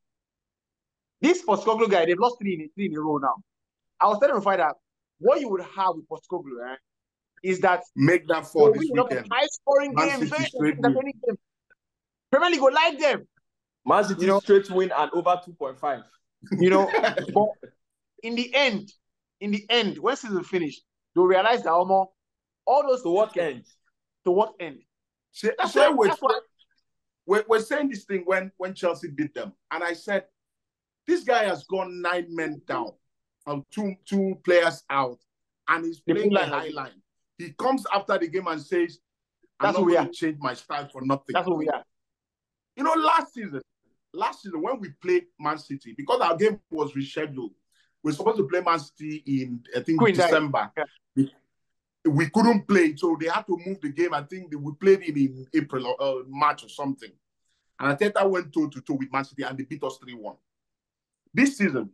This 1.20 1.42
Postecoglou 1.44 1.90
guy, 1.90 2.04
they've 2.06 2.18
lost 2.18 2.36
three 2.40 2.54
in, 2.54 2.68
three 2.74 2.86
in 2.86 2.96
a 2.96 3.00
row 3.00 3.18
now. 3.18 3.34
I 4.00 4.06
was 4.08 4.18
telling 4.18 4.40
find 4.42 4.60
that 4.60 4.74
what 5.18 5.40
you 5.40 5.48
would 5.48 5.62
have 5.62 5.94
with 5.94 6.08
Postecoglou 6.08 6.72
eh, 6.72 6.76
is 7.42 7.60
that 7.60 7.82
Make 7.96 8.26
that 8.28 8.42
they 8.42 8.48
for 8.48 8.72
this 8.72 8.78
win 8.80 8.90
enough 8.92 9.08
weekend. 9.10 9.28
high 9.32 9.46
scoring 9.46 9.94
Man 9.94 10.08
games, 10.08 10.18
City 10.20 10.30
very 10.30 10.44
straight 10.46 10.76
win. 10.76 10.84
entertaining 10.84 11.20
games. 11.26 11.38
Premier 12.30 12.50
League 12.50 12.60
will 12.62 12.72
like 12.74 12.98
them, 12.98 13.28
Man 13.86 14.04
City 14.04 14.22
You 14.22 14.26
know- 14.28 14.40
straight 14.40 14.70
win 14.70 14.92
and 14.96 15.10
over 15.12 15.40
2.5. 15.46 16.04
you 16.58 16.70
know. 16.70 16.90
but 17.34 17.70
in 18.22 18.34
the 18.34 18.52
end, 18.54 18.92
in 19.42 19.50
the 19.50 19.66
end, 19.68 19.98
when 19.98 20.16
season 20.16 20.44
finish, 20.44 20.80
they'll 21.14 21.24
realize 21.26 21.64
that 21.64 21.72
almost 21.72 22.10
all 22.64 22.82
those 22.84 23.02
To 23.02 23.10
what 23.10 23.36
end? 23.36 23.64
To 24.24 24.30
what 24.30 24.54
end? 24.60 24.78
That's 25.58 25.74
why- 25.74 25.90
we're, 25.90 26.14
we're, 27.26 27.44
we're 27.48 27.60
saying 27.60 27.90
this 27.90 28.04
thing 28.04 28.22
when, 28.24 28.52
when 28.56 28.72
Chelsea 28.72 29.08
beat 29.08 29.34
them. 29.34 29.52
And 29.70 29.82
I 29.82 29.94
said, 29.94 30.24
this 31.06 31.24
guy 31.24 31.44
has 31.44 31.64
gone 31.64 32.00
nine 32.00 32.26
men 32.30 32.62
down 32.66 32.92
and 33.46 33.64
two 33.72 33.94
two 34.04 34.36
players 34.44 34.84
out. 34.88 35.18
And 35.68 35.84
he's 35.84 36.00
playing 36.00 36.30
the 36.30 36.34
line. 36.40 36.48
high 36.48 36.68
line. 36.68 37.02
He 37.38 37.52
comes 37.52 37.84
after 37.92 38.18
the 38.18 38.28
game 38.28 38.46
and 38.46 38.60
says, 38.60 38.98
I'm 39.58 39.66
That's 39.68 39.78
not 39.78 39.88
going 39.88 40.06
to 40.06 40.12
change 40.12 40.36
my 40.40 40.54
style 40.54 40.88
for 40.92 41.02
nothing. 41.02 41.32
That's 41.32 41.48
what 41.48 41.58
we 41.58 41.68
are. 41.68 41.84
You 42.76 42.84
know, 42.84 42.94
last 42.94 43.34
season, 43.34 43.60
last 44.12 44.42
season 44.42 44.62
when 44.62 44.78
we 44.80 44.90
played 45.02 45.24
Man 45.38 45.58
City, 45.58 45.94
because 45.96 46.20
our 46.20 46.36
game 46.36 46.60
was 46.70 46.92
rescheduled, 46.92 47.50
we 48.02 48.10
are 48.10 48.14
supposed 48.14 48.38
to 48.38 48.48
play 48.48 48.60
Man 48.60 48.78
City 48.78 49.22
in 49.26 49.62
I 49.76 49.80
think 49.80 49.98
Queen. 49.98 50.14
December. 50.14 50.70
Yeah. 50.76 50.84
We, 51.16 51.30
we 52.10 52.30
couldn't 52.30 52.66
play, 52.66 52.96
so 52.96 53.16
they 53.20 53.28
had 53.28 53.46
to 53.46 53.56
move 53.64 53.80
the 53.80 53.90
game. 53.90 54.12
I 54.14 54.22
think 54.22 54.50
they, 54.50 54.56
we 54.56 54.72
played 54.74 55.02
it 55.02 55.16
in 55.16 55.46
April 55.54 55.86
or 55.86 56.02
uh, 56.02 56.22
March 56.26 56.64
or 56.64 56.68
something. 56.68 57.10
And 57.78 57.96
Arteta 57.98 58.28
went 58.28 58.52
toe 58.52 58.68
to 58.68 58.80
toe 58.80 58.94
with 58.94 59.12
Man 59.12 59.24
City 59.24 59.42
and 59.44 59.56
they 59.56 59.64
beat 59.64 59.82
us 59.84 59.98
3 60.02 60.14
1. 60.14 60.36
This 61.34 61.56
season, 61.58 61.90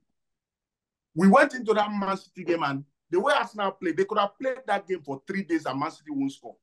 we 1.15 1.29
went 1.29 1.55
into 1.55 1.75
that 1.75 1.91
Man 1.93 2.17
City 2.17 2.45
game 2.45 2.63
and 2.63 2.85
the 3.11 3.21
way 3.21 3.33
Arsenal 3.35 3.73
played, 3.73 3.97
they 3.97 4.05
could 4.05 4.19
have 4.19 4.39
played 4.39 4.59
that 4.67 4.87
game 4.87 5.01
for 5.03 5.23
three 5.27 5.43
days 5.43 5.67
and 5.67 5.79
Man 5.79 5.91
City 5.91 6.11
won't 6.11 6.33
score. 6.33 6.57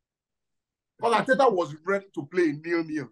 Because 0.98 1.14
Arteta 1.26 1.52
was 1.52 1.76
ready 1.86 2.06
to 2.14 2.26
play 2.26 2.54
nil 2.64 2.84
nil. 2.84 3.10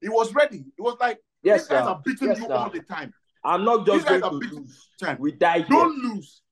He 0.00 0.08
was 0.08 0.32
ready. 0.34 0.64
It 0.78 0.82
was 0.82 0.96
like 1.00 1.18
Yes, 1.42 1.62
these 1.62 1.68
guys 1.68 1.84
sir. 1.84 1.90
are 1.90 2.02
beating 2.04 2.28
Yes, 2.28 2.38
you 2.38 2.46
sir. 2.46 2.52
all 2.54 2.70
the 2.70 2.80
time. 2.80 3.12
I'm 3.44 3.64
not 3.64 3.86
just 3.86 4.06
going 4.06 4.20
to 4.20 4.28
lose. 4.28 4.88
time. 5.00 5.16
We 5.18 5.32
die 5.32 5.58
here. 5.58 5.66
Don't 5.68 5.96
lose. 5.98 6.42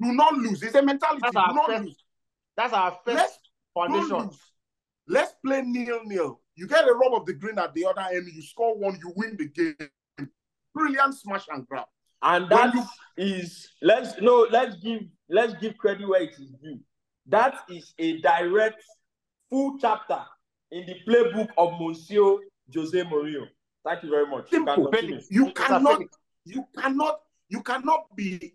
Do 0.00 0.12
not 0.12 0.34
lose. 0.34 0.62
It's 0.62 0.74
a 0.74 0.82
mentality. 0.82 1.20
That's 1.22 1.34
Do 1.34 1.40
our 1.40 1.54
not 1.54 1.66
first 1.66 1.84
lose. 1.84 2.04
That's 2.56 2.72
our 2.72 2.98
first 3.04 3.16
Let's 3.16 3.38
foundation. 3.74 4.08
don't 4.08 4.26
lose. 4.26 4.40
Let's 5.08 5.34
play 5.44 5.62
nil 5.62 6.00
nil. 6.04 6.40
You 6.54 6.66
get 6.66 6.88
a 6.88 6.92
rub 6.92 7.14
of 7.14 7.26
the 7.26 7.34
green 7.34 7.58
at 7.58 7.74
the 7.74 7.86
other 7.86 8.04
end. 8.12 8.28
You 8.32 8.42
score 8.42 8.78
one. 8.78 8.98
You 9.02 9.12
win 9.16 9.36
the 9.36 9.48
game. 9.48 10.28
Brilliant 10.74 11.14
smash 11.14 11.46
and 11.50 11.66
grab. 11.66 11.86
And 12.22 12.48
When 12.48 12.70
that 12.70 12.86
is 13.16 13.68
let's 13.82 14.20
no 14.20 14.46
let's 14.50 14.76
give 14.76 15.02
let's 15.28 15.54
give 15.54 15.76
credit 15.78 16.06
where 16.06 16.22
it 16.22 16.30
is 16.38 16.50
due. 16.62 16.78
That 17.26 17.60
is 17.68 17.94
a 17.98 18.20
direct 18.20 18.82
full 19.48 19.78
chapter 19.80 20.20
in 20.70 20.86
the 20.86 20.96
playbook 21.08 21.48
of 21.58 21.80
Monsieur 21.80 22.36
Jose 22.74 23.02
Mourinho. 23.04 23.46
Thank 23.84 24.02
you 24.02 24.10
very 24.10 24.26
much. 24.26 24.52
You 24.52 24.64
can 24.64 24.76
Simple. 24.76 25.24
You 25.30 25.52
cannot. 25.52 26.02
You 26.44 26.66
cannot. 26.76 27.20
You 27.48 27.62
cannot 27.62 28.14
be. 28.16 28.54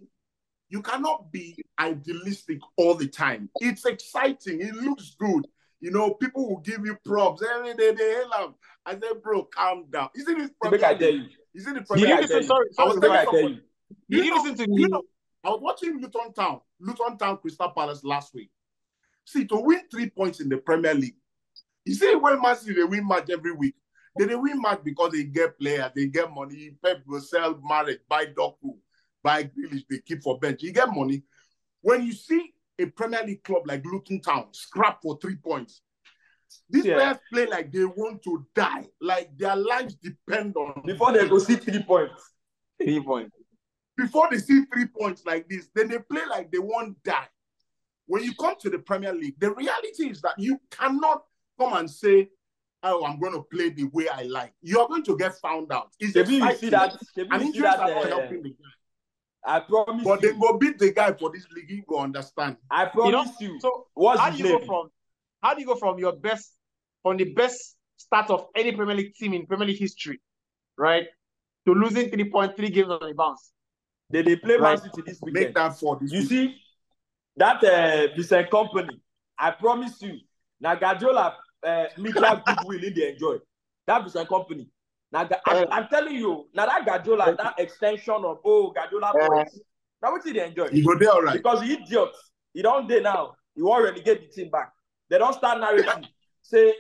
You 0.70 0.82
cannot 0.82 1.32
be 1.32 1.64
idealistic 1.80 2.60
all 2.76 2.96
the 2.96 3.08
time. 3.08 3.50
It's 3.62 3.86
exciting. 3.86 4.62
It 4.62 4.74
looks 4.76 5.16
good. 5.20 5.46
You 5.80 5.92
know, 5.92 6.16
people 6.16 6.50
will 6.50 6.62
give 6.62 6.86
you 6.86 6.98
props 7.06 7.44
every 7.44 7.76
day. 7.76 7.94
They 7.94 8.12
hail 8.12 8.30
them. 8.38 8.56
I 8.86 8.94
said, 8.94 9.22
bro, 9.22 9.44
calm 9.44 9.86
down. 9.92 10.10
Is 10.16 10.28
it 10.28 10.52
I 10.64 10.70
Premier 10.70 11.12
you. 11.12 11.28
Is 11.54 11.68
it 11.68 11.88
Premier 11.88 12.08
you 12.08 12.14
I 12.16 12.20
listen? 12.22 12.38
you. 12.38 12.44
Sorry, 12.44 12.68
I 12.80 12.84
was 12.86 13.00
telling 13.00 13.16
I 13.16 13.38
you. 13.38 13.60
You 14.08 14.30
know- 14.30 14.42
listen 14.42 14.56
to 14.56 14.66
you 14.68 14.88
know, 14.90 15.04
I 15.44 15.50
was 15.50 15.60
watching 15.62 16.02
Luton 16.02 16.34
Town, 16.34 16.62
Luton 16.80 17.18
Town 17.20 17.38
Crystal 17.38 17.70
Palace 17.70 18.04
last 18.04 18.34
week. 18.34 18.50
See, 19.26 19.46
to 19.46 19.58
win 19.58 19.82
three 19.92 20.10
points 20.10 20.40
in 20.40 20.50
the 20.50 20.58
Premier 20.58 20.96
League, 20.96 21.18
you 21.86 21.94
see, 21.94 22.16
when 22.16 22.42
Man 22.42 22.56
City 22.56 22.74
they 22.74 22.84
win 22.84 23.08
match 23.08 23.30
every 23.30 23.52
week, 23.52 23.76
they, 24.18 24.26
they 24.26 24.36
win 24.36 24.62
match 24.62 24.82
because 24.84 25.12
they 25.12 25.24
get 25.26 25.60
players, 25.60 25.92
they 25.96 26.08
get 26.08 26.32
money. 26.34 26.76
Pep 26.84 27.02
will 27.06 27.22
sell 27.22 27.60
marriage, 27.64 28.00
buy 28.08 28.26
Doku, 28.26 28.76
buy 29.24 29.44
Grealish, 29.44 29.86
they 29.90 30.00
keep 30.00 30.24
for 30.24 30.40
bench. 30.40 30.64
You 30.64 30.72
get 30.72 30.90
money. 30.94 31.24
When 31.82 32.04
you 32.06 32.14
see 32.14 32.54
a 32.80 32.86
Premier 32.88 33.24
League 33.26 33.44
club 33.44 33.64
like 33.66 33.84
Luton 33.86 34.22
Town 34.22 34.48
scrap 34.52 35.02
for 35.02 35.18
three 35.22 35.36
points, 35.36 35.82
these 36.70 36.86
Yeah. 36.86 36.96
players 36.96 37.18
play 37.32 37.46
like 37.48 37.72
they 37.72 37.86
want 37.86 38.24
to 38.24 38.46
die, 38.56 38.86
like 39.02 39.38
their 39.38 39.56
lives 39.56 39.96
depend 39.96 40.56
on 40.56 40.82
Before 40.86 41.12
they 41.12 41.28
go 41.28 41.38
see 41.40 41.56
three 41.56 41.84
points. 41.84 42.32
three 42.82 43.02
points. 43.04 43.36
before 43.98 44.28
they 44.32 44.38
see 44.40 44.66
three 44.74 44.88
points 44.88 45.24
like 45.26 45.48
this, 45.48 45.70
then 45.74 45.88
they 45.88 46.00
play 46.00 46.26
like 46.30 46.52
they 46.52 46.60
won't 46.60 47.02
die. 47.04 47.28
When 48.08 48.24
you 48.24 48.34
come 48.36 48.56
to 48.60 48.70
the 48.70 48.80
Premier 48.80 49.14
League, 49.14 49.40
the 49.40 49.52
reality 49.54 50.10
is 50.10 50.22
that 50.22 50.36
you 50.38 50.60
cannot 50.70 51.24
come 51.60 51.74
and 51.74 51.90
say, 51.90 52.30
"Oh, 52.86 53.04
I'm 53.06 53.20
going 53.20 53.34
to 53.34 53.42
play 53.42 53.70
the 53.70 53.86
way 53.86 54.08
I 54.08 54.24
like." 54.24 54.54
You 54.62 54.80
are 54.80 54.88
going 54.88 55.04
to 55.04 55.18
get 55.18 55.36
found 55.40 55.72
out. 55.74 55.90
It's 56.00 56.14
Shebi 56.16 56.40
you 56.40 56.56
see 56.56 56.70
that. 56.70 56.94
Shebi 57.18 57.28
and 57.32 57.42
you 57.42 57.52
see 57.52 57.58
injuries 57.58 57.64
that. 57.64 57.80
are 57.80 57.90
not 57.96 58.06
uh, 58.06 58.08
helping 58.08 58.44
the 58.44 58.50
guy. 58.50 58.56
I 59.48 59.60
promise 59.60 60.04
you. 60.06 60.12
But 60.12 60.22
they 60.22 60.30
you. 60.30 60.40
go 60.40 60.58
beat 60.58 60.80
the 60.80 60.92
guy 60.92 61.14
for 61.14 61.32
this 61.32 61.46
league. 61.52 61.70
You 61.70 61.84
go 61.88 62.00
understand. 62.00 62.58
I 62.72 62.90
You 62.96 63.12
know, 63.12 63.24
promise 63.24 63.42
you. 63.42 63.60
so 63.60 63.88
What's 63.94 64.20
how 64.20 64.30
do 64.30 64.38
his 64.38 64.48
you 64.48 64.60
go 64.60 64.66
from 64.66 64.90
how 65.42 65.54
do 65.54 65.62
you 65.62 65.68
go 65.68 65.76
from 65.76 66.00
your 66.00 66.14
best 66.14 66.54
from 67.04 67.18
the 67.18 67.34
best 67.34 67.76
start 67.98 68.30
of 68.30 68.48
any 68.56 68.72
Premier 68.72 68.96
League 68.96 69.14
team 69.14 69.34
in 69.34 69.46
Premier 69.46 69.68
League 69.68 69.80
history, 69.80 70.20
right, 70.78 71.06
to 71.68 71.74
losing 71.74 72.10
three 72.10 72.30
point 72.32 72.56
three 72.56 72.70
games 72.70 72.90
on 72.90 73.00
the 73.02 73.14
bounce? 73.14 73.52
They 74.10 74.22
they 74.24 74.36
play 74.36 74.58
Man 74.58 74.64
Right. 74.64 74.80
City 74.82 75.02
this 75.06 75.20
Make 75.24 75.54
that 75.56 75.78
for 75.80 75.98
this. 76.00 76.12
You 76.12 76.20
week. 76.22 76.30
see, 76.30 76.56
that 77.38 77.64
uh, 77.64 78.08
Vincent 78.16 78.50
Kompany, 78.50 79.00
I 79.38 79.52
promise 79.52 80.02
you, 80.02 80.18
now 80.60 80.74
Guardiola 80.76 81.38
uh, 81.66 81.86
mutual 81.98 82.42
goodwill 82.46 82.84
in 82.84 82.94
the 82.94 83.12
enjoy. 83.12 83.38
That 83.88 84.02
Vincent 84.04 84.30
Kompany. 84.30 84.68
Now. 85.12 85.28
I, 85.46 85.66
am 85.72 85.88
telling 85.90 86.16
you, 86.16 86.48
now 86.54 86.66
that 86.66 86.86
Guardiola, 86.86 87.36
that 87.38 87.56
extension 87.60 88.16
of 88.16 88.40
oh 88.44 88.72
Guardiola 88.72 89.14
Eh. 89.16 89.28
points, 89.28 89.60
now 90.02 90.12
what 90.12 90.24
did 90.24 90.36
they 90.36 90.46
enjoy? 90.46 90.68
you 90.72 90.86
go 90.86 90.98
there 90.98 91.12
all 91.12 91.22
right. 91.22 91.38
Because 91.38 91.62
the 91.62 91.72
idiot, 91.72 92.10
he 92.54 92.62
don't 92.62 92.88
day 92.88 93.00
now, 93.02 93.36
he 93.56 93.62
won't 93.62 93.84
relegate 93.84 94.22
the 94.22 94.28
team 94.28 94.50
back. 94.52 94.72
They 95.10 95.18
don't 95.18 95.34
start 95.34 95.60
narrative. 95.60 96.10
Say 96.42 96.74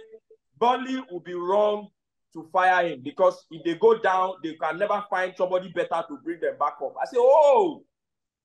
Burnley 0.60 1.02
will 1.12 1.20
be 1.20 1.34
wrong 1.34 1.90
to 2.34 2.50
fire 2.52 2.88
him 2.90 3.02
because 3.02 3.46
if 3.50 3.64
they 3.64 3.76
go 3.76 3.98
down, 3.98 4.34
they 4.44 4.54
can 4.56 4.78
never 4.78 5.04
find 5.10 5.34
somebody 5.38 5.70
better 5.70 6.04
to 6.08 6.18
bring 6.24 6.40
them 6.40 6.58
back 6.60 6.74
up. 6.84 6.94
I 7.02 7.06
say, 7.06 7.18
oh, 7.18 7.84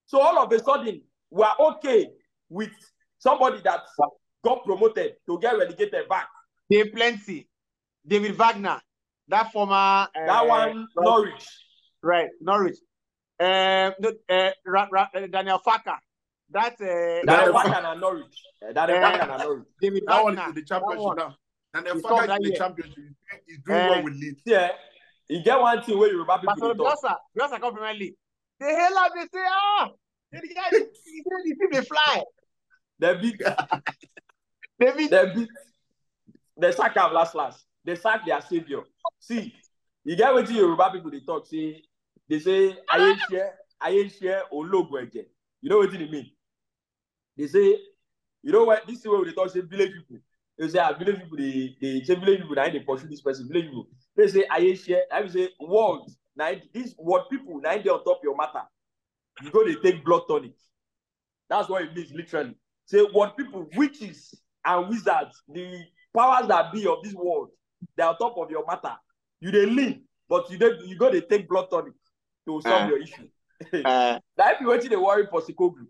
so 0.06 0.20
all 0.20 0.38
of 0.38 0.52
a 0.52 0.58
sudden 0.62 1.02
we 1.30 1.42
are 1.42 1.56
okay 1.58 2.08
with 2.48 2.70
somebody 3.18 3.60
that 3.64 3.80
got 4.42 4.64
promoted 4.64 5.16
to 5.26 5.38
get 5.40 5.52
relegated 5.56 6.08
back. 6.08 6.28
They 6.68 6.84
plenty. 6.84 7.48
David 8.06 8.36
Wagner, 8.36 8.80
that 9.28 9.52
former 9.52 9.74
uh, 9.74 10.08
That 10.14 10.46
one, 10.46 10.88
Norwich. 10.96 11.46
right, 12.02 12.28
Norwich. 12.40 12.76
Uh, 13.38 13.90
uh, 14.28 14.50
Ra- 14.66 14.88
Ra- 14.90 15.08
uh, 15.14 15.26
Daniel 15.26 15.58
Farke, 15.58 15.96
that 16.50 16.72
uh, 16.80 17.24
Daniel 17.26 17.48
is 17.48 17.54
Wagner 17.54 17.88
and 17.88 18.00
Norwich. 18.00 18.42
That 18.74 18.90
is 18.90 18.96
Eh. 18.96 19.18
And 19.20 19.42
Norwich. 19.42 19.66
David 19.80 20.02
That 20.06 20.24
one 20.24 20.36
Wagner. 20.36 20.48
is 20.50 20.54
the 20.54 20.60
that 20.62 20.68
championship 20.68 21.04
one. 21.04 21.16
now. 21.16 21.36
And 21.74 21.86
the 21.86 21.92
He 21.92 21.98
is 21.98 22.04
in 22.04 22.42
the 22.42 22.48
year. 22.48 22.56
championship. 22.58 22.96
He's 23.46 23.58
doing 23.66 23.78
well 23.88 24.02
with 24.04 24.14
Leeds. 24.14 24.42
Yeah, 24.46 24.68
you 25.28 25.42
get 25.42 25.60
one 25.60 25.82
thing 25.82 25.98
where 25.98 26.10
Yoruba 26.10 26.38
people 26.38 26.46
Barcelona 26.54 26.74
dey 26.74 26.84
talk. 26.84 26.98
Bielsa, 27.02 27.16
Bielsa 27.38 27.60
come 27.60 27.74
Premier 27.74 27.94
League. 27.94 28.14
They 28.58 28.66
hail 28.74 28.98
out, 28.98 29.10
they 29.14 29.22
say, 29.22 29.44
ah, 29.48 29.90
the 30.32 30.38
guy, 30.54 30.70
the, 30.70 30.78
the 30.78 31.56
team 31.60 31.68
they 31.72 31.80
fly. 31.84 32.22
They 32.98 33.14
beat 33.16 33.40
David, 34.80 35.10
they 35.10 35.34
beat 35.34 35.48
they 36.56 36.72
sack 36.72 36.96
am 36.96 37.12
last 37.12 37.34
last. 37.34 37.64
They 37.84 37.94
sack 37.96 38.24
their 38.26 38.40
saviour 38.40 38.84
see 39.18 39.54
you 40.04 40.16
get 40.16 40.32
wetin 40.34 40.56
yoruba 40.56 40.90
people 40.92 41.10
they 41.10 41.20
talk 41.20 41.46
say 41.46 41.82
they 42.28 42.38
say 42.38 42.76
aye 42.90 43.16
share 43.28 43.54
aye 43.80 44.08
share 44.08 44.42
ologun 44.52 45.02
eje 45.06 45.26
you 45.62 45.68
know 45.70 45.78
wetin 45.80 46.00
e 46.02 46.10
mean? 46.10 46.30
They 47.36 47.46
say 47.46 47.78
you 48.42 48.52
know 48.52 48.64
what 48.64 48.86
this 48.86 48.98
is 49.00 49.06
wey 49.06 49.24
they 49.24 49.32
talk 49.32 49.50
say 49.50 49.60
village 49.60 49.92
people. 49.92 50.22
They 50.58 50.68
say 50.68 50.78
ah 50.78 50.92
village 50.92 51.20
people 51.20 51.36
dey 51.36 51.76
dey 51.80 52.02
say 52.04 52.14
village 52.14 52.40
people 52.40 52.58
im 52.58 52.72
dey 52.72 52.80
pursue 52.80 53.08
this 53.08 53.20
person 53.20 53.48
village 53.48 53.66
people. 53.66 53.86
They 54.16 54.28
say 54.28 54.44
aye 54.50 54.74
share 54.74 55.02
I 55.12 55.22
be 55.22 55.28
say 55.28 55.48
word 55.60 56.02
na 56.36 56.48
im- 56.50 56.62
this 56.72 56.94
word 56.98 57.24
people 57.30 57.60
na 57.60 57.76
they 57.76 57.90
on 57.90 58.04
top 58.04 58.20
your 58.22 58.36
matter. 58.36 58.62
You 59.42 59.50
go 59.50 59.64
dey 59.64 59.76
take 59.82 60.04
blood 60.04 60.22
tonic. 60.28 60.54
That's 61.48 61.68
what 61.68 61.82
it 61.82 61.94
means 61.94 62.12
literally. 62.12 62.54
Say 62.86 63.02
word 63.14 63.30
people 63.36 63.66
witches 63.76 64.34
and 64.64 64.88
wizards 64.88 65.42
the 65.48 65.82
powers 66.14 66.46
that 66.48 66.72
be 66.72 66.86
of 66.86 67.02
this 67.02 67.14
world, 67.14 67.50
they're 67.96 68.06
on 68.08 68.16
top 68.18 68.36
of 68.38 68.50
your 68.50 68.64
matter. 68.66 68.94
You 69.40 69.50
they 69.50 69.66
lean, 69.66 70.04
but 70.28 70.50
you 70.50 70.58
don't 70.58 70.80
you 70.86 70.96
go 70.96 71.10
to 71.10 71.20
take 71.20 71.48
blood 71.48 71.68
tonic 71.70 71.94
to 72.46 72.60
solve 72.62 72.82
Uh, 72.84 72.88
your 72.88 73.02
issue. 73.02 73.28
Uh, 73.84 74.18
That 74.36 74.54
if 74.54 74.60
you 74.62 74.68
waiting 74.68 74.90
to 74.90 75.00
worry 75.00 75.26
for 75.26 75.42
Sikoglu. 75.42 75.84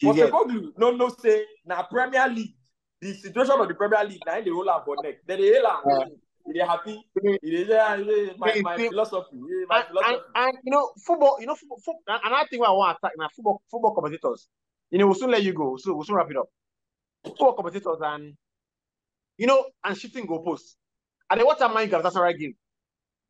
get- 0.00 0.14
Postecoglou 0.16 0.72
no 0.76 0.90
no 0.90 1.08
say 1.08 1.44
na 1.64 1.82
Premier 1.84 2.26
League. 2.28 2.54
The 3.00 3.14
situation 3.14 3.60
of 3.60 3.68
the 3.68 3.74
Premier 3.74 4.02
League 4.04 4.22
now 4.26 4.40
they 4.40 4.50
roll 4.50 4.68
out 4.68 4.84
for 4.84 4.96
neck. 5.02 5.16
Then 5.26 5.40
they 5.40 5.46
hail 5.52 5.66
am. 5.66 5.82
Uh, 5.88 6.04
They 6.46 6.52
dey 6.54 6.66
happy. 6.66 7.00
They 7.42 7.64
say 7.66 8.34
my 8.38 8.60
my 8.62 8.76
philosophy. 8.88 9.36
my 9.68 9.84
and, 9.86 9.86
and, 10.06 10.18
and 10.34 10.58
you 10.64 10.70
know, 10.72 10.90
football, 11.04 11.36
you 11.40 11.46
know, 11.46 11.54
football, 11.54 11.78
football, 11.84 12.18
another 12.24 12.48
thing 12.48 12.62
I 12.62 12.70
want 12.70 12.98
to 13.00 13.06
attack 13.06 13.16
now, 13.18 13.28
football, 13.34 13.62
football 13.70 13.94
commentators. 13.94 14.48
You 14.90 14.98
know, 14.98 15.06
we'll 15.06 15.14
soon 15.16 15.30
let 15.30 15.42
you 15.42 15.52
go. 15.52 15.76
So 15.76 15.94
we'll 15.94 16.04
soon 16.04 16.16
wrap 16.16 16.30
it 16.30 16.36
up. 16.36 16.48
Football 17.24 17.54
competitors 17.54 17.98
and 18.00 18.34
you 19.38 19.46
know, 19.46 19.64
and 19.84 19.96
shifting 19.96 20.26
goalposts. 20.26 20.74
And 21.30 21.40
then 21.40 21.46
what 21.46 21.58
time 21.58 21.74
man 21.74 21.88
Galatasaray 21.88 22.38
game? 22.38 22.54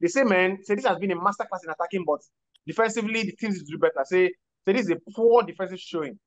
They 0.01 0.09
say, 0.09 0.25
man, 0.25 0.59
say 0.63 0.75
this 0.75 0.85
has 0.85 0.99
been 0.99 1.11
a 1.11 1.17
masterclass 1.17 1.65
in 1.65 1.71
attacking, 1.71 2.05
but 2.07 2.21
defensively 2.67 3.23
the 3.23 3.33
teams 3.33 3.57
need 3.57 3.67
to 3.67 3.73
do 3.73 3.79
better. 3.79 4.05
Say, 4.05 4.33
say 4.67 4.73
this 4.73 4.87
is 4.87 4.91
a 4.91 4.97
poor 5.15 5.43
defensive 5.43 5.81
showing. 5.81 6.19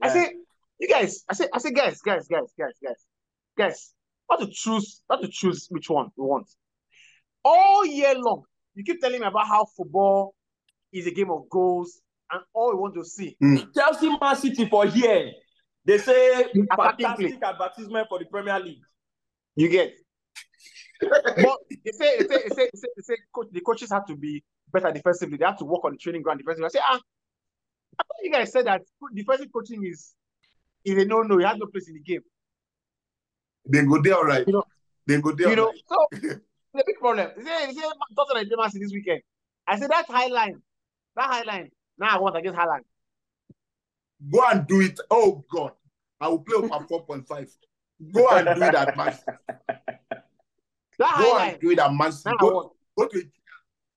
I 0.00 0.08
say, 0.08 0.32
you 0.78 0.88
guys, 0.88 1.24
I 1.28 1.34
say, 1.34 1.46
I 1.52 1.58
say, 1.58 1.72
guys, 1.72 2.00
guys, 2.00 2.26
guys, 2.26 2.52
guys, 2.58 2.72
guys, 2.82 3.06
guys, 3.58 3.94
not 4.30 4.40
to 4.40 4.48
choose, 4.50 5.02
not 5.10 5.20
to 5.20 5.28
choose 5.28 5.66
which 5.70 5.90
one 5.90 6.08
we 6.16 6.24
want. 6.24 6.48
All 7.44 7.84
year 7.84 8.14
long, 8.16 8.44
you 8.74 8.84
keep 8.84 9.00
telling 9.00 9.20
me 9.20 9.26
about 9.26 9.46
how 9.46 9.66
football 9.76 10.34
is 10.92 11.06
a 11.06 11.10
game 11.10 11.30
of 11.30 11.48
goals, 11.50 12.00
and 12.30 12.40
all 12.54 12.70
we 12.70 12.80
want 12.80 12.94
to 12.94 13.04
see. 13.04 13.36
Hmm. 13.38 13.56
Chelsea 13.74 14.08
Man 14.18 14.36
City 14.36 14.66
for 14.66 14.86
here. 14.86 15.32
They 15.90 15.98
say 15.98 16.44
fantastic 16.76 17.42
advertisement 17.42 18.08
for 18.08 18.20
the 18.20 18.24
Premier 18.26 18.60
League. 18.60 18.78
You 19.56 19.68
get. 19.68 19.92
but 21.00 21.58
they 21.84 21.90
say, 21.90 22.18
they 22.18 22.28
say, 22.28 22.28
they 22.28 22.48
say, 22.48 22.70
they 22.72 22.78
say, 22.78 22.88
they 22.96 23.02
say 23.02 23.16
coach, 23.34 23.48
the 23.50 23.60
coaches 23.60 23.90
have 23.90 24.06
to 24.06 24.14
be 24.14 24.44
better 24.72 24.92
defensively. 24.92 25.36
They 25.36 25.44
have 25.44 25.58
to 25.58 25.64
work 25.64 25.84
on 25.84 25.92
the 25.92 25.98
training 25.98 26.22
ground 26.22 26.38
defensively. 26.38 26.66
I 26.66 26.68
say, 26.68 26.78
ah, 26.80 27.00
I 27.98 28.02
thought 28.04 28.22
you 28.22 28.30
guys 28.30 28.52
said 28.52 28.66
that 28.68 28.82
defensive 29.12 29.48
coaching 29.52 29.84
is 29.84 30.14
is 30.84 30.96
a 31.02 31.06
no 31.06 31.22
no. 31.22 31.40
It 31.40 31.46
has 31.46 31.56
no 31.56 31.66
place 31.66 31.88
in 31.88 31.94
the 31.94 32.00
game. 32.02 32.20
They 33.66 33.84
go 33.84 34.00
there, 34.00 34.14
all 34.14 34.24
right. 34.24 34.46
You 34.46 34.52
know- 34.52 34.64
they 35.08 35.20
go 35.20 35.32
there. 35.32 35.50
you 35.50 35.56
know, 35.56 35.72
all 35.88 36.08
right. 36.12 36.22
so 36.22 36.28
it's 36.28 36.34
a 36.74 36.84
big 36.86 37.00
problem. 37.00 37.30
They 37.36 37.42
say, 37.42 37.66
they 37.66 37.72
say 37.72 37.82
Tottenham 38.14 38.42
and 38.42 38.52
Man 38.56 38.70
City 38.70 38.84
this 38.84 38.92
weekend. 38.92 39.22
I 39.66 39.76
said 39.76 39.90
that 39.90 40.06
high 40.06 40.28
line, 40.28 40.62
that 41.16 41.30
high 41.30 41.42
line. 41.42 41.70
Now 41.98 42.16
I 42.16 42.20
want 42.20 42.36
against 42.36 42.56
Haaland. 42.56 42.82
Go 44.30 44.44
and 44.46 44.66
do 44.66 44.80
it. 44.82 45.00
Oh 45.10 45.44
God, 45.50 45.72
I 46.20 46.28
will 46.28 46.40
play 46.40 46.56
over 46.56 46.84
four 46.86 47.04
point 47.06 47.26
five. 47.26 47.50
Go 48.12 48.28
and 48.30 48.54
do 48.54 48.62
it 48.62 48.74
at 48.74 48.96
Man. 48.96 49.16
That 50.98 51.08
high 51.08 51.24
Go 51.24 51.32
line. 51.32 51.50
and 51.52 51.60
do 51.60 51.70
it 51.70 51.78
at 51.78 51.94
Man 51.94 52.12
City. 52.12 52.36
Go, 52.40 52.50
want. 52.50 52.72
go 52.98 53.06
to. 53.08 53.22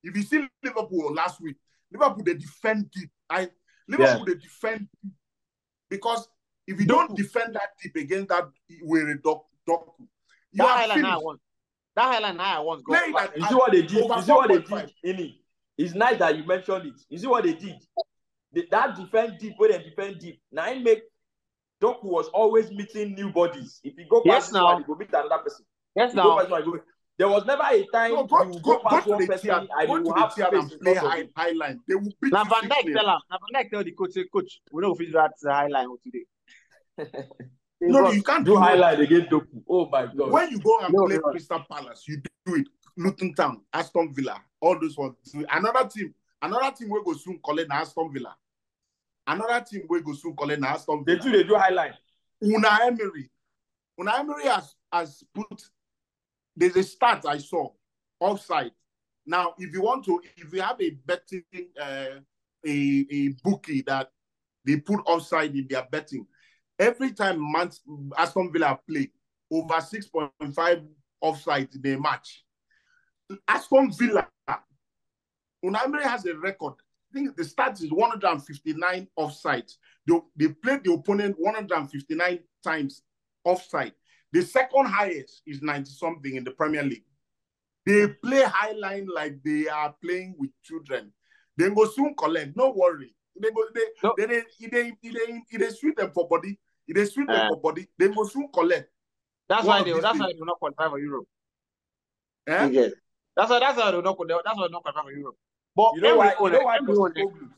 If 0.03 0.15
you 0.15 0.23
see 0.23 0.47
Liverpool 0.63 1.13
last 1.13 1.41
week, 1.41 1.57
Liverpool 1.91 2.23
they 2.23 2.33
defend 2.35 2.89
deep. 2.91 3.09
I 3.29 3.49
Liverpool 3.87 4.25
they 4.25 4.35
defend 4.35 4.87
deep 5.03 5.13
because 5.89 6.27
if 6.65 6.79
you 6.79 6.85
don't 6.85 7.15
defend 7.15 7.55
that 7.55 7.69
deep 7.81 7.95
against 7.95 8.29
that 8.29 8.49
weary 8.81 9.17
doc, 9.23 9.45
doc, 9.67 9.93
you 10.51 10.63
That 10.63 10.67
are 10.67 10.77
high 10.77 10.85
line 10.85 11.01
now 11.01 11.19
I 11.19 11.21
want. 11.23 11.41
That 11.95 12.01
high 12.13 12.19
line 12.19 12.37
now 12.37 12.57
I 12.57 12.59
want. 12.59 12.83
Go. 12.85 12.93
Play 12.93 13.11
that- 13.11 13.37
You 13.37 13.45
see 13.45 13.55
what 13.55 13.71
they 13.71 13.81
did? 13.81 13.91
You 13.91 14.21
see 14.21 14.31
what 14.31 14.49
they 14.49 14.59
did, 14.59 14.93
Ini? 15.05 15.35
It's 15.77 15.93
nice 15.95 16.19
that 16.19 16.37
you 16.37 16.43
mentioned 16.45 16.85
it. 16.87 17.01
You 17.09 17.17
see 17.17 17.27
what 17.27 17.43
they 17.43 17.53
did? 17.53 17.75
The, 18.53 18.67
that 18.69 18.95
defend 18.95 19.39
deep, 19.39 19.53
where 19.57 19.71
they 19.71 19.83
defend 19.83 20.19
deep. 20.19 20.39
Now 20.51 20.69
it 20.71 20.81
make 20.81 21.01
Doku 21.83 22.03
was 22.05 22.27
always 22.29 22.71
meeting 22.71 23.13
new 23.13 23.29
bodies. 23.29 23.81
If 23.83 23.97
you 23.97 24.05
go 24.09 24.21
past 24.21 24.25
Yes, 24.25 24.43
this 24.45 24.53
now. 24.53 24.65
one, 24.65 24.79
you 24.79 24.85
go 24.87 24.95
meet 24.95 25.09
another 25.09 25.43
person. 25.43 25.65
Yes, 25.95 26.13
You 26.13 26.21
go 26.21 26.29
now. 26.29 26.37
past 26.39 26.49
one, 26.51 26.65
you 26.65 26.71
go. 26.71 26.79
There 27.19 27.27
was 27.29 27.45
never 27.45 27.63
a 27.69 27.85
time 27.93 28.11
No, 28.11 28.23
go, 28.23 28.43
you 28.43 28.51
go, 28.53 28.59
go 28.59 28.77
go 28.77 28.89
past 28.89 29.03
to 29.03 29.09
one 29.11 29.19
the 29.21 29.27
person 29.27 29.41
tier, 29.49 29.55
and 29.55 29.87
go 29.87 29.95
you 29.95 29.99
to 29.99 30.03
will 30.07 30.13
the 30.15 30.19
have 30.21 30.33
tier 30.35 30.45
space 30.47 30.71
and 30.71 30.81
play 30.81 30.95
high, 30.95 31.17
it. 31.19 31.31
high 31.35 31.51
line. 31.51 31.79
They 31.87 31.95
will 31.95 32.11
beat 32.21 32.31
Now 32.33 32.43
you 32.43 32.49
Van 32.49 32.69
Dijk 32.69 32.93
tell 32.93 33.07
him. 33.09 33.19
Now 33.29 33.37
Van 33.53 33.63
Dijk 33.63 33.69
tell 33.69 33.83
the 33.83 33.91
coach, 33.91 34.11
say, 34.13 34.25
coach, 34.33 34.61
we 34.71 34.81
know 34.81 34.93
if 34.93 34.99
we 34.99 35.05
do 35.07 35.11
that 35.11 35.33
uh, 35.47 35.53
high 35.53 35.67
line 35.67 35.87
today. 36.03 36.25
No, 37.85 37.99
no, 37.99 38.11
you 38.11 38.23
can't 38.23 38.45
Do 38.45 38.51
do 38.51 38.57
it. 38.57 38.61
highlight 38.61 39.01
against 39.01 39.29
Doku. 39.29 39.61
Oh 39.67 39.89
my 39.89 40.05
god. 40.05 40.31
When 40.31 40.49
you 40.51 40.59
go 40.59 40.79
and 40.79 40.93
No, 40.93 41.05
play 41.05 41.17
no. 41.17 41.31
Crystal 41.31 41.65
Palace, 41.69 42.05
you 42.07 42.21
do 42.45 42.55
it. 42.55 42.67
Luton 42.95 43.33
Town, 43.33 43.61
Aston 43.73 44.13
Villa, 44.13 44.39
all 44.61 44.79
those 44.79 44.97
ones. 44.97 45.15
Another 45.51 45.89
team, 45.89 46.13
another 46.41 46.73
team 46.73 46.89
will 46.89 47.03
go 47.03 47.11
soon 47.13 47.39
calling 47.39 47.65
Aston 47.69 48.09
Villa. 48.13 48.37
Another 49.25 49.63
team 49.65 49.83
will 49.89 50.01
go 50.01 50.13
soon 50.13 50.35
calling 50.35 50.63
Aston 50.63 51.03
Villa. 51.05 51.17
they 51.17 51.23
do 51.23 51.31
they 51.31 51.43
do 51.43 51.55
highlight. 51.55 51.93
Unai 52.43 52.87
Emery. 52.87 53.29
Unai 53.99 54.19
Emery 54.19 54.43
has, 54.45 54.75
has 54.91 55.23
put 55.33 55.63
there's 56.55 56.75
a 56.75 56.83
stat 56.83 57.25
I 57.27 57.37
saw 57.37 57.69
offside. 58.19 58.71
Now, 59.25 59.53
if 59.57 59.73
you 59.73 59.81
want 59.81 60.05
to, 60.05 60.21
if 60.37 60.53
you 60.53 60.61
have 60.61 60.79
a 60.81 60.89
betting 60.91 61.43
uh, 61.79 62.19
a, 62.65 63.05
a 63.11 63.29
bookie 63.43 63.81
that 63.83 64.11
they 64.65 64.77
put 64.77 65.01
offside 65.05 65.55
in 65.55 65.67
their 65.69 65.87
betting, 65.89 66.27
every 66.77 67.11
time 67.13 67.39
Man- 67.51 67.71
Aston 68.17 68.51
Villa 68.51 68.77
play 68.87 69.09
over 69.51 69.75
6.5 69.75 70.85
offside 71.21 71.69
in 71.83 71.93
a 71.93 71.99
match, 71.99 72.43
Aston 73.47 73.91
Villa, 73.91 74.27
Unai 75.65 75.85
Emery 75.85 76.03
has 76.03 76.25
a 76.25 76.35
record. 76.37 76.73
I 77.13 77.19
think 77.19 77.35
the 77.37 77.43
stat 77.43 77.79
is 77.81 77.91
159 77.91 79.07
offsides. 79.19 79.73
They, 80.07 80.19
they 80.35 80.47
played 80.47 80.83
the 80.83 80.93
opponent 80.93 81.35
159 81.37 82.39
times 82.63 83.03
offside. 83.43 83.93
The 84.31 84.41
second 84.41 84.85
highest 84.87 85.43
is 85.45 85.61
90 85.61 85.91
something 85.91 86.35
in 86.35 86.43
the 86.43 86.51
Premier 86.51 86.81
League. 86.83 87.03
They 87.85 88.07
play 88.07 88.43
high 88.43 88.71
line 88.71 89.07
like 89.13 89.43
they 89.43 89.67
are 89.67 89.93
playing 90.03 90.35
with 90.39 90.49
children. 90.63 91.11
They 91.55 91.69
go 91.69 91.85
soon 91.85 92.15
collect, 92.15 92.57
no 92.57 92.71
worry. 92.75 93.15
They 93.39 93.51
go 93.51 93.63
they 93.75 93.81
No. 94.03 94.13
they 94.17 94.25
they 94.25 94.43
they, 94.59 94.91
they, 95.03 95.11
they, 95.51 95.57
they 95.57 95.69
sweet 95.69 95.97
them 95.97 96.11
for 96.13 96.27
body. 96.27 96.59
If 96.87 96.95
they 96.95 97.05
sweet 97.05 97.27
them 97.27 97.49
for 97.49 97.61
body, 97.61 97.87
they 97.99 98.07
go 98.07 98.23
soon 98.23 98.47
collect. 98.53 98.89
That's 99.47 99.65
One 99.65 99.79
why 99.79 99.83
they. 99.83 99.91
That's 99.99 100.13
days. 100.13 100.19
why 100.21 100.27
they 100.33 100.39
will 100.39 100.45
not 100.47 100.59
qualify 100.59 100.89
for 100.89 100.99
Europe. 100.99 101.27
Eh? 102.47 102.69
Yes. 102.71 102.91
That's 103.35 103.49
why. 103.49 103.59
That's 103.59 103.77
why 103.77 103.91
they 103.91 103.97
will 103.97 104.03
not. 104.03 104.17
That's 104.17 104.29
why 104.29 104.53
they 104.55 104.57
will 104.63 104.69
not 104.69 104.81
qualify 104.83 105.01
for 105.03 105.11
Europe. 105.11 105.35
But 105.75 105.91
You 105.95 106.01
know 106.01 106.17
why? 106.17 106.25
You 106.25 106.31
everyone- 106.31 106.51
know 106.51 106.59
why 106.65 106.75
everyone- 106.77 107.13
Postecoglou? 107.13 107.49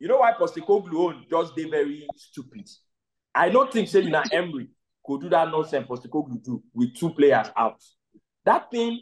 You 0.00 0.08
know 0.08 0.18
why 0.18 0.32
Postecoglou 0.32 0.94
own 0.94 1.26
just 1.30 1.56
they 1.56 1.64
very 1.64 2.06
stupid. 2.16 2.68
I 3.34 3.48
don't 3.50 3.72
think 3.72 3.88
saying 3.88 4.10
that 4.12 4.32
Emery 4.32 4.68
could 5.04 5.20
do 5.22 5.28
that 5.30 5.48
nonsense 5.50 5.86
Postecoglou 5.86 6.42
do 6.42 6.62
with 6.74 6.94
two 6.94 7.10
players 7.10 7.48
out. 7.56 7.82
That 8.44 8.70
thing, 8.70 8.98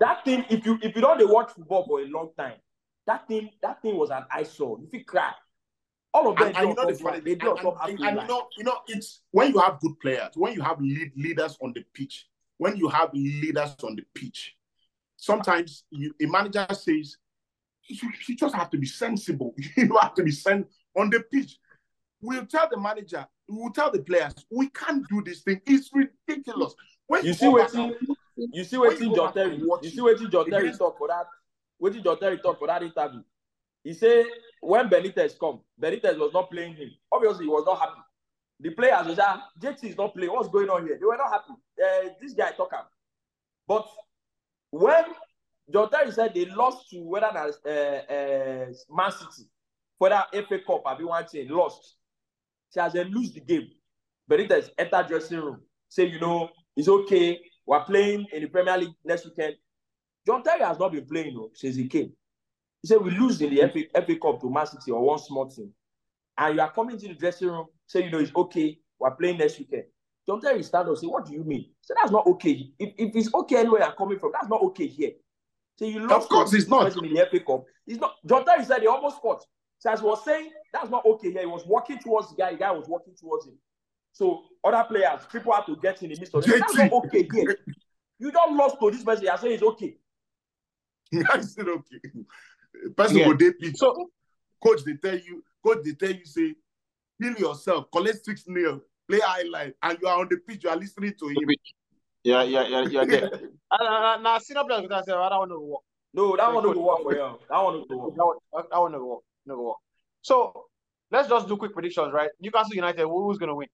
that 0.00 0.24
thing. 0.24 0.44
If 0.50 0.66
you 0.66 0.78
if 0.82 0.94
you 0.94 1.00
don't 1.00 1.30
watch 1.30 1.52
football 1.52 1.86
for 1.86 2.00
a 2.00 2.04
long 2.06 2.30
time, 2.36 2.58
that 3.06 3.26
thing 3.26 3.50
that 3.62 3.80
thing 3.82 3.96
was 3.96 4.10
an 4.10 4.24
eyesore. 4.30 4.78
You 4.80 4.88
feel 4.88 5.04
cry. 5.06 5.32
All 6.14 6.28
of 6.28 6.36
them 6.36 6.48
And, 6.48 6.56
and 6.56 6.68
you 6.68 6.74
know 6.74 6.86
the 6.86 6.94
funny, 6.94 7.20
They 7.20 7.34
do 7.36 7.50
on 7.52 7.58
and, 7.88 7.98
and, 7.98 8.08
and 8.08 8.20
you 8.20 8.28
know, 8.28 8.48
you 8.58 8.64
know, 8.64 8.78
it's 8.86 9.22
when 9.30 9.50
you 9.52 9.58
have 9.60 9.80
good 9.80 9.98
players, 9.98 10.30
when 10.34 10.52
you 10.52 10.60
have 10.60 10.78
lead 10.78 11.10
leaders 11.16 11.56
on 11.62 11.72
the 11.72 11.82
pitch, 11.94 12.28
when 12.58 12.76
you 12.76 12.88
have 12.88 13.14
leaders 13.14 13.74
on 13.82 13.96
the 13.96 14.02
pitch, 14.14 14.54
sometimes 15.16 15.84
you, 15.88 16.12
a 16.20 16.26
manager 16.26 16.66
says 16.74 17.16
you, 17.88 18.10
you 18.28 18.36
just 18.36 18.54
have 18.54 18.70
to 18.70 18.78
be 18.78 18.86
sensible. 18.86 19.54
You 19.76 19.96
have 20.00 20.14
to 20.14 20.22
be 20.22 20.30
sen 20.30 20.64
on 20.96 21.10
the 21.10 21.20
pitch. 21.20 21.58
We'll 22.20 22.46
tell 22.46 22.68
the 22.70 22.78
manager, 22.78 23.26
we'll 23.48 23.72
tell 23.72 23.90
the 23.90 24.00
players, 24.00 24.34
we 24.50 24.68
can't 24.70 25.06
do 25.08 25.22
this 25.22 25.42
thing. 25.42 25.60
It's 25.66 25.90
ridiculous. 25.92 26.74
When 27.06 27.24
You 27.24 27.34
see 27.34 27.48
what 27.48 27.74
You 28.36 28.64
see 28.64 28.78
what 28.78 29.00
you 29.00 29.14
John 29.14 29.32
Terry. 29.34 29.56
You 29.56 29.90
see 29.90 30.00
what 30.00 30.30
John 30.30 30.48
Terry 30.48 30.72
talk 30.72 30.98
for 30.98 31.08
that. 31.08 31.26
What 31.78 32.00
John 32.02 32.18
Terry 32.18 32.38
talk 32.38 32.58
for 32.58 32.68
that 32.68 32.82
interview? 32.82 33.22
He 33.82 33.92
say 33.92 34.24
when 34.60 34.88
Benitez 34.88 35.38
come, 35.38 35.60
Benitez 35.80 36.16
was 36.16 36.32
not 36.32 36.50
playing 36.50 36.74
him. 36.74 36.90
Obviously, 37.10 37.46
he 37.46 37.50
was 37.50 37.64
not 37.66 37.80
happy. 37.80 38.00
The 38.60 38.70
players 38.70 39.06
was 39.08 39.16
that 39.16 39.40
JT 39.60 39.84
is 39.90 39.96
not 39.96 40.14
playing. 40.14 40.32
What's 40.32 40.48
going 40.48 40.70
on 40.70 40.86
here? 40.86 40.96
They 40.98 41.04
were 41.04 41.16
not 41.16 41.32
happy. 41.32 41.52
Uh, 41.82 42.10
this 42.20 42.32
guy 42.32 42.52
talk 42.52 42.70
am. 42.72 42.84
But 43.66 43.88
when 44.70 45.04
Terry 45.72 46.10
said 46.12 46.32
they 46.34 46.46
lost 46.46 46.90
to 46.90 47.00
whether 47.02 47.30
that's 47.32 47.58
uh, 47.64 48.12
uh, 48.12 48.66
Man 48.90 49.12
City 49.12 49.48
for 49.98 50.08
that 50.08 50.34
FA 50.48 50.58
Cup, 50.66 50.82
I 50.84 50.96
be 50.96 51.04
one 51.04 51.24
thing 51.26 51.48
lost. 51.48 51.96
As 52.76 52.92
they 52.94 53.04
lose 53.04 53.32
the 53.32 53.40
game, 53.40 53.68
Benitez 54.28 54.70
enter 54.76 55.04
dressing 55.06 55.38
room, 55.38 55.60
say, 55.88 56.06
you 56.06 56.18
know, 56.18 56.48
it's 56.76 56.88
okay. 56.88 57.38
We're 57.66 57.84
playing 57.84 58.26
in 58.32 58.42
the 58.42 58.48
Premier 58.48 58.78
League 58.78 58.94
next 59.04 59.26
weekend. 59.26 59.54
John 60.26 60.42
Terry 60.42 60.64
has 60.64 60.78
not 60.78 60.90
been 60.90 61.06
playing 61.06 61.34
no, 61.34 61.50
since 61.54 61.76
he 61.76 61.86
came. 61.86 62.12
He 62.82 62.88
said, 62.88 62.98
we 63.00 63.12
lose 63.12 63.40
in 63.40 63.54
the 63.54 63.60
FA, 63.68 64.02
FA 64.04 64.16
Cup 64.16 64.40
to 64.40 64.50
Man 64.50 64.66
City 64.66 64.90
or 64.90 65.02
one 65.02 65.18
small 65.18 65.48
team. 65.48 65.70
And 66.36 66.56
you 66.56 66.60
are 66.60 66.72
coming 66.72 66.98
to 66.98 67.06
the 67.06 67.14
dressing 67.14 67.48
room, 67.48 67.66
say, 67.86 68.04
you 68.04 68.10
know, 68.10 68.18
it's 68.18 68.34
okay. 68.34 68.78
We're 68.98 69.10
playing 69.12 69.38
next 69.38 69.58
weekend. 69.60 69.84
John 70.26 70.40
Terry 70.40 70.64
stand 70.64 70.88
up, 70.88 70.96
say, 70.96 71.06
what 71.06 71.26
do 71.26 71.32
you 71.32 71.44
mean? 71.44 71.66
Say, 71.80 71.94
that's 71.96 72.10
not 72.10 72.26
okay. 72.26 72.72
If, 72.78 72.94
if 72.98 73.14
it's 73.14 73.32
okay 73.34 73.58
anywhere 73.58 73.84
I'm 73.84 73.94
coming 73.96 74.18
from, 74.18 74.32
that's 74.32 74.48
not 74.48 74.62
okay 74.62 74.86
here. 74.88 75.12
So 75.76 75.84
you 75.86 76.00
lost 76.06 76.24
Of 76.24 76.28
course 76.28 76.50
to 76.50 76.56
it's 76.56 76.68
not. 76.68 76.84
person 76.84 77.04
in 77.04 77.14
the 77.14 77.26
FA 77.30 77.40
Cup. 77.40 77.64
It's 77.86 78.00
not. 78.00 78.14
John 78.26 78.44
Terry 78.44 78.64
said 78.64 78.80
he 78.82 78.86
almost 78.86 79.20
fought. 79.20 79.44
So 79.78 79.90
as 79.90 80.02
was 80.02 80.24
saying, 80.24 80.50
that's 80.72 80.90
not 80.90 81.04
okay 81.04 81.32
here. 81.32 81.40
He 81.40 81.46
was 81.46 81.66
walking 81.66 81.98
towards 81.98 82.30
the 82.30 82.36
guy. 82.36 82.52
The 82.52 82.58
guy 82.58 82.70
was 82.70 82.88
walking 82.88 83.14
towards 83.18 83.46
him. 83.46 83.54
So 84.12 84.42
other 84.62 84.84
players, 84.84 85.20
people 85.30 85.52
have 85.52 85.66
to 85.66 85.76
get 85.76 86.02
in 86.02 86.10
the 86.10 86.16
midst 86.18 86.34
of 86.34 86.46
it. 86.46 86.60
That's 86.60 86.74
not 86.76 86.92
okay 86.92 87.28
here. 87.32 87.56
You 88.18 88.30
don't 88.30 88.56
lost 88.56 88.78
to 88.80 88.90
this 88.90 89.02
person. 89.02 89.24
You're 89.24 89.36
saying 89.38 89.54
it's 89.54 89.62
okay. 89.62 89.96
I 91.30 91.40
said 91.40 91.66
okay. 91.68 92.00
Person 92.96 93.16
Yeah. 93.18 93.24
go 93.26 93.34
dey 93.34 93.52
pitch. 93.52 93.76
So 93.76 94.10
Coach, 94.62 94.84
they 94.84 94.94
tell 94.94 95.18
you, 95.18 95.42
coach, 95.64 95.78
they 95.84 95.92
tell 95.92 96.12
you, 96.14 96.24
say, 96.24 96.54
heal 97.18 97.32
yourself, 97.34 97.90
collect 97.90 98.24
six 98.24 98.44
nil, 98.46 98.80
play 99.08 99.18
high 99.18 99.42
highlight, 99.42 99.74
and 99.82 99.98
you 100.00 100.06
are 100.06 100.20
on 100.20 100.28
the 100.30 100.36
pitch, 100.36 100.62
you 100.62 100.70
are 100.70 100.76
listening 100.76 101.12
to 101.18 101.26
him. 101.28 101.36
Yeah, 102.24 102.42
yeah, 102.42 102.66
yeah, 102.68 102.84
yeah. 102.88 103.04
There. 103.04 103.30
Uh, 103.70 104.18
now, 104.20 104.38
senior 104.38 104.64
players 104.64 104.82
will 104.82 105.02
say, 105.02 105.12
I 105.12 105.28
don't 105.28 105.38
want 105.38 105.50
to 105.50 105.60
work. 105.60 105.80
No, 106.14 106.36
that 106.36 106.52
one 106.52 106.64
Coach, 106.64 106.76
will 106.76 106.84
work 106.84 107.02
for 107.02 107.12
you. 107.14 107.38
That 107.48 107.62
one 107.62 107.84
will 107.88 108.00
work. 108.00 108.14
That 108.16 108.24
one, 108.24 108.64
that 108.70 108.80
one 108.80 108.92
never 108.92 109.04
work. 109.06 109.20
Never 109.46 109.62
work. 109.62 109.76
So 110.20 110.66
let's 111.10 111.28
just 111.28 111.48
do 111.48 111.56
quick 111.56 111.72
predictions, 111.72 112.12
right? 112.12 112.30
Newcastle 112.40 112.74
United, 112.74 113.06
who's 113.06 113.38
gonna 113.38 113.54
win? 113.54 113.68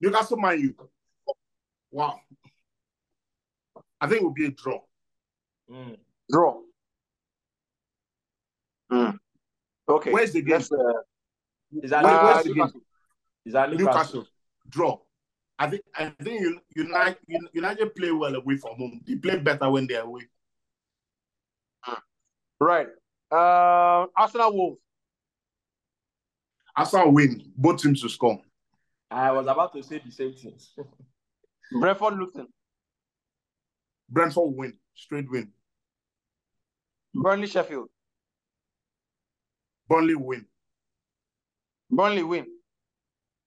Newcastle 0.00 0.38
Man 0.38 0.60
U. 0.60 0.74
Wow. 1.90 2.20
I 4.00 4.08
think 4.08 4.22
it 4.22 4.24
will 4.24 4.32
be 4.32 4.46
a 4.46 4.50
draw. 4.50 4.80
Mm. 5.70 5.96
Draw. 6.30 6.60
Hmm. 8.90 9.10
Okay. 9.88 10.10
Where's 10.10 10.32
the 10.32 10.42
game? 10.42 10.56
Uh, 10.56 11.02
Is 11.82 11.90
that 11.90 12.02
Where- 12.02 12.12
uh, 12.12 12.24
where's 12.24 12.44
the 12.44 12.54
game? 12.54 12.70
Is 13.44 13.52
that 13.52 13.70
Newcastle? 13.70 13.86
Newcastle. 13.86 14.26
Draw. 14.68 14.98
I 15.62 15.70
think 15.70 15.82
I 15.94 16.10
think 16.24 16.44
Un- 16.44 16.60
United 16.74 17.18
United 17.52 17.94
play 17.94 18.10
well 18.10 18.34
away 18.34 18.56
from 18.56 18.76
home. 18.76 19.00
They 19.06 19.14
play 19.14 19.38
better 19.38 19.70
when 19.70 19.86
they're 19.86 20.02
away. 20.02 20.22
Right. 22.58 22.88
Uh, 23.30 24.06
Arsenal 24.16 24.56
Wolves. 24.56 24.80
Arsenal 26.76 27.12
win. 27.12 27.44
Both 27.56 27.82
teams 27.82 28.02
to 28.02 28.08
score. 28.08 28.40
I 29.08 29.30
was 29.30 29.46
about 29.46 29.72
to 29.74 29.82
say 29.84 30.02
the 30.04 30.10
same 30.10 30.32
thing. 30.32 30.54
Brentford 31.80 32.18
Luton. 32.18 32.48
Brentford 34.08 34.56
win. 34.56 34.72
Straight 34.94 35.30
win. 35.30 35.52
Burnley 37.14 37.46
Sheffield. 37.46 37.88
Burnley 39.88 40.16
win. 40.16 40.44
Burnley 41.88 42.24
win. 42.24 42.46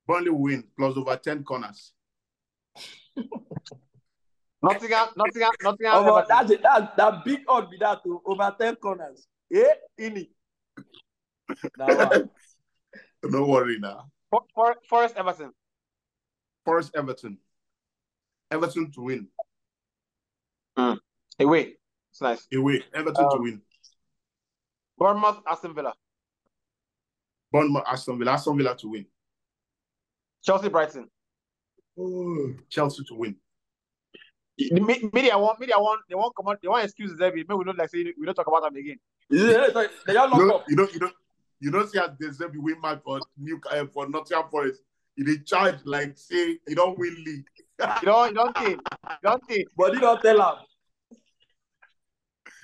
Burnley 0.07 0.29
win. 0.29 0.63
Plus 0.77 0.95
over 0.95 1.17
10 1.17 1.43
corners. 1.43 1.91
Nottingham, 4.61 5.07
Nottingham, 5.15 5.51
Nottingham. 5.61 5.93
Oh, 5.95 5.99
Everton. 6.01 6.13
but 6.15 6.27
that's 6.27 6.51
it. 6.51 6.61
That 6.63 6.97
that 6.97 7.25
big 7.25 7.41
odd 7.47 7.69
be 7.69 7.77
that 7.77 8.03
to 8.03 8.21
over 8.25 8.55
ten 8.59 8.75
corners. 8.77 9.27
Eh, 9.53 9.63
ini. 9.99 10.29
That 11.77 11.97
one. 13.23 13.31
No 13.31 13.45
worry 13.45 13.77
now. 13.79 14.07
For, 14.29 14.41
for, 14.53 14.75
Forest 14.89 15.15
Everton. 15.17 15.51
Forest 16.65 16.91
Everton. 16.95 17.37
Everton 18.51 18.91
to 18.93 19.01
win. 19.01 19.27
Away. 21.39 21.75
It's 22.11 22.21
nice. 22.21 22.47
Away. 22.53 22.83
Everton 22.93 23.29
to 23.29 23.35
Um, 23.35 23.43
win. 23.43 23.61
Bournemouth 24.97 25.41
Aston 25.49 25.73
Villa. 25.75 25.93
Bournemouth, 27.51 27.83
Aston 27.87 28.17
Villa. 28.17 28.31
Aston 28.33 28.57
Villa 28.57 28.75
to 28.77 28.87
win. 28.89 29.05
Chelsea 30.43 30.69
Brighton. 30.69 31.09
Chelsea 32.69 33.03
to 33.05 33.15
win. 33.15 33.35
The 34.57 34.79
me- 34.79 35.09
media 35.11 35.37
want 35.37 35.59
media 35.59 35.75
want 35.77 36.01
they 36.07 36.15
want 36.15 36.33
come 36.35 36.47
on 36.47 36.57
they 36.61 36.67
want 36.67 36.85
excuses 36.85 37.19
every 37.19 37.43
maybe 37.43 37.55
we 37.55 37.65
don't 37.65 37.77
like 37.77 37.89
say 37.89 38.03
we 38.17 38.25
don't 38.25 38.35
talk 38.35 38.47
about 38.47 38.63
them 38.63 38.75
again. 38.75 38.97
Is 39.29 39.41
They 39.41 40.13
don't 40.13 40.31
You 40.31 40.37
lock 40.37 40.41
know, 40.41 40.55
up. 40.55 40.65
you 40.69 40.75
know, 40.77 40.87
you 40.93 40.99
know, 40.99 41.11
you 41.59 41.71
know, 41.71 41.85
see 41.85 41.97
how 41.97 42.15
there's 42.17 42.39
a 42.39 42.47
win 42.53 42.79
match 42.81 43.01
for 43.03 43.19
New 43.37 43.59
uh, 43.69 43.85
for 43.93 44.07
Nottingham 44.07 44.49
Forest. 44.49 44.81
You 45.17 45.25
dey 45.25 45.43
charge 45.43 45.79
like 45.85 46.17
say 46.17 46.57
you 46.67 46.75
don't 46.75 46.97
win 46.97 47.15
league. 47.25 47.45
You 48.01 48.05
don't 48.05 48.29
you 48.29 48.35
don't 48.35 48.57
think 48.57 48.79
you 48.79 49.17
don't 49.23 49.45
think 49.45 49.67
But 49.75 49.93
you 49.93 49.99
don't 49.99 50.21
tell 50.21 50.37
them. 50.37 50.55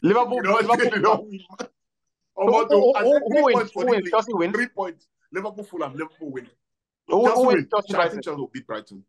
Liverpool 0.03 0.37
You 0.37 0.43
know, 0.43 0.59
Liverpool 0.59 0.85
you 0.95 1.01
don't 1.01 1.27
win. 1.29 1.39
who, 1.49 1.67
Almost 2.35 2.71
who, 2.71 2.95
I 2.95 3.03
who, 3.03 3.11
said 3.11 3.21
who 3.23 3.29
three 3.29 3.41
wins? 3.43 3.55
points 3.55 3.71
for 3.73 3.83
Who 3.83 3.85
the 3.85 3.91
wins? 3.97 4.09
Chelsea 4.09 4.33
wins. 4.33 4.53
Three 4.55 4.67
points. 4.67 5.07
Liverpool, 5.33 5.63
Fulham, 5.63 5.93
Liverpool 5.93 6.31
win. 6.31 6.47
Who, 7.07 7.25
Chelsea 7.25 7.41
who 7.41 7.47
win. 7.47 7.55
wins? 7.57 7.67
Chelsea 7.69 7.95
I 7.95 8.09
think 8.09 8.23
Chelsea 8.23 8.39
will 8.39 8.47
beat 8.47 8.65
Brighton. 8.67 9.03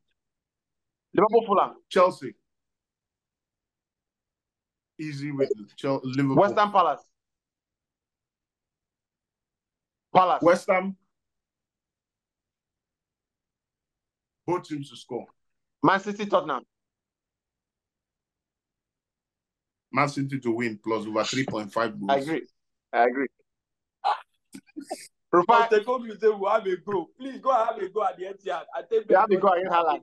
Liverpool 1.15 1.45
Fulham. 1.47 1.75
Chelsea. 1.89 2.35
Easy 4.99 5.31
with 5.33 5.51
Chel- 5.77 6.01
Liverpool. 6.05 6.37
West 6.37 6.57
Ham 6.57 6.73
Palace. 6.73 7.01
Palace. 10.15 10.43
West 10.43 10.67
Ham. 10.69 10.97
Both 14.47 14.65
teams 14.69 14.91
to 14.91 14.97
score. 14.97 15.27
Man 15.83 16.01
City 16.01 16.27
Tottenham. 16.27 16.63
Man 19.93 20.09
City 20.09 20.39
to 20.41 20.51
win 20.53 20.79
plus 20.83 21.07
over 21.07 21.21
3.5 21.21 21.73
goals. 21.75 21.93
I 22.09 22.17
agree. 22.17 22.43
I 22.93 23.05
agree. 23.07 23.27
Rufai, 25.33 25.71
They 25.71 25.83
come 25.83 26.05
you 26.05 26.15
say 26.19 26.29
we 26.29 26.47
have 26.49 26.67
a 26.67 26.77
go. 26.77 27.09
Please 27.19 27.39
go 27.41 27.53
have 27.53 27.77
a 27.79 27.89
go 27.89 28.05
at 28.05 28.19
the 28.19 28.25
Etihad. 28.25 28.65
I 28.77 28.83
take 28.83 29.09
We 29.09 29.15
have 29.15 29.31
a 29.31 29.37
go 29.37 29.49
against 29.49 29.73
Haaland. 29.73 30.01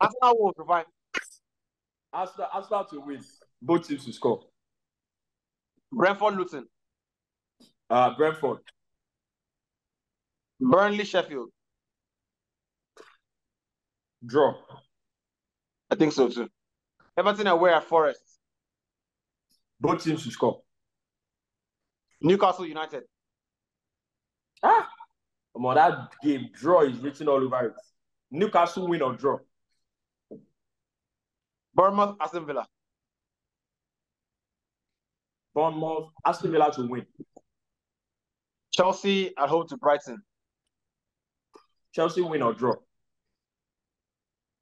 Arsenal 0.00 0.38
Wolves, 0.38 0.58
Rufai. 0.58 0.84
Arsenal, 2.12 2.48
Arsenal 2.52 2.84
to 2.86 3.00
win. 3.00 3.20
Both 3.62 3.88
teams 3.88 4.04
to 4.06 4.12
score. 4.12 4.40
Brentford 5.92 6.36
Luton. 6.36 6.66
Uh, 7.88 8.14
Brentford. 8.16 8.58
Burnley 10.60 11.04
Sheffield. 11.04 11.50
Draw. 14.24 14.54
I 15.90 15.94
think 15.94 16.12
so 16.12 16.28
too. 16.28 16.48
Everton 17.16 17.46
away 17.46 17.72
at 17.72 17.84
Forest. 17.84 18.22
Both 19.80 20.04
teams 20.04 20.24
to 20.24 20.30
score. 20.30 20.60
Newcastle 22.20 22.66
United. 22.66 23.04
Ah, 24.62 24.88
come 25.54 25.66
on, 25.66 25.74
that 25.74 26.10
game 26.22 26.50
draw 26.52 26.82
is 26.82 26.98
written 26.98 27.28
all 27.28 27.42
over 27.42 27.66
it. 27.68 27.74
Newcastle 28.30 28.86
win 28.88 29.02
or 29.02 29.14
draw. 29.14 29.38
Bournemouth 31.74 32.16
Aston 32.20 32.46
Villa. 32.46 32.66
Bournemouth, 35.54 36.10
Aston 36.24 36.52
Villa 36.52 36.70
to 36.72 36.86
win. 36.86 37.06
Chelsea 38.72 39.36
at 39.36 39.48
home 39.48 39.66
to 39.68 39.76
Brighton. 39.76 40.22
Chelsea 41.92 42.22
win 42.22 42.42
or 42.42 42.54
draw. 42.54 42.74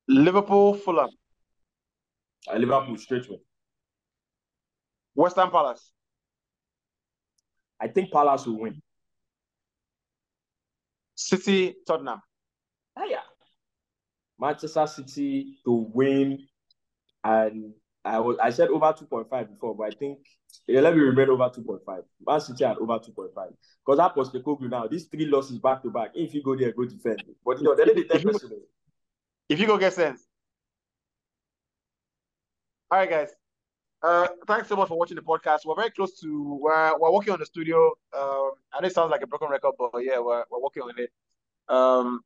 Liverpool 0.09 0.75
Fulham. 0.75 1.11
Uh, 2.51 2.57
Liverpool 2.57 2.97
straight 2.97 3.29
win. 3.29 3.41
West 5.15 5.37
Ham 5.37 5.51
Palace. 5.51 5.93
I 7.81 7.89
think 7.89 8.11
Palace 8.11 8.47
will 8.47 8.61
win. 8.61 8.81
City 11.15 11.75
Tottenham. 11.87 12.23
Ah, 12.97 13.05
yeah. 13.05 13.28
Manchester 14.41 14.87
City 14.87 15.59
to 15.65 15.73
win, 15.93 16.47
and 17.25 17.73
I 18.05 18.19
was 18.21 18.39
I 18.43 18.51
said 18.51 18.69
over 18.69 18.87
2.5 18.87 19.49
before, 19.51 19.75
but 19.75 19.85
I 19.89 19.91
think 19.91 20.19
yeah, 20.67 20.81
let 20.81 20.95
me 20.95 21.03
remain 21.03 21.29
over 21.29 21.45
2.5. 21.45 22.03
Man 22.27 22.41
City 22.41 22.65
at 22.65 22.79
over 22.79 22.99
2.5. 22.99 23.31
Because 23.35 23.99
that 23.99 24.17
was 24.17 24.33
the 24.33 24.41
Kogu 24.41 24.69
now. 24.71 24.87
These 24.87 25.07
three 25.07 25.27
losses 25.27 25.59
back 25.59 25.83
to 25.83 25.91
back. 25.91 26.11
If 26.15 26.35
you 26.35 26.43
go 26.43 26.57
there, 26.57 26.73
go 26.73 26.85
defend. 26.85 27.23
But 27.45 27.59
you 27.59 27.65
know, 27.65 27.75
they 27.75 27.85
did 27.85 28.09
the 28.09 28.17
If 28.17 28.25
you- 28.25 28.33
10. 28.33 28.51
If 29.49 29.61
you 29.61 29.67
go 29.67 29.79
get 29.79 29.95
sense. 29.95 30.27
All 32.91 32.99
right, 32.99 33.09
guys. 33.09 33.31
Uh, 34.03 34.29
thanks 34.47 34.69
so 34.69 34.77
much 34.77 34.89
for 34.89 34.97
watching 34.99 35.17
the 35.17 35.23
podcast. 35.23 35.61
We're 35.65 35.75
very 35.75 35.91
close 35.91 36.21
to 36.21 36.59
we're 36.63 36.99
we're 36.99 37.13
working 37.13 37.33
on 37.33 37.41
the 37.41 37.47
studio. 37.47 37.89
Um, 38.17 38.53
I 38.73 38.81
know 38.81 38.87
it 38.87 38.95
sounds 38.95 39.11
like 39.11 39.23
a 39.23 39.27
broken 39.27 39.49
record, 39.49 39.75
but 39.79 39.91
yeah, 40.01 40.21
we're 40.21 40.45
we're 40.51 40.63
working 40.63 40.85
on 40.85 40.95
it. 40.97 41.11
Um, 41.69 42.21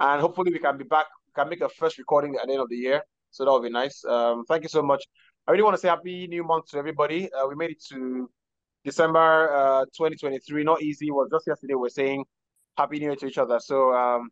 and 0.00 0.20
hopefully 0.20 0.52
we 0.52 0.58
can 0.58 0.76
be 0.76 0.84
back. 0.84 1.06
Can 1.36 1.48
make 1.50 1.60
a 1.60 1.68
first 1.68 1.98
recording 1.98 2.36
at 2.40 2.46
the 2.46 2.52
end 2.54 2.62
of 2.62 2.70
the 2.70 2.76
year. 2.76 3.02
So 3.30 3.44
that 3.44 3.52
would 3.52 3.62
be 3.62 3.70
nice. 3.70 4.02
Um, 4.04 4.44
thank 4.48 4.62
you 4.62 4.70
so 4.70 4.82
much. 4.82 5.04
I 5.46 5.52
really 5.52 5.62
want 5.62 5.74
to 5.74 5.80
say 5.80 5.88
happy 5.88 6.26
new 6.26 6.42
month 6.42 6.66
to 6.70 6.78
everybody. 6.78 7.30
Uh, 7.30 7.46
we 7.46 7.54
made 7.54 7.70
it 7.70 7.82
to 7.90 8.28
December 8.84 9.52
uh 9.52 9.84
2023. 9.96 10.64
Not 10.64 10.80
easy. 10.80 11.10
Was 11.10 11.28
just 11.30 11.46
yesterday 11.46 11.74
we 11.74 11.88
are 11.88 11.90
saying 11.90 12.24
happy 12.78 12.98
new 12.98 13.06
year 13.06 13.16
to 13.16 13.26
each 13.26 13.36
other. 13.36 13.58
So 13.60 13.92
um 13.92 14.30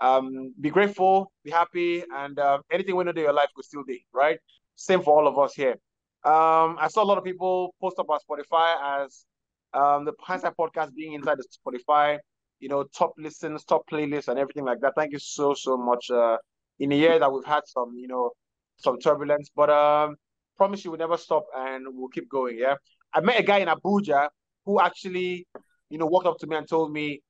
um 0.00 0.54
be 0.60 0.70
grateful, 0.70 1.32
be 1.44 1.50
happy, 1.50 2.04
and 2.14 2.38
um, 2.38 2.60
anything 2.70 2.94
we 2.94 3.04
know 3.04 3.10
in 3.10 3.16
your 3.16 3.32
life 3.32 3.48
will 3.56 3.62
still 3.64 3.84
be 3.84 4.04
right. 4.12 4.38
Same 4.76 5.02
for 5.02 5.18
all 5.18 5.26
of 5.26 5.38
us 5.38 5.54
here. 5.54 5.76
Um, 6.24 6.76
I 6.78 6.88
saw 6.88 7.02
a 7.02 7.08
lot 7.10 7.18
of 7.18 7.24
people 7.24 7.74
post 7.80 7.98
up 7.98 8.06
on 8.10 8.18
Spotify 8.26 9.02
as 9.02 9.24
um 9.72 10.04
the 10.04 10.12
Hindsight 10.20 10.54
podcast 10.56 10.94
being 10.94 11.14
inside 11.14 11.38
the 11.38 11.46
Spotify, 11.58 12.18
you 12.60 12.68
know, 12.68 12.84
top 12.84 13.12
listens, 13.18 13.64
top 13.64 13.82
playlists, 13.90 14.28
and 14.28 14.38
everything 14.38 14.64
like 14.64 14.80
that. 14.80 14.94
Thank 14.96 15.12
you 15.12 15.18
so 15.18 15.54
so 15.54 15.76
much. 15.76 16.10
Uh, 16.10 16.38
in 16.78 16.92
a 16.92 16.94
year 16.94 17.18
that 17.18 17.32
we've 17.32 17.44
had 17.44 17.62
some, 17.66 17.94
you 17.96 18.06
know, 18.08 18.30
some 18.76 18.98
turbulence, 18.98 19.50
but 19.56 19.70
um, 19.70 20.16
promise 20.58 20.84
you 20.84 20.90
will 20.90 20.98
never 20.98 21.16
stop 21.16 21.44
and 21.56 21.86
we'll 21.88 22.08
keep 22.08 22.28
going. 22.28 22.58
Yeah, 22.58 22.74
I 23.14 23.20
met 23.20 23.40
a 23.40 23.42
guy 23.42 23.58
in 23.58 23.68
Abuja 23.68 24.28
who 24.66 24.80
actually, 24.80 25.46
you 25.88 25.98
know, 25.98 26.06
walked 26.06 26.26
up 26.26 26.38
to 26.40 26.46
me 26.46 26.56
and 26.56 26.68
told 26.68 26.92
me, 26.92 27.22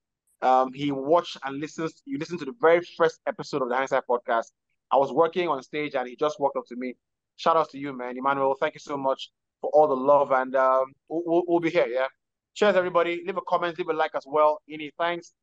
Um, 0.42 0.72
he 0.74 0.92
watched 0.92 1.36
and 1.44 1.60
listens. 1.60 2.02
You 2.04 2.18
listened 2.18 2.40
to 2.40 2.44
the 2.44 2.56
very 2.60 2.82
first 2.98 3.20
episode 3.26 3.62
of 3.62 3.68
the 3.70 3.76
Hindsight 3.76 4.04
podcast. 4.10 4.48
I 4.90 4.96
was 4.96 5.10
working 5.12 5.48
on 5.48 5.62
stage 5.62 5.94
and 5.94 6.06
he 6.08 6.14
just 6.16 6.38
walked 6.38 6.56
up 6.58 6.66
to 6.68 6.76
me. 6.76 6.94
Shout 7.36 7.56
out 7.56 7.70
to 7.70 7.78
you, 7.78 7.96
man, 7.96 8.16
Emmanuel. 8.16 8.54
Thank 8.60 8.74
you 8.74 8.80
so 8.80 8.96
much 8.96 9.30
for 9.60 9.70
all 9.74 9.88
the 9.88 9.96
love, 9.96 10.32
and 10.32 10.54
um, 10.56 10.92
we'll, 11.08 11.42
we'll 11.48 11.60
be 11.60 11.70
here. 11.70 11.86
Yeah. 11.88 12.08
Cheers, 12.56 12.74
everybody. 12.74 13.22
Leave 13.26 13.36
a 13.36 13.42
comment, 13.46 13.78
leave 13.78 13.88
a 13.88 13.92
like 13.92 14.12
as 14.14 14.24
well. 14.26 14.62
Any 14.70 14.90
thanks. 14.98 15.34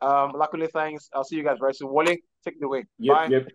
Um, 0.00 0.30
luckily, 0.32 0.68
thanks. 0.72 1.08
I'll 1.12 1.24
see 1.24 1.34
you 1.34 1.42
guys 1.42 1.56
very 1.58 1.74
soon. 1.74 1.90
Wally, 1.90 2.22
take 2.44 2.54
it 2.60 2.64
away. 2.64 2.84
Yep, 3.00 3.16
Bye. 3.16 3.26
yep. 3.26 3.48